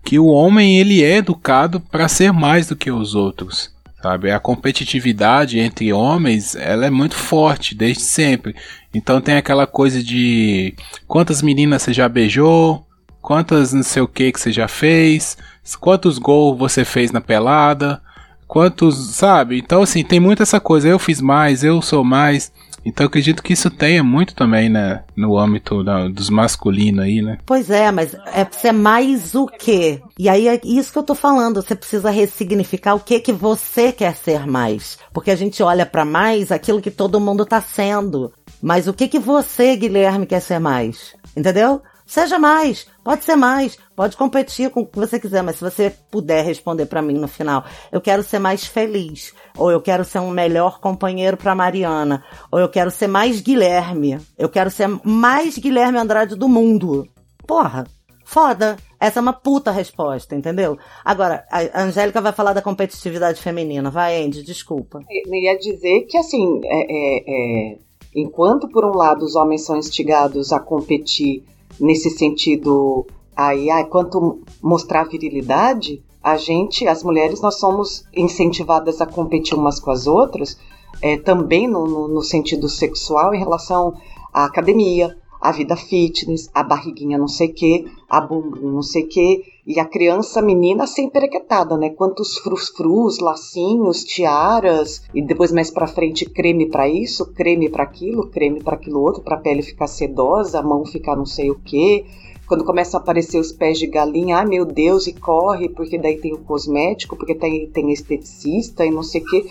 que 0.04 0.18
o 0.18 0.26
homem 0.26 0.78
ele 0.78 1.02
é 1.02 1.16
educado 1.16 1.80
para 1.80 2.08
ser 2.08 2.32
mais 2.32 2.68
do 2.68 2.76
que 2.76 2.90
os 2.90 3.14
outros, 3.14 3.73
sabe? 4.04 4.30
A 4.30 4.38
competitividade 4.38 5.58
entre 5.58 5.90
homens, 5.90 6.54
ela 6.54 6.84
é 6.84 6.90
muito 6.90 7.14
forte 7.14 7.74
desde 7.74 8.02
sempre. 8.02 8.54
Então 8.92 9.18
tem 9.18 9.38
aquela 9.38 9.66
coisa 9.66 10.02
de 10.02 10.74
quantas 11.08 11.40
meninas 11.40 11.80
você 11.80 11.94
já 11.94 12.06
beijou, 12.06 12.86
quantas 13.22 13.72
não 13.72 13.82
sei 13.82 14.02
o 14.02 14.08
que 14.08 14.30
que 14.30 14.38
você 14.38 14.52
já 14.52 14.68
fez, 14.68 15.38
quantos 15.80 16.18
gols 16.18 16.58
você 16.58 16.84
fez 16.84 17.12
na 17.12 17.20
pelada, 17.22 17.98
quantos, 18.46 19.14
sabe? 19.14 19.56
Então 19.56 19.80
assim, 19.80 20.04
tem 20.04 20.20
muito 20.20 20.42
essa 20.42 20.60
coisa, 20.60 20.86
eu 20.86 20.98
fiz 20.98 21.22
mais, 21.22 21.64
eu 21.64 21.80
sou 21.80 22.04
mais. 22.04 22.52
Então 22.84 23.06
acredito 23.06 23.42
que 23.42 23.52
isso 23.52 23.70
tenha 23.70 24.02
muito 24.02 24.34
também, 24.34 24.68
né, 24.68 25.02
no 25.16 25.38
âmbito 25.38 25.82
da, 25.82 26.08
dos 26.08 26.28
masculinos 26.30 27.04
aí, 27.04 27.22
né? 27.22 27.38
Pois 27.46 27.70
é, 27.70 27.90
mas 27.90 28.14
é 28.14 28.46
ser 28.50 28.72
mais 28.72 29.34
o 29.34 29.46
quê? 29.46 30.00
E 30.18 30.28
aí 30.28 30.48
é 30.48 30.60
isso 30.64 30.92
que 30.92 30.98
eu 30.98 31.02
tô 31.02 31.14
falando, 31.14 31.62
você 31.62 31.74
precisa 31.74 32.10
ressignificar 32.10 32.94
o 32.94 33.00
que 33.00 33.20
que 33.20 33.32
você 33.32 33.92
quer 33.92 34.14
ser 34.14 34.46
mais. 34.46 34.98
Porque 35.12 35.30
a 35.30 35.36
gente 35.36 35.62
olha 35.62 35.86
para 35.86 36.04
mais 36.04 36.52
aquilo 36.52 36.80
que 36.80 36.90
todo 36.90 37.20
mundo 37.20 37.44
tá 37.44 37.60
sendo. 37.60 38.32
Mas 38.60 38.86
o 38.86 38.92
que 38.92 39.08
que 39.08 39.18
você, 39.18 39.76
Guilherme, 39.76 40.26
quer 40.26 40.40
ser 40.40 40.58
mais? 40.58 41.14
Entendeu? 41.36 41.82
Seja 42.06 42.38
mais, 42.38 42.86
pode 43.02 43.24
ser 43.24 43.34
mais, 43.34 43.78
pode 43.96 44.16
competir 44.16 44.70
com 44.70 44.80
o 44.80 44.86
que 44.86 44.98
você 44.98 45.18
quiser, 45.18 45.42
mas 45.42 45.56
se 45.56 45.64
você 45.64 45.90
puder 46.10 46.44
responder 46.44 46.84
para 46.84 47.00
mim 47.00 47.14
no 47.14 47.26
final, 47.26 47.64
eu 47.90 48.00
quero 48.00 48.22
ser 48.22 48.38
mais 48.38 48.66
feliz, 48.66 49.32
ou 49.56 49.70
eu 49.70 49.80
quero 49.80 50.04
ser 50.04 50.18
um 50.18 50.30
melhor 50.30 50.80
companheiro 50.80 51.36
para 51.36 51.54
Mariana, 51.54 52.22
ou 52.52 52.60
eu 52.60 52.68
quero 52.68 52.90
ser 52.90 53.06
mais 53.06 53.40
Guilherme, 53.40 54.18
eu 54.36 54.50
quero 54.50 54.70
ser 54.70 54.88
mais 55.02 55.56
Guilherme 55.56 55.98
Andrade 55.98 56.36
do 56.36 56.48
mundo. 56.48 57.08
Porra, 57.46 57.86
foda. 58.24 58.76
Essa 59.00 59.20
é 59.20 59.22
uma 59.22 59.32
puta 59.32 59.70
resposta, 59.70 60.34
entendeu? 60.34 60.78
Agora, 61.04 61.44
a 61.50 61.82
Angélica 61.82 62.20
vai 62.20 62.32
falar 62.32 62.54
da 62.54 62.62
competitividade 62.62 63.40
feminina. 63.40 63.90
Vai, 63.90 64.22
Andy, 64.22 64.42
desculpa. 64.42 65.00
Eu 65.10 65.34
ia 65.34 65.58
dizer 65.58 66.06
que, 66.06 66.16
assim, 66.16 66.60
é, 66.64 66.86
é, 66.88 67.24
é, 67.26 67.78
enquanto 68.14 68.66
por 68.68 68.84
um 68.84 68.96
lado 68.96 69.24
os 69.24 69.36
homens 69.36 69.64
são 69.64 69.76
instigados 69.76 70.52
a 70.52 70.58
competir 70.58 71.44
nesse 71.80 72.10
sentido 72.10 73.06
aí, 73.36 73.70
ai, 73.70 73.84
quanto 73.84 74.40
mostrar 74.62 75.04
virilidade, 75.04 76.02
a 76.22 76.36
gente, 76.36 76.86
as 76.86 77.02
mulheres, 77.02 77.40
nós 77.40 77.58
somos 77.58 78.04
incentivadas 78.14 79.00
a 79.00 79.06
competir 79.06 79.58
umas 79.58 79.78
com 79.78 79.90
as 79.90 80.06
outras, 80.06 80.58
é, 81.02 81.18
também 81.18 81.66
no, 81.66 81.86
no, 81.86 82.08
no 82.08 82.22
sentido 82.22 82.68
sexual 82.68 83.34
em 83.34 83.38
relação 83.38 83.94
à 84.32 84.44
academia, 84.44 85.16
à 85.40 85.52
vida 85.52 85.76
fitness, 85.76 86.48
a 86.54 86.62
barriguinha 86.62 87.18
não 87.18 87.28
sei 87.28 87.48
que, 87.48 87.86
a 88.08 88.20
bumbum 88.20 88.72
não 88.72 88.82
sei 88.82 89.02
que, 89.02 89.44
e 89.66 89.80
a 89.80 89.84
criança 89.84 90.42
menina 90.42 90.86
sempre 90.86 91.20
perequetada, 91.20 91.76
né? 91.76 91.88
Quantos 91.90 92.36
frus-frus, 92.38 93.18
lacinhos, 93.18 94.04
tiaras, 94.04 95.02
e 95.14 95.22
depois 95.22 95.50
mais 95.50 95.70
para 95.70 95.86
frente 95.86 96.26
creme 96.26 96.66
para 96.66 96.88
isso, 96.88 97.32
creme 97.32 97.70
para 97.70 97.84
aquilo, 97.84 98.28
creme 98.28 98.62
para 98.62 98.74
aquilo 98.74 99.00
outro, 99.00 99.22
para 99.22 99.36
a 99.36 99.40
pele 99.40 99.62
ficar 99.62 99.86
sedosa, 99.86 100.58
a 100.58 100.62
mão 100.62 100.84
ficar 100.84 101.16
não 101.16 101.24
sei 101.24 101.50
o 101.50 101.58
que. 101.58 102.04
Quando 102.46 102.64
começa 102.64 102.98
a 102.98 103.00
aparecer 103.00 103.38
os 103.38 103.52
pés 103.52 103.78
de 103.78 103.86
galinha, 103.86 104.38
ah 104.38 104.44
meu 104.44 104.66
Deus, 104.66 105.06
e 105.06 105.14
corre, 105.14 105.70
porque 105.70 105.96
daí 105.96 106.18
tem 106.18 106.34
o 106.34 106.38
cosmético, 106.38 107.16
porque 107.16 107.34
tem, 107.34 107.66
tem 107.70 107.90
esteticista 107.90 108.84
e 108.84 108.90
não 108.90 109.02
sei 109.02 109.22
o 109.22 109.24
que. 109.24 109.46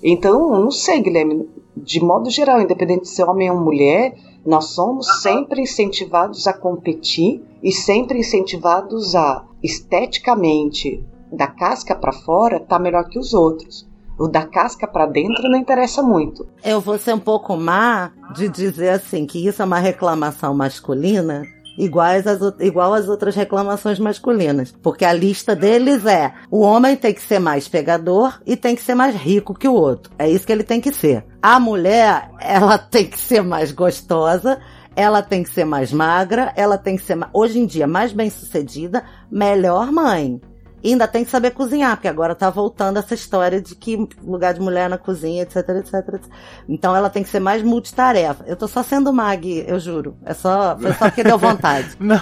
Então, 0.00 0.50
não 0.60 0.70
sei, 0.70 1.00
Guilherme, 1.00 1.48
de 1.76 1.98
modo 1.98 2.30
geral, 2.30 2.60
independente 2.60 3.02
de 3.02 3.08
ser 3.08 3.24
homem 3.24 3.50
ou 3.50 3.60
mulher, 3.60 4.14
nós 4.46 4.66
somos 4.66 5.22
sempre 5.22 5.60
incentivados 5.60 6.46
a 6.46 6.52
competir 6.52 7.42
e 7.62 7.72
sempre 7.72 8.20
incentivados 8.20 9.16
a 9.16 9.44
esteticamente 9.62 11.04
da 11.32 11.48
casca 11.48 11.94
para 11.94 12.12
fora 12.12 12.60
tá 12.60 12.78
melhor 12.78 13.08
que 13.08 13.18
os 13.18 13.34
outros. 13.34 13.86
O 14.18 14.28
da 14.28 14.46
casca 14.46 14.86
para 14.86 15.04
dentro 15.04 15.48
não 15.48 15.58
interessa 15.58 16.02
muito. 16.02 16.46
Eu 16.64 16.80
vou 16.80 16.98
ser 16.98 17.12
um 17.12 17.18
pouco 17.18 17.54
má 17.56 18.12
de 18.34 18.48
dizer 18.48 18.90
assim 18.90 19.26
que 19.26 19.46
isso 19.46 19.60
é 19.60 19.64
uma 19.64 19.78
reclamação 19.78 20.54
masculina, 20.54 21.42
iguais 21.78 22.26
às, 22.26 22.40
igual 22.60 22.94
às 22.94 23.08
outras 23.08 23.34
reclamações 23.34 23.98
masculinas. 23.98 24.74
Porque 24.82 25.04
a 25.04 25.12
lista 25.12 25.54
deles 25.54 26.04
é: 26.06 26.32
o 26.50 26.60
homem 26.60 26.96
tem 26.96 27.12
que 27.12 27.22
ser 27.22 27.38
mais 27.38 27.68
pegador 27.68 28.40
e 28.46 28.56
tem 28.56 28.74
que 28.74 28.82
ser 28.82 28.94
mais 28.94 29.14
rico 29.14 29.54
que 29.54 29.68
o 29.68 29.74
outro. 29.74 30.12
É 30.18 30.28
isso 30.28 30.46
que 30.46 30.52
ele 30.52 30.64
tem 30.64 30.80
que 30.80 30.92
ser. 30.92 31.24
A 31.42 31.60
mulher, 31.60 32.30
ela 32.40 32.78
tem 32.78 33.06
que 33.06 33.18
ser 33.18 33.42
mais 33.42 33.72
gostosa. 33.72 34.58
Ela 34.98 35.22
tem 35.22 35.42
que 35.42 35.50
ser 35.50 35.66
mais 35.66 35.92
magra, 35.92 36.54
ela 36.56 36.78
tem 36.78 36.96
que 36.96 37.02
ser, 37.02 37.18
hoje 37.30 37.58
em 37.58 37.66
dia, 37.66 37.86
mais 37.86 38.14
bem 38.14 38.30
sucedida, 38.30 39.04
melhor 39.30 39.92
mãe. 39.92 40.40
Ainda 40.84 41.08
tem 41.08 41.24
que 41.24 41.30
saber 41.30 41.50
cozinhar, 41.50 41.96
porque 41.96 42.06
agora 42.06 42.34
tá 42.34 42.48
voltando 42.48 42.98
essa 42.98 43.14
história 43.14 43.60
de 43.60 43.74
que 43.74 44.08
lugar 44.22 44.54
de 44.54 44.60
mulher 44.60 44.88
na 44.88 44.98
cozinha, 44.98 45.42
etc, 45.42 45.56
etc, 45.56 45.94
etc. 45.94 46.20
Então 46.68 46.94
ela 46.94 47.10
tem 47.10 47.22
que 47.22 47.28
ser 47.28 47.40
mais 47.40 47.62
multitarefa. 47.62 48.44
Eu 48.46 48.56
tô 48.56 48.68
só 48.68 48.82
sendo 48.82 49.12
mag, 49.12 49.64
eu 49.66 49.80
juro. 49.80 50.16
É 50.24 50.34
só, 50.34 50.76
foi 50.78 50.92
só 50.92 51.06
porque 51.06 51.24
deu 51.24 51.38
vontade. 51.38 51.88
Não, 51.98 52.20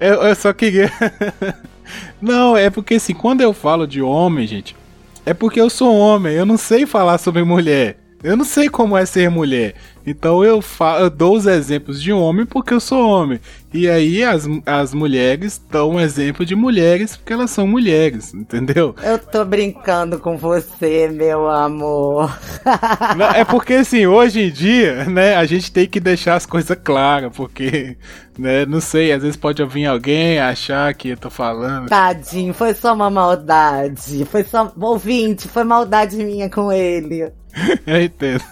eu, 0.00 0.14
eu 0.22 0.34
só 0.34 0.52
queria. 0.52 0.90
não, 2.20 2.56
é 2.56 2.68
porque 2.68 2.94
assim, 2.94 3.14
quando 3.14 3.40
eu 3.40 3.52
falo 3.52 3.86
de 3.86 4.02
homem, 4.02 4.46
gente, 4.46 4.74
é 5.24 5.32
porque 5.32 5.60
eu 5.60 5.70
sou 5.70 5.96
homem, 5.96 6.34
eu 6.34 6.46
não 6.46 6.56
sei 6.56 6.86
falar 6.86 7.18
sobre 7.18 7.42
mulher. 7.44 7.98
Eu 8.22 8.36
não 8.36 8.44
sei 8.44 8.68
como 8.68 8.96
é 8.96 9.06
ser 9.06 9.30
mulher. 9.30 9.74
Então 10.08 10.42
eu, 10.42 10.62
eu 11.00 11.10
dou 11.10 11.36
os 11.36 11.46
exemplos 11.46 12.02
de 12.02 12.12
homem 12.12 12.46
porque 12.46 12.72
eu 12.72 12.80
sou 12.80 13.06
homem. 13.06 13.40
E 13.72 13.86
aí 13.86 14.24
as, 14.24 14.48
as 14.64 14.94
mulheres 14.94 15.60
dão 15.70 15.90
um 15.90 16.00
exemplo 16.00 16.44
de 16.46 16.54
mulheres 16.54 17.16
porque 17.16 17.34
elas 17.34 17.50
são 17.50 17.66
mulheres, 17.66 18.32
entendeu? 18.32 18.94
Eu 19.02 19.18
tô 19.18 19.44
brincando 19.44 20.18
com 20.18 20.38
você, 20.38 21.08
meu 21.08 21.48
amor. 21.50 22.34
Não, 23.16 23.26
é 23.26 23.44
porque 23.44 23.74
assim, 23.74 24.06
hoje 24.06 24.40
em 24.40 24.50
dia, 24.50 25.04
né, 25.04 25.36
a 25.36 25.44
gente 25.44 25.70
tem 25.70 25.86
que 25.86 26.00
deixar 26.00 26.36
as 26.36 26.46
coisas 26.46 26.78
claras, 26.82 27.30
porque, 27.36 27.96
né, 28.38 28.64
não 28.64 28.80
sei, 28.80 29.12
às 29.12 29.22
vezes 29.22 29.36
pode 29.36 29.62
vir 29.66 29.84
alguém 29.84 30.38
achar 30.38 30.94
que 30.94 31.10
eu 31.10 31.16
tô 31.18 31.28
falando. 31.28 31.88
Tadinho, 31.88 32.54
foi 32.54 32.72
só 32.72 32.94
uma 32.94 33.10
maldade. 33.10 34.24
Foi 34.24 34.44
só. 34.44 34.72
Ouvinte, 34.80 35.46
foi 35.46 35.64
maldade 35.64 36.16
minha 36.16 36.48
com 36.48 36.72
ele. 36.72 37.30
eu 37.86 38.02
entendo. 38.02 38.42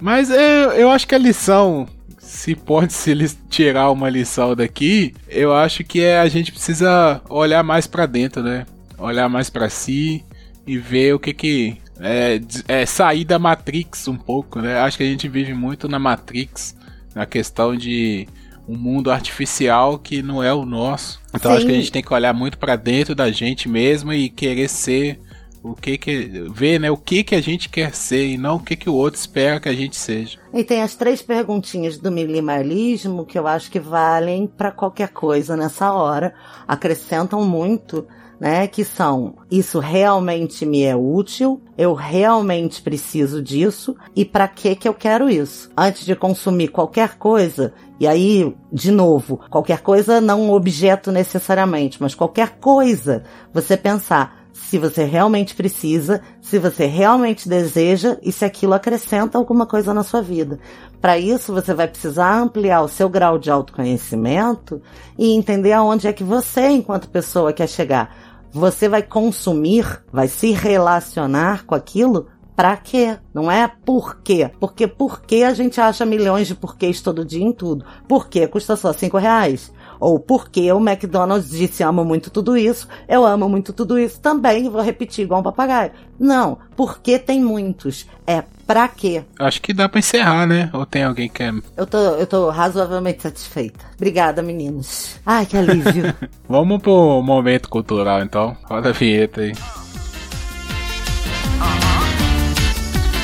Mas 0.00 0.30
eu, 0.30 0.72
eu 0.72 0.90
acho 0.90 1.06
que 1.06 1.14
a 1.14 1.18
lição 1.18 1.88
se 2.18 2.54
pode 2.54 2.92
se 2.92 3.14
tirar 3.48 3.90
uma 3.90 4.08
lição 4.08 4.56
daqui, 4.56 5.14
eu 5.28 5.54
acho 5.54 5.84
que 5.84 6.00
é 6.00 6.18
a 6.18 6.28
gente 6.28 6.50
precisa 6.50 7.20
olhar 7.28 7.62
mais 7.62 7.86
pra 7.86 8.06
dentro, 8.06 8.42
né? 8.42 8.66
Olhar 8.98 9.28
mais 9.28 9.50
pra 9.50 9.68
si 9.68 10.24
e 10.66 10.78
ver 10.78 11.14
o 11.14 11.18
que 11.18 11.32
que 11.32 11.76
é, 12.00 12.40
é 12.66 12.86
sair 12.86 13.24
da 13.24 13.38
Matrix 13.38 14.08
um 14.08 14.16
pouco, 14.16 14.60
né? 14.60 14.78
Acho 14.78 14.96
que 14.96 15.04
a 15.04 15.06
gente 15.06 15.28
vive 15.28 15.54
muito 15.54 15.88
na 15.88 15.98
Matrix, 15.98 16.76
na 17.14 17.24
questão 17.24 17.76
de 17.76 18.26
um 18.66 18.76
mundo 18.76 19.10
artificial 19.10 19.98
que 19.98 20.22
não 20.22 20.42
é 20.42 20.52
o 20.52 20.64
nosso. 20.64 21.20
Então 21.34 21.52
acho 21.52 21.66
que 21.66 21.70
a 21.70 21.74
Sim. 21.74 21.80
gente 21.80 21.92
tem 21.92 22.02
que 22.02 22.12
olhar 22.12 22.32
muito 22.32 22.58
pra 22.58 22.76
dentro 22.76 23.14
da 23.14 23.30
gente 23.30 23.68
mesmo 23.68 24.12
e 24.12 24.28
querer 24.28 24.68
ser 24.68 25.20
o 25.64 25.74
que 25.74 25.96
que 25.96 26.46
ver, 26.52 26.78
né, 26.78 26.90
o 26.90 26.96
que 26.96 27.24
que 27.24 27.34
a 27.34 27.40
gente 27.40 27.70
quer 27.70 27.94
ser 27.94 28.26
e 28.26 28.36
não 28.36 28.56
o 28.56 28.60
que 28.60 28.76
que 28.76 28.90
o 28.90 28.94
outro 28.94 29.18
espera 29.18 29.58
que 29.58 29.68
a 29.68 29.74
gente 29.74 29.96
seja. 29.96 30.38
E 30.52 30.62
tem 30.62 30.82
as 30.82 30.94
três 30.94 31.22
perguntinhas 31.22 31.96
do 31.96 32.12
minimalismo 32.12 33.24
que 33.24 33.38
eu 33.38 33.46
acho 33.46 33.70
que 33.70 33.80
valem 33.80 34.46
para 34.46 34.70
qualquer 34.70 35.08
coisa 35.08 35.56
nessa 35.56 35.90
hora, 35.90 36.34
acrescentam 36.68 37.42
muito, 37.46 38.06
né? 38.38 38.66
Que 38.66 38.84
são: 38.84 39.36
isso 39.50 39.78
realmente 39.78 40.66
me 40.66 40.82
é 40.82 40.94
útil? 40.94 41.62
Eu 41.78 41.94
realmente 41.94 42.82
preciso 42.82 43.42
disso? 43.42 43.96
E 44.14 44.22
para 44.22 44.46
que 44.46 44.76
que 44.76 44.86
eu 44.86 44.92
quero 44.92 45.30
isso? 45.30 45.70
Antes 45.74 46.04
de 46.04 46.14
consumir 46.14 46.68
qualquer 46.68 47.16
coisa, 47.16 47.72
e 47.98 48.06
aí, 48.06 48.54
de 48.70 48.90
novo, 48.90 49.40
qualquer 49.48 49.80
coisa 49.80 50.20
não 50.20 50.42
um 50.42 50.52
objeto 50.52 51.10
necessariamente, 51.10 52.02
mas 52.02 52.14
qualquer 52.14 52.58
coisa, 52.58 53.24
você 53.52 53.78
pensar 53.78 54.43
se 54.68 54.78
você 54.78 55.04
realmente 55.04 55.54
precisa, 55.54 56.22
se 56.40 56.58
você 56.58 56.86
realmente 56.86 57.48
deseja 57.48 58.16
e 58.22 58.32
se 58.32 58.44
aquilo 58.44 58.72
acrescenta 58.72 59.36
alguma 59.36 59.66
coisa 59.66 59.92
na 59.92 60.02
sua 60.02 60.22
vida. 60.22 60.58
Para 61.00 61.18
isso, 61.18 61.52
você 61.52 61.74
vai 61.74 61.86
precisar 61.86 62.38
ampliar 62.38 62.80
o 62.80 62.88
seu 62.88 63.08
grau 63.08 63.38
de 63.38 63.50
autoconhecimento 63.50 64.80
e 65.18 65.32
entender 65.36 65.72
aonde 65.72 66.08
é 66.08 66.12
que 66.12 66.24
você, 66.24 66.68
enquanto 66.68 67.10
pessoa, 67.10 67.52
quer 67.52 67.68
chegar. 67.68 68.16
Você 68.50 68.88
vai 68.88 69.02
consumir, 69.02 70.02
vai 70.10 70.28
se 70.28 70.52
relacionar 70.52 71.66
com 71.66 71.74
aquilo 71.74 72.26
Pra 72.56 72.76
quê? 72.76 73.18
Não 73.32 73.50
é 73.50 73.66
por 73.66 74.20
quê. 74.22 74.48
Porque 74.60 74.86
por 74.86 75.22
quê 75.22 75.42
a 75.42 75.52
gente 75.52 75.80
acha 75.80 76.06
milhões 76.06 76.46
de 76.46 76.54
porquês 76.54 77.00
todo 77.00 77.24
dia 77.24 77.42
em 77.42 77.52
tudo. 77.52 77.84
Por 78.06 78.28
quê 78.28 78.46
custa 78.46 78.76
só 78.76 78.92
cinco 78.92 79.18
reais? 79.18 79.72
Ou 80.00 80.18
por 80.18 80.48
que 80.48 80.70
o 80.72 80.78
McDonald's 80.78 81.50
disse 81.50 81.82
amo 81.82 82.04
muito 82.04 82.30
tudo 82.30 82.56
isso, 82.56 82.88
eu 83.08 83.24
amo 83.24 83.48
muito 83.48 83.72
tudo 83.72 83.98
isso 83.98 84.20
também, 84.20 84.68
vou 84.68 84.82
repetir 84.82 85.24
igual 85.24 85.40
um 85.40 85.44
papagaio. 85.44 85.92
Não, 86.18 86.58
porque 86.76 87.18
tem 87.18 87.42
muitos. 87.42 88.06
É 88.26 88.42
pra 88.66 88.88
quê? 88.88 89.24
Acho 89.38 89.60
que 89.60 89.74
dá 89.74 89.88
pra 89.88 89.98
encerrar, 89.98 90.46
né? 90.46 90.70
Ou 90.72 90.86
tem 90.86 91.04
alguém 91.04 91.28
que 91.28 91.34
quer... 91.34 91.52
Eu 91.76 91.86
tô, 91.86 91.98
eu 91.98 92.26
tô 92.26 92.50
razoavelmente 92.50 93.22
satisfeita. 93.22 93.84
Obrigada, 93.96 94.42
meninos. 94.42 95.16
Ai, 95.26 95.44
que 95.44 95.56
alívio. 95.56 96.14
Vamos 96.48 96.80
pro 96.80 97.22
momento 97.22 97.68
cultural 97.68 98.22
então. 98.22 98.56
Roda 98.64 98.90
a 98.90 98.92
vinheta 98.92 99.42
aí. 99.42 99.52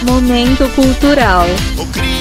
Momento 0.02 0.68
cultural. 0.74 1.44
Ô 1.78 1.86
Cride, 1.92 2.19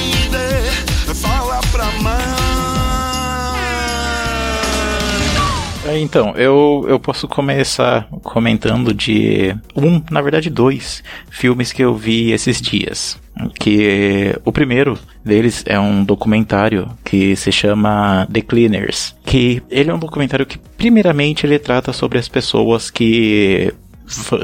É, 5.90 5.98
Então, 5.98 6.34
eu, 6.36 6.86
eu 6.88 7.00
posso 7.00 7.26
começar 7.26 8.06
comentando 8.22 8.94
de 8.94 9.56
um, 9.74 10.00
na 10.10 10.22
verdade 10.22 10.48
dois, 10.48 11.02
filmes 11.28 11.72
que 11.72 11.82
eu 11.82 11.94
vi 11.94 12.30
esses 12.30 12.60
dias. 12.60 13.18
Que 13.58 14.36
o 14.44 14.52
primeiro 14.52 14.98
deles 15.24 15.64
é 15.66 15.80
um 15.80 16.04
documentário 16.04 16.90
que 17.04 17.34
se 17.36 17.50
chama 17.50 18.28
The 18.30 18.42
Cleaners. 18.42 19.16
Que 19.24 19.62
ele 19.70 19.90
é 19.90 19.94
um 19.94 19.98
documentário 19.98 20.46
que, 20.46 20.58
primeiramente, 20.58 21.46
ele 21.46 21.58
trata 21.58 21.92
sobre 21.92 22.18
as 22.18 22.28
pessoas 22.28 22.90
que 22.90 23.72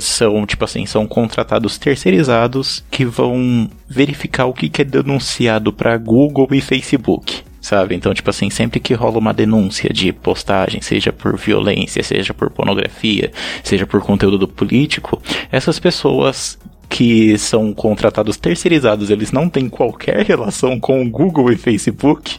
são, 0.01 0.47
tipo 0.47 0.65
assim, 0.65 0.87
são 0.87 1.07
contratados 1.07 1.77
terceirizados 1.77 2.85
que 2.91 3.05
vão 3.05 3.69
verificar 3.89 4.47
o 4.47 4.55
que 4.55 4.71
é 4.81 4.85
denunciado 4.85 5.73
para 5.73 5.97
Google 5.99 6.49
e 6.53 6.61
Facebook. 6.61 7.43
Sabe? 7.67 7.97
Então, 7.97 8.15
tipo 8.15 8.31
assim, 8.31 8.49
sempre 8.49 8.79
que 8.79 8.95
rola 8.95 9.19
uma 9.19 9.35
denúncia 9.35 9.93
de 9.93 10.13
postagem, 10.13 10.81
seja 10.81 11.13
por 11.13 11.37
violência, 11.37 12.01
seja 12.01 12.33
por 12.33 12.49
pornografia, 12.49 13.33
seja 13.65 13.85
por 13.85 14.01
conteúdo 14.03 14.39
do 14.39 14.47
político, 14.47 15.21
essas 15.51 15.81
pessoas 15.81 16.57
que 16.89 17.37
são 17.37 17.75
contratados 17.75 18.37
terceirizados, 18.37 19.11
eles 19.11 19.33
não 19.33 19.49
têm 19.49 19.69
qualquer 19.69 20.25
relação 20.25 20.79
com 20.79 21.03
o 21.03 21.11
Google 21.11 21.51
e 21.51 21.57
Facebook, 21.57 22.39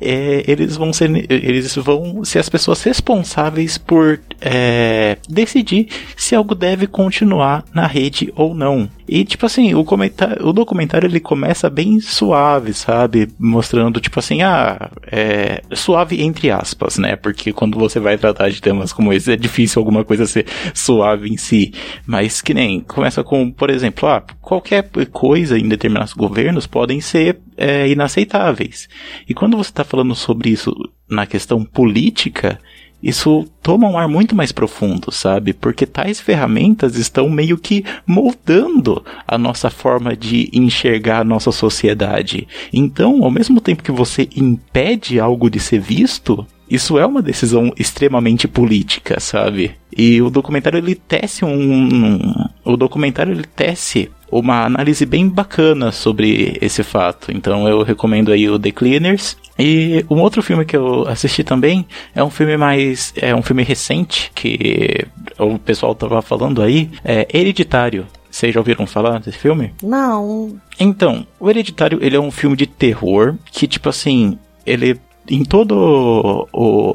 é, 0.00 0.42
eles 0.48 0.76
vão 0.76 0.92
ser, 0.92 1.12
eles 1.30 1.76
vão 1.76 2.24
ser 2.24 2.40
as 2.40 2.48
pessoas 2.48 2.82
responsáveis 2.82 3.78
por 3.78 4.18
é, 4.40 5.16
decidir 5.28 5.86
se 6.16 6.34
algo 6.34 6.56
deve 6.56 6.88
continuar 6.88 7.64
na 7.72 7.86
rede 7.86 8.32
ou 8.34 8.52
não. 8.52 8.90
E 9.08 9.24
tipo 9.24 9.46
assim, 9.46 9.74
o, 9.74 9.84
comentário, 9.84 10.46
o 10.46 10.52
documentário 10.52 11.06
ele 11.06 11.20
começa 11.20 11.70
bem 11.70 12.00
suave, 12.00 12.72
sabe? 12.72 13.28
Mostrando 13.38 14.00
tipo 14.00 14.18
assim, 14.18 14.42
ah, 14.42 14.90
é, 15.06 15.62
suave 15.72 16.22
entre 16.22 16.50
aspas, 16.50 16.98
né? 16.98 17.16
Porque 17.16 17.52
quando 17.52 17.78
você 17.78 18.00
vai 18.00 18.18
tratar 18.18 18.48
de 18.50 18.60
temas 18.60 18.92
como 18.92 19.12
esse 19.12 19.32
é 19.32 19.36
difícil 19.36 19.80
alguma 19.80 20.04
coisa 20.04 20.26
ser 20.26 20.46
suave 20.74 21.28
em 21.28 21.36
si. 21.36 21.72
Mas 22.06 22.40
que 22.40 22.52
nem 22.52 22.80
começa 22.80 23.22
com, 23.22 23.50
por 23.50 23.70
exemplo, 23.70 24.08
ah, 24.08 24.22
qualquer 24.40 24.88
coisa 25.12 25.58
em 25.58 25.68
determinados 25.68 26.12
governos 26.12 26.66
podem 26.66 27.00
ser 27.00 27.38
é, 27.56 27.88
inaceitáveis. 27.88 28.88
E 29.28 29.34
quando 29.34 29.56
você 29.56 29.70
está 29.70 29.84
falando 29.84 30.14
sobre 30.14 30.50
isso 30.50 30.72
na 31.08 31.26
questão 31.26 31.64
política, 31.64 32.58
isso 33.06 33.46
toma 33.62 33.88
um 33.88 33.96
ar 33.96 34.08
muito 34.08 34.34
mais 34.34 34.50
profundo, 34.50 35.12
sabe? 35.12 35.52
Porque 35.52 35.86
tais 35.86 36.20
ferramentas 36.20 36.96
estão 36.96 37.30
meio 37.30 37.56
que 37.56 37.84
moldando 38.04 39.04
a 39.28 39.38
nossa 39.38 39.70
forma 39.70 40.16
de 40.16 40.50
enxergar 40.52 41.20
a 41.20 41.24
nossa 41.24 41.52
sociedade. 41.52 42.48
Então, 42.72 43.22
ao 43.22 43.30
mesmo 43.30 43.60
tempo 43.60 43.84
que 43.84 43.92
você 43.92 44.28
impede 44.34 45.20
algo 45.20 45.48
de 45.48 45.60
ser 45.60 45.78
visto, 45.78 46.44
isso 46.68 46.98
é 46.98 47.06
uma 47.06 47.22
decisão 47.22 47.72
extremamente 47.78 48.48
política, 48.48 49.20
sabe? 49.20 49.72
E 49.96 50.20
o 50.20 50.30
documentário 50.30 50.78
ele 50.78 50.94
tece 50.94 51.44
um, 51.44 52.18
o 52.64 52.76
documentário 52.76 53.32
ele 53.32 53.44
tece 53.44 54.10
uma 54.30 54.64
análise 54.64 55.06
bem 55.06 55.28
bacana 55.28 55.92
sobre 55.92 56.58
esse 56.60 56.82
fato. 56.82 57.30
Então 57.32 57.68
eu 57.68 57.82
recomendo 57.82 58.32
aí 58.32 58.48
o 58.48 58.58
The 58.58 58.72
Cleaners. 58.72 59.36
E 59.58 60.04
um 60.10 60.20
outro 60.20 60.42
filme 60.42 60.64
que 60.64 60.76
eu 60.76 61.06
assisti 61.08 61.42
também 61.42 61.86
é 62.14 62.22
um 62.22 62.30
filme 62.30 62.56
mais 62.56 63.14
é 63.16 63.34
um 63.34 63.42
filme 63.42 63.62
recente 63.62 64.30
que 64.34 65.06
o 65.38 65.58
pessoal 65.58 65.94
tava 65.94 66.20
falando 66.20 66.60
aí, 66.60 66.90
é 67.04 67.26
Hereditário. 67.32 68.06
Vocês 68.30 68.52
já 68.52 68.60
ouviram 68.60 68.86
falar 68.86 69.18
desse 69.18 69.38
filme? 69.38 69.72
Não. 69.82 70.60
Então, 70.78 71.26
o 71.40 71.48
Hereditário, 71.48 71.98
ele 72.02 72.16
é 72.16 72.20
um 72.20 72.30
filme 72.30 72.54
de 72.54 72.66
terror 72.66 73.36
que, 73.50 73.66
tipo 73.66 73.88
assim, 73.88 74.38
ele 74.66 75.00
em 75.30 75.44
toda 75.44 75.74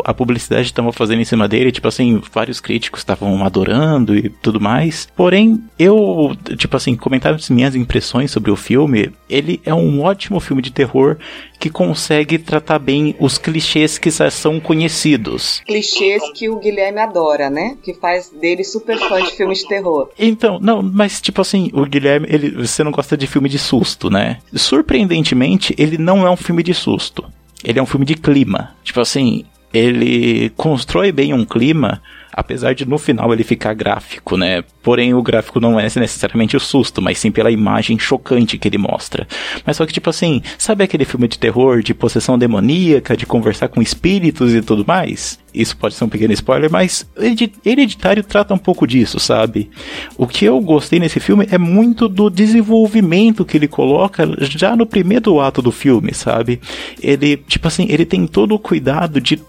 a 0.03 0.13
publicidade 0.13 0.63
que 0.63 0.71
estavam 0.71 0.91
fazendo 0.91 1.21
em 1.21 1.25
cima 1.25 1.47
dele, 1.47 1.71
tipo 1.71 1.87
assim, 1.87 2.21
vários 2.33 2.59
críticos 2.59 3.01
estavam 3.01 3.43
adorando 3.43 4.15
e 4.15 4.29
tudo 4.29 4.59
mais. 4.59 5.07
Porém, 5.15 5.61
eu, 5.77 6.35
tipo 6.57 6.75
assim, 6.75 6.95
comentar 6.95 7.33
as 7.33 7.49
minhas 7.49 7.75
impressões 7.75 8.31
sobre 8.31 8.51
o 8.51 8.55
filme, 8.55 9.11
ele 9.29 9.61
é 9.65 9.73
um 9.73 10.01
ótimo 10.01 10.39
filme 10.39 10.61
de 10.61 10.71
terror 10.71 11.17
que 11.59 11.69
consegue 11.69 12.39
tratar 12.39 12.79
bem 12.79 13.15
os 13.19 13.37
clichês 13.37 13.99
que 13.99 14.09
já 14.09 14.31
são 14.31 14.59
conhecidos. 14.59 15.61
Clichês 15.65 16.23
que 16.33 16.49
o 16.49 16.57
Guilherme 16.57 16.99
adora, 16.99 17.51
né? 17.51 17.77
Que 17.83 17.93
faz 17.93 18.29
dele 18.29 18.63
super 18.63 18.97
fã 18.97 19.21
de 19.21 19.31
filmes 19.31 19.59
de 19.59 19.67
terror. 19.67 20.09
Então, 20.17 20.59
não, 20.59 20.81
mas 20.81 21.21
tipo 21.21 21.39
assim, 21.39 21.69
o 21.73 21.85
Guilherme, 21.85 22.25
ele, 22.29 22.49
você 22.49 22.83
não 22.83 22.91
gosta 22.91 23.15
de 23.15 23.27
filme 23.27 23.47
de 23.47 23.59
susto, 23.59 24.09
né? 24.09 24.39
Surpreendentemente, 24.55 25.75
ele 25.77 25.99
não 25.99 26.25
é 26.25 26.31
um 26.31 26.35
filme 26.35 26.63
de 26.63 26.73
susto. 26.73 27.23
Ele 27.63 27.79
é 27.79 27.81
um 27.83 27.85
filme 27.85 28.05
de 28.05 28.15
clima. 28.15 28.75
Tipo 28.83 28.99
assim, 29.01 29.45
ele 29.73 30.49
constrói 30.57 31.11
bem 31.11 31.33
um 31.33 31.45
clima, 31.45 32.01
apesar 32.33 32.73
de 32.73 32.85
no 32.85 32.97
final 32.97 33.31
ele 33.33 33.43
ficar 33.43 33.73
gráfico, 33.73 34.35
né? 34.35 34.63
Porém, 34.83 35.13
o 35.13 35.21
gráfico 35.21 35.59
não 35.59 35.79
é 35.79 35.83
necessariamente 35.83 36.57
o 36.57 36.59
susto, 36.59 37.01
mas 37.01 37.17
sim 37.17 37.31
pela 37.31 37.51
imagem 37.51 37.97
chocante 37.97 38.57
que 38.57 38.67
ele 38.67 38.77
mostra. 38.77 39.27
Mas 39.65 39.77
só 39.77 39.85
que, 39.85 39.93
tipo 39.93 40.09
assim, 40.09 40.41
sabe 40.57 40.83
aquele 40.83 41.05
filme 41.05 41.27
de 41.27 41.39
terror, 41.39 41.81
de 41.81 41.93
possessão 41.93 42.37
demoníaca, 42.37 43.15
de 43.15 43.25
conversar 43.25 43.69
com 43.69 43.81
espíritos 43.81 44.53
e 44.53 44.61
tudo 44.61 44.85
mais? 44.85 45.39
Isso 45.53 45.75
pode 45.75 45.95
ser 45.95 46.03
um 46.03 46.09
pequeno 46.09 46.33
spoiler, 46.33 46.71
mas 46.71 47.05
Hereditário 47.65 48.23
trata 48.23 48.53
um 48.53 48.57
pouco 48.57 48.87
disso, 48.87 49.19
sabe? 49.19 49.69
O 50.17 50.25
que 50.25 50.45
eu 50.45 50.59
gostei 50.61 50.99
nesse 50.99 51.19
filme 51.19 51.47
é 51.51 51.57
muito 51.57 52.07
do 52.07 52.29
desenvolvimento 52.29 53.43
que 53.43 53.57
ele 53.57 53.67
coloca 53.67 54.23
já 54.39 54.75
no 54.75 54.85
primeiro 54.85 55.39
ato 55.39 55.61
do 55.61 55.71
filme, 55.71 56.13
sabe? 56.13 56.61
Ele, 57.01 57.37
tipo 57.37 57.67
assim, 57.67 57.85
ele 57.89 58.05
tem 58.05 58.25
todo 58.25 58.55
o 58.55 58.59
cuidado 58.59 59.19
de, 59.19 59.39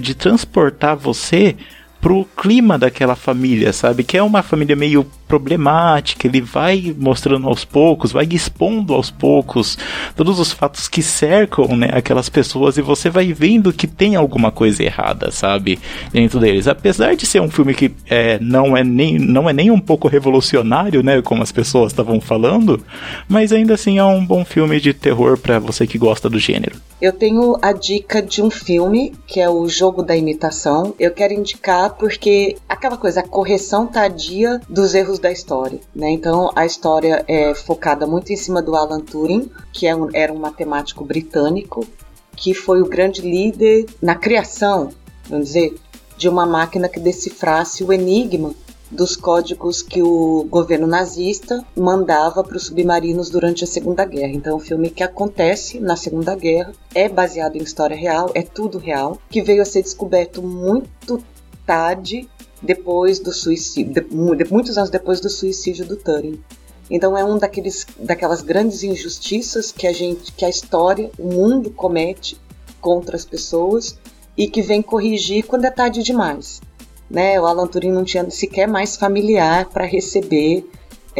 de 0.00 0.14
transportar 0.14 0.96
você 0.96 1.56
pro 2.00 2.26
clima 2.36 2.78
daquela 2.78 3.14
família, 3.14 3.72
sabe? 3.72 4.02
Que 4.02 4.16
é 4.16 4.22
uma 4.22 4.42
família 4.42 4.74
meio 4.74 5.04
problemática, 5.28 6.26
ele 6.26 6.40
vai 6.40 6.94
mostrando 6.98 7.46
aos 7.46 7.64
poucos, 7.64 8.10
vai 8.10 8.26
expondo 8.32 8.94
aos 8.94 9.12
poucos 9.12 9.78
todos 10.16 10.40
os 10.40 10.50
fatos 10.50 10.88
que 10.88 11.02
cercam, 11.02 11.76
né, 11.76 11.90
aquelas 11.92 12.28
pessoas 12.28 12.76
e 12.76 12.82
você 12.82 13.08
vai 13.08 13.32
vendo 13.32 13.72
que 13.72 13.86
tem 13.86 14.16
alguma 14.16 14.50
coisa 14.50 14.82
errada, 14.82 15.30
sabe, 15.30 15.78
dentro 16.12 16.40
deles. 16.40 16.66
Apesar 16.66 17.14
de 17.14 17.26
ser 17.26 17.40
um 17.40 17.48
filme 17.48 17.74
que 17.74 17.92
é, 18.08 18.40
não, 18.40 18.76
é 18.76 18.82
nem, 18.82 19.20
não 19.20 19.48
é 19.48 19.52
nem 19.52 19.70
um 19.70 19.78
pouco 19.78 20.08
revolucionário, 20.08 21.00
né, 21.00 21.22
como 21.22 21.44
as 21.44 21.52
pessoas 21.52 21.92
estavam 21.92 22.20
falando, 22.20 22.84
mas 23.28 23.52
ainda 23.52 23.74
assim 23.74 23.98
é 23.98 24.04
um 24.04 24.26
bom 24.26 24.44
filme 24.44 24.80
de 24.80 24.92
terror 24.92 25.38
para 25.38 25.60
você 25.60 25.86
que 25.86 25.96
gosta 25.96 26.28
do 26.28 26.40
gênero. 26.40 26.76
Eu 27.00 27.12
tenho 27.12 27.56
a 27.62 27.72
dica 27.72 28.20
de 28.20 28.42
um 28.42 28.50
filme 28.50 29.12
que 29.26 29.40
é 29.40 29.48
o 29.48 29.66
Jogo 29.68 30.02
da 30.02 30.14
Imitação. 30.14 30.94
Eu 30.98 31.12
quero 31.12 31.32
indicar 31.32 31.89
porque 31.90 32.56
aquela 32.68 32.96
coisa, 32.96 33.20
a 33.20 33.26
correção 33.26 33.86
tardia 33.86 34.60
dos 34.68 34.94
erros 34.94 35.18
da 35.18 35.30
história, 35.30 35.80
né? 35.94 36.10
Então 36.10 36.50
a 36.54 36.64
história 36.64 37.24
é 37.26 37.54
focada 37.54 38.06
muito 38.06 38.32
em 38.32 38.36
cima 38.36 38.62
do 38.62 38.74
Alan 38.74 39.00
Turing, 39.00 39.50
que 39.72 39.86
é 39.86 39.94
um, 39.94 40.08
era 40.14 40.32
um 40.32 40.38
matemático 40.38 41.04
britânico 41.04 41.86
que 42.36 42.54
foi 42.54 42.80
o 42.80 42.88
grande 42.88 43.20
líder 43.20 43.86
na 44.00 44.14
criação, 44.14 44.90
vamos 45.28 45.48
dizer, 45.48 45.74
de 46.16 46.28
uma 46.28 46.46
máquina 46.46 46.88
que 46.88 46.98
decifrasse 46.98 47.84
o 47.84 47.92
enigma 47.92 48.54
dos 48.90 49.14
códigos 49.14 49.82
que 49.82 50.02
o 50.02 50.44
governo 50.50 50.86
nazista 50.86 51.64
mandava 51.76 52.42
para 52.42 52.56
os 52.56 52.66
submarinos 52.66 53.30
durante 53.30 53.62
a 53.62 53.66
Segunda 53.66 54.04
Guerra. 54.04 54.32
Então, 54.32 54.56
um 54.56 54.60
filme 54.60 54.90
que 54.90 55.02
acontece 55.02 55.78
na 55.78 55.96
Segunda 55.96 56.34
Guerra, 56.34 56.72
é 56.94 57.08
baseado 57.08 57.56
em 57.56 57.62
história 57.62 57.96
real, 57.96 58.30
é 58.34 58.42
tudo 58.42 58.78
real, 58.78 59.18
que 59.30 59.42
veio 59.42 59.62
a 59.62 59.64
ser 59.64 59.82
descoberto 59.82 60.42
muito 60.42 61.22
tarde 61.70 62.28
depois 62.62 63.18
do 63.18 63.32
suicídio, 63.32 63.92
de, 63.92 64.50
muitos 64.50 64.76
anos 64.76 64.90
depois 64.90 65.20
do 65.20 65.30
suicídio 65.30 65.86
do 65.86 65.96
Turing. 65.96 66.40
Então 66.90 67.16
é 67.16 67.24
um 67.24 67.38
daqueles, 67.38 67.86
daquelas 67.98 68.42
grandes 68.42 68.82
injustiças 68.82 69.70
que 69.70 69.86
a 69.86 69.92
gente, 69.92 70.32
que 70.32 70.44
a 70.44 70.48
história, 70.48 71.10
o 71.18 71.28
mundo 71.32 71.70
comete 71.70 72.36
contra 72.80 73.16
as 73.16 73.24
pessoas 73.24 73.96
e 74.36 74.48
que 74.48 74.62
vem 74.62 74.82
corrigir 74.82 75.44
quando 75.44 75.64
é 75.64 75.70
tarde 75.70 76.02
demais 76.02 76.60
né? 77.10 77.40
O 77.40 77.46
Alan 77.46 77.66
Turing 77.66 77.90
não 77.90 78.04
tinha 78.04 78.30
sequer 78.30 78.68
mais 78.68 78.96
familiar 78.96 79.68
para 79.68 79.84
receber 79.84 80.64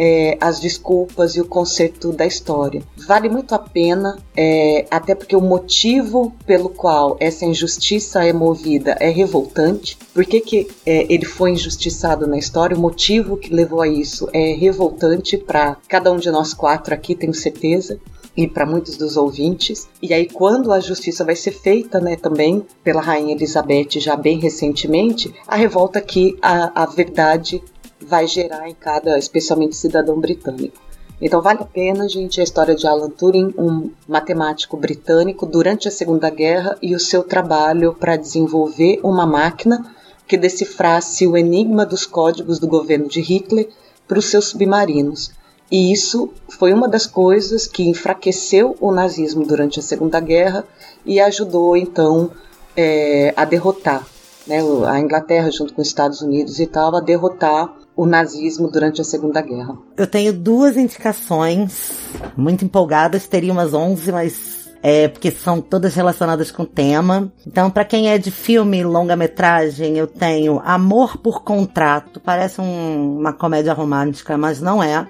é, 0.03 0.35
as 0.41 0.59
desculpas 0.59 1.35
e 1.35 1.41
o 1.41 1.45
conserto 1.45 2.11
da 2.11 2.25
história. 2.25 2.81
Vale 3.07 3.29
muito 3.29 3.53
a 3.53 3.59
pena, 3.59 4.17
é, 4.35 4.87
até 4.89 5.13
porque 5.13 5.35
o 5.35 5.41
motivo 5.41 6.33
pelo 6.43 6.69
qual 6.69 7.17
essa 7.19 7.45
injustiça 7.45 8.25
é 8.25 8.33
movida 8.33 8.97
é 8.99 9.09
revoltante. 9.09 9.95
Por 10.11 10.25
que, 10.25 10.41
que 10.41 10.67
é, 10.87 11.05
ele 11.07 11.25
foi 11.25 11.51
injustiçado 11.51 12.25
na 12.25 12.39
história? 12.39 12.75
O 12.75 12.79
motivo 12.79 13.37
que 13.37 13.53
levou 13.53 13.79
a 13.79 13.87
isso 13.87 14.27
é 14.33 14.53
revoltante 14.53 15.37
para 15.37 15.77
cada 15.87 16.11
um 16.11 16.17
de 16.17 16.31
nós 16.31 16.51
quatro 16.51 16.95
aqui, 16.95 17.13
tenho 17.13 17.33
certeza 17.35 17.99
e 18.35 18.47
para 18.47 18.65
muitos 18.65 18.97
dos 18.97 19.17
ouvintes. 19.17 19.87
E 20.01 20.13
aí, 20.13 20.25
quando 20.27 20.71
a 20.71 20.79
justiça 20.79 21.23
vai 21.23 21.35
ser 21.35 21.51
feita, 21.51 21.99
né, 21.99 22.15
também 22.15 22.65
pela 22.83 23.01
Rainha 23.01 23.35
Elizabeth, 23.35 23.99
já 23.99 24.15
bem 24.15 24.39
recentemente, 24.39 25.31
a 25.45 25.55
revolta 25.55 26.01
que 26.01 26.37
a, 26.41 26.83
a 26.83 26.85
verdade 26.85 27.61
vai 28.01 28.27
gerar 28.27 28.67
em 28.67 28.73
cada, 28.73 29.17
especialmente 29.17 29.75
cidadão 29.75 30.19
britânico. 30.19 30.81
Então 31.21 31.41
vale 31.41 31.59
a 31.61 31.65
pena, 31.65 32.09
gente, 32.09 32.41
a 32.41 32.43
história 32.43 32.73
de 32.73 32.87
Alan 32.87 33.09
Turing, 33.09 33.53
um 33.57 33.91
matemático 34.07 34.75
britânico 34.75 35.45
durante 35.45 35.87
a 35.87 35.91
Segunda 35.91 36.29
Guerra 36.31 36.77
e 36.81 36.95
o 36.95 36.99
seu 36.99 37.23
trabalho 37.23 37.93
para 37.93 38.15
desenvolver 38.15 38.99
uma 39.03 39.25
máquina 39.25 39.85
que 40.27 40.35
decifrasse 40.35 41.27
o 41.27 41.37
enigma 41.37 41.85
dos 41.85 42.05
códigos 42.05 42.57
do 42.57 42.67
governo 42.67 43.07
de 43.07 43.21
Hitler 43.21 43.69
para 44.07 44.17
os 44.17 44.25
seus 44.25 44.45
submarinos. 44.45 45.31
E 45.69 45.91
isso 45.91 46.29
foi 46.49 46.73
uma 46.73 46.87
das 46.87 47.05
coisas 47.05 47.67
que 47.67 47.83
enfraqueceu 47.83 48.75
o 48.79 48.91
nazismo 48.91 49.45
durante 49.45 49.79
a 49.79 49.83
Segunda 49.83 50.19
Guerra 50.19 50.65
e 51.05 51.19
ajudou 51.19 51.77
então 51.77 52.31
é, 52.75 53.33
a 53.37 53.45
derrotar 53.45 54.05
né, 54.47 54.59
a 54.87 54.99
Inglaterra 54.99 55.51
junto 55.51 55.73
com 55.73 55.81
os 55.81 55.87
Estados 55.87 56.21
Unidos 56.21 56.59
e 56.59 56.65
tal 56.65 56.95
a 56.95 56.99
derrotar 56.99 57.73
o 57.95 58.05
nazismo 58.05 58.69
durante 58.69 59.01
a 59.01 59.03
Segunda 59.03 59.41
Guerra. 59.41 59.77
Eu 59.97 60.07
tenho 60.07 60.33
duas 60.33 60.77
indicações 60.77 61.91
muito 62.35 62.65
empolgadas, 62.65 63.27
teria 63.27 63.51
umas 63.51 63.73
11, 63.73 64.11
mas 64.11 64.61
é, 64.83 65.07
porque 65.07 65.29
são 65.29 65.61
todas 65.61 65.93
relacionadas 65.93 66.49
com 66.51 66.63
o 66.63 66.65
tema. 66.65 67.31
Então, 67.45 67.69
para 67.69 67.85
quem 67.85 68.09
é 68.09 68.17
de 68.17 68.31
filme 68.31 68.83
longa-metragem, 68.83 69.97
eu 69.97 70.07
tenho 70.07 70.59
Amor 70.63 71.17
por 71.17 71.43
Contrato. 71.43 72.19
Parece 72.19 72.59
um, 72.59 73.19
uma 73.19 73.33
comédia 73.33 73.73
romântica, 73.73 74.37
mas 74.37 74.59
não 74.59 74.81
é. 74.81 75.07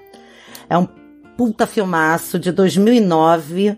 É 0.70 0.78
um 0.78 0.88
puta 1.38 1.66
filmaço 1.66 2.38
de 2.38 2.52
2009 2.52 3.78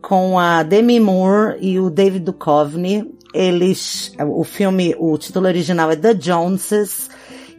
com 0.00 0.38
a 0.38 0.62
Demi 0.62 1.00
Moore 1.00 1.56
e 1.60 1.78
o 1.78 1.90
David 1.90 2.24
Duchovny. 2.24 3.12
Eles, 3.34 4.12
o 4.20 4.44
filme, 4.44 4.94
o 4.98 5.16
título 5.16 5.46
original 5.46 5.90
é 5.90 5.96
The 5.96 6.14
Joneses 6.20 7.08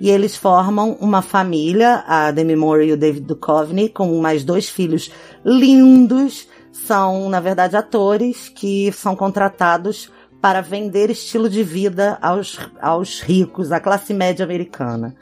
e 0.04 0.10
eles 0.10 0.36
formam 0.36 0.98
uma 1.00 1.22
família, 1.22 2.04
a 2.06 2.30
Demi 2.30 2.58
Moore 2.58 2.88
e 2.88 2.92
o 2.92 2.98
David 2.98 3.26
Duchovny, 3.26 3.88
com 3.88 4.20
mais 4.20 4.44
dois 4.44 4.68
filhos 4.68 5.10
lindos. 5.46 6.46
São, 6.74 7.30
na 7.30 7.40
verdade, 7.40 7.78
atores 7.78 8.50
que 8.50 8.92
são 8.92 9.16
contratados 9.16 10.12
para 10.42 10.60
vender 10.60 11.10
estilo 11.10 11.50
de 11.50 11.64
vida 11.64 12.18
aos, 12.22 12.60
aos 12.82 13.22
ricos, 13.22 13.72
à 13.72 13.80
classe 13.80 14.14
média 14.14 14.44
americana. 14.44 15.16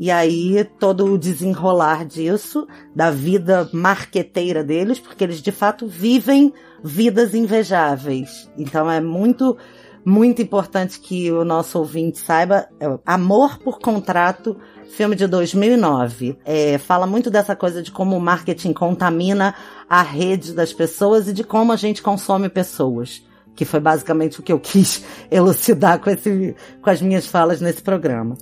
E 0.00 0.10
aí 0.10 0.68
todo 0.80 1.04
o 1.04 1.16
desenrolar 1.16 2.04
disso, 2.04 2.66
da 2.92 3.12
vida 3.12 3.70
marqueteira 3.72 4.64
deles, 4.64 4.98
porque 4.98 5.22
eles 5.22 5.40
de 5.40 5.52
fato 5.52 5.86
vivem 5.86 6.52
vidas 6.82 7.34
invejáveis. 7.34 8.50
Então 8.58 8.90
é 8.90 9.00
muito, 9.00 9.56
muito 10.04 10.42
importante 10.42 11.00
que 11.00 11.32
o 11.32 11.44
nosso 11.44 11.78
ouvinte 11.78 12.18
saiba. 12.18 12.68
É, 12.78 12.86
Amor 13.06 13.58
por 13.58 13.78
Contrato, 13.78 14.56
filme 14.90 15.16
de 15.16 15.26
2009. 15.26 16.38
É, 16.44 16.78
fala 16.78 17.06
muito 17.06 17.30
dessa 17.30 17.56
coisa 17.56 17.82
de 17.82 17.90
como 17.90 18.16
o 18.16 18.20
marketing 18.20 18.72
contamina 18.72 19.54
a 19.88 20.02
rede 20.02 20.52
das 20.52 20.72
pessoas 20.72 21.28
e 21.28 21.32
de 21.32 21.42
como 21.42 21.72
a 21.72 21.76
gente 21.76 22.02
consome 22.02 22.48
pessoas 22.48 23.22
que 23.54 23.64
foi 23.64 23.80
basicamente 23.80 24.40
o 24.40 24.42
que 24.42 24.52
eu 24.52 24.58
quis 24.58 25.04
elucidar 25.30 26.00
com, 26.00 26.10
esse, 26.10 26.54
com 26.82 26.90
as 26.90 27.00
minhas 27.00 27.26
falas 27.26 27.60
nesse 27.60 27.82
programa. 27.82 28.36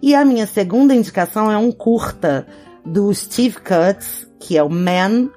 E 0.00 0.14
a 0.14 0.24
minha 0.24 0.46
segunda 0.46 0.94
indicação 0.94 1.50
é 1.50 1.56
um 1.56 1.72
curta 1.72 2.46
do 2.84 3.12
Steve 3.12 3.56
Cutts, 3.56 4.26
que 4.38 4.56
é 4.56 4.62
o 4.62 4.70
Man. 4.70 5.30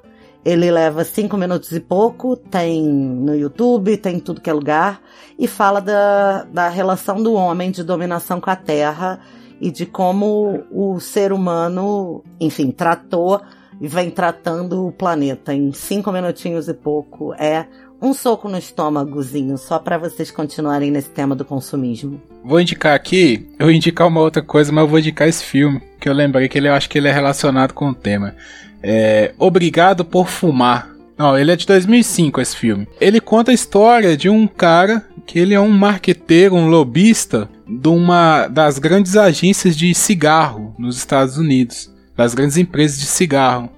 Ele 0.43 0.71
leva 0.71 1.03
cinco 1.03 1.37
minutos 1.37 1.71
e 1.71 1.79
pouco, 1.79 2.35
tem 2.35 2.83
no 2.83 3.35
YouTube, 3.35 3.97
tem 3.97 4.19
tudo 4.19 4.41
que 4.41 4.49
é 4.49 4.53
lugar, 4.53 5.01
e 5.37 5.47
fala 5.47 5.79
da, 5.79 6.43
da 6.45 6.67
relação 6.67 7.21
do 7.21 7.33
homem 7.33 7.69
de 7.69 7.83
dominação 7.83 8.41
com 8.41 8.49
a 8.49 8.55
Terra 8.55 9.19
e 9.59 9.69
de 9.69 9.85
como 9.85 10.63
o 10.71 10.99
ser 10.99 11.31
humano, 11.31 12.23
enfim, 12.39 12.71
tratou 12.71 13.39
e 13.79 13.87
vem 13.87 14.09
tratando 14.09 14.87
o 14.87 14.91
planeta 14.91 15.53
em 15.53 15.71
cinco 15.71 16.11
minutinhos 16.11 16.67
e 16.67 16.73
pouco. 16.73 17.33
É 17.35 17.67
um 18.01 18.13
soco 18.13 18.49
no 18.49 18.57
estômagozinho, 18.57 19.59
só 19.59 19.77
para 19.77 19.99
vocês 19.99 20.31
continuarem 20.31 20.89
nesse 20.89 21.09
tema 21.11 21.35
do 21.35 21.45
consumismo. 21.45 22.19
Vou 22.43 22.59
indicar 22.59 22.95
aqui, 22.95 23.47
eu 23.59 23.67
vou 23.67 23.71
indicar 23.71 24.07
uma 24.07 24.21
outra 24.21 24.41
coisa, 24.41 24.71
mas 24.71 24.83
eu 24.83 24.87
vou 24.87 24.97
indicar 24.97 25.27
esse 25.27 25.43
filme, 25.43 25.79
que 25.99 26.09
eu 26.09 26.13
lembrei 26.13 26.49
que 26.49 26.57
ele, 26.57 26.67
eu 26.67 26.73
acho 26.73 26.89
que 26.89 26.97
ele 26.97 27.07
é 27.07 27.11
relacionado 27.11 27.73
com 27.73 27.89
o 27.89 27.93
tema. 27.93 28.35
É 28.83 29.33
Obrigado 29.37 30.03
por 30.03 30.27
Fumar. 30.27 30.89
Não, 31.17 31.37
ele 31.37 31.51
é 31.51 31.55
de 31.55 31.67
2005 31.67 32.41
esse 32.41 32.57
filme. 32.57 32.87
Ele 32.99 33.19
conta 33.19 33.51
a 33.51 33.53
história 33.53 34.17
de 34.17 34.27
um 34.27 34.47
cara 34.47 35.05
que 35.25 35.37
ele 35.37 35.53
é 35.53 35.59
um 35.59 35.69
marqueteiro, 35.69 36.55
um 36.55 36.67
lobista 36.67 37.47
de 37.67 37.87
uma 37.87 38.47
das 38.47 38.79
grandes 38.79 39.15
agências 39.15 39.77
de 39.77 39.93
cigarro 39.93 40.73
nos 40.79 40.97
Estados 40.97 41.37
Unidos, 41.37 41.93
das 42.17 42.33
grandes 42.33 42.57
empresas 42.57 42.99
de 42.99 43.05
cigarro. 43.05 43.69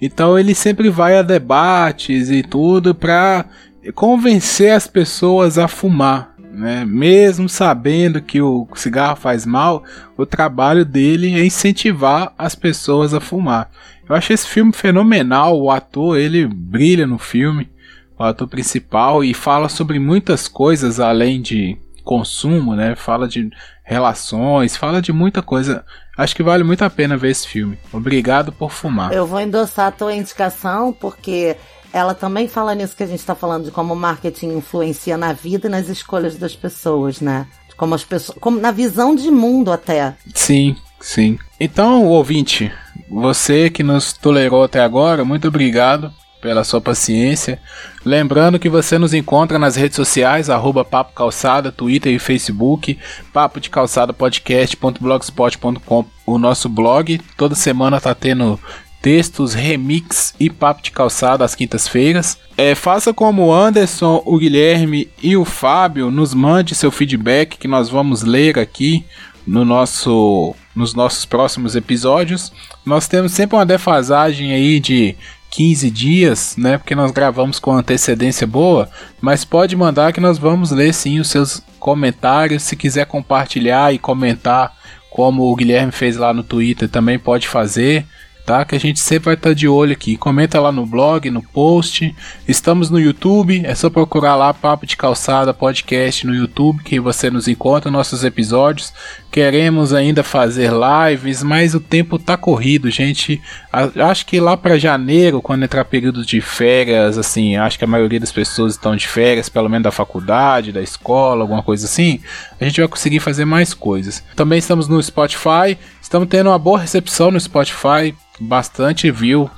Então 0.00 0.38
ele 0.38 0.54
sempre 0.54 0.88
vai 0.90 1.18
a 1.18 1.22
debates 1.22 2.30
e 2.30 2.42
tudo 2.42 2.94
para 2.94 3.46
convencer 3.94 4.72
as 4.72 4.86
pessoas 4.86 5.58
a 5.58 5.66
fumar. 5.66 6.34
Né? 6.52 6.84
Mesmo 6.84 7.48
sabendo 7.48 8.20
que 8.20 8.40
o 8.40 8.68
cigarro 8.74 9.16
faz 9.16 9.44
mal, 9.44 9.82
o 10.16 10.26
trabalho 10.26 10.84
dele 10.84 11.34
é 11.34 11.44
incentivar 11.44 12.32
as 12.36 12.54
pessoas 12.54 13.14
a 13.14 13.20
fumar. 13.20 13.70
Eu 14.08 14.14
achei 14.14 14.34
esse 14.34 14.46
filme 14.46 14.72
fenomenal. 14.72 15.60
O 15.60 15.70
ator 15.70 16.18
ele 16.18 16.46
brilha 16.46 17.06
no 17.06 17.18
filme, 17.18 17.70
o 18.18 18.22
ator 18.22 18.48
principal, 18.48 19.22
e 19.24 19.32
fala 19.32 19.68
sobre 19.68 19.98
muitas 19.98 20.48
coisas 20.48 21.00
além 21.00 21.40
de 21.40 21.76
consumo, 22.04 22.74
né? 22.74 22.94
Fala 22.96 23.28
de 23.28 23.48
relações, 23.84 24.76
fala 24.76 25.00
de 25.00 25.12
muita 25.12 25.42
coisa. 25.42 25.84
Acho 26.16 26.36
que 26.36 26.42
vale 26.42 26.62
muito 26.62 26.84
a 26.84 26.90
pena 26.90 27.16
ver 27.16 27.30
esse 27.30 27.46
filme. 27.46 27.78
Obrigado 27.92 28.52
por 28.52 28.70
fumar. 28.70 29.12
Eu 29.12 29.26
vou 29.26 29.40
endossar 29.40 29.88
a 29.88 29.92
tua 29.92 30.14
indicação 30.14 30.92
porque 30.92 31.56
ela 31.92 32.14
também 32.14 32.48
fala 32.48 32.74
nisso 32.74 32.96
que 32.96 33.02
a 33.02 33.06
gente 33.06 33.20
está 33.20 33.34
falando 33.34 33.64
de 33.64 33.70
como 33.70 33.94
o 33.94 33.96
marketing 33.96 34.56
influencia 34.56 35.16
na 35.16 35.32
vida 35.32 35.68
e 35.68 35.70
nas 35.70 35.88
escolhas 35.88 36.36
das 36.36 36.56
pessoas, 36.56 37.20
né? 37.20 37.46
De 37.68 37.74
como 37.74 37.94
as 37.94 38.04
pessoas, 38.04 38.38
como 38.40 38.58
na 38.58 38.70
visão 38.70 39.14
de 39.14 39.30
mundo 39.30 39.70
até. 39.70 40.14
Sim, 40.34 40.76
Sim. 41.02 41.38
Então, 41.58 42.06
ouvinte, 42.06 42.72
você 43.10 43.68
que 43.68 43.82
nos 43.82 44.12
tolerou 44.12 44.62
até 44.62 44.80
agora, 44.80 45.24
muito 45.24 45.48
obrigado 45.48 46.12
pela 46.40 46.64
sua 46.64 46.80
paciência. 46.80 47.60
Lembrando 48.04 48.58
que 48.58 48.68
você 48.68 48.98
nos 48.98 49.12
encontra 49.12 49.58
nas 49.58 49.76
redes 49.76 49.96
sociais, 49.96 50.48
arroba 50.48 50.84
Papo 50.84 51.12
Calçada, 51.12 51.70
Twitter 51.70 52.12
e 52.12 52.18
Facebook, 52.18 52.98
papo 53.32 53.60
de 53.60 53.68
calçada 53.68 54.12
podcast.blogspot.com, 54.12 56.04
o 56.24 56.38
nosso 56.38 56.68
blog. 56.68 57.20
Toda 57.36 57.54
semana 57.54 58.00
tá 58.00 58.14
tendo 58.14 58.58
textos, 59.00 59.54
remix 59.54 60.34
e 60.38 60.48
papo 60.48 60.82
de 60.82 60.92
calçada 60.92 61.44
às 61.44 61.54
quintas-feiras. 61.54 62.38
É, 62.56 62.74
faça 62.76 63.12
como 63.12 63.46
o 63.46 63.52
Anderson, 63.52 64.22
o 64.24 64.38
Guilherme 64.38 65.08
e 65.20 65.36
o 65.36 65.44
Fábio, 65.44 66.10
nos 66.10 66.32
mande 66.32 66.76
seu 66.76 66.90
feedback 66.90 67.58
que 67.58 67.66
nós 67.68 67.88
vamos 67.88 68.22
ler 68.22 68.58
aqui 68.58 69.04
no 69.46 69.64
nosso, 69.64 70.54
nos 70.74 70.94
nossos 70.94 71.24
próximos 71.24 71.76
episódios. 71.76 72.52
Nós 72.84 73.06
temos 73.06 73.32
sempre 73.32 73.56
uma 73.56 73.66
defasagem 73.66 74.52
aí 74.52 74.80
de 74.80 75.16
15 75.50 75.90
dias, 75.90 76.54
né? 76.56 76.78
Porque 76.78 76.94
nós 76.94 77.10
gravamos 77.10 77.58
com 77.58 77.72
antecedência 77.72 78.46
boa, 78.46 78.88
mas 79.20 79.44
pode 79.44 79.76
mandar 79.76 80.12
que 80.12 80.20
nós 80.20 80.38
vamos 80.38 80.70
ler 80.70 80.94
sim 80.94 81.20
os 81.20 81.28
seus 81.28 81.62
comentários. 81.78 82.62
Se 82.62 82.74
quiser 82.74 83.06
compartilhar 83.06 83.92
e 83.92 83.98
comentar, 83.98 84.74
como 85.10 85.42
o 85.42 85.54
Guilherme 85.54 85.92
fez 85.92 86.16
lá 86.16 86.32
no 86.32 86.42
Twitter, 86.42 86.88
também 86.88 87.18
pode 87.18 87.46
fazer 87.46 88.06
tá? 88.44 88.64
Que 88.64 88.74
a 88.74 88.80
gente 88.80 89.00
sempre 89.00 89.26
vai 89.26 89.34
estar 89.34 89.50
tá 89.50 89.54
de 89.54 89.68
olho 89.68 89.92
aqui. 89.92 90.16
Comenta 90.16 90.60
lá 90.60 90.72
no 90.72 90.86
blog, 90.86 91.30
no 91.30 91.42
post. 91.42 92.14
Estamos 92.46 92.90
no 92.90 92.98
YouTube, 92.98 93.62
é 93.64 93.74
só 93.74 93.88
procurar 93.88 94.36
lá 94.36 94.52
Papo 94.52 94.86
de 94.86 94.96
Calçada 94.96 95.54
Podcast 95.54 96.26
no 96.26 96.34
YouTube 96.34 96.82
que 96.82 96.98
você 97.00 97.30
nos 97.30 97.48
encontra 97.48 97.90
nossos 97.90 98.24
episódios. 98.24 98.92
Queremos 99.32 99.94
ainda 99.94 100.22
fazer 100.22 100.70
lives, 100.70 101.42
mas 101.42 101.74
o 101.74 101.80
tempo 101.80 102.18
tá 102.18 102.36
corrido, 102.36 102.90
gente. 102.90 103.40
Acho 103.72 104.26
que 104.26 104.38
lá 104.38 104.58
para 104.58 104.78
janeiro, 104.78 105.40
quando 105.40 105.62
entrar 105.62 105.86
período 105.86 106.22
de 106.22 106.42
férias, 106.42 107.16
assim, 107.16 107.56
acho 107.56 107.78
que 107.78 107.84
a 107.84 107.88
maioria 107.88 108.20
das 108.20 108.30
pessoas 108.30 108.74
estão 108.74 108.94
de 108.94 109.08
férias, 109.08 109.48
pelo 109.48 109.70
menos 109.70 109.84
da 109.84 109.90
faculdade, 109.90 110.70
da 110.70 110.82
escola, 110.82 111.40
alguma 111.40 111.62
coisa 111.62 111.86
assim, 111.86 112.20
a 112.60 112.64
gente 112.66 112.78
vai 112.78 112.86
conseguir 112.86 113.20
fazer 113.20 113.46
mais 113.46 113.72
coisas. 113.72 114.22
Também 114.36 114.58
estamos 114.58 114.86
no 114.86 115.02
Spotify, 115.02 115.78
estamos 116.02 116.28
tendo 116.28 116.50
uma 116.50 116.58
boa 116.58 116.80
recepção 116.80 117.30
no 117.30 117.40
Spotify 117.40 118.14
bastante 118.38 119.10
view 119.10 119.50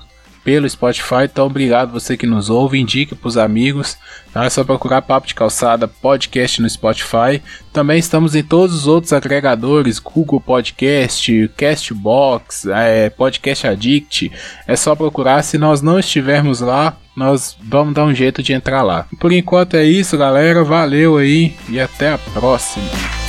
pelo 0.45 0.69
Spotify, 0.69 1.25
então 1.25 1.47
obrigado 1.47 1.91
você 1.91 2.16
que 2.16 2.27
nos 2.27 2.51
ouve, 2.51 2.79
indique 2.79 3.15
para 3.15 3.27
os 3.27 3.39
amigos, 3.39 3.97
tá? 4.33 4.45
é 4.45 4.51
só 4.51 4.62
procurar 4.62 5.03
Papo 5.03 5.27
de 5.27 5.35
Calçada 5.35 5.89
Podcast 5.89 6.61
no 6.61 6.69
Spotify, 6.69 7.43
também 7.73 7.99
estamos 7.99 8.35
em 8.35 8.43
todos 8.43 8.77
os 8.77 8.87
outros 8.87 9.12
agregadores, 9.12 9.99
Google 9.99 10.41
Podcast, 10.41 11.51
Castbox, 11.57 12.66
é, 12.66 13.09
Podcast 13.09 13.66
Addict, 13.66 14.31
é 14.69 14.77
só 14.77 14.95
procurar, 14.95 15.43
se 15.43 15.57
nós 15.57 15.81
não 15.81 15.99
estivermos 15.99 16.61
lá, 16.61 16.97
nós 17.16 17.57
vamos 17.62 17.95
dar 17.95 18.05
um 18.05 18.15
jeito 18.15 18.43
de 18.43 18.53
entrar 18.53 18.83
lá. 18.83 19.07
Por 19.19 19.33
enquanto 19.33 19.75
é 19.75 19.85
isso 19.85 20.19
galera, 20.19 20.62
valeu 20.62 21.16
aí 21.16 21.55
e 21.69 21.81
até 21.81 22.12
a 22.12 22.19
próxima. 22.19 23.23